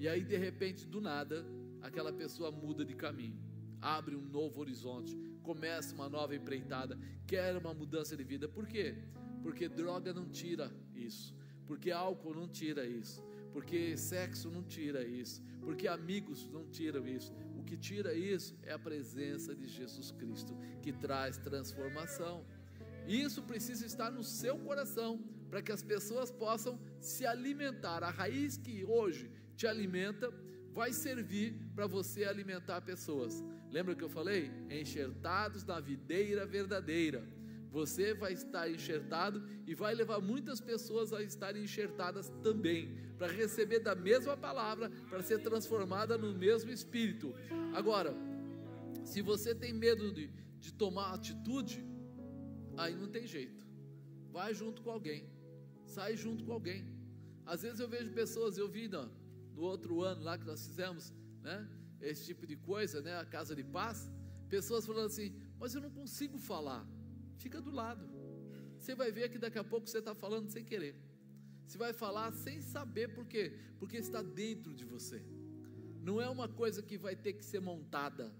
E 0.00 0.08
aí 0.08 0.24
de 0.24 0.38
repente, 0.38 0.86
do 0.86 0.98
nada, 0.98 1.44
aquela 1.82 2.10
pessoa 2.10 2.50
muda 2.50 2.86
de 2.86 2.94
caminho, 2.94 3.38
abre 3.82 4.16
um 4.16 4.26
novo 4.38 4.58
horizonte, 4.62 5.14
começa 5.42 5.94
uma 5.94 6.08
nova 6.08 6.34
empreitada, 6.34 6.98
quer 7.26 7.54
uma 7.58 7.74
mudança 7.74 8.16
de 8.16 8.24
vida. 8.24 8.48
Por 8.48 8.66
quê? 8.66 8.94
Porque 9.42 9.68
droga 9.68 10.14
não 10.14 10.26
tira 10.26 10.72
isso, 10.94 11.36
porque 11.66 11.90
álcool 11.90 12.34
não 12.34 12.48
tira 12.48 12.86
isso, 12.86 13.22
porque 13.52 13.94
sexo 13.94 14.50
não 14.50 14.62
tira 14.62 15.04
isso, 15.04 15.42
porque 15.60 15.86
amigos 15.86 16.48
não 16.48 16.64
tiram 16.64 17.06
isso. 17.06 17.30
O 17.58 17.62
que 17.62 17.76
tira 17.76 18.14
isso 18.14 18.56
é 18.62 18.72
a 18.72 18.78
presença 18.78 19.54
de 19.54 19.68
Jesus 19.68 20.10
Cristo, 20.12 20.56
que 20.80 20.94
traz 20.94 21.36
transformação. 21.36 22.42
Isso 23.06 23.42
precisa 23.42 23.84
estar 23.84 24.10
no 24.10 24.24
seu 24.24 24.56
coração, 24.60 25.22
para 25.50 25.60
que 25.60 25.72
as 25.72 25.82
pessoas 25.82 26.30
possam 26.30 26.80
se 27.00 27.26
alimentar. 27.26 28.02
A 28.02 28.10
raiz 28.10 28.56
que 28.56 28.82
hoje 28.84 29.30
te 29.60 29.66
alimenta 29.66 30.32
vai 30.72 30.90
servir 30.90 31.54
para 31.74 31.86
você 31.86 32.24
alimentar 32.24 32.80
pessoas. 32.80 33.44
Lembra 33.70 33.94
que 33.94 34.02
eu 34.02 34.08
falei? 34.08 34.50
Enxertados 34.70 35.64
na 35.64 35.78
videira 35.78 36.46
verdadeira. 36.46 37.22
Você 37.70 38.14
vai 38.14 38.32
estar 38.32 38.70
enxertado 38.70 39.46
e 39.66 39.74
vai 39.74 39.94
levar 39.94 40.18
muitas 40.18 40.62
pessoas 40.62 41.12
a 41.12 41.22
estarem 41.22 41.62
enxertadas 41.62 42.30
também, 42.42 42.96
para 43.18 43.30
receber 43.30 43.80
da 43.80 43.94
mesma 43.94 44.34
palavra, 44.34 44.90
para 45.10 45.22
ser 45.22 45.40
transformada 45.40 46.16
no 46.16 46.32
mesmo 46.32 46.70
espírito. 46.70 47.34
Agora, 47.74 48.14
se 49.04 49.20
você 49.20 49.54
tem 49.54 49.74
medo 49.74 50.10
de, 50.10 50.28
de 50.58 50.72
tomar 50.72 51.12
atitude, 51.12 51.84
aí 52.78 52.94
não 52.94 53.08
tem 53.08 53.26
jeito. 53.26 53.62
Vai 54.32 54.54
junto 54.54 54.80
com 54.80 54.90
alguém, 54.90 55.28
sai 55.84 56.16
junto 56.16 56.44
com 56.44 56.52
alguém. 56.52 56.82
Às 57.44 57.60
vezes 57.60 57.78
eu 57.78 57.88
vejo 57.88 58.10
pessoas, 58.12 58.56
eu 58.56 58.68
vi 58.68 58.88
no, 58.88 59.19
no 59.60 59.66
outro 59.66 60.00
ano 60.00 60.22
lá 60.22 60.38
que 60.38 60.46
nós 60.46 60.66
fizemos, 60.66 61.12
né? 61.42 61.68
esse 62.00 62.24
tipo 62.24 62.46
de 62.46 62.56
coisa, 62.56 63.02
né? 63.02 63.14
A 63.18 63.26
casa 63.26 63.54
de 63.54 63.62
paz. 63.62 64.10
Pessoas 64.48 64.86
falando 64.86 65.06
assim, 65.06 65.34
mas 65.58 65.74
eu 65.74 65.82
não 65.82 65.90
consigo 65.90 66.38
falar. 66.38 66.82
Fica 67.36 67.60
do 67.60 67.70
lado. 67.70 68.08
Você 68.78 68.94
vai 68.94 69.12
ver 69.12 69.28
que 69.28 69.38
daqui 69.38 69.58
a 69.58 69.64
pouco 69.72 69.86
você 69.86 69.98
está 69.98 70.14
falando 70.14 70.48
sem 70.48 70.64
querer. 70.64 70.96
Você 71.66 71.76
vai 71.76 71.92
falar 71.92 72.32
sem 72.32 72.62
saber 72.62 73.08
por 73.08 73.26
quê? 73.26 73.54
Porque 73.78 73.98
está 73.98 74.22
dentro 74.22 74.72
de 74.72 74.86
você. 74.86 75.22
Não 76.02 76.18
é 76.18 76.28
uma 76.30 76.48
coisa 76.48 76.82
que 76.82 76.96
vai 76.96 77.14
ter 77.14 77.34
que 77.34 77.44
ser 77.44 77.60
montada. 77.60 78.34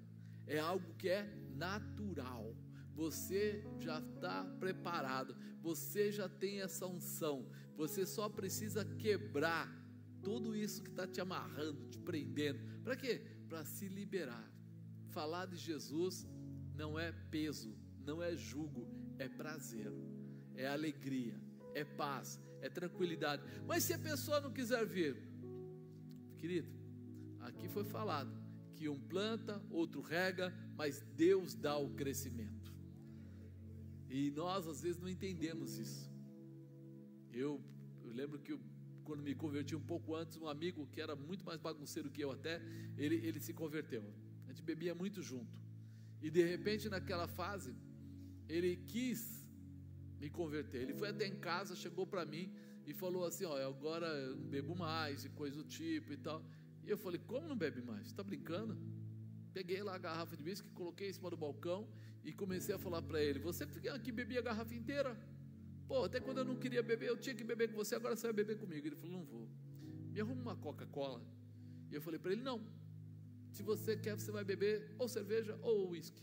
É 0.46 0.58
algo 0.58 0.94
que 0.94 1.10
é 1.10 1.22
natural. 1.54 2.56
Você 2.94 3.62
já 3.78 4.00
está 4.00 4.42
preparado. 4.58 5.36
Você 5.60 6.10
já 6.10 6.30
tem 6.30 6.62
essa 6.62 6.86
unção. 6.86 7.46
Você 7.76 8.06
só 8.06 8.26
precisa 8.26 8.86
quebrar 8.86 9.79
tudo 10.22 10.54
isso 10.54 10.82
que 10.82 10.90
está 10.90 11.06
te 11.06 11.20
amarrando, 11.20 11.88
te 11.88 11.98
prendendo. 11.98 12.58
Para 12.82 12.96
quê? 12.96 13.20
para 13.50 13.64
se 13.64 13.88
liberar. 13.88 14.48
Falar 15.08 15.46
de 15.46 15.56
Jesus 15.56 16.24
não 16.76 16.96
é 16.96 17.10
peso, 17.10 17.76
não 18.06 18.22
é 18.22 18.34
jugo, 18.36 18.88
é 19.18 19.28
prazer, 19.28 19.92
é 20.54 20.68
alegria, 20.68 21.34
é 21.74 21.84
paz, 21.84 22.40
é 22.62 22.68
tranquilidade. 22.70 23.42
Mas 23.66 23.82
se 23.82 23.92
a 23.92 23.98
pessoa 23.98 24.40
não 24.40 24.52
quiser 24.52 24.86
vir, 24.86 25.16
querido, 26.38 26.70
aqui 27.40 27.68
foi 27.68 27.84
falado 27.84 28.32
que 28.76 28.88
um 28.88 28.98
planta, 28.98 29.60
outro 29.68 30.00
rega, 30.00 30.54
mas 30.76 31.02
Deus 31.16 31.54
dá 31.54 31.76
o 31.76 31.90
crescimento. 31.90 32.72
E 34.08 34.30
nós 34.30 34.66
às 34.66 34.80
vezes 34.80 35.00
não 35.00 35.08
entendemos 35.08 35.76
isso. 35.76 36.08
Eu, 37.32 37.60
eu 38.02 38.12
lembro 38.12 38.38
que 38.38 38.52
eu 38.52 38.60
quando 39.10 39.24
me 39.24 39.34
converti 39.34 39.74
um 39.74 39.86
pouco 39.92 40.14
antes, 40.14 40.36
um 40.36 40.46
amigo 40.46 40.86
que 40.92 41.00
era 41.00 41.16
muito 41.16 41.44
mais 41.44 41.58
bagunceiro 41.60 42.08
que 42.14 42.20
eu 42.26 42.30
até, 42.30 42.62
ele, 42.96 43.16
ele 43.26 43.40
se 43.46 43.52
converteu. 43.52 44.04
A 44.46 44.50
gente 44.52 44.62
bebia 44.62 44.94
muito 44.94 45.20
junto. 45.20 45.58
E 46.22 46.30
de 46.30 46.42
repente, 46.44 46.88
naquela 46.88 47.26
fase, 47.26 47.74
ele 48.48 48.76
quis 48.92 49.20
me 50.20 50.30
converter. 50.30 50.82
Ele 50.82 50.94
foi 50.94 51.08
até 51.08 51.26
em 51.26 51.36
casa, 51.48 51.74
chegou 51.74 52.06
para 52.06 52.24
mim 52.24 52.54
e 52.86 52.94
falou 52.94 53.24
assim: 53.24 53.44
Ó, 53.46 53.56
agora 53.74 54.06
eu 54.06 54.36
não 54.36 54.48
bebo 54.48 54.76
mais, 54.76 55.24
e 55.24 55.28
coisa 55.30 55.56
do 55.56 55.64
tipo 55.64 56.12
e 56.12 56.16
tal. 56.16 56.40
E 56.84 56.88
eu 56.88 56.96
falei: 56.96 57.20
Como 57.32 57.48
não 57.48 57.56
bebe 57.56 57.82
mais? 57.82 58.06
Está 58.06 58.22
brincando? 58.22 58.78
Peguei 59.52 59.82
lá 59.82 59.96
a 59.96 59.98
garrafa 59.98 60.36
de 60.36 60.44
whisky, 60.44 60.70
coloquei 60.70 61.10
em 61.10 61.12
cima 61.12 61.30
do 61.30 61.36
balcão 61.36 61.88
e 62.22 62.32
comecei 62.32 62.76
a 62.76 62.78
falar 62.78 63.02
para 63.02 63.20
ele: 63.20 63.40
Você 63.40 63.64
aqui 63.92 64.12
bebia 64.12 64.38
a 64.38 64.42
garrafa 64.50 64.72
inteira? 64.72 65.18
Pô, 65.90 66.04
até 66.04 66.20
quando 66.20 66.38
eu 66.38 66.44
não 66.44 66.54
queria 66.54 66.84
beber, 66.84 67.08
eu 67.08 67.16
tinha 67.16 67.34
que 67.34 67.42
beber 67.42 67.66
com 67.68 67.76
você, 67.76 67.96
agora 67.96 68.14
você 68.14 68.24
vai 68.28 68.32
beber 68.32 68.56
comigo. 68.56 68.86
Ele 68.86 68.94
falou: 68.94 69.16
Não 69.18 69.24
vou. 69.24 69.48
Me 70.12 70.20
arruma 70.20 70.40
uma 70.40 70.56
Coca-Cola. 70.56 71.20
E 71.90 71.94
eu 71.96 72.00
falei 72.00 72.20
para 72.20 72.30
ele: 72.30 72.42
Não. 72.42 72.58
Se 73.50 73.64
você 73.64 73.96
quer, 73.96 74.14
você 74.16 74.30
vai 74.30 74.44
beber 74.44 74.94
ou 75.00 75.08
cerveja 75.08 75.58
ou 75.60 75.90
uísque. 75.90 76.22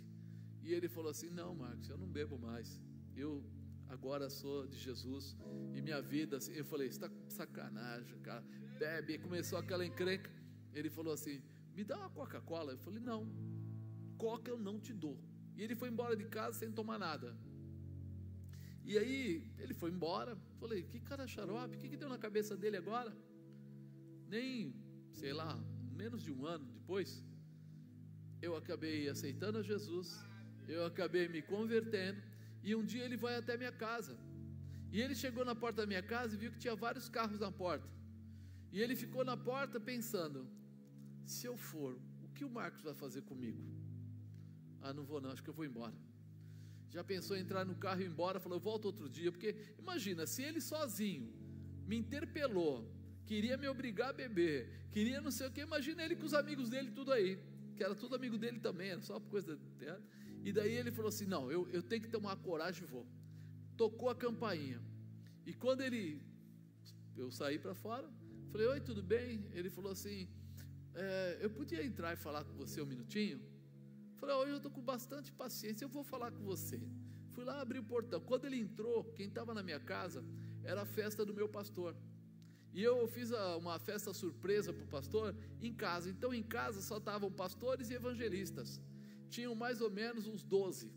E 0.63 0.73
ele 0.73 0.87
falou 0.87 1.11
assim: 1.11 1.29
Não, 1.29 1.53
Marcos, 1.53 1.89
eu 1.89 1.97
não 1.97 2.07
bebo 2.07 2.37
mais. 2.39 2.81
Eu 3.13 3.43
agora 3.89 4.29
sou 4.29 4.65
de 4.65 4.77
Jesus. 4.77 5.35
E 5.75 5.81
minha 5.81 6.01
vida, 6.01 6.37
assim, 6.37 6.53
eu 6.53 6.63
falei: 6.63 6.87
está 6.87 7.11
sacanagem, 7.27 8.17
cara. 8.19 8.45
Bebe. 8.79 9.15
E 9.15 9.19
começou 9.19 9.59
aquela 9.59 9.85
encrenca. 9.85 10.31
Ele 10.73 10.89
falou 10.89 11.11
assim: 11.11 11.43
Me 11.75 11.83
dá 11.83 11.97
uma 11.97 12.09
Coca-Cola. 12.09 12.71
Eu 12.71 12.77
falei: 12.77 13.01
Não. 13.01 13.27
Coca 14.17 14.49
eu 14.49 14.57
não 14.57 14.79
te 14.79 14.93
dou. 14.93 15.19
E 15.57 15.61
ele 15.61 15.75
foi 15.75 15.89
embora 15.89 16.15
de 16.15 16.23
casa 16.23 16.57
sem 16.57 16.71
tomar 16.71 16.97
nada. 16.97 17.35
E 18.91 18.97
aí 18.97 19.21
ele 19.59 19.73
foi 19.73 19.89
embora. 19.95 20.33
Falei, 20.61 20.81
que 20.91 20.99
cara 21.09 21.27
xarope, 21.27 21.75
o 21.75 21.79
que, 21.79 21.89
que 21.91 21.97
deu 22.01 22.09
na 22.15 22.19
cabeça 22.25 22.55
dele 22.61 22.77
agora? 22.83 23.11
Nem, 24.35 24.73
sei 25.21 25.33
lá, 25.39 25.51
menos 26.01 26.21
de 26.25 26.31
um 26.31 26.45
ano 26.45 26.65
depois, 26.77 27.09
eu 28.41 28.55
acabei 28.55 29.09
aceitando 29.09 29.57
a 29.57 29.67
Jesus, 29.71 30.07
eu 30.75 30.85
acabei 30.85 31.27
me 31.27 31.41
convertendo, 31.41 32.21
e 32.63 32.73
um 32.79 32.85
dia 32.91 33.03
ele 33.03 33.17
vai 33.25 33.35
até 33.35 33.57
minha 33.57 33.73
casa. 33.85 34.17
E 34.93 35.01
ele 35.01 35.15
chegou 35.23 35.43
na 35.43 35.55
porta 35.63 35.81
da 35.81 35.87
minha 35.87 36.05
casa 36.13 36.33
e 36.33 36.37
viu 36.37 36.51
que 36.53 36.63
tinha 36.65 36.75
vários 36.87 37.09
carros 37.09 37.39
na 37.45 37.51
porta. 37.51 37.89
E 38.71 38.81
ele 38.81 38.95
ficou 38.95 39.25
na 39.25 39.35
porta 39.35 39.81
pensando: 39.91 40.47
se 41.25 41.45
eu 41.45 41.57
for, 41.57 41.99
o 42.23 42.29
que 42.29 42.45
o 42.45 42.49
Marcos 42.49 42.83
vai 42.83 42.93
fazer 42.93 43.23
comigo? 43.23 43.61
Ah, 44.81 44.93
não 44.93 45.03
vou 45.03 45.19
não, 45.19 45.31
acho 45.31 45.43
que 45.43 45.49
eu 45.49 45.59
vou 45.61 45.65
embora. 45.65 46.06
Já 46.89 47.03
pensou 47.03 47.35
em 47.35 47.41
entrar 47.41 47.65
no 47.65 47.75
carro 47.75 48.01
e 48.01 48.05
ir 48.05 48.07
embora? 48.07 48.39
Falou, 48.39 48.57
eu 48.57 48.61
volto 48.61 48.85
outro 48.85 49.09
dia. 49.09 49.31
Porque 49.31 49.55
imagina, 49.77 50.25
se 50.25 50.41
ele 50.41 50.61
sozinho 50.61 51.33
me 51.85 51.97
interpelou, 51.97 52.89
queria 53.25 53.57
me 53.57 53.67
obrigar 53.67 54.09
a 54.09 54.13
beber, 54.13 54.87
queria 54.91 55.19
não 55.21 55.31
sei 55.31 55.47
o 55.47 55.51
que, 55.51 55.61
imagina 55.61 56.03
ele 56.03 56.15
com 56.15 56.25
os 56.25 56.33
amigos 56.33 56.69
dele 56.69 56.91
tudo 56.91 57.11
aí, 57.11 57.37
que 57.75 57.83
era 57.83 57.93
tudo 57.93 58.15
amigo 58.15 58.37
dele 58.37 58.59
também, 58.59 58.89
era 58.89 59.01
só 59.01 59.19
coisa. 59.19 59.59
E 60.43 60.51
daí 60.51 60.73
ele 60.73 60.91
falou 60.91 61.09
assim: 61.09 61.25
não, 61.25 61.51
eu, 61.51 61.67
eu 61.69 61.83
tenho 61.83 62.01
que 62.01 62.09
tomar 62.09 62.35
coragem 62.37 62.83
e 62.83 62.87
vou. 62.87 63.05
Tocou 63.75 64.09
a 64.09 64.15
campainha. 64.15 64.81
E 65.45 65.53
quando 65.53 65.81
ele. 65.81 66.21
Eu 67.15 67.31
saí 67.31 67.57
para 67.57 67.73
fora, 67.73 68.07
falei, 68.51 68.67
oi, 68.67 68.79
tudo 68.79 69.01
bem? 69.01 69.45
Ele 69.53 69.69
falou 69.69 69.91
assim: 69.91 70.27
é, 70.93 71.37
eu 71.41 71.49
podia 71.49 71.83
entrar 71.83 72.13
e 72.13 72.15
falar 72.15 72.43
com 72.43 72.53
você 72.53 72.81
um 72.81 72.85
minutinho? 72.85 73.39
Falei, 74.17 74.35
hoje 74.35 74.51
eu 74.51 74.57
estou 74.57 74.71
com 74.71 74.81
bastante 74.81 75.31
paciência, 75.31 75.85
eu 75.85 75.89
vou 75.89 76.03
falar 76.03 76.31
com 76.31 76.43
você. 76.43 76.79
Fui 77.33 77.43
lá 77.43 77.61
abrir 77.61 77.79
o 77.79 77.83
portão. 77.83 78.19
Quando 78.19 78.45
ele 78.45 78.59
entrou, 78.59 79.03
quem 79.15 79.27
estava 79.27 79.53
na 79.53 79.61
minha 79.61 79.79
casa 79.79 80.23
era 80.63 80.81
a 80.81 80.85
festa 80.85 81.23
do 81.23 81.33
meu 81.33 81.47
pastor. 81.47 81.95
E 82.73 82.83
eu 82.83 83.07
fiz 83.07 83.31
uma 83.59 83.77
festa 83.79 84.13
surpresa 84.13 84.73
para 84.73 84.83
o 84.83 84.87
pastor 84.87 85.35
em 85.61 85.73
casa. 85.73 86.09
Então 86.09 86.33
em 86.33 86.43
casa 86.43 86.81
só 86.81 86.97
estavam 86.97 87.31
pastores 87.31 87.89
e 87.89 87.93
evangelistas. 87.93 88.81
Tinham 89.29 89.53
mais 89.55 89.81
ou 89.81 89.89
menos 89.89 90.27
uns 90.27 90.43
12. 90.43 90.91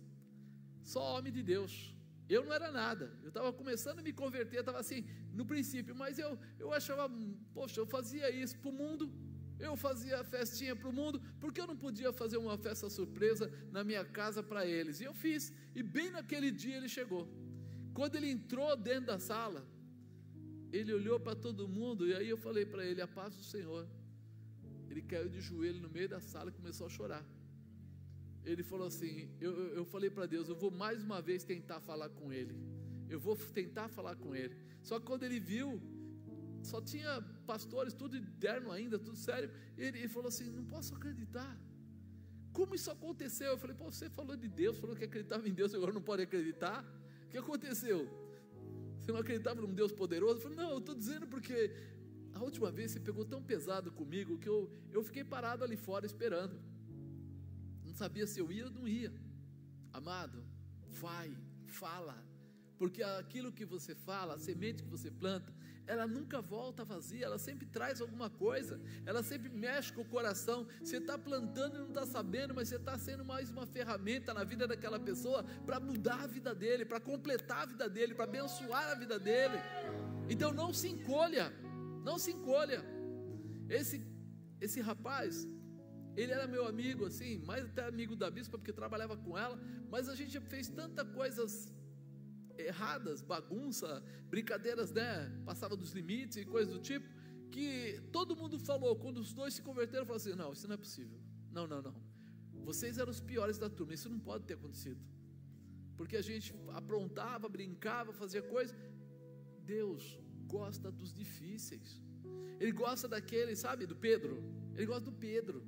Só 0.83 1.17
homem 1.17 1.33
de 1.33 1.43
Deus. 1.43 1.95
Eu 2.29 2.45
não 2.45 2.53
era 2.53 2.71
nada. 2.71 3.13
Eu 3.23 3.29
estava 3.29 3.53
começando 3.53 3.99
a 3.99 4.03
me 4.03 4.13
converter, 4.13 4.61
estava 4.61 4.79
assim, 4.79 5.05
no 5.33 5.45
princípio, 5.45 5.95
mas 5.95 6.19
eu, 6.19 6.39
eu 6.59 6.73
achava, 6.73 7.11
poxa, 7.53 7.81
eu 7.81 7.87
fazia 7.87 8.31
isso 8.31 8.59
para 8.59 8.71
o 8.71 8.73
mundo, 8.73 9.13
eu 9.61 9.77
fazia 9.77 10.25
festinha 10.25 10.75
para 10.75 10.89
o 10.89 10.93
mundo, 10.93 11.21
porque 11.41 11.61
eu 11.61 11.67
não 11.67 11.77
podia 11.77 12.13
fazer 12.13 12.39
uma 12.39 12.57
festa 12.59 12.89
surpresa 12.89 13.51
na 13.71 13.83
minha 13.85 14.05
casa 14.05 14.43
para 14.43 14.67
eles. 14.67 15.01
E 15.01 15.05
eu 15.05 15.15
fiz, 15.15 15.53
e 15.75 15.83
bem 15.83 16.11
naquele 16.11 16.51
dia 16.51 16.77
ele 16.77 16.89
chegou. 16.89 17.25
Quando 17.95 18.17
ele 18.17 18.31
entrou 18.31 18.77
dentro 18.77 19.07
da 19.07 19.19
sala, 19.19 19.63
ele 20.73 20.93
olhou 20.93 21.19
para 21.21 21.35
todo 21.35 21.69
mundo, 21.69 22.07
e 22.07 22.15
aí 22.15 22.29
eu 22.29 22.39
falei 22.39 22.65
para 22.65 22.85
ele: 22.85 23.01
A 23.03 23.09
paz 23.09 23.37
do 23.37 23.45
Senhor. 23.45 23.87
Ele 24.89 25.03
caiu 25.03 25.29
de 25.29 25.41
joelho 25.41 25.81
no 25.81 25.89
meio 25.89 26.09
da 26.09 26.21
sala 26.21 26.51
e 26.51 26.53
começou 26.53 26.87
a 26.87 26.91
chorar 26.91 27.25
ele 28.45 28.63
falou 28.63 28.87
assim: 28.87 29.29
Eu, 29.41 29.53
eu 29.75 29.85
falei 29.85 30.11
para 30.11 30.27
Deus, 30.27 30.49
eu 30.49 30.55
vou 30.55 30.71
mais 30.71 31.03
uma 31.03 31.21
vez 31.21 31.45
tentar 31.45 31.81
falar 31.81 32.09
com 32.11 32.33
ele. 32.33 32.55
Eu 33.09 33.19
vou 33.19 33.37
tentar 33.37 33.89
falar 33.89 34.17
com 34.17 34.35
ele. 34.35 34.57
Só 34.83 34.99
que 34.99 35.07
quando 35.07 35.25
ele 35.25 35.41
viu, 35.41 35.81
só 36.63 36.81
tinha 36.81 37.23
pastores, 37.47 37.93
tudo 37.95 38.17
interno 38.17 38.71
ainda, 38.71 38.99
tudo 38.99 39.17
sério. 39.17 39.51
Ele, 39.77 39.99
ele 39.99 40.09
falou 40.09 40.29
assim: 40.29 40.51
Não 40.51 40.65
posso 40.65 40.95
acreditar. 40.95 41.59
Como 42.53 42.75
isso 42.75 42.91
aconteceu? 42.91 43.49
Eu 43.53 43.59
falei: 43.59 43.77
Pô, 43.77 43.91
você 43.91 44.09
falou 44.11 44.37
de 44.37 44.49
Deus, 44.49 44.79
falou 44.79 44.97
que 44.97 45.05
acreditava 45.05 45.49
em 45.49 45.53
Deus, 45.53 45.75
agora 45.75 45.93
não 45.93 46.03
pode 46.03 46.23
acreditar. 46.23 46.85
O 47.27 47.29
que 47.29 47.39
aconteceu? 47.39 48.09
Você 48.99 49.13
não 49.13 49.21
acreditava 49.21 49.61
num 49.61 49.73
Deus 49.73 49.93
poderoso? 49.93 50.37
Eu 50.37 50.43
falei: 50.43 50.57
Não, 50.57 50.71
eu 50.71 50.79
estou 50.79 50.95
dizendo 50.95 51.27
porque 51.27 51.73
a 52.33 52.43
última 52.43 52.71
vez 52.71 52.91
você 52.91 53.01
pegou 53.01 53.25
tão 53.25 53.43
pesado 53.43 53.91
comigo 53.93 54.39
que 54.39 54.49
eu, 54.49 54.71
eu 54.93 55.03
fiquei 55.03 55.25
parado 55.25 55.65
ali 55.65 55.77
fora 55.77 56.07
esperando 56.07 56.61
não 57.91 57.97
sabia 57.97 58.27
se 58.27 58.39
eu 58.39 58.51
ia 58.53 58.67
ou 58.67 58.71
não 58.71 58.87
ia. 58.87 59.13
Amado, 59.93 60.43
vai, 60.87 61.37
fala, 61.67 62.17
porque 62.79 63.03
aquilo 63.03 63.53
que 63.53 63.65
você 63.65 63.95
fala, 63.95 64.35
a 64.35 64.39
semente 64.39 64.85
que 64.85 64.89
você 64.89 65.11
planta, 65.11 65.53
ela 65.87 66.07
nunca 66.07 66.41
volta 66.41 66.85
vazia, 66.85 67.27
ela 67.27 67.39
sempre 67.39 67.67
traz 67.67 68.01
alguma 68.01 68.31
coisa, 68.31 68.81
ela 69.05 69.23
sempre 69.23 69.49
mexe 69.49 69.93
com 69.93 70.03
o 70.03 70.05
coração. 70.05 70.67
Você 70.83 70.99
está 70.99 71.19
plantando 71.19 71.77
e 71.77 71.79
não 71.79 71.89
está 71.89 72.07
sabendo, 72.07 72.55
mas 72.55 72.69
você 72.69 72.77
está 72.77 72.97
sendo 72.99 73.25
mais 73.25 73.51
uma 73.51 73.67
ferramenta 73.67 74.33
na 74.33 74.45
vida 74.45 74.67
daquela 74.69 75.01
pessoa 75.01 75.43
para 75.67 75.81
mudar 75.81 76.23
a 76.23 76.27
vida 76.27 76.55
dele, 76.55 76.85
para 76.85 77.01
completar 77.01 77.63
a 77.63 77.67
vida 77.67 77.89
dele, 77.89 78.15
para 78.15 78.25
abençoar 78.25 78.91
a 78.91 78.95
vida 78.95 79.19
dele. 79.19 79.59
Então 80.29 80.53
não 80.53 80.73
se 80.73 80.89
encolha, 80.89 81.53
não 82.05 82.19
se 82.19 82.31
encolha. 82.33 82.85
Esse, 83.69 84.05
esse 84.61 84.81
rapaz, 84.81 85.47
ele 86.17 86.33
era 86.33 86.47
meu 86.47 86.67
amigo, 86.67 87.07
assim, 87.07 87.39
mais 87.45 87.65
até 87.65 87.85
amigo 87.87 88.15
da 88.15 88.31
bispa, 88.31 88.57
porque 88.59 88.73
trabalhava 88.73 89.17
com 89.17 89.37
ela, 89.37 89.59
mas 89.91 90.09
a 90.09 90.15
gente 90.15 90.39
fez 90.41 90.69
tanta 90.69 91.05
coisas 91.05 91.73
erradas, 92.67 93.23
bagunça, 93.23 94.03
brincadeiras, 94.29 94.93
né? 94.93 95.31
Passava 95.45 95.77
dos 95.77 95.93
limites 95.93 96.37
e 96.37 96.45
coisas 96.45 96.73
do 96.73 96.81
tipo, 96.81 97.09
que 97.51 98.01
todo 98.13 98.37
mundo 98.37 98.59
falou, 98.59 98.97
quando 98.97 99.19
os 99.19 99.33
dois 99.33 99.55
se 99.55 99.63
converteram, 99.63 100.07
falou 100.07 100.17
assim: 100.17 100.35
não, 100.35 100.53
isso 100.53 100.67
não 100.69 100.75
é 100.75 100.79
possível. 100.79 101.19
Não, 101.51 101.67
não, 101.67 101.83
não. 101.83 101.95
Vocês 102.65 102.99
eram 102.99 103.11
os 103.11 103.21
piores 103.21 103.59
da 103.59 103.69
turma, 103.69 103.95
isso 103.95 104.09
não 104.09 104.19
pode 104.19 104.45
ter 104.45 104.55
acontecido. 104.55 105.01
Porque 105.97 106.17
a 106.17 106.23
gente 106.23 106.55
aprontava, 106.75 107.49
brincava, 107.49 108.13
fazia 108.13 108.43
coisas. 108.43 108.77
Deus 109.65 110.19
gosta 110.47 110.91
dos 110.91 111.13
difíceis. 111.13 112.01
Ele 112.59 112.73
gosta 112.73 113.09
daquele, 113.09 113.55
sabe, 113.57 113.87
do 113.87 113.97
Pedro. 113.97 114.43
Ele 114.75 114.87
gosta 114.87 115.11
do 115.11 115.13
Pedro. 115.13 115.63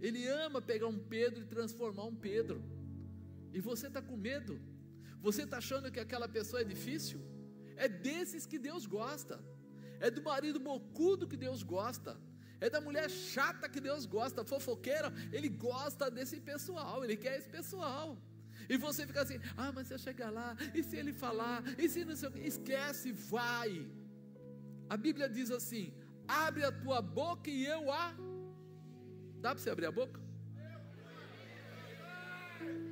Ele 0.00 0.26
ama 0.28 0.60
pegar 0.60 0.86
um 0.86 0.98
Pedro 0.98 1.42
e 1.42 1.46
transformar 1.46 2.04
um 2.04 2.14
Pedro. 2.14 2.62
E 3.52 3.60
você 3.60 3.88
está 3.88 4.00
com 4.00 4.16
medo? 4.16 4.60
Você 5.26 5.42
está 5.42 5.58
achando 5.58 5.90
que 5.90 6.00
aquela 6.00 6.28
pessoa 6.28 6.62
é 6.62 6.64
difícil? 6.64 7.20
É 7.76 7.88
desses 7.88 8.46
que 8.46 8.58
Deus 8.58 8.86
gosta. 8.86 9.36
É 10.00 10.10
do 10.10 10.22
marido 10.22 10.60
bocudo 10.60 11.28
que 11.28 11.36
Deus 11.36 11.62
gosta. 11.62 12.16
É 12.60 12.68
da 12.68 12.80
mulher 12.80 13.08
chata 13.08 13.68
que 13.68 13.80
Deus 13.80 14.04
gosta, 14.06 14.44
fofoqueira. 14.44 15.12
Ele 15.32 15.48
gosta 15.48 16.10
desse 16.10 16.40
pessoal, 16.40 17.04
ele 17.04 17.16
quer 17.16 17.38
esse 17.38 17.48
pessoal. 17.48 18.16
E 18.68 18.76
você 18.76 19.06
fica 19.06 19.22
assim: 19.22 19.40
ah, 19.56 19.70
mas 19.72 19.86
se 19.88 19.94
eu 19.94 19.98
chegar 19.98 20.30
lá, 20.30 20.56
e 20.74 20.82
se 20.82 20.96
ele 20.96 21.12
falar, 21.12 21.62
e 21.78 21.88
se 21.88 22.04
não 22.04 22.16
sei 22.16 22.28
o 22.28 22.32
que, 22.32 22.40
esquece, 22.40 23.12
vai. 23.12 23.70
A 24.88 24.96
Bíblia 24.96 25.28
diz 25.28 25.50
assim: 25.50 25.84
abre 26.26 26.64
a 26.64 26.72
tua 26.72 27.00
boca 27.00 27.48
e 27.50 27.64
eu 27.64 27.92
a 27.92 28.14
Dá 29.40 29.50
para 29.50 29.62
você 29.62 29.70
abrir 29.70 29.86
a 29.86 29.92
boca? 29.92 30.20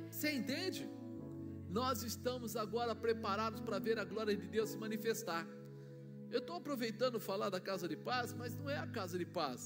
Você 0.09 0.31
entende? 0.31 0.89
Nós 1.79 2.01
estamos 2.01 2.51
agora 2.55 2.93
preparados 3.05 3.59
para 3.65 3.77
ver 3.87 3.97
a 3.99 4.05
glória 4.11 4.35
de 4.35 4.47
Deus 4.55 4.69
se 4.71 4.77
manifestar. 4.85 5.43
Eu 6.35 6.39
estou 6.39 6.55
aproveitando 6.55 7.19
falar 7.19 7.49
da 7.55 7.59
casa 7.69 7.87
de 7.91 7.97
paz, 8.09 8.33
mas 8.39 8.55
não 8.59 8.67
é 8.75 8.77
a 8.85 8.87
casa 8.87 9.15
de 9.21 9.27
paz. 9.39 9.59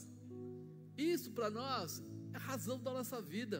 Isso 0.97 1.29
para 1.37 1.49
nós 1.49 2.03
é 2.33 2.35
a 2.35 2.45
razão 2.51 2.77
da 2.85 2.91
nossa 2.97 3.19
vida. 3.21 3.59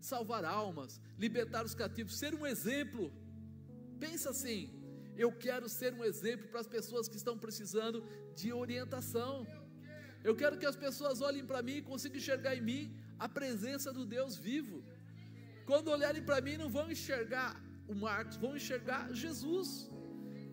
Salvar 0.00 0.44
almas, 0.44 1.00
libertar 1.24 1.64
os 1.64 1.76
cativos, 1.82 2.18
ser 2.22 2.34
um 2.34 2.44
exemplo. 2.44 3.04
Pensa 4.04 4.30
assim: 4.34 4.60
eu 5.24 5.30
quero 5.46 5.68
ser 5.68 5.92
um 5.94 6.04
exemplo 6.12 6.48
para 6.48 6.62
as 6.64 6.70
pessoas 6.76 7.06
que 7.06 7.20
estão 7.22 7.36
precisando 7.38 8.04
de 8.34 8.52
orientação. 8.52 9.46
Eu 10.28 10.34
quero 10.34 10.58
que 10.58 10.66
as 10.72 10.80
pessoas 10.86 11.20
olhem 11.20 11.46
para 11.46 11.62
mim 11.62 11.76
e 11.76 11.88
consigam 11.92 12.18
enxergar 12.18 12.56
em 12.56 12.64
mim 12.70 12.82
a 13.20 13.28
presença 13.28 13.92
do 13.92 14.04
Deus 14.16 14.36
vivo. 14.36 14.78
Quando 15.72 15.88
olharem 15.96 16.22
para 16.28 16.38
mim, 16.46 16.56
não 16.62 16.68
vão 16.76 16.86
enxergar 16.94 17.50
o 17.92 17.94
Marcos, 18.06 18.36
vão 18.42 18.50
enxergar 18.60 19.02
Jesus. 19.20 19.68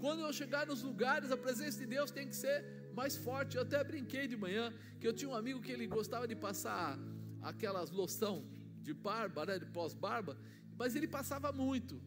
Quando 0.04 0.22
eu 0.26 0.32
chegar 0.40 0.62
nos 0.70 0.82
lugares, 0.90 1.30
a 1.36 1.40
presença 1.46 1.78
de 1.82 1.88
Deus 1.94 2.10
tem 2.18 2.26
que 2.30 2.38
ser 2.44 2.58
mais 3.00 3.16
forte. 3.26 3.58
Eu 3.58 3.64
até 3.64 3.80
brinquei 3.90 4.26
de 4.34 4.38
manhã 4.44 4.66
que 5.00 5.06
eu 5.10 5.14
tinha 5.18 5.30
um 5.34 5.36
amigo 5.42 5.60
que 5.66 5.74
ele 5.76 5.88
gostava 5.98 6.26
de 6.32 6.38
passar 6.46 6.98
aquelas 7.52 7.92
loção 8.00 8.36
de 8.88 8.94
barba, 9.08 9.46
né, 9.50 9.60
de 9.64 9.68
pós-barba, 9.78 10.38
mas 10.80 10.96
ele 10.96 11.10
passava 11.18 11.52
muito. 11.52 12.02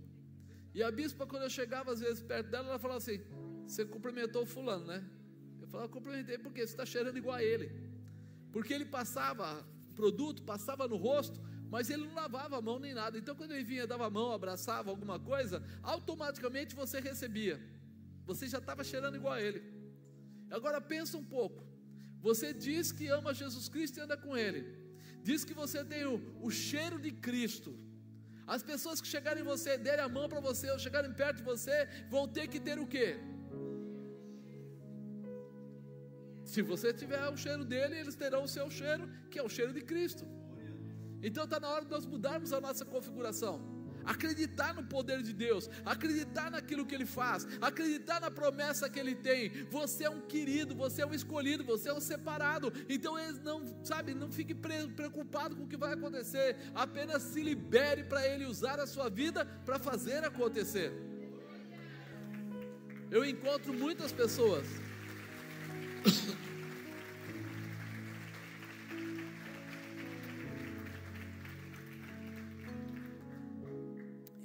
E 0.75 0.83
a 0.83 0.91
bispa, 0.91 1.27
quando 1.27 1.45
eu 1.49 1.55
chegava 1.61 1.93
às 1.93 2.01
vezes 2.01 2.23
perto 2.33 2.49
dela, 2.53 2.69
ela 2.71 2.79
falava 2.79 3.03
assim: 3.05 3.21
Você 3.67 3.85
cumprimentou 3.85 4.45
o 4.45 4.51
fulano, 4.57 4.87
né? 4.87 5.01
Falava, 5.73 5.91
cumprimentei 5.97 6.39
porque 6.39 6.61
você 6.61 6.73
está 6.77 6.87
cheirando 6.95 7.19
igual 7.19 7.37
a 7.37 7.45
ele. 7.53 7.69
Porque 8.55 8.73
ele 8.73 8.87
passava 8.99 9.47
produto, 10.01 10.43
passava 10.55 10.89
no 10.89 10.97
rosto, 10.97 11.39
mas 11.73 11.89
ele 11.93 12.05
não 12.07 12.15
lavava 12.23 12.55
a 12.59 12.65
mão 12.69 12.79
nem 12.85 12.95
nada. 13.01 13.17
Então, 13.21 13.35
quando 13.39 13.53
ele 13.55 13.65
vinha, 13.71 13.87
dava 13.93 14.07
a 14.07 14.15
mão, 14.19 14.31
abraçava 14.31 14.91
alguma 14.95 15.19
coisa, 15.31 15.57
automaticamente 15.95 16.79
você 16.83 16.99
recebia. 17.11 17.57
Você 18.31 18.45
já 18.55 18.59
estava 18.63 18.85
cheirando 18.91 19.17
igual 19.21 19.35
a 19.39 19.43
ele. 19.47 19.61
Agora 20.59 20.81
pensa 20.95 21.17
um 21.21 21.25
pouco. 21.37 21.61
Você 22.27 22.49
diz 22.67 22.93
que 22.99 23.07
ama 23.19 23.39
Jesus 23.41 23.67
Cristo 23.75 23.97
e 23.99 24.03
anda 24.05 24.17
com 24.25 24.37
Ele. 24.37 24.63
Diz 25.29 25.41
que 25.47 25.55
você 25.63 25.81
tem 25.93 26.05
o, 26.13 26.17
o 26.47 26.51
cheiro 26.51 26.99
de 27.07 27.11
Cristo. 27.27 27.73
As 28.55 28.63
pessoas 28.71 29.01
que 29.03 29.09
chegarem 29.15 29.43
em 29.43 29.51
você, 29.55 29.73
derem 29.89 30.05
a 30.05 30.13
mão 30.17 30.29
para 30.33 30.41
você, 30.49 30.71
ou 30.75 30.79
chegarem 30.87 31.13
perto 31.23 31.39
de 31.39 31.49
você, 31.53 31.77
vão 32.15 32.27
ter 32.37 32.47
que 32.53 32.61
ter 32.69 32.79
o 32.85 32.87
quê? 32.95 33.09
Se 36.53 36.61
você 36.61 36.93
tiver 36.93 37.25
o 37.29 37.37
cheiro 37.47 37.65
dele, 37.73 37.97
eles 38.03 38.17
terão 38.23 38.45
o 38.45 38.53
seu 38.57 38.69
cheiro, 38.79 39.05
que 39.31 39.39
é 39.39 39.43
o 39.43 39.53
cheiro 39.57 39.73
de 39.73 39.83
Cristo. 39.93 40.27
Então 41.23 41.45
está 41.45 41.61
na 41.61 41.69
hora 41.69 41.85
de 41.85 41.91
nós 41.91 42.07
mudarmos 42.07 42.53
a 42.53 42.61
nossa 42.61 42.85
configuração. 42.85 43.61
Acreditar 44.05 44.75
no 44.75 44.83
poder 44.83 45.23
de 45.23 45.33
Deus, 45.33 45.71
acreditar 45.85 46.51
naquilo 46.51 46.85
que 46.85 46.93
Ele 46.93 47.07
faz, 47.07 47.47
acreditar 47.61 48.21
na 48.21 48.33
promessa 48.33 48.91
que 48.91 48.99
Ele 48.99 49.15
tem. 49.15 49.65
Você 49.71 50.03
é 50.05 50.11
um 50.11 50.21
querido, 50.23 50.75
você 50.75 51.03
é 51.03 51.07
um 51.07 51.15
escolhido, 51.15 51.63
você 51.63 51.89
é 51.89 51.95
um 51.95 52.01
separado. 52.01 52.73
Então, 52.89 53.15
não, 53.45 53.85
sabe, 53.85 54.13
não 54.13 54.31
fique 54.31 54.55
preocupado 54.55 55.55
com 55.55 55.63
o 55.65 55.69
que 55.69 55.77
vai 55.77 55.93
acontecer. 55.93 56.57
Apenas 56.75 57.23
se 57.23 57.43
libere 57.43 58.03
para 58.03 58.27
Ele 58.27 58.45
usar 58.45 58.81
a 58.81 58.87
sua 58.89 59.09
vida 59.09 59.45
para 59.65 59.79
fazer 59.79 60.25
acontecer. 60.25 60.93
Eu 63.09 63.25
encontro 63.25 63.73
muitas 63.73 64.11
pessoas 64.11 64.67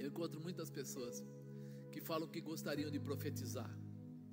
eu 0.08 0.12
encontro 0.12 0.40
muitas 0.40 0.70
pessoas 0.70 1.22
que 1.92 2.00
falam 2.00 2.28
que 2.34 2.40
gostariam 2.40 2.90
de 2.90 3.00
profetizar, 3.08 3.70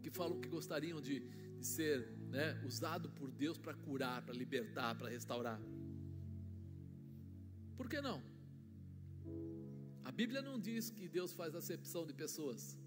que 0.02 0.10
falam 0.18 0.40
que 0.40 0.48
gostariam 0.48 1.00
de, 1.00 1.16
de 1.58 1.66
ser 1.66 1.96
né, 2.34 2.62
usado 2.64 3.10
por 3.10 3.28
Deus 3.30 3.58
para 3.58 3.74
curar, 3.74 4.22
para 4.24 4.34
libertar, 4.42 4.94
para 4.96 5.08
restaurar. 5.08 5.60
Por 7.76 7.88
que 7.88 8.00
não? 8.00 8.22
A 10.04 10.12
Bíblia 10.12 10.40
não 10.48 10.60
diz 10.60 10.90
que 10.90 11.08
Deus 11.08 11.32
faz 11.32 11.56
acepção 11.56 12.06
de 12.06 12.14
pessoas. 12.22 12.78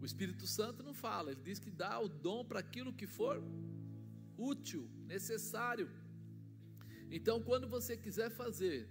O 0.00 0.04
Espírito 0.04 0.46
Santo 0.46 0.82
não 0.82 0.94
fala, 0.94 1.30
ele 1.30 1.42
diz 1.42 1.60
que 1.60 1.70
dá 1.70 2.00
o 2.00 2.08
dom 2.08 2.44
para 2.44 2.58
aquilo 2.58 2.92
que 2.92 3.06
for 3.06 3.36
útil, 4.36 4.82
necessário. 5.06 5.88
Então, 7.10 7.40
quando 7.40 7.68
você 7.68 7.96
quiser 7.96 8.30
fazer 8.30 8.88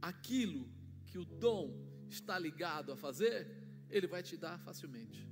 aquilo 0.00 0.62
que 1.06 1.18
o 1.18 1.24
dom 1.24 1.95
está 2.14 2.38
ligado 2.38 2.92
a 2.92 2.96
fazer, 2.96 3.46
ele 3.90 4.06
vai 4.06 4.22
te 4.22 4.36
dar 4.36 4.58
facilmente. 4.58 5.28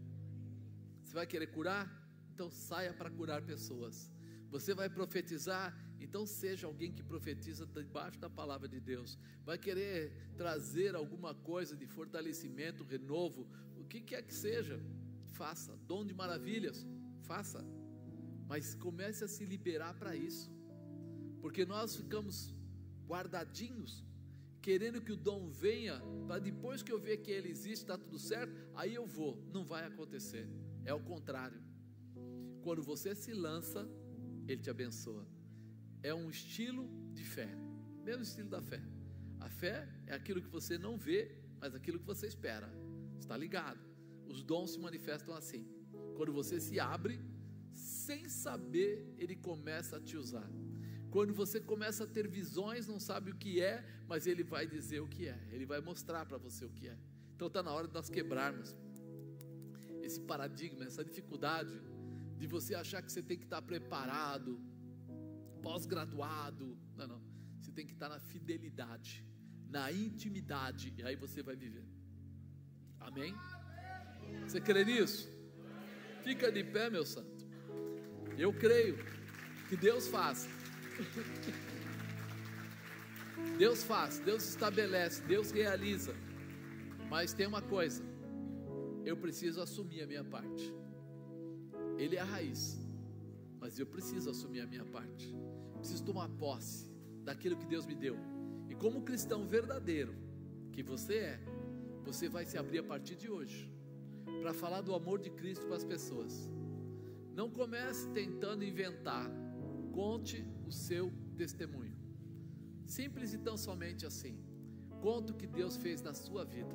Você 1.02 1.14
vai 1.14 1.26
querer 1.26 1.48
curar? 1.48 1.86
Então 2.32 2.50
saia 2.50 2.92
para 2.92 3.10
curar 3.10 3.42
pessoas. 3.42 4.10
Você 4.50 4.74
vai 4.74 4.88
profetizar? 4.88 5.76
Então 6.00 6.26
seja 6.26 6.66
alguém 6.66 6.92
que 6.92 7.02
profetiza 7.02 7.66
debaixo 7.66 8.18
da 8.18 8.28
palavra 8.28 8.68
de 8.68 8.80
Deus. 8.80 9.18
Vai 9.44 9.58
querer 9.58 10.32
trazer 10.36 10.94
alguma 10.94 11.34
coisa 11.34 11.76
de 11.76 11.86
fortalecimento, 11.86 12.84
renovo, 12.84 13.48
o 13.76 13.84
que 13.84 14.00
quer 14.00 14.22
que 14.22 14.34
seja, 14.34 14.80
faça. 15.32 15.76
Dom 15.86 16.04
de 16.04 16.14
maravilhas, 16.14 16.86
faça. 17.22 17.64
Mas 18.46 18.74
comece 18.74 19.24
a 19.24 19.28
se 19.28 19.44
liberar 19.44 19.94
para 19.94 20.14
isso. 20.14 20.52
Porque 21.40 21.64
nós 21.64 21.96
ficamos 21.96 22.54
guardadinhos, 23.06 24.04
querendo 24.64 25.02
que 25.02 25.12
o 25.12 25.16
dom 25.16 25.50
venha, 25.50 26.00
para 26.26 26.38
depois 26.38 26.82
que 26.82 26.90
eu 26.90 26.98
ver 26.98 27.18
que 27.18 27.30
ele 27.30 27.50
existe, 27.50 27.82
está 27.82 27.98
tudo 27.98 28.18
certo, 28.18 28.50
aí 28.74 28.94
eu 28.94 29.06
vou. 29.06 29.32
Não 29.52 29.62
vai 29.62 29.84
acontecer. 29.84 30.48
É 30.86 30.94
o 30.94 31.00
contrário. 31.00 31.60
Quando 32.62 32.82
você 32.82 33.14
se 33.14 33.34
lança, 33.34 33.86
ele 34.48 34.62
te 34.62 34.70
abençoa. 34.70 35.26
É 36.02 36.14
um 36.14 36.30
estilo 36.30 36.88
de 37.12 37.22
fé, 37.22 37.50
mesmo 38.02 38.22
estilo 38.22 38.48
da 38.48 38.62
fé. 38.62 38.82
A 39.38 39.50
fé 39.50 39.86
é 40.06 40.14
aquilo 40.14 40.40
que 40.40 40.48
você 40.48 40.78
não 40.78 40.96
vê, 40.96 41.36
mas 41.60 41.74
aquilo 41.74 41.98
que 41.98 42.06
você 42.06 42.26
espera. 42.26 42.72
Está 43.20 43.36
ligado? 43.36 43.80
Os 44.26 44.42
dons 44.42 44.70
se 44.70 44.78
manifestam 44.78 45.34
assim. 45.34 45.68
Quando 46.16 46.32
você 46.32 46.58
se 46.58 46.80
abre, 46.80 47.20
sem 47.74 48.30
saber, 48.30 49.14
ele 49.18 49.36
começa 49.36 49.98
a 49.98 50.00
te 50.00 50.16
usar. 50.16 50.50
Quando 51.14 51.32
você 51.32 51.60
começa 51.60 52.02
a 52.02 52.06
ter 52.08 52.26
visões, 52.26 52.88
não 52.88 52.98
sabe 52.98 53.30
o 53.30 53.36
que 53.36 53.60
é, 53.60 53.84
mas 54.08 54.26
ele 54.26 54.42
vai 54.42 54.66
dizer 54.66 54.98
o 54.98 55.06
que 55.06 55.28
é. 55.28 55.38
Ele 55.52 55.64
vai 55.64 55.80
mostrar 55.80 56.26
para 56.26 56.38
você 56.38 56.64
o 56.64 56.70
que 56.76 56.88
é. 56.88 56.96
Então 57.36 57.46
está 57.46 57.62
na 57.62 57.70
hora 57.70 57.86
de 57.86 57.94
nós 57.94 58.10
quebrarmos 58.10 58.74
esse 60.02 60.20
paradigma, 60.22 60.84
essa 60.84 61.04
dificuldade 61.04 61.80
de 62.36 62.48
você 62.48 62.74
achar 62.74 63.00
que 63.00 63.12
você 63.12 63.22
tem 63.22 63.38
que 63.38 63.44
estar 63.44 63.62
preparado, 63.62 64.60
pós-graduado. 65.62 66.76
Não, 66.96 67.06
não. 67.06 67.22
Você 67.60 67.70
tem 67.70 67.86
que 67.86 67.92
estar 67.92 68.08
na 68.08 68.18
fidelidade, 68.18 69.24
na 69.68 69.92
intimidade, 69.92 70.92
e 70.98 71.04
aí 71.04 71.14
você 71.14 71.44
vai 71.44 71.54
viver. 71.54 71.86
Amém? 72.98 73.32
Você 74.48 74.60
crê 74.60 74.84
nisso? 74.84 75.28
Fica 76.24 76.50
de 76.50 76.64
pé, 76.64 76.90
meu 76.90 77.06
santo. 77.06 77.46
Eu 78.36 78.52
creio 78.52 78.98
que 79.68 79.76
Deus 79.76 80.08
faz. 80.08 80.63
Deus 83.58 83.84
faz, 83.84 84.18
Deus 84.20 84.48
estabelece, 84.48 85.22
Deus 85.22 85.50
realiza. 85.50 86.14
Mas 87.08 87.32
tem 87.32 87.46
uma 87.46 87.62
coisa: 87.62 88.02
eu 89.04 89.16
preciso 89.16 89.60
assumir 89.60 90.02
a 90.02 90.06
minha 90.06 90.24
parte. 90.24 90.74
Ele 91.98 92.16
é 92.16 92.20
a 92.20 92.24
raiz, 92.24 92.80
mas 93.60 93.78
eu 93.78 93.86
preciso 93.86 94.30
assumir 94.30 94.60
a 94.60 94.66
minha 94.66 94.84
parte. 94.84 95.34
Preciso 95.76 96.04
tomar 96.04 96.28
posse 96.28 96.90
daquilo 97.22 97.56
que 97.56 97.66
Deus 97.66 97.86
me 97.86 97.94
deu. 97.94 98.16
E 98.68 98.74
como 98.74 99.02
cristão 99.02 99.46
verdadeiro 99.46 100.14
que 100.72 100.82
você 100.82 101.16
é, 101.16 101.40
você 102.04 102.28
vai 102.28 102.44
se 102.44 102.58
abrir 102.58 102.80
a 102.80 102.82
partir 102.82 103.14
de 103.14 103.30
hoje 103.30 103.72
para 104.40 104.52
falar 104.52 104.80
do 104.80 104.94
amor 104.94 105.20
de 105.20 105.30
Cristo 105.30 105.66
para 105.66 105.76
as 105.76 105.84
pessoas. 105.84 106.50
Não 107.32 107.50
comece 107.50 108.08
tentando 108.10 108.64
inventar, 108.64 109.30
conte 109.92 110.44
o 110.66 110.72
seu 110.72 111.12
testemunho. 111.36 111.96
Simples 112.86 113.32
e 113.32 113.38
tão 113.38 113.56
somente 113.56 114.06
assim. 114.06 114.38
Conte 115.00 115.32
o 115.32 115.34
que 115.34 115.46
Deus 115.46 115.76
fez 115.76 116.00
na 116.00 116.14
sua 116.14 116.44
vida. 116.44 116.74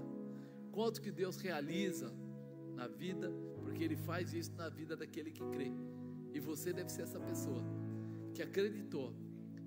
Conte 0.71 0.99
o 0.99 1.03
que 1.03 1.11
Deus 1.11 1.37
realiza 1.37 2.13
na 2.75 2.87
vida 2.87 3.31
porque 3.61 3.83
Ele 3.83 3.95
faz 3.95 4.33
isso 4.33 4.51
na 4.53 4.69
vida 4.69 4.95
daquele 4.95 5.31
que 5.31 5.43
crê. 5.51 5.71
E 6.33 6.39
você 6.39 6.71
deve 6.71 6.89
ser 6.89 7.03
essa 7.03 7.19
pessoa 7.19 7.63
que 8.33 8.41
acreditou 8.41 9.13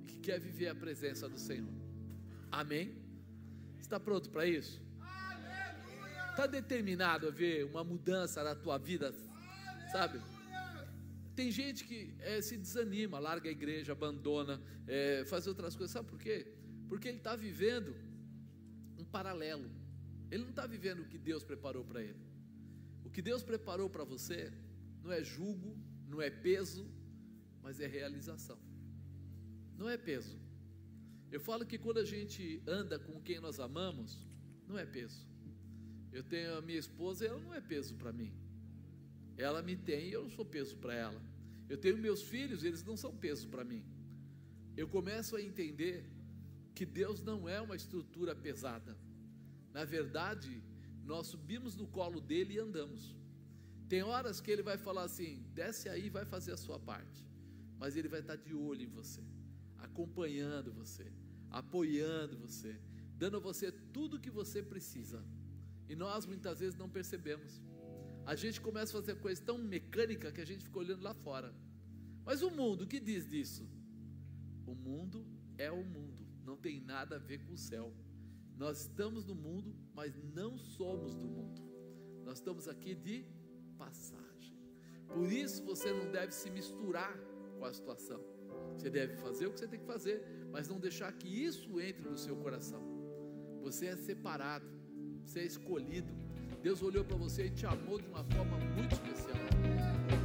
e 0.00 0.04
que 0.04 0.18
quer 0.18 0.38
viver 0.40 0.68
a 0.68 0.74
presença 0.74 1.28
do 1.28 1.38
Senhor. 1.38 1.72
Amém? 2.50 2.94
Está 3.80 3.98
pronto 3.98 4.30
para 4.30 4.46
isso? 4.46 4.80
Está 6.30 6.46
determinado 6.46 7.28
a 7.28 7.30
ver 7.30 7.64
uma 7.64 7.84
mudança 7.84 8.42
na 8.42 8.54
tua 8.54 8.78
vida, 8.78 9.14
sabe? 9.90 10.20
Tem 11.34 11.50
gente 11.50 11.84
que 11.84 12.14
é, 12.20 12.40
se 12.42 12.56
desanima, 12.56 13.18
larga 13.18 13.48
a 13.48 13.52
igreja, 13.52 13.92
abandona, 13.92 14.60
é, 14.86 15.24
faz 15.24 15.46
outras 15.46 15.74
coisas. 15.74 15.92
Sabe 15.92 16.09
por 16.09 16.18
quê? 16.18 16.46
Porque 16.88 17.09
ele 17.09 17.18
está 17.18 17.34
vivendo 17.34 17.94
um 18.98 19.04
paralelo. 19.04 19.70
Ele 20.30 20.42
não 20.42 20.50
está 20.50 20.66
vivendo 20.66 21.00
o 21.00 21.04
que 21.06 21.18
Deus 21.18 21.42
preparou 21.42 21.84
para 21.84 22.02
ele 22.02 22.32
que 23.12 23.20
Deus 23.20 23.42
preparou 23.42 23.88
para 23.90 24.04
você 24.04 24.50
não 25.04 25.12
é 25.12 25.22
julgo, 25.22 25.76
não 26.09 26.20
é 26.20 26.30
peso, 26.30 26.88
mas 27.60 27.78
é 27.78 27.86
realização. 27.86 28.59
Não 29.76 29.88
é 29.88 29.96
peso. 29.96 30.38
Eu 31.30 31.40
falo 31.40 31.66
que 31.66 31.78
quando 31.78 31.98
a 31.98 32.04
gente 32.04 32.62
anda 32.66 32.98
com 32.98 33.20
quem 33.20 33.40
nós 33.40 33.60
amamos, 33.60 34.24
não 34.66 34.78
é 34.78 34.86
peso. 34.86 35.26
Eu 36.12 36.22
tenho 36.22 36.56
a 36.56 36.62
minha 36.62 36.78
esposa, 36.78 37.26
ela 37.26 37.40
não 37.40 37.52
é 37.52 37.60
peso 37.60 37.94
para 37.96 38.12
mim. 38.12 38.32
Ela 39.36 39.62
me 39.62 39.76
tem 39.76 40.09
e 40.09 40.12
eu 40.12 40.22
não 40.22 40.30
sou 40.30 40.44
peso 40.44 40.76
para 40.76 40.94
ela. 40.94 41.20
Eu 41.68 41.78
tenho 41.78 41.96
meus 41.98 42.22
filhos, 42.22 42.64
eles 42.64 42.84
não 42.84 42.96
são 42.96 43.16
peso 43.16 43.48
para 43.48 43.64
mim. 43.64 43.84
Eu 44.76 44.88
começo 44.88 45.36
a 45.36 45.42
entender 45.42 46.04
que 46.74 46.84
Deus 46.84 47.22
não 47.22 47.48
é 47.48 47.60
uma 47.60 47.76
estrutura 47.76 48.34
pesada. 48.34 48.96
Na 49.72 49.84
verdade, 49.84 50.62
nós 51.04 51.26
subimos 51.26 51.76
no 51.76 51.86
colo 51.86 52.20
dele 52.20 52.54
e 52.54 52.59
andamos. 52.59 53.14
Tem 53.88 54.02
horas 54.02 54.40
que 54.40 54.50
ele 54.50 54.62
vai 54.62 54.78
falar 54.78 55.04
assim: 55.04 55.44
desce 55.54 55.88
aí 55.88 56.09
vai 56.09 56.24
fazer 56.24 56.52
a 56.52 56.56
sua 56.56 56.78
parte. 56.78 57.26
Mas 57.78 57.96
ele 57.96 58.09
vai 58.09 58.20
estar 58.20 58.36
de 58.36 58.54
olho 58.54 58.82
em 58.82 58.88
você, 58.88 59.22
acompanhando 59.78 60.72
você, 60.72 61.10
apoiando 61.50 62.38
você, 62.38 62.78
dando 63.18 63.36
a 63.38 63.40
você 63.40 63.72
tudo 63.72 64.16
o 64.16 64.20
que 64.20 64.30
você 64.30 64.62
precisa. 64.62 65.22
E 65.88 65.96
nós 65.96 66.24
muitas 66.24 66.60
vezes 66.60 66.78
não 66.78 66.88
percebemos. 66.88 67.60
A 68.24 68.34
gente 68.34 68.60
começa 68.60 68.96
a 68.96 69.00
fazer 69.00 69.16
coisa 69.16 69.42
tão 69.42 69.58
mecânica 69.58 70.30
que 70.30 70.40
a 70.40 70.44
gente 70.46 70.64
fica 70.64 70.78
olhando 70.78 71.02
lá 71.02 71.12
fora. 71.12 71.52
Mas 72.24 72.42
o 72.42 72.50
mundo, 72.50 72.84
o 72.84 72.86
que 72.86 73.00
diz 73.00 73.28
disso? 73.28 73.68
O 74.66 74.74
mundo 74.74 75.26
é 75.58 75.70
o 75.70 75.84
mundo, 75.84 76.26
não 76.44 76.56
tem 76.56 76.80
nada 76.80 77.16
a 77.16 77.18
ver 77.18 77.44
com 77.44 77.52
o 77.52 77.58
céu. 77.58 77.92
Nós 78.56 78.82
estamos 78.82 79.24
no 79.24 79.34
mundo, 79.34 79.74
mas 79.92 80.14
não 80.34 80.56
somos 80.56 81.14
do 81.14 81.26
mundo. 81.26 81.62
Nós 82.24 82.38
estamos 82.38 82.68
aqui 82.68 82.94
de 82.94 83.26
passagem. 83.76 84.56
Por 85.08 85.30
isso 85.32 85.64
você 85.64 85.92
não 85.92 86.10
deve 86.10 86.32
se 86.32 86.48
misturar 86.48 87.18
com 87.58 87.64
a 87.64 87.72
situação. 87.72 88.22
Você 88.76 88.88
deve 88.88 89.16
fazer 89.16 89.46
o 89.46 89.52
que 89.52 89.58
você 89.58 89.68
tem 89.68 89.80
que 89.80 89.86
fazer, 89.86 90.22
mas 90.50 90.68
não 90.68 90.78
deixar 90.78 91.12
que 91.12 91.28
isso 91.28 91.80
entre 91.80 92.08
no 92.08 92.16
seu 92.16 92.36
coração. 92.36 92.82
Você 93.62 93.86
é 93.86 93.96
separado, 93.96 94.66
você 95.24 95.40
é 95.40 95.44
escolhido. 95.44 96.21
Deus 96.62 96.80
olhou 96.80 97.05
para 97.05 97.16
você 97.16 97.47
e 97.47 97.51
te 97.51 97.66
amou 97.66 98.01
de 98.01 98.06
uma 98.06 98.22
forma 98.22 98.56
muito 98.76 98.93
especial. 98.93 100.21